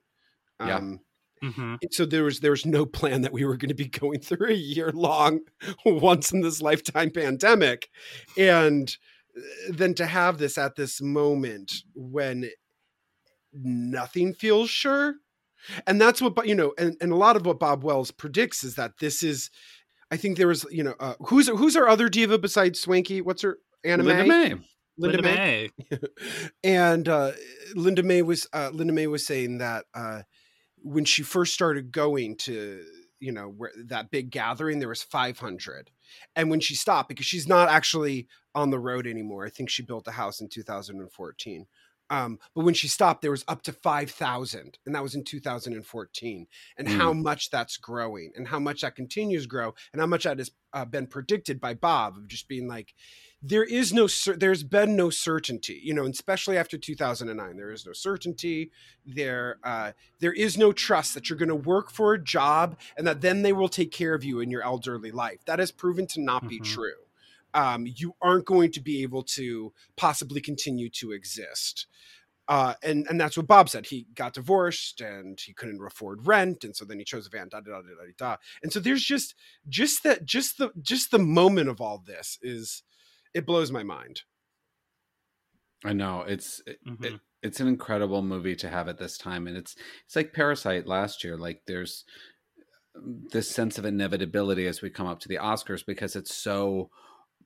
Yeah. 0.60 0.76
um 0.76 1.00
Mm-hmm. 1.44 1.74
so 1.90 2.06
there 2.06 2.24
was 2.24 2.40
there 2.40 2.52
was 2.52 2.64
no 2.64 2.86
plan 2.86 3.20
that 3.20 3.32
we 3.32 3.44
were 3.44 3.58
going 3.58 3.68
to 3.68 3.74
be 3.74 3.88
going 4.00 4.20
through 4.20 4.48
a 4.48 4.54
year 4.54 4.90
long 4.94 5.40
once 5.84 6.32
in 6.32 6.40
this 6.40 6.62
lifetime 6.62 7.10
pandemic. 7.10 7.90
And 8.38 8.96
uh, 9.36 9.42
then 9.68 9.92
to 9.96 10.06
have 10.06 10.38
this 10.38 10.56
at 10.56 10.76
this 10.76 11.02
moment 11.02 11.82
when 11.94 12.48
nothing 13.52 14.32
feels 14.32 14.70
sure. 14.70 15.16
And 15.86 16.00
that's 16.00 16.22
what 16.22 16.46
you 16.46 16.54
know 16.54 16.72
and, 16.78 16.96
and 17.02 17.12
a 17.12 17.16
lot 17.16 17.36
of 17.36 17.44
what 17.44 17.58
bob 17.58 17.84
wells 17.84 18.10
predicts 18.10 18.64
is 18.64 18.76
that 18.76 18.92
this 19.00 19.22
is 19.22 19.50
i 20.10 20.16
think 20.16 20.38
there 20.38 20.48
was 20.48 20.64
you 20.70 20.84
know 20.84 20.94
uh, 21.00 21.14
who's 21.26 21.48
who's 21.48 21.76
our 21.76 21.86
other 21.86 22.08
diva 22.08 22.38
besides 22.38 22.82
Swankie? 22.82 23.20
What's 23.20 23.42
her 23.42 23.58
anime 23.84 24.06
Linda 24.06 24.24
May. 24.26 24.54
Linda, 24.98 25.22
Linda 25.22 25.22
May. 25.22 25.70
and 26.64 27.08
uh, 27.08 27.32
Linda 27.74 28.02
May 28.02 28.22
was 28.22 28.46
uh, 28.52 28.70
Linda 28.72 28.92
May 28.92 29.06
was 29.06 29.26
saying 29.26 29.58
that 29.58 29.84
uh, 29.94 30.22
when 30.78 31.04
she 31.04 31.22
first 31.22 31.52
started 31.54 31.92
going 31.92 32.36
to 32.36 32.82
you 33.18 33.32
know 33.32 33.48
where 33.48 33.72
that 33.86 34.10
big 34.10 34.30
gathering 34.30 34.78
there 34.78 34.88
was 34.88 35.02
500 35.02 35.90
and 36.34 36.50
when 36.50 36.60
she 36.60 36.74
stopped 36.74 37.08
because 37.08 37.26
she's 37.26 37.48
not 37.48 37.68
actually 37.68 38.28
on 38.54 38.70
the 38.70 38.78
road 38.78 39.06
anymore 39.06 39.46
i 39.46 39.50
think 39.50 39.70
she 39.70 39.82
built 39.82 40.06
a 40.06 40.12
house 40.12 40.40
in 40.40 40.48
2014 40.48 41.66
um, 42.08 42.38
but 42.54 42.64
when 42.64 42.74
she 42.74 42.86
stopped 42.86 43.22
there 43.22 43.32
was 43.32 43.44
up 43.48 43.62
to 43.62 43.72
5000 43.72 44.78
and 44.86 44.94
that 44.94 45.02
was 45.02 45.14
in 45.14 45.24
2014 45.24 46.46
and 46.78 46.88
how 46.88 47.12
much 47.12 47.50
that's 47.50 47.76
growing 47.78 48.32
and 48.36 48.46
how 48.46 48.60
much 48.60 48.82
that 48.82 48.94
continues 48.94 49.42
to 49.42 49.48
grow 49.48 49.74
and 49.92 50.00
how 50.00 50.06
much 50.06 50.22
that 50.24 50.38
has 50.38 50.50
uh, 50.72 50.84
been 50.84 51.06
predicted 51.06 51.60
by 51.60 51.74
bob 51.74 52.16
of 52.16 52.28
just 52.28 52.48
being 52.48 52.68
like 52.68 52.94
there 53.42 53.64
is 53.64 53.92
no 53.92 54.08
there's 54.36 54.62
been 54.62 54.96
no 54.96 55.10
certainty 55.10 55.78
you 55.84 55.92
know 55.92 56.06
especially 56.06 56.56
after 56.56 56.78
2009 56.78 57.56
there 57.56 57.70
is 57.70 57.84
no 57.86 57.92
certainty 57.92 58.70
there 59.04 59.58
uh, 59.62 59.92
there 60.20 60.32
is 60.32 60.56
no 60.56 60.72
trust 60.72 61.12
that 61.14 61.28
you're 61.28 61.38
going 61.38 61.48
to 61.48 61.54
work 61.54 61.90
for 61.90 62.14
a 62.14 62.22
job 62.22 62.78
and 62.96 63.06
that 63.06 63.20
then 63.20 63.42
they 63.42 63.52
will 63.52 63.68
take 63.68 63.92
care 63.92 64.14
of 64.14 64.24
you 64.24 64.40
in 64.40 64.50
your 64.50 64.62
elderly 64.62 65.10
life 65.10 65.44
that 65.44 65.58
has 65.58 65.70
proven 65.70 66.06
to 66.06 66.20
not 66.20 66.48
be 66.48 66.58
Mhm. 66.60 66.64
true 66.64 66.92
um, 67.54 67.86
you 67.86 68.14
aren't 68.20 68.46
going 68.46 68.72
to 68.72 68.80
be 68.80 69.02
able 69.02 69.22
to 69.22 69.72
possibly 69.96 70.40
continue 70.40 70.88
to 70.90 71.12
exist 71.12 71.86
uh, 72.48 72.74
and 72.82 73.06
and 73.10 73.20
that's 73.20 73.36
what 73.36 73.48
Bob 73.48 73.68
said. 73.68 73.86
He 73.86 74.06
got 74.14 74.32
divorced 74.34 75.00
and 75.00 75.40
he 75.40 75.52
couldn't 75.52 75.84
afford 75.84 76.28
rent, 76.28 76.62
and 76.62 76.76
so 76.76 76.84
then 76.84 77.00
he 77.00 77.04
chose 77.04 77.26
a 77.26 77.30
van. 77.30 77.48
Da 77.48 77.58
da 77.58 77.72
da 77.72 77.80
da 77.82 77.88
da. 78.06 78.12
da. 78.16 78.36
And 78.62 78.72
so 78.72 78.78
there's 78.78 79.02
just 79.02 79.34
just 79.68 80.04
that 80.04 80.24
just 80.24 80.56
the 80.58 80.70
just 80.80 81.10
the 81.10 81.18
moment 81.18 81.68
of 81.68 81.80
all 81.80 81.98
this 82.06 82.38
is 82.42 82.84
it 83.36 83.44
blows 83.46 83.70
my 83.70 83.82
mind. 83.82 84.22
I 85.84 85.92
know 85.92 86.22
it's 86.22 86.62
it, 86.66 86.78
Mhm. 86.86 87.04
it, 87.04 87.20
it's 87.42 87.60
an 87.60 87.68
incredible 87.68 88.22
movie 88.22 88.56
to 88.56 88.68
have 88.70 88.88
at 88.88 88.98
this 88.98 89.18
time, 89.18 89.46
and 89.46 89.56
it's 89.56 89.76
it's 90.06 90.16
like 90.16 90.32
Parasite 90.32 90.86
last 90.86 91.22
year. 91.22 91.36
Like 91.36 91.62
there's 91.66 92.04
um, 92.96 93.26
this 93.30 93.50
sense 93.50 93.78
of 93.78 93.84
inevitability 93.84 94.66
as 94.66 94.80
we 94.80 94.90
come 94.90 95.06
up 95.06 95.20
to 95.20 95.28
the 95.28 95.36
Oscars 95.36 95.84
because 95.86 96.16
it's 96.16 96.34
so 96.34 96.90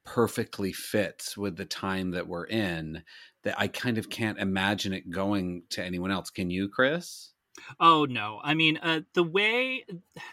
perfectly 0.05 0.73
fits 0.73 1.37
with 1.37 1.57
the 1.57 1.67
time 1.67 2.13
that 2.13 2.29
we're 2.29 2.47
in 2.47 3.03
that 3.43 3.59
I 3.59 3.69
kind 3.69 3.99
of 3.99 4.09
can't 4.09 4.39
imagine 4.39 4.93
it 4.93 5.11
going 5.11 5.65
to 5.71 5.85
anyone 5.85 6.11
else. 6.13 6.31
Can 6.31 6.51
you, 6.51 6.69
Chris? 6.69 7.33
Oh 7.81 8.05
no! 8.07 8.41
I 8.45 8.55
mean, 8.55 8.79
uh, 8.79 9.01
the 9.15 9.25
way, 9.25 9.85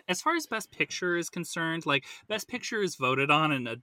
as 0.08 0.22
far 0.22 0.36
as 0.36 0.46
Best 0.46 0.72
Picture 0.72 1.18
is 1.18 1.30
concerned, 1.30 1.86
like 1.88 2.06
Best 2.28 2.48
Picture 2.48 2.82
is 2.82 2.96
voted 2.96 3.32
on 3.32 3.52
in 3.52 3.66
a 3.68 3.78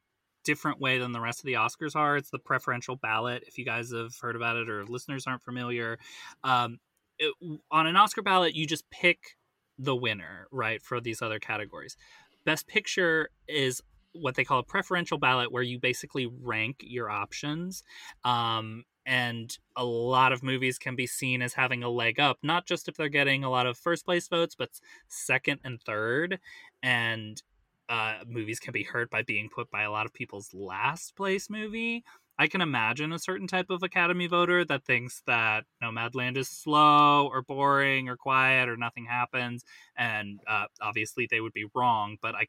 different 0.44 0.80
way 0.80 0.98
than 0.98 1.12
the 1.12 1.20
rest 1.20 1.40
of 1.40 1.46
the 1.46 1.54
Oscars 1.54 1.96
are. 1.96 2.16
It's 2.16 2.30
the 2.30 2.38
preferential 2.38 2.96
ballot. 2.96 3.44
If 3.46 3.58
you 3.58 3.64
guys 3.64 3.92
have 3.92 4.16
heard 4.20 4.36
about 4.36 4.56
it 4.56 4.68
or 4.68 4.84
listeners 4.86 5.26
aren't 5.26 5.42
familiar, 5.42 5.98
um, 6.42 6.78
it, 7.18 7.34
on 7.70 7.86
an 7.86 7.96
Oscar 7.96 8.22
ballot, 8.22 8.54
you 8.54 8.66
just 8.66 8.88
pick 8.90 9.36
the 9.78 9.96
winner, 9.96 10.46
right, 10.52 10.82
for 10.82 11.00
these 11.00 11.22
other 11.22 11.38
categories. 11.38 11.96
Best 12.44 12.66
Picture 12.68 13.30
is 13.48 13.82
what 14.12 14.36
they 14.36 14.44
call 14.44 14.60
a 14.60 14.64
preferential 14.64 15.18
ballot, 15.18 15.50
where 15.50 15.62
you 15.62 15.78
basically 15.78 16.26
rank 16.26 16.76
your 16.80 17.10
options. 17.10 17.82
Um, 18.24 18.84
and 19.06 19.56
a 19.76 19.84
lot 19.84 20.32
of 20.32 20.42
movies 20.42 20.78
can 20.78 20.96
be 20.96 21.06
seen 21.06 21.42
as 21.42 21.54
having 21.54 21.82
a 21.82 21.90
leg 21.90 22.18
up, 22.18 22.38
not 22.42 22.66
just 22.66 22.88
if 22.88 22.96
they're 22.96 23.08
getting 23.08 23.44
a 23.44 23.50
lot 23.50 23.66
of 23.66 23.76
first 23.76 24.04
place 24.04 24.28
votes, 24.28 24.54
but 24.54 24.70
second 25.08 25.60
and 25.64 25.80
third. 25.82 26.38
And 26.82 27.42
uh, 27.88 28.14
movies 28.26 28.60
can 28.60 28.72
be 28.72 28.82
hurt 28.82 29.10
by 29.10 29.22
being 29.22 29.48
put 29.48 29.70
by 29.70 29.82
a 29.82 29.90
lot 29.90 30.06
of 30.06 30.12
people's 30.12 30.52
last 30.54 31.16
place 31.16 31.50
movie. 31.50 32.04
I 32.38 32.48
can 32.48 32.60
imagine 32.60 33.12
a 33.12 33.18
certain 33.18 33.46
type 33.46 33.70
of 33.70 33.82
Academy 33.82 34.26
voter 34.26 34.64
that 34.64 34.84
thinks 34.84 35.22
that 35.26 35.64
Nomadland 35.82 36.36
is 36.36 36.48
slow 36.48 37.28
or 37.28 37.42
boring 37.42 38.08
or 38.08 38.16
quiet 38.16 38.68
or 38.68 38.76
nothing 38.76 39.04
happens, 39.04 39.64
and 39.96 40.40
uh, 40.46 40.66
obviously 40.80 41.28
they 41.30 41.40
would 41.40 41.52
be 41.52 41.66
wrong. 41.74 42.16
But 42.20 42.34
I, 42.34 42.46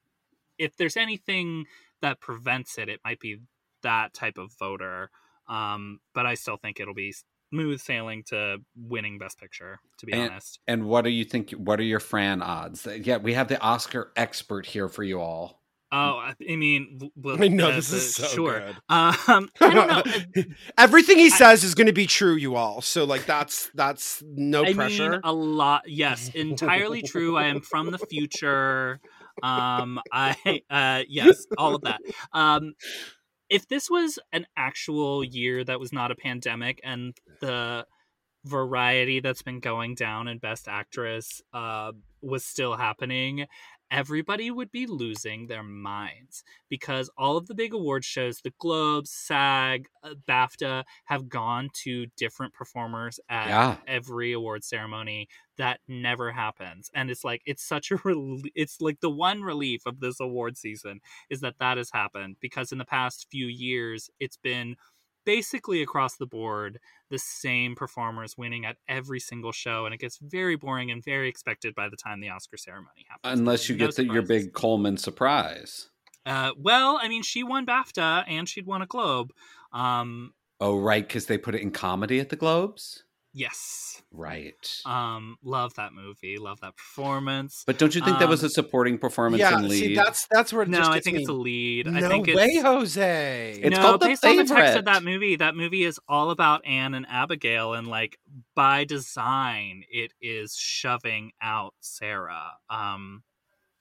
if 0.57 0.75
there's 0.77 0.97
anything 0.97 1.65
that 2.01 2.19
prevents 2.19 2.77
it, 2.77 2.89
it 2.89 2.99
might 3.05 3.19
be 3.19 3.39
that 3.83 4.13
type 4.13 4.37
of 4.37 4.51
voter. 4.57 5.11
Um, 5.47 5.99
but 6.15 6.25
I 6.25 6.33
still 6.33 6.57
think 6.57 6.79
it'll 6.79 6.95
be 6.95 7.13
smooth 7.55 7.79
sailing 7.79 8.23
to 8.27 8.57
winning 8.75 9.17
Best 9.17 9.39
Picture. 9.39 9.79
To 9.99 10.05
be 10.05 10.13
and, 10.13 10.31
honest, 10.31 10.59
and 10.67 10.85
what 10.85 11.03
do 11.03 11.09
you 11.09 11.23
think? 11.23 11.51
What 11.51 11.79
are 11.79 11.83
your 11.83 11.99
Fran 11.99 12.41
odds? 12.41 12.87
Yeah, 13.01 13.17
we 13.17 13.33
have 13.33 13.47
the 13.47 13.59
Oscar 13.59 14.11
expert 14.15 14.65
here 14.65 14.89
for 14.89 15.03
you 15.03 15.19
all. 15.19 15.61
Oh, 15.91 16.17
I 16.17 16.35
mean, 16.55 17.11
well, 17.15 17.41
I 17.41 17.47
know 17.47 17.69
uh, 17.69 17.75
this 17.75 17.93
is 17.93 18.19
uh, 18.19 18.23
so 18.23 18.35
sure. 18.35 18.59
good. 18.59 18.75
Um, 18.89 19.49
I 19.61 19.73
don't 19.73 19.87
know. 20.35 20.43
Everything 20.77 21.17
he 21.17 21.29
says 21.29 21.63
is 21.63 21.73
going 21.73 21.87
to 21.87 21.93
be 21.93 22.05
true, 22.05 22.35
you 22.35 22.55
all. 22.55 22.81
So 22.81 23.05
like 23.05 23.25
that's 23.25 23.69
that's 23.75 24.21
no 24.25 24.65
I 24.65 24.73
pressure. 24.73 25.11
mean, 25.11 25.21
a 25.23 25.31
lot. 25.31 25.83
Yes, 25.85 26.29
entirely 26.35 27.01
true. 27.01 27.37
I 27.37 27.45
am 27.45 27.61
from 27.61 27.91
the 27.91 27.99
future. 27.99 28.99
Um, 29.41 29.99
I 30.11 30.61
uh, 30.69 31.03
yes, 31.07 31.45
all 31.57 31.75
of 31.75 31.83
that. 31.83 32.01
Um, 32.33 32.73
if 33.49 33.67
this 33.67 33.89
was 33.89 34.19
an 34.31 34.45
actual 34.57 35.23
year 35.23 35.63
that 35.63 35.79
was 35.79 35.93
not 35.93 36.11
a 36.11 36.15
pandemic 36.15 36.79
and 36.83 37.15
the 37.41 37.85
variety 38.45 39.19
that's 39.19 39.41
been 39.41 39.59
going 39.59 39.95
down 39.95 40.27
in 40.27 40.37
Best 40.37 40.67
Actress 40.67 41.41
uh, 41.53 41.91
was 42.21 42.45
still 42.45 42.75
happening, 42.75 43.47
everybody 43.95 44.51
would 44.51 44.71
be 44.71 44.85
losing 44.85 45.47
their 45.47 45.63
minds 45.63 46.43
because 46.69 47.09
all 47.17 47.37
of 47.37 47.47
the 47.47 47.55
big 47.55 47.73
award 47.73 48.03
shows, 48.03 48.41
the 48.41 48.53
Globes, 48.59 49.09
SAG, 49.09 49.87
uh, 50.03 50.15
BAFTA, 50.27 50.83
have 51.05 51.29
gone 51.29 51.69
to 51.83 52.07
different 52.17 52.53
performers 52.53 53.21
at 53.29 53.47
Yeah. 53.47 53.77
every 53.87 54.33
award 54.33 54.65
ceremony. 54.65 55.29
That 55.57 55.79
never 55.87 56.33
happens, 56.33 56.91
and 56.93 57.09
it's 57.09 57.23
like 57.23 57.41
it's 57.45 57.63
such 57.63 57.89
a 57.91 57.95
rel- 58.03 58.41
it's 58.55 58.81
like 58.81 58.99
the 58.99 59.09
one 59.09 59.41
relief 59.41 59.85
of 59.85 60.01
this 60.01 60.19
award 60.19 60.57
season 60.57 60.99
is 61.29 61.39
that 61.39 61.59
that 61.59 61.77
has 61.77 61.89
happened 61.91 62.35
because 62.41 62.73
in 62.73 62.77
the 62.77 62.83
past 62.85 63.27
few 63.31 63.47
years 63.47 64.09
it's 64.19 64.35
been 64.35 64.75
basically 65.25 65.81
across 65.81 66.17
the 66.17 66.25
board 66.27 66.79
the 67.09 67.19
same 67.19 67.75
performers 67.75 68.37
winning 68.37 68.65
at 68.65 68.77
every 68.87 69.19
single 69.19 69.51
show 69.51 69.85
and 69.85 69.93
it 69.93 69.99
gets 69.99 70.17
very 70.21 70.55
boring 70.55 70.91
and 70.91 71.03
very 71.03 71.27
expected 71.27 71.73
by 71.75 71.89
the 71.89 71.97
time 71.97 72.19
the 72.19 72.29
oscar 72.29 72.57
ceremony 72.57 73.05
happens 73.09 73.39
Unless 73.39 73.69
you 73.69 73.75
No 73.75 73.87
get 73.87 73.95
the, 73.95 74.05
your 74.05 74.21
big 74.21 74.53
Colman 74.53 74.97
surprise. 74.97 75.89
uh, 76.25 76.51
well 76.57 76.99
i 77.01 77.07
mean 77.07 77.23
she 77.23 77.43
won 77.43 77.65
bafta 77.65 78.23
and 78.27 78.47
she'd 78.49 78.65
won 78.65 78.81
a 78.81 78.87
globe 78.87 79.31
um, 79.73 80.33
Oh, 80.61 80.79
right, 80.79 81.05
because 81.05 81.25
they 81.27 81.37
put 81.37 81.55
it 81.55 81.61
in 81.61 81.71
comedy 81.71 82.19
at 82.19 82.29
the 82.29 82.35
Globes. 82.37 83.04
Yes 83.35 84.01
Right. 84.11 84.79
um, 84.85 85.35
love 85.43 85.73
that 85.75 85.91
movie 85.93 86.37
love 86.37 86.61
that 86.61 86.77
performance 86.77 87.63
But 87.67 87.77
don't 87.77 87.93
you 87.93 88.01
think 88.01 88.19
that 88.19 88.29
was 88.29 88.41
Um, 88.43 88.47
a 88.47 88.49
supporting 88.49 88.97
performance 88.97 89.41
yeah, 89.41 89.57
in 89.57 89.67
lead? 89.67 89.79
see, 89.79 89.95
that's 89.95 90.25
that's 90.31 90.53
where 90.53 90.61
it 90.63 90.69
no 90.69 90.77
just 90.79 90.91
i 90.91 90.99
think 91.01 91.17
me. 91.17 91.21
it's 91.23 91.29
a 91.29 91.33
lead 91.33 91.87
No 91.87 91.97
i 92.05 92.09
think 92.09 92.27
way, 92.27 92.33
it's 92.33 92.63
Jose. 92.63 93.59
It's 93.61 93.75
no, 93.75 93.81
called 93.81 94.01
The 94.01 94.05
based 94.07 94.25
on 94.25 94.37
the 94.37 94.45
text 94.45 94.77
of 94.77 94.85
that 94.85 95.03
movie, 95.03 95.35
that 95.35 95.55
movie 95.55 95.83
is 95.83 95.99
all 96.07 96.31
about 96.31 96.65
Anne 96.65 96.93
and 96.93 97.05
Abigail, 97.09 97.73
and 97.73 97.87
like 97.87 98.17
by 98.55 98.85
design, 98.85 99.83
it 99.91 100.13
is 100.21 100.55
shoving 100.55 101.31
out 101.41 101.73
Sarah. 101.81 102.53
Um, 102.69 103.23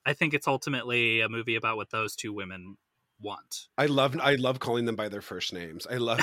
I 0.04 0.12
think 0.14 0.34
it's 0.34 0.48
ultimately 0.48 1.20
a 1.20 1.28
movie 1.28 1.54
about 1.56 1.76
what 1.76 1.90
those 1.90 2.14
two 2.16 2.32
women 2.32 2.76
want. 3.24 3.66
I 3.76 3.86
love 3.86 4.16
I 4.20 4.36
love 4.36 4.60
calling 4.60 4.84
them 4.84 4.94
by 4.94 5.08
their 5.08 5.22
first 5.22 5.52
names. 5.52 5.86
I 5.90 5.96
love 5.96 6.20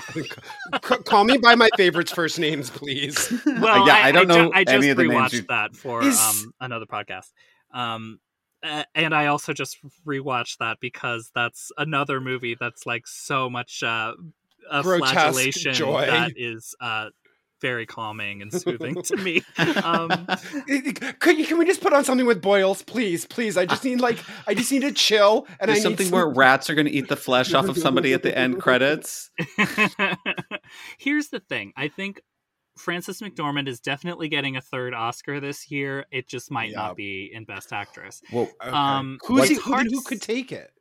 call 0.81 1.25
me 1.25 1.37
by 1.37 1.55
my 1.55 1.69
favorites' 1.75 2.11
first 2.13 2.39
names, 2.39 2.69
please. 2.69 3.33
Well, 3.45 3.85
yeah, 3.87 3.95
I, 3.95 4.07
I 4.07 4.11
don't 4.13 4.29
ju- 4.29 4.35
know 4.35 4.51
I 4.53 4.63
just 4.63 4.75
any 4.75 4.89
of 4.89 4.97
the 4.97 5.03
names 5.03 5.31
rewatched 5.31 5.33
you- 5.33 5.41
that 5.49 5.75
for 5.75 6.03
Is- 6.03 6.19
um, 6.19 6.53
another 6.61 6.85
podcast. 6.85 7.31
Um, 7.73 8.19
uh, 8.63 8.83
and 8.95 9.13
I 9.13 9.25
also 9.25 9.51
just 9.53 9.77
rewatched 10.05 10.57
that 10.59 10.77
because 10.79 11.31
that's 11.33 11.71
another 11.77 12.21
movie 12.21 12.55
that's 12.59 12.85
like 12.85 13.07
so 13.07 13.49
much 13.49 13.81
uh, 13.83 14.13
a 14.69 14.83
Grotesque 14.83 15.13
flagellation 15.13 15.73
joy. 15.73 16.05
that 16.05 16.33
is 16.37 16.75
uh, 16.79 17.09
very 17.61 17.85
calming 17.85 18.41
and 18.41 18.51
soothing 18.51 19.01
to 19.03 19.15
me. 19.23 19.43
Um, 19.83 20.09
Could 21.19 21.37
you, 21.37 21.45
can 21.45 21.57
we 21.57 21.65
just 21.65 21.81
put 21.81 21.93
on 21.93 22.03
something 22.03 22.25
with 22.25 22.41
boils, 22.41 22.81
please, 22.81 23.25
please? 23.25 23.55
I 23.57 23.65
just 23.65 23.83
need 23.83 24.01
like 24.01 24.17
I 24.47 24.53
just 24.53 24.71
need 24.71 24.81
to 24.81 24.91
chill, 24.91 25.47
and 25.59 25.69
There's 25.69 25.79
I 25.79 25.83
something 25.83 26.05
need 26.07 26.09
some... 26.09 26.17
where 26.17 26.27
rats 26.27 26.69
are 26.69 26.75
going 26.75 26.87
to 26.87 26.91
eat 26.91 27.07
the 27.07 27.15
flesh 27.15 27.53
off 27.53 27.69
of 27.69 27.77
somebody 27.77 28.13
at 28.13 28.23
the 28.23 28.35
end 28.37 28.59
credits. 28.59 29.29
Here's 30.97 31.29
the 31.29 31.39
thing. 31.39 31.73
I 31.77 31.87
think 31.87 32.21
Frances 32.77 33.21
McDormand 33.21 33.67
is 33.67 33.79
definitely 33.79 34.27
getting 34.29 34.55
a 34.55 34.61
third 34.61 34.93
Oscar 34.93 35.39
this 35.39 35.69
year. 35.69 36.05
It 36.11 36.27
just 36.27 36.49
might 36.51 36.71
Yeah. 36.71 36.77
not 36.77 36.95
be 36.95 37.29
in 37.33 37.43
Best 37.45 37.73
Actress. 37.73 38.21
Well, 38.31 38.49
Okay. 38.61 38.71
Um, 38.71 39.19
Who's 39.27 39.41
it's 39.41 39.49
he, 39.49 39.55
who, 39.57 39.75
who 39.77 40.01
could 40.01 40.21
take 40.21 40.51
it? 40.51 40.71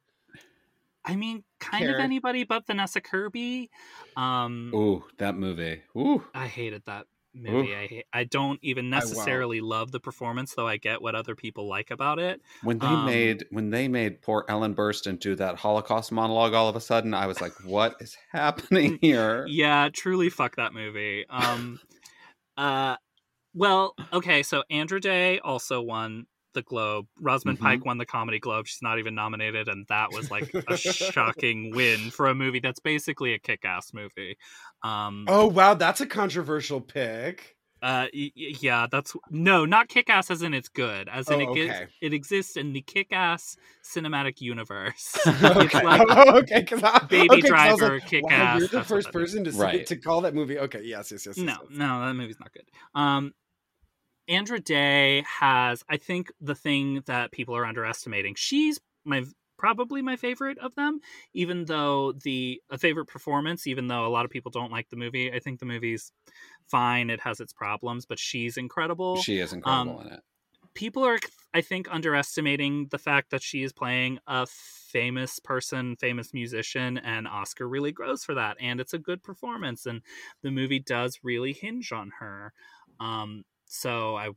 I 1.11 1.17
mean, 1.17 1.45
kind 1.59 1.89
of 1.91 1.97
anybody 1.97 2.45
but 2.45 2.67
Vanessa 2.67 3.01
Kirby. 3.01 3.71
Um, 4.17 4.73
ooh, 4.75 5.05
that 5.19 5.37
movie. 5.37 5.83
Ooh. 5.97 6.25
I 6.35 6.47
hated 6.47 6.83
that 6.87 7.07
movie. 7.35 7.75
I 7.75 7.87
hate, 7.87 8.05
I 8.13 8.25
don't 8.25 8.59
even 8.63 8.93
I 8.93 8.97
won't. 8.99 9.05
necessarily 9.11 9.61
love 9.61 9.93
the 9.93 10.01
performance, 10.01 10.55
though 10.55 10.67
I 10.67 10.77
get 10.77 11.01
what 11.03 11.15
other 11.15 11.35
people 11.35 11.69
like 11.69 11.91
about 11.91 12.19
it. 12.19 12.41
When 12.63 12.79
they 12.79 12.87
Um, 12.87 13.07
made 13.07 13.45
when 13.51 13.71
they 13.71 13.89
made 13.89 14.23
poor 14.23 14.45
Ellen 14.49 14.75
Burstyn 14.75 15.19
do 15.19 15.35
that 15.37 15.57
Holocaust 15.57 16.11
monologue, 16.13 16.55
all 16.55 16.69
of 16.69 16.77
a 16.77 16.81
sudden 16.81 17.15
I 17.15 17.27
was 17.27 17.41
like, 17.41 17.53
"What 17.65 17.97
is 18.01 18.17
happening 18.33 18.99
here?" 19.03 19.47
Yeah, 19.49 19.89
truly 19.93 20.29
fuck 20.31 20.57
that 20.57 20.73
movie. 20.75 21.27
Um 21.29 21.81
uh 22.57 22.97
well, 23.55 23.95
okay, 24.13 24.43
so 24.45 24.63
Andra 24.71 25.01
Day 25.01 25.41
also 25.41 25.81
won 25.81 26.27
the 26.55 26.63
Globe. 26.63 27.07
Rosamund 27.21 27.59
Mhm. 27.59 27.63
Pike 27.63 27.85
won 27.85 27.99
the 27.99 28.07
Comedy 28.07 28.39
Globe. 28.39 28.67
She's 28.67 28.83
not 28.83 28.99
even 28.99 29.15
nominated, 29.15 29.69
and 29.69 29.87
that 29.89 30.13
was 30.13 30.31
like 30.31 30.51
a 30.69 30.77
shocking 30.77 31.75
win 31.75 32.11
for 32.11 32.27
a 32.29 32.35
movie 32.35 32.61
that's 32.61 32.81
basically 32.81 33.33
a 33.35 33.39
kick-ass 33.39 33.93
movie. 33.93 34.37
Um 34.83 35.25
Oh 35.29 35.47
wow, 35.47 35.75
that's 35.75 36.01
a 36.01 36.07
controversial 36.07 36.81
pick. 36.81 37.57
uh 37.83 38.09
y- 38.13 38.31
y- 38.37 38.55
yeah, 38.61 38.87
that's 38.91 39.15
no, 39.31 39.65
not 39.65 39.89
kick-ass 39.89 40.31
as 40.31 40.43
in 40.43 40.53
it's 40.53 40.69
good, 40.69 41.09
as 41.09 41.29
in 41.31 41.41
Oh, 41.41 41.51
it 41.53 41.55
gets, 41.55 41.77
okay. 41.79 41.89
it 42.03 42.13
exists 42.13 42.57
in 42.59 42.73
the 42.75 42.83
kick-ass 42.83 43.57
cinematic 43.83 44.41
universe. 44.43 45.17
okay, 45.27 45.65
it's 45.65 45.75
like 45.75 46.03
oh, 46.11 46.39
okay, 46.41 46.63
'cause 46.65 46.83
I- 46.83 46.99
Baby 47.07 47.29
okay, 47.31 47.41
'cause 47.43 47.51
I 47.53 47.71
was 47.71 47.79
Driver, 47.79 47.95
like, 47.95 48.07
Kick-Ass, 48.07 48.31
Wow, 48.55 48.59
you're 48.59 48.69
the 48.69 48.85
first 48.85 49.11
person 49.13 49.45
to 49.45 49.51
Right. 49.53 49.87
to 49.87 49.97
call 49.97 50.21
that 50.23 50.35
movie. 50.35 50.59
Okay, 50.59 50.83
yes, 50.85 51.11
yes, 51.11 51.25
yes. 51.27 51.39
yes, 51.39 51.47
no, 51.47 51.53
yes. 51.71 51.79
no, 51.79 52.01
that 52.07 52.15
movie's 52.15 52.39
not 52.41 52.53
good. 52.53 52.65
Um, 52.95 53.33
Andra 54.31 54.61
Day 54.61 55.23
has, 55.29 55.85
I 55.89 55.99
think, 55.99 56.33
the 56.41 56.55
thing 56.55 57.03
that 57.07 57.33
people 57.33 57.57
are 57.57 57.67
underestimating. 57.67 58.35
She's 58.37 58.81
my 59.05 59.25
probably 59.59 60.01
my 60.03 60.17
favorite 60.17 60.59
of 60.59 60.75
them, 60.77 61.01
even 61.35 61.67
though 61.67 62.13
the 62.13 62.63
a 62.71 62.79
favorite 62.79 63.07
performance. 63.07 63.67
Even 63.67 63.89
though 63.89 64.07
a 64.07 64.09
lot 64.09 64.25
of 64.25 64.31
people 64.31 64.51
don't 64.51 64.73
like 64.73 64.89
the 64.91 64.97
movie, 64.97 65.33
I 65.33 65.41
think 65.41 65.61
the 65.61 65.67
movie's 65.67 66.13
fine. 66.69 67.11
It 67.11 67.21
has 67.21 67.41
its 67.41 67.53
problems, 67.53 68.07
but 68.07 68.19
she's 68.19 68.57
incredible. 68.57 69.17
She 69.17 69.39
is 69.39 69.53
incredible 69.53 70.01
Um, 70.01 70.01
in 70.01 70.09
it. 70.09 70.25
people 70.75 71.05
are 71.05 71.19
i 71.53 71.61
think 71.61 71.89
underestimating 71.91 72.87
the 72.91 72.99
fact 72.99 73.31
that 73.31 73.43
she 73.43 73.63
is 73.63 73.73
playing 73.73 74.19
a 74.27 74.47
famous 74.47 75.39
person 75.41 75.97
famous 75.97 76.33
musician 76.33 76.97
and 76.99 77.27
oscar 77.27 77.69
really 77.69 77.93
grows 77.93 78.25
for 78.25 78.35
that 78.35 78.57
and 78.61 78.81
it's 78.81 78.95
a 78.95 78.99
good 78.99 79.23
performance 79.23 79.85
and 79.87 80.03
the 80.43 80.51
movie 80.51 80.79
does 80.79 81.19
really 81.23 81.53
hinge 81.53 81.91
on 81.93 82.11
her 82.21 82.53
um 83.01 83.43
so 83.71 84.17
i 84.17 84.31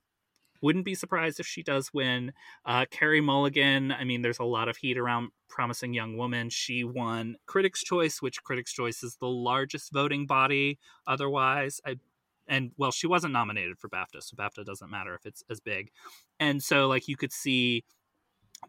wouldn't 0.62 0.86
be 0.86 0.96
surprised 0.96 1.42
if 1.42 1.46
she 1.46 1.62
does 1.62 1.94
win. 1.94 2.32
Uh 2.66 2.86
Carey 2.90 3.20
Mulligan 3.22 3.92
i 3.92 4.06
mean 4.06 4.22
there's 4.22 4.40
a 4.40 4.46
lot 4.46 4.70
of 4.70 4.78
heat 4.78 4.98
around 4.98 5.30
promising 5.50 5.94
young 5.94 6.18
woman. 6.18 6.50
She 6.50 6.84
won 6.84 7.36
critics 7.46 7.84
choice 7.84 8.22
which 8.22 8.42
critics 8.44 8.72
choice 8.74 9.04
is 9.04 9.18
the 9.18 9.28
largest 9.28 9.92
voting 9.92 10.26
body 10.26 10.80
otherwise. 11.06 11.82
I 11.86 11.98
and 12.48 12.72
well 12.78 12.92
she 12.92 13.08
wasn't 13.08 13.34
nominated 13.34 13.78
for 13.78 13.90
bafta 13.90 14.22
so 14.24 14.36
bafta 14.38 14.66
doesn't 14.66 14.90
matter 14.90 15.14
if 15.14 15.26
it's 15.26 15.44
as 15.50 15.60
big. 15.60 15.92
And 16.40 16.64
so 16.64 16.88
like 16.88 17.08
you 17.10 17.18
could 17.18 17.34
see 17.34 17.84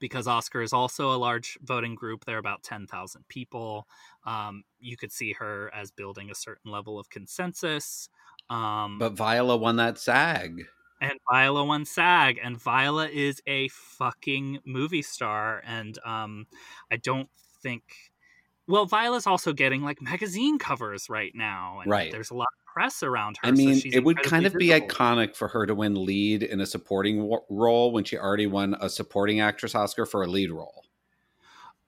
because 0.00 0.26
oscar 0.26 0.60
is 0.60 0.72
also 0.72 1.12
a 1.12 1.16
large 1.16 1.56
voting 1.62 1.94
group 1.94 2.24
there 2.24 2.34
are 2.34 2.40
about 2.40 2.64
10000 2.64 3.28
people 3.28 3.86
um, 4.26 4.64
you 4.80 4.96
could 4.96 5.12
see 5.12 5.32
her 5.32 5.70
as 5.72 5.92
building 5.92 6.30
a 6.30 6.34
certain 6.34 6.72
level 6.72 6.98
of 6.98 7.08
consensus 7.10 8.08
um, 8.50 8.98
But 8.98 9.12
Viola 9.14 9.56
won 9.56 9.76
that 9.76 9.98
SAG. 9.98 10.66
and 11.00 11.18
Viola 11.30 11.64
won 11.64 11.84
SAG, 11.84 12.38
and 12.42 12.60
Viola 12.60 13.08
is 13.08 13.42
a 13.46 13.68
fucking 13.68 14.60
movie 14.64 15.02
star, 15.02 15.62
and 15.66 15.98
um, 16.04 16.46
I 16.90 16.96
don't 16.96 17.28
think. 17.62 17.82
Well, 18.66 18.86
Viola's 18.86 19.26
also 19.26 19.52
getting 19.52 19.82
like 19.82 20.00
magazine 20.00 20.58
covers 20.58 21.10
right 21.10 21.32
now, 21.34 21.80
and 21.82 21.90
Right. 21.90 22.10
There's 22.10 22.30
a 22.30 22.34
lot 22.34 22.48
of 22.58 22.72
press 22.72 23.02
around 23.02 23.36
her. 23.42 23.48
I 23.48 23.52
mean, 23.52 23.76
so 23.76 23.88
it 23.92 24.04
would 24.04 24.22
kind 24.22 24.46
of 24.46 24.54
be 24.54 24.68
iconic 24.68 25.36
for 25.36 25.48
her 25.48 25.66
to 25.66 25.74
win 25.74 25.94
lead 26.04 26.42
in 26.42 26.60
a 26.60 26.66
supporting 26.66 27.22
wo- 27.24 27.44
role 27.50 27.92
when 27.92 28.04
she 28.04 28.16
already 28.18 28.46
won 28.46 28.74
a 28.80 28.88
supporting 28.88 29.40
actress 29.40 29.74
Oscar 29.74 30.06
for 30.06 30.22
a 30.22 30.26
lead 30.26 30.50
role. 30.50 30.83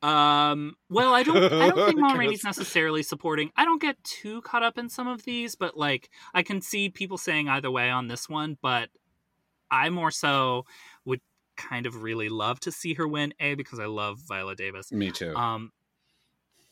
Um, 0.03 0.75
well, 0.91 1.15
I 1.15 1.23
don't. 1.23 1.37
I 1.37 1.69
don't 1.71 1.87
think 1.87 1.99
Mom 2.01 2.19
necessarily 2.19 3.03
supporting. 3.03 3.51
I 3.57 3.65
don't 3.65 3.81
get 3.81 4.03
too 4.05 4.43
caught 4.43 4.63
up 4.63 4.79
in 4.79 4.89
some 4.89 5.09
of 5.09 5.25
these, 5.25 5.55
but 5.55 5.77
like 5.77 6.11
I 6.35 6.43
can 6.43 6.61
see 6.61 6.89
people 6.89 7.19
saying 7.19 7.49
either 7.49 7.71
way 7.71 7.91
on 7.91 8.09
this 8.09 8.29
one. 8.29 8.59
But 8.61 8.91
I 9.71 9.91
more 9.91 10.11
so 10.11 10.65
would 11.05 11.21
kind 11.57 11.87
of 11.87 12.03
really 12.03 12.29
love 12.29 12.61
to 12.61 12.73
see 12.73 12.95
her 12.95 13.09
win. 13.09 13.35
A 13.41 13.55
because 13.55 13.79
I 13.79 13.87
love 13.87 14.19
Viola 14.29 14.55
Davis. 14.55 14.93
Me 14.93 15.11
too. 15.11 15.35
Um, 15.35 15.73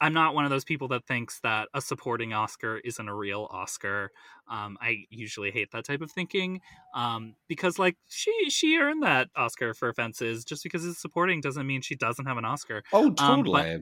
I'm 0.00 0.12
not 0.12 0.34
one 0.34 0.44
of 0.44 0.50
those 0.50 0.64
people 0.64 0.88
that 0.88 1.06
thinks 1.06 1.40
that 1.40 1.68
a 1.74 1.80
supporting 1.80 2.32
Oscar 2.32 2.78
isn't 2.78 3.08
a 3.08 3.14
real 3.14 3.48
Oscar. 3.50 4.10
Um, 4.48 4.76
I 4.80 5.06
usually 5.10 5.50
hate 5.50 5.70
that 5.72 5.84
type 5.84 6.00
of 6.00 6.10
thinking 6.10 6.60
um, 6.94 7.36
because, 7.48 7.78
like, 7.78 7.96
she 8.08 8.50
she 8.50 8.76
earned 8.76 9.02
that 9.02 9.30
Oscar 9.36 9.72
for 9.74 9.92
Fences. 9.92 10.44
Just 10.44 10.62
because 10.62 10.84
it's 10.84 11.00
supporting 11.00 11.40
doesn't 11.40 11.66
mean 11.66 11.80
she 11.80 11.94
doesn't 11.96 12.26
have 12.26 12.36
an 12.38 12.44
Oscar. 12.44 12.82
oh, 12.92 13.12
Um, 13.18 13.44
totally. 13.44 13.50
but, 13.50 13.80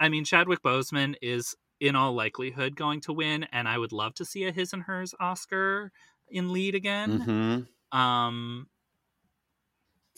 I 0.00 0.08
mean, 0.08 0.24
Chadwick 0.24 0.62
Boseman 0.62 1.16
is 1.22 1.54
in 1.80 1.96
all 1.96 2.12
likelihood 2.14 2.76
going 2.76 3.00
to 3.02 3.12
win, 3.12 3.44
and 3.44 3.68
I 3.68 3.78
would 3.78 3.92
love 3.92 4.14
to 4.14 4.24
see 4.24 4.44
a 4.44 4.52
his 4.52 4.72
and 4.72 4.82
hers 4.84 5.14
Oscar 5.20 5.92
in 6.28 6.52
lead 6.52 6.74
again. 6.74 7.26
Mhm. 7.26 7.68
Um, 7.92 8.68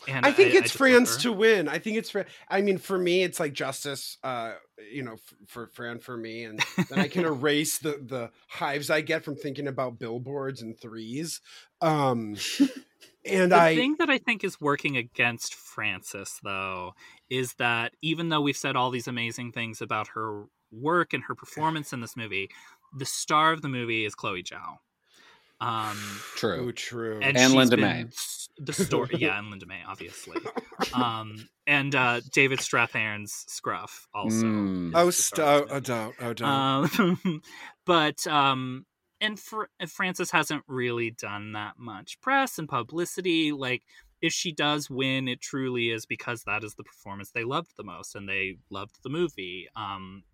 and 0.08 0.24
I 0.26 0.32
think 0.32 0.50
it's 0.54 0.62
just 0.62 0.74
France 0.76 1.14
love 1.14 1.22
to 1.22 1.32
win. 1.32 1.68
I 1.68 1.78
think 1.78 1.96
it's 1.96 2.10
for. 2.10 2.26
I 2.48 2.60
mean, 2.60 2.78
for 2.78 2.98
me, 2.98 3.22
it's 3.22 3.40
like 3.40 3.52
justice. 3.52 4.18
Uh, 4.22 4.54
you 4.90 5.02
know, 5.02 5.14
f- 5.14 5.34
for 5.46 5.66
Fran 5.68 5.98
for 5.98 6.16
me, 6.16 6.44
and 6.44 6.60
then 6.88 6.98
I 6.98 7.08
can 7.08 7.24
erase 7.26 7.78
the 7.78 8.00
the 8.04 8.30
hives 8.48 8.90
I 8.90 9.00
get 9.00 9.24
from 9.24 9.36
thinking 9.36 9.68
about 9.68 9.98
billboards 9.98 10.62
and 10.62 10.78
threes. 10.78 11.40
Um, 11.80 12.36
and 13.24 13.52
the 13.52 13.56
I 13.56 13.76
thing 13.76 13.96
that 13.98 14.10
I 14.10 14.18
think 14.18 14.44
is 14.44 14.60
working 14.60 14.96
against 14.96 15.54
Frances, 15.54 16.38
though, 16.42 16.94
is 17.30 17.54
that 17.54 17.92
even 18.02 18.28
though 18.28 18.40
we've 18.40 18.56
said 18.56 18.76
all 18.76 18.90
these 18.90 19.08
amazing 19.08 19.52
things 19.52 19.80
about 19.80 20.08
her 20.08 20.44
work 20.70 21.12
and 21.12 21.22
her 21.24 21.34
performance 21.34 21.92
in 21.92 22.00
this 22.00 22.16
movie, 22.16 22.48
the 22.96 23.06
star 23.06 23.52
of 23.52 23.62
the 23.62 23.68
movie 23.68 24.04
is 24.04 24.14
Chloe 24.14 24.42
Zhao. 24.42 24.78
Um, 25.60 25.96
True. 26.34 26.72
true. 26.72 27.20
And 27.22 27.38
she's 27.38 27.54
Linda 27.54 27.76
May. 27.76 28.06
S- 28.58 28.76
The 28.78 28.84
story, 28.84 29.10
yeah, 29.18 29.38
and 29.38 29.50
Linda 29.50 29.66
May, 29.66 29.80
obviously, 29.86 30.36
um, 30.94 31.48
and 31.66 31.94
uh, 31.94 32.20
David 32.32 32.58
Strathairn's 32.60 33.44
Scruff 33.48 34.06
also. 34.14 34.44
Mm. 34.46 34.92
oh, 34.94 35.08
is 35.08 35.16
the 35.16 35.22
star 35.22 35.62
of 35.62 35.68
st- 35.68 35.70
oh, 35.70 35.76
oh, 35.76 35.80
don't, 35.80 36.14
oh, 36.20 36.32
don't. 36.34 36.48
Um, 37.20 37.42
but 37.86 38.26
um, 38.26 38.86
and 39.20 39.38
Fr- 39.38 39.64
Frances 39.88 40.30
hasn't 40.32 40.64
really 40.66 41.10
done 41.10 41.52
that 41.52 41.74
much 41.78 42.20
press 42.20 42.58
and 42.58 42.68
publicity. 42.68 43.52
Like, 43.52 43.82
if 44.20 44.32
she 44.32 44.52
does 44.52 44.88
win, 44.90 45.28
it 45.28 45.40
truly 45.40 45.90
is 45.90 46.06
because 46.06 46.42
that 46.44 46.62
is 46.64 46.74
the 46.74 46.84
performance 46.84 47.30
they 47.30 47.44
loved 47.44 47.72
the 47.76 47.84
most, 47.84 48.14
and 48.14 48.28
they 48.28 48.56
loved 48.70 48.96
the 49.02 49.10
movie. 49.10 49.68
Um, 49.76 50.24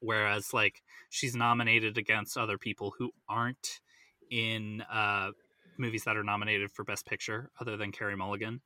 whereas, 0.00 0.52
like, 0.52 0.82
she's 1.10 1.34
nominated 1.36 1.96
against 1.98 2.36
other 2.36 2.58
people 2.58 2.94
who 2.98 3.10
aren't 3.28 3.80
in 4.30 4.82
uh, 4.90 5.30
movies 5.78 6.04
that 6.04 6.16
are 6.16 6.24
nominated 6.24 6.70
for 6.70 6.84
Best 6.84 7.06
Picture, 7.06 7.50
other 7.60 7.76
than 7.76 7.92
Carey 7.92 8.16
Mulligan. 8.16 8.60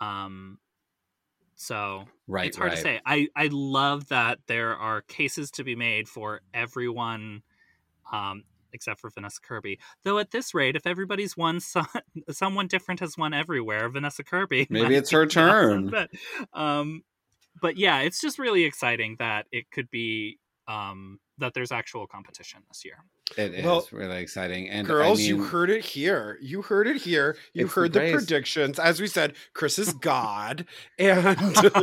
Um, 0.00 0.58
so 1.54 2.04
Right, 2.26 2.46
it's 2.48 2.56
hard 2.56 2.70
right. 2.70 2.76
to 2.76 2.82
say. 2.82 3.00
I 3.06 3.28
I 3.36 3.48
love 3.52 4.08
that 4.08 4.38
there 4.46 4.76
are 4.76 5.02
cases 5.02 5.50
to 5.52 5.64
be 5.64 5.76
made 5.76 6.08
for 6.08 6.40
everyone, 6.54 7.42
um, 8.12 8.44
except 8.72 9.00
for 9.00 9.10
Vanessa 9.10 9.40
Kirby. 9.40 9.78
Though 10.02 10.18
at 10.18 10.30
this 10.30 10.54
rate, 10.54 10.76
if 10.76 10.86
everybody's 10.86 11.36
won, 11.36 11.60
so- 11.60 11.82
someone 12.30 12.66
different 12.66 13.00
has 13.00 13.16
won 13.16 13.34
everywhere. 13.34 13.88
Vanessa 13.88 14.24
Kirby, 14.24 14.66
Maybe 14.70 14.96
it's 14.96 15.10
her 15.10 15.26
be 15.26 15.30
awesome, 15.36 15.90
turn. 15.90 15.90
But, 15.90 16.10
um, 16.58 17.02
but 17.60 17.76
yeah, 17.76 18.00
it's 18.00 18.20
just 18.20 18.38
really 18.38 18.64
exciting 18.64 19.16
that 19.18 19.46
it 19.52 19.70
could 19.70 19.90
be 19.90 20.38
um 20.68 21.18
that 21.38 21.54
there's 21.54 21.72
actual 21.72 22.06
competition 22.06 22.60
this 22.68 22.84
year. 22.84 22.98
It 23.36 23.54
is 23.54 23.64
Well, 23.64 23.88
really 23.90 24.20
exciting. 24.22 24.68
And 24.68 24.86
I 24.86 24.90
Girls, 24.90 25.20
you 25.22 25.42
heard 25.42 25.70
it 25.70 25.84
here. 25.84 26.38
You 26.40 26.62
heard 26.62 26.86
it 26.86 26.98
here. 26.98 27.36
You 27.54 27.64
It's 27.64 27.74
the 27.74 27.80
heard 27.80 27.92
the 27.94 27.98
grace. 28.00 28.12
predictions. 28.12 28.78
As 28.78 29.00
we 29.00 29.06
said, 29.08 29.32
Chris 29.54 29.78
is 29.78 29.92
God, 29.94 30.66
and 30.98 31.38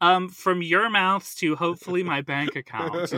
um, 0.00 0.28
from 0.28 0.60
your 0.62 0.90
mouths 0.90 1.34
to 1.36 1.56
hopefully 1.56 2.02
my 2.02 2.20
bank 2.20 2.56
account. 2.56 3.12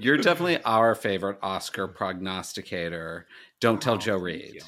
You're 0.00 0.16
definitely 0.18 0.62
our 0.62 0.94
favorite 0.94 1.38
Oscar 1.42 1.88
prognosticator. 1.88 3.26
Don't 3.60 3.82
tell 3.82 3.94
Oh, 3.94 3.98
Joe 3.98 4.12
thank 4.14 4.24
Reid. 4.24 4.62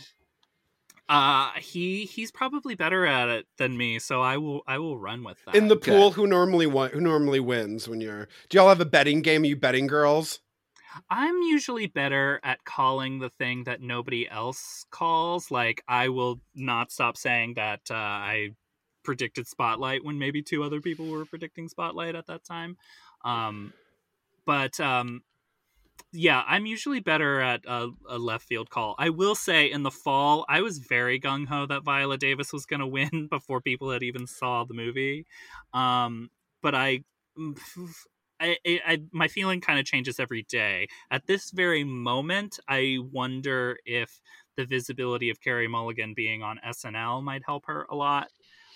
You. 1.09 1.15
Uh 1.15 1.51
he 1.59 2.05
he's 2.05 2.31
probably 2.31 2.75
better 2.75 3.07
at 3.07 3.29
it 3.29 3.47
than 3.57 3.77
me, 3.77 3.99
so 3.99 4.21
I 4.21 4.37
will 4.37 4.63
I 4.67 4.79
will 4.79 4.99
run 4.99 5.25
with 5.25 5.39
that. 5.47 5.55
in 5.55 5.69
the 5.69 5.77
Good. 5.77 5.85
pool, 5.85 6.11
who 6.13 6.27
normally 6.27 6.67
won, 6.67 6.91
who 6.91 7.01
normally 7.01 7.41
wins 7.41 7.89
when 7.89 8.01
you're? 8.01 8.29
Do 8.49 8.59
y'all 8.59 8.69
have 8.69 8.81
a 8.81 8.85
betting 8.87 9.23
game? 9.23 9.43
Are 9.43 9.47
you 9.47 9.57
betting 9.57 9.87
girls? 9.87 10.41
I'm 11.11 11.43
usually 11.43 11.87
better 11.87 12.41
at 12.43 12.65
calling 12.65 13.19
the 13.19 13.31
thing 13.31 13.65
that 13.65 13.81
nobody 13.81 14.29
else 14.29 14.85
calls. 14.91 15.51
Like 15.51 15.83
I 15.87 16.09
will 16.09 16.41
not 16.55 16.91
stop 16.91 17.17
saying 17.17 17.55
that 17.55 17.83
uh, 17.91 17.95
I 17.95 18.51
predicted 19.05 19.47
Spotlight 19.47 20.05
when 20.05 20.19
maybe 20.19 20.43
two 20.43 20.63
other 20.63 20.81
people 20.81 21.07
were 21.07 21.25
predicting 21.25 21.69
Spotlight 21.69 22.15
at 22.15 22.27
that 22.27 22.45
time. 22.45 22.77
Um, 23.25 23.73
but 24.45 24.79
um, 24.81 25.23
yeah, 26.13 26.43
I'm 26.47 26.65
usually 26.65 27.01
better 27.01 27.41
at 27.41 27.65
a, 27.67 27.91
a 28.09 28.19
left 28.19 28.47
field 28.47 28.71
call. 28.71 28.95
I 28.99 29.11
will 29.11 29.35
say 29.35 29.71
in 29.71 29.83
the 29.83 29.91
fall, 29.91 30.47
I 30.49 30.63
was 30.63 30.79
very 30.79 31.21
gung 31.21 31.47
ho 31.47 31.67
that 31.67 31.85
Viola 31.85 32.17
Davis 32.17 32.53
was 32.53 32.67
going 32.67 32.81
to 32.81 32.87
win 32.87 33.29
before 33.31 33.61
people 33.61 33.91
had 33.91 34.03
even 34.03 34.27
saw 34.27 34.65
the 34.65 34.75
movie. 34.75 35.27
Um, 35.75 36.31
but 36.63 36.75
I, 36.75 37.05
I, 38.41 38.57
I, 38.65 38.81
I 38.87 39.03
my 39.13 39.29
feeling 39.29 39.61
kind 39.61 39.79
of 39.79 39.85
changes 39.85 40.19
every 40.19 40.45
day. 40.45 40.89
At 41.11 41.27
this 41.27 41.51
very 41.51 41.85
moment, 41.85 42.59
I 42.69 42.99
wonder 43.13 43.79
if 43.85 44.21
the 44.57 44.65
visibility 44.65 45.31
of 45.31 45.41
Carey 45.41 45.69
Mulligan 45.69 46.15
being 46.15 46.43
on 46.43 46.59
SNL 46.67 47.23
might 47.23 47.43
help 47.45 47.67
her 47.67 47.87
a 47.91 47.95
lot. 47.95 48.29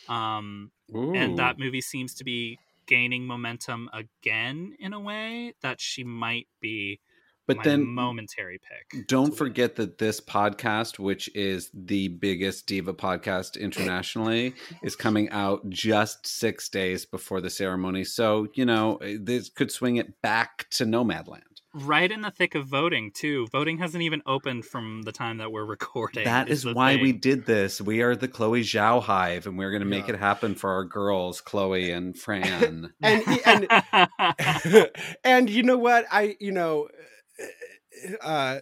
Um, 0.09 0.71
and 0.93 1.39
that 1.39 1.59
movie 1.59 1.81
seems 1.81 2.15
to 2.15 2.25
be 2.25 2.59
gaining 2.87 3.25
momentum 3.27 3.89
again 3.93 4.75
in 4.79 4.93
a 4.93 5.01
way 5.01 5.55
that 5.63 5.81
she 5.81 6.05
might 6.05 6.49
be 6.61 7.01
But 7.47 7.59
my 7.59 7.63
then 7.65 7.87
momentary 7.87 8.59
pick. 8.59 9.09
Don't 9.09 9.37
forget 9.37 9.77
that 9.77 9.99
this 9.99 10.21
podcast, 10.21 10.99
which 10.99 11.29
is 11.35 11.71
the 11.75 12.09
biggest 12.09 12.67
diva 12.67 12.95
podcast 12.95 13.59
internationally, 13.59 14.55
is 14.83 14.95
coming 14.97 15.29
out 15.31 15.69
just 15.69 16.27
six 16.27 16.69
days 16.69 17.05
before 17.05 17.41
the 17.41 17.51
ceremony. 17.51 18.05
So, 18.05 18.47
you 18.55 18.65
know, 18.65 18.97
eh, 18.99 19.17
this 19.21 19.49
could 19.49 19.71
swing 19.73 19.97
it 19.97 20.23
back 20.23 20.67
to 20.71 20.85
Nomadland. 20.85 21.43
Right 21.75 22.13
in 22.13 22.21
the 22.21 22.31
thick 22.31 22.55
of 22.55 22.67
voting 22.67 23.13
too. 23.13 23.47
Voting 23.51 23.79
hasn't 23.79 24.03
even 24.03 24.21
opened 24.27 24.67
from 24.67 25.03
the 25.03 25.13
time 25.13 25.39
that 25.39 25.51
we're 25.51 25.65
recording. 25.77 26.25
That 26.25 26.49
is 26.51 26.63
the 26.65 26.75
why 26.75 26.97
we 26.97 27.13
did 27.13 27.47
this. 27.47 27.81
We 27.81 28.03
are 28.03 28.15
the 28.15 28.29
Chloe 28.29 28.61
Zhao 28.63 29.03
hive, 29.03 29.47
and 29.47 29.57
we're 29.57 29.71
going 29.71 29.81
to 29.81 29.87
make 29.89 30.07
Yeah. 30.07 30.15
it 30.15 30.19
happen 30.21 30.55
for 30.55 30.71
our 30.71 30.85
girls, 30.85 31.41
Chloe 31.41 31.91
and 31.91 32.17
Fran. 32.19 32.93
And 33.01 33.23
and 33.47 34.89
and 35.25 35.51
you 35.51 35.63
know 35.63 35.79
what? 35.79 36.05
I 36.13 36.37
you 36.41 36.53
know, 36.53 36.89
uh, 38.21 38.59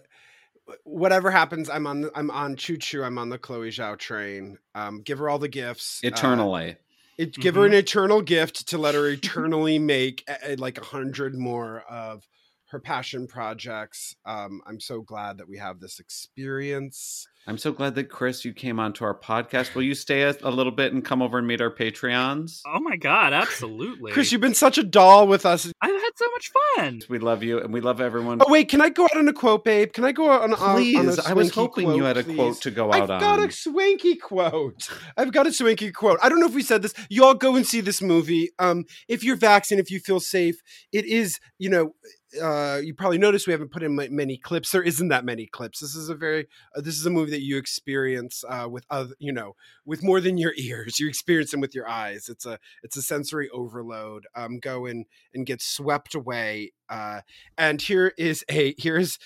whatever 0.83 1.31
happens, 1.31 1.69
I'm 1.69 1.87
on 1.87 2.01
the, 2.01 2.11
I'm 2.15 2.31
on 2.31 2.55
Choo 2.55 2.77
Choo. 2.77 3.03
I'm 3.03 3.17
on 3.17 3.29
the 3.29 3.37
Chloe 3.37 3.69
Zhao 3.69 3.97
train. 3.97 4.57
Um, 4.75 5.01
give 5.01 5.19
her 5.19 5.29
all 5.29 5.39
the 5.39 5.47
gifts 5.47 6.01
uh, 6.03 6.07
Eternally. 6.07 6.77
it, 7.17 7.35
give 7.35 7.55
her 7.55 7.65
an 7.65 7.73
eternal 7.73 8.21
gift 8.21 8.67
to 8.69 8.77
let 8.77 8.95
her 8.95 9.07
eternally 9.11 9.79
make 9.79 10.23
uh, 10.27 10.51
uh, 10.51 10.55
like 10.57 10.77
a 10.77 10.83
hundred 10.83 11.35
more 11.35 11.81
of 11.89 12.27
her 12.71 12.79
passion 12.79 13.27
projects. 13.27 14.15
Um, 14.25 14.61
I'm 14.65 14.79
so 14.79 15.01
glad 15.01 15.37
that 15.37 15.47
we 15.49 15.57
have 15.57 15.79
this 15.79 15.99
experience. 15.99 17.27
I'm 17.47 17.57
so 17.57 17.71
glad 17.71 17.95
that 17.95 18.05
Chris, 18.09 18.45
you 18.45 18.53
came 18.53 18.79
onto 18.79 19.03
our 19.03 19.17
podcast. 19.19 19.73
Will 19.73 19.81
you 19.81 19.95
stay 19.95 20.21
a, 20.21 20.35
a 20.43 20.51
little 20.51 20.71
bit 20.71 20.93
and 20.93 21.03
come 21.03 21.23
over 21.23 21.39
and 21.39 21.47
meet 21.47 21.59
our 21.59 21.73
Patreons? 21.73 22.61
Oh 22.67 22.79
my 22.79 22.95
god, 22.97 23.33
absolutely. 23.33 24.11
Chris, 24.11 24.31
you've 24.31 24.41
been 24.41 24.53
such 24.53 24.77
a 24.77 24.83
doll 24.83 25.27
with 25.27 25.45
us. 25.45 25.65
I've 25.81 25.91
had 25.91 26.11
so 26.15 26.25
much 26.31 26.51
fun. 26.75 27.01
We 27.09 27.17
love 27.17 27.41
you, 27.41 27.59
and 27.59 27.73
we 27.73 27.81
love 27.81 27.99
everyone. 27.99 28.39
Oh 28.45 28.51
wait, 28.51 28.69
can 28.69 28.79
I 28.79 28.89
go 28.89 29.05
out 29.05 29.17
on 29.17 29.27
a 29.27 29.33
quote, 29.33 29.65
babe? 29.65 29.91
Can 29.91 30.05
I 30.05 30.11
go 30.11 30.29
out 30.31 30.43
on, 30.43 30.53
on- 30.53 30.59
on, 30.61 30.75
Please, 30.75 31.17
a 31.19 31.29
I 31.29 31.33
was 31.33 31.49
Swankie 31.51 31.55
hoping 31.55 31.91
you 31.95 32.03
had 32.03 32.17
a 32.17 32.23
please? 32.23 32.35
quote 32.35 32.61
to 32.61 32.71
go 32.71 32.93
out 32.93 33.01
on. 33.09 33.11
I've 33.11 33.19
got 33.21 33.39
a 33.39 33.47
Swankie 33.47 34.19
quote. 34.21 34.89
I've 35.17 35.31
got 35.31 35.47
a 35.47 35.49
Swankie 35.49 35.93
quote. 35.93 36.19
I 36.21 36.29
don't 36.29 36.39
know 36.39 36.45
if 36.47 36.53
we 36.53 36.61
said 36.63 36.83
this. 36.83 36.93
You 37.09 37.25
all 37.25 37.33
go 37.33 37.55
and 37.55 37.65
see 37.65 37.81
this 37.81 38.01
movie. 38.03 38.51
Um, 38.59 38.85
if 39.07 39.23
you're 39.23 39.35
vaccinated, 39.35 39.85
if 39.87 39.91
you 39.91 39.99
feel 39.99 40.19
safe, 40.19 40.61
it 40.93 41.05
is. 41.05 41.39
You 41.57 41.69
know, 41.71 41.95
uh, 42.41 42.79
you 42.83 42.93
probably 42.93 43.17
noticed 43.17 43.47
we 43.47 43.53
haven't 43.53 43.71
put 43.71 43.83
in 43.83 43.95
many 43.95 44.37
clips. 44.37 44.71
There 44.71 44.83
isn't 44.83 45.09
that 45.09 45.25
many 45.25 45.47
clips. 45.47 45.79
This 45.79 45.95
is 45.95 46.09
a 46.09 46.15
very. 46.15 46.47
Uh, 46.75 46.81
this 46.81 46.97
is 46.97 47.05
a 47.05 47.09
movie 47.09 47.31
that 47.31 47.41
you 47.41 47.57
experience 47.57 48.43
uh, 48.47 48.67
with 48.69 48.85
other. 48.89 49.15
You 49.19 49.31
know, 49.31 49.55
with 49.85 50.03
more 50.03 50.21
than 50.21 50.37
your 50.37 50.53
ears. 50.57 50.99
You 50.99 51.07
experience 51.07 51.51
them 51.51 51.61
with 51.61 51.75
your 51.75 51.87
eyes. 51.87 52.29
It's 52.29 52.45
a. 52.45 52.59
It's 52.83 52.97
a 52.97 53.01
sensory 53.01 53.49
overload. 53.49 54.27
Um, 54.35 54.59
go 54.59 54.85
and 54.85 55.05
and 55.33 55.45
get 55.45 55.61
swept 55.61 56.15
away. 56.15 56.73
Uh, 56.89 57.21
and 57.57 57.81
here 57.81 58.13
is 58.17 58.45
a 58.49 58.75
here's 58.77 59.17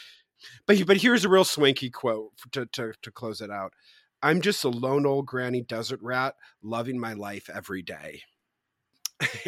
but 0.65 0.85
but 0.85 0.97
here's 0.97 1.25
a 1.25 1.29
real 1.29 1.43
Swankie 1.43 1.91
quote 1.91 2.31
to, 2.51 2.65
to 2.67 2.93
to 3.01 3.11
close 3.11 3.41
it 3.41 3.51
out. 3.51 3.73
I'm 4.21 4.41
just 4.41 4.63
a 4.63 4.69
lone 4.69 5.05
old 5.05 5.27
granny 5.27 5.61
desert 5.61 5.99
rat 6.01 6.35
loving 6.63 6.99
my 6.99 7.13
life 7.13 7.49
every 7.53 7.81
day. 7.81 8.23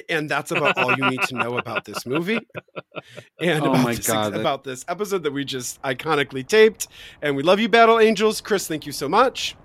And 0.09 0.29
that's 0.29 0.51
about 0.51 0.77
all 0.77 0.95
you 0.95 1.09
need 1.09 1.21
to 1.23 1.35
know 1.35 1.57
about 1.57 1.85
this 1.85 2.05
movie 2.05 2.39
and 3.39 3.63
Oh 3.63 3.71
about, 3.71 3.83
my 3.83 3.95
this, 3.95 4.07
God, 4.07 4.33
that- 4.33 4.39
about 4.39 4.63
this 4.63 4.85
episode 4.87 5.23
that 5.23 5.31
we 5.33 5.43
just 5.45 5.81
iconically 5.81 6.47
taped. 6.47 6.87
And 7.21 7.35
we 7.35 7.43
love 7.43 7.59
you, 7.59 7.67
Battle 7.69 7.99
Angels. 7.99 8.39
Chris, 8.41 8.67
thank 8.67 8.85
you 8.85 8.91
so 8.91 9.09
much. 9.09 9.55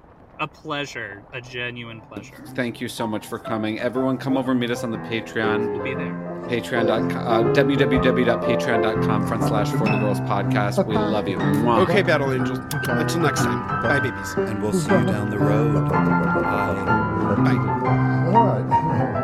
A 0.40 0.46
pleasure, 0.48 1.22
a 1.32 1.40
genuine 1.40 2.00
pleasure. 2.00 2.34
Thank 2.56 2.80
you 2.80 2.88
so 2.88 3.06
much 3.06 3.26
for 3.26 3.38
coming. 3.38 3.78
Everyone, 3.78 4.18
come 4.18 4.36
over 4.36 4.50
and 4.50 4.58
meet 4.60 4.70
us 4.72 4.82
on 4.82 4.90
the 4.90 4.96
Patreon. 4.98 5.72
We'll 5.72 5.84
be 5.84 5.94
there. 5.94 6.10
Patreon.com, 6.48 7.14
uh, 7.14 7.52
www.patreon.com 7.54 9.26
front 9.28 9.44
slash 9.44 9.70
for 9.70 9.78
the 9.84 9.98
girls 9.98 10.18
podcast. 10.20 10.84
We 10.84 10.96
love 10.96 11.28
you. 11.28 11.38
Okay, 11.38 12.02
Battle 12.02 12.32
Angels. 12.32 12.58
Until 12.72 13.20
next 13.20 13.42
time. 13.42 13.82
Bye, 13.84 14.00
babies. 14.00 14.32
And 14.36 14.60
we'll 14.60 14.72
see 14.72 14.90
you 14.90 15.04
down 15.06 15.30
the 15.30 15.38
road. 15.38 15.88
Bye. 15.88 16.74
All 18.34 18.46
right. 18.46 19.18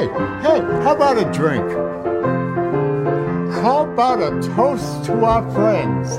Hey, 0.00 0.06
hey, 0.06 0.60
how 0.82 0.96
about 0.96 1.18
a 1.18 1.30
drink? 1.30 1.70
How 3.60 3.84
about 3.84 4.22
a 4.22 4.30
toast 4.54 5.04
to 5.04 5.26
our 5.26 5.42
friends? 5.52 6.18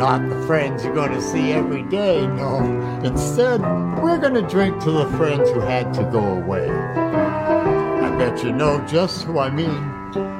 Not 0.00 0.26
the 0.30 0.42
friends 0.46 0.84
you're 0.84 0.94
going 0.94 1.12
to 1.12 1.20
see 1.20 1.52
every 1.52 1.82
day, 1.82 2.26
no. 2.26 2.60
Instead, 3.04 3.60
we're 4.02 4.16
going 4.16 4.32
to 4.32 4.48
drink 4.48 4.82
to 4.84 4.90
the 4.90 5.06
friends 5.18 5.50
who 5.50 5.60
had 5.60 5.92
to 5.92 6.04
go 6.04 6.24
away. 6.24 6.70
I 6.70 8.16
bet 8.16 8.42
you 8.42 8.52
know 8.52 8.82
just 8.86 9.24
who 9.24 9.38
I 9.38 9.50
mean. 9.50 9.84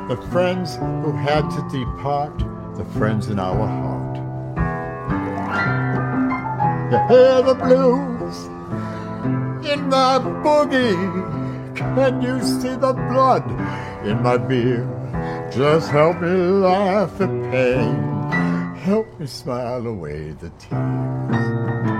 The 0.09 0.17
friends 0.33 0.77
who 0.77 1.13
had 1.13 1.51
to 1.51 1.69
depart, 1.69 2.39
the 2.79 2.87
friends 2.99 3.29
in 3.29 3.39
our 3.39 3.67
heart. 3.67 4.17
You 6.91 6.99
hear 7.15 7.43
the 7.43 7.55
blues 7.55 8.47
in 9.71 9.91
my 9.91 10.19
boogie. 10.19 11.34
Can 11.75 12.23
you 12.23 12.41
see 12.41 12.77
the 12.77 12.93
blood 12.93 13.45
in 14.07 14.23
my 14.23 14.37
beer? 14.37 14.87
Just 15.53 15.91
help 15.91 16.21
me 16.21 16.29
laugh 16.29 17.21
at 17.21 17.31
pain. 17.51 18.75
Help 18.77 19.19
me 19.19 19.27
smile 19.27 19.87
away 19.87 20.33
the 20.33 20.51
tears. 20.59 21.94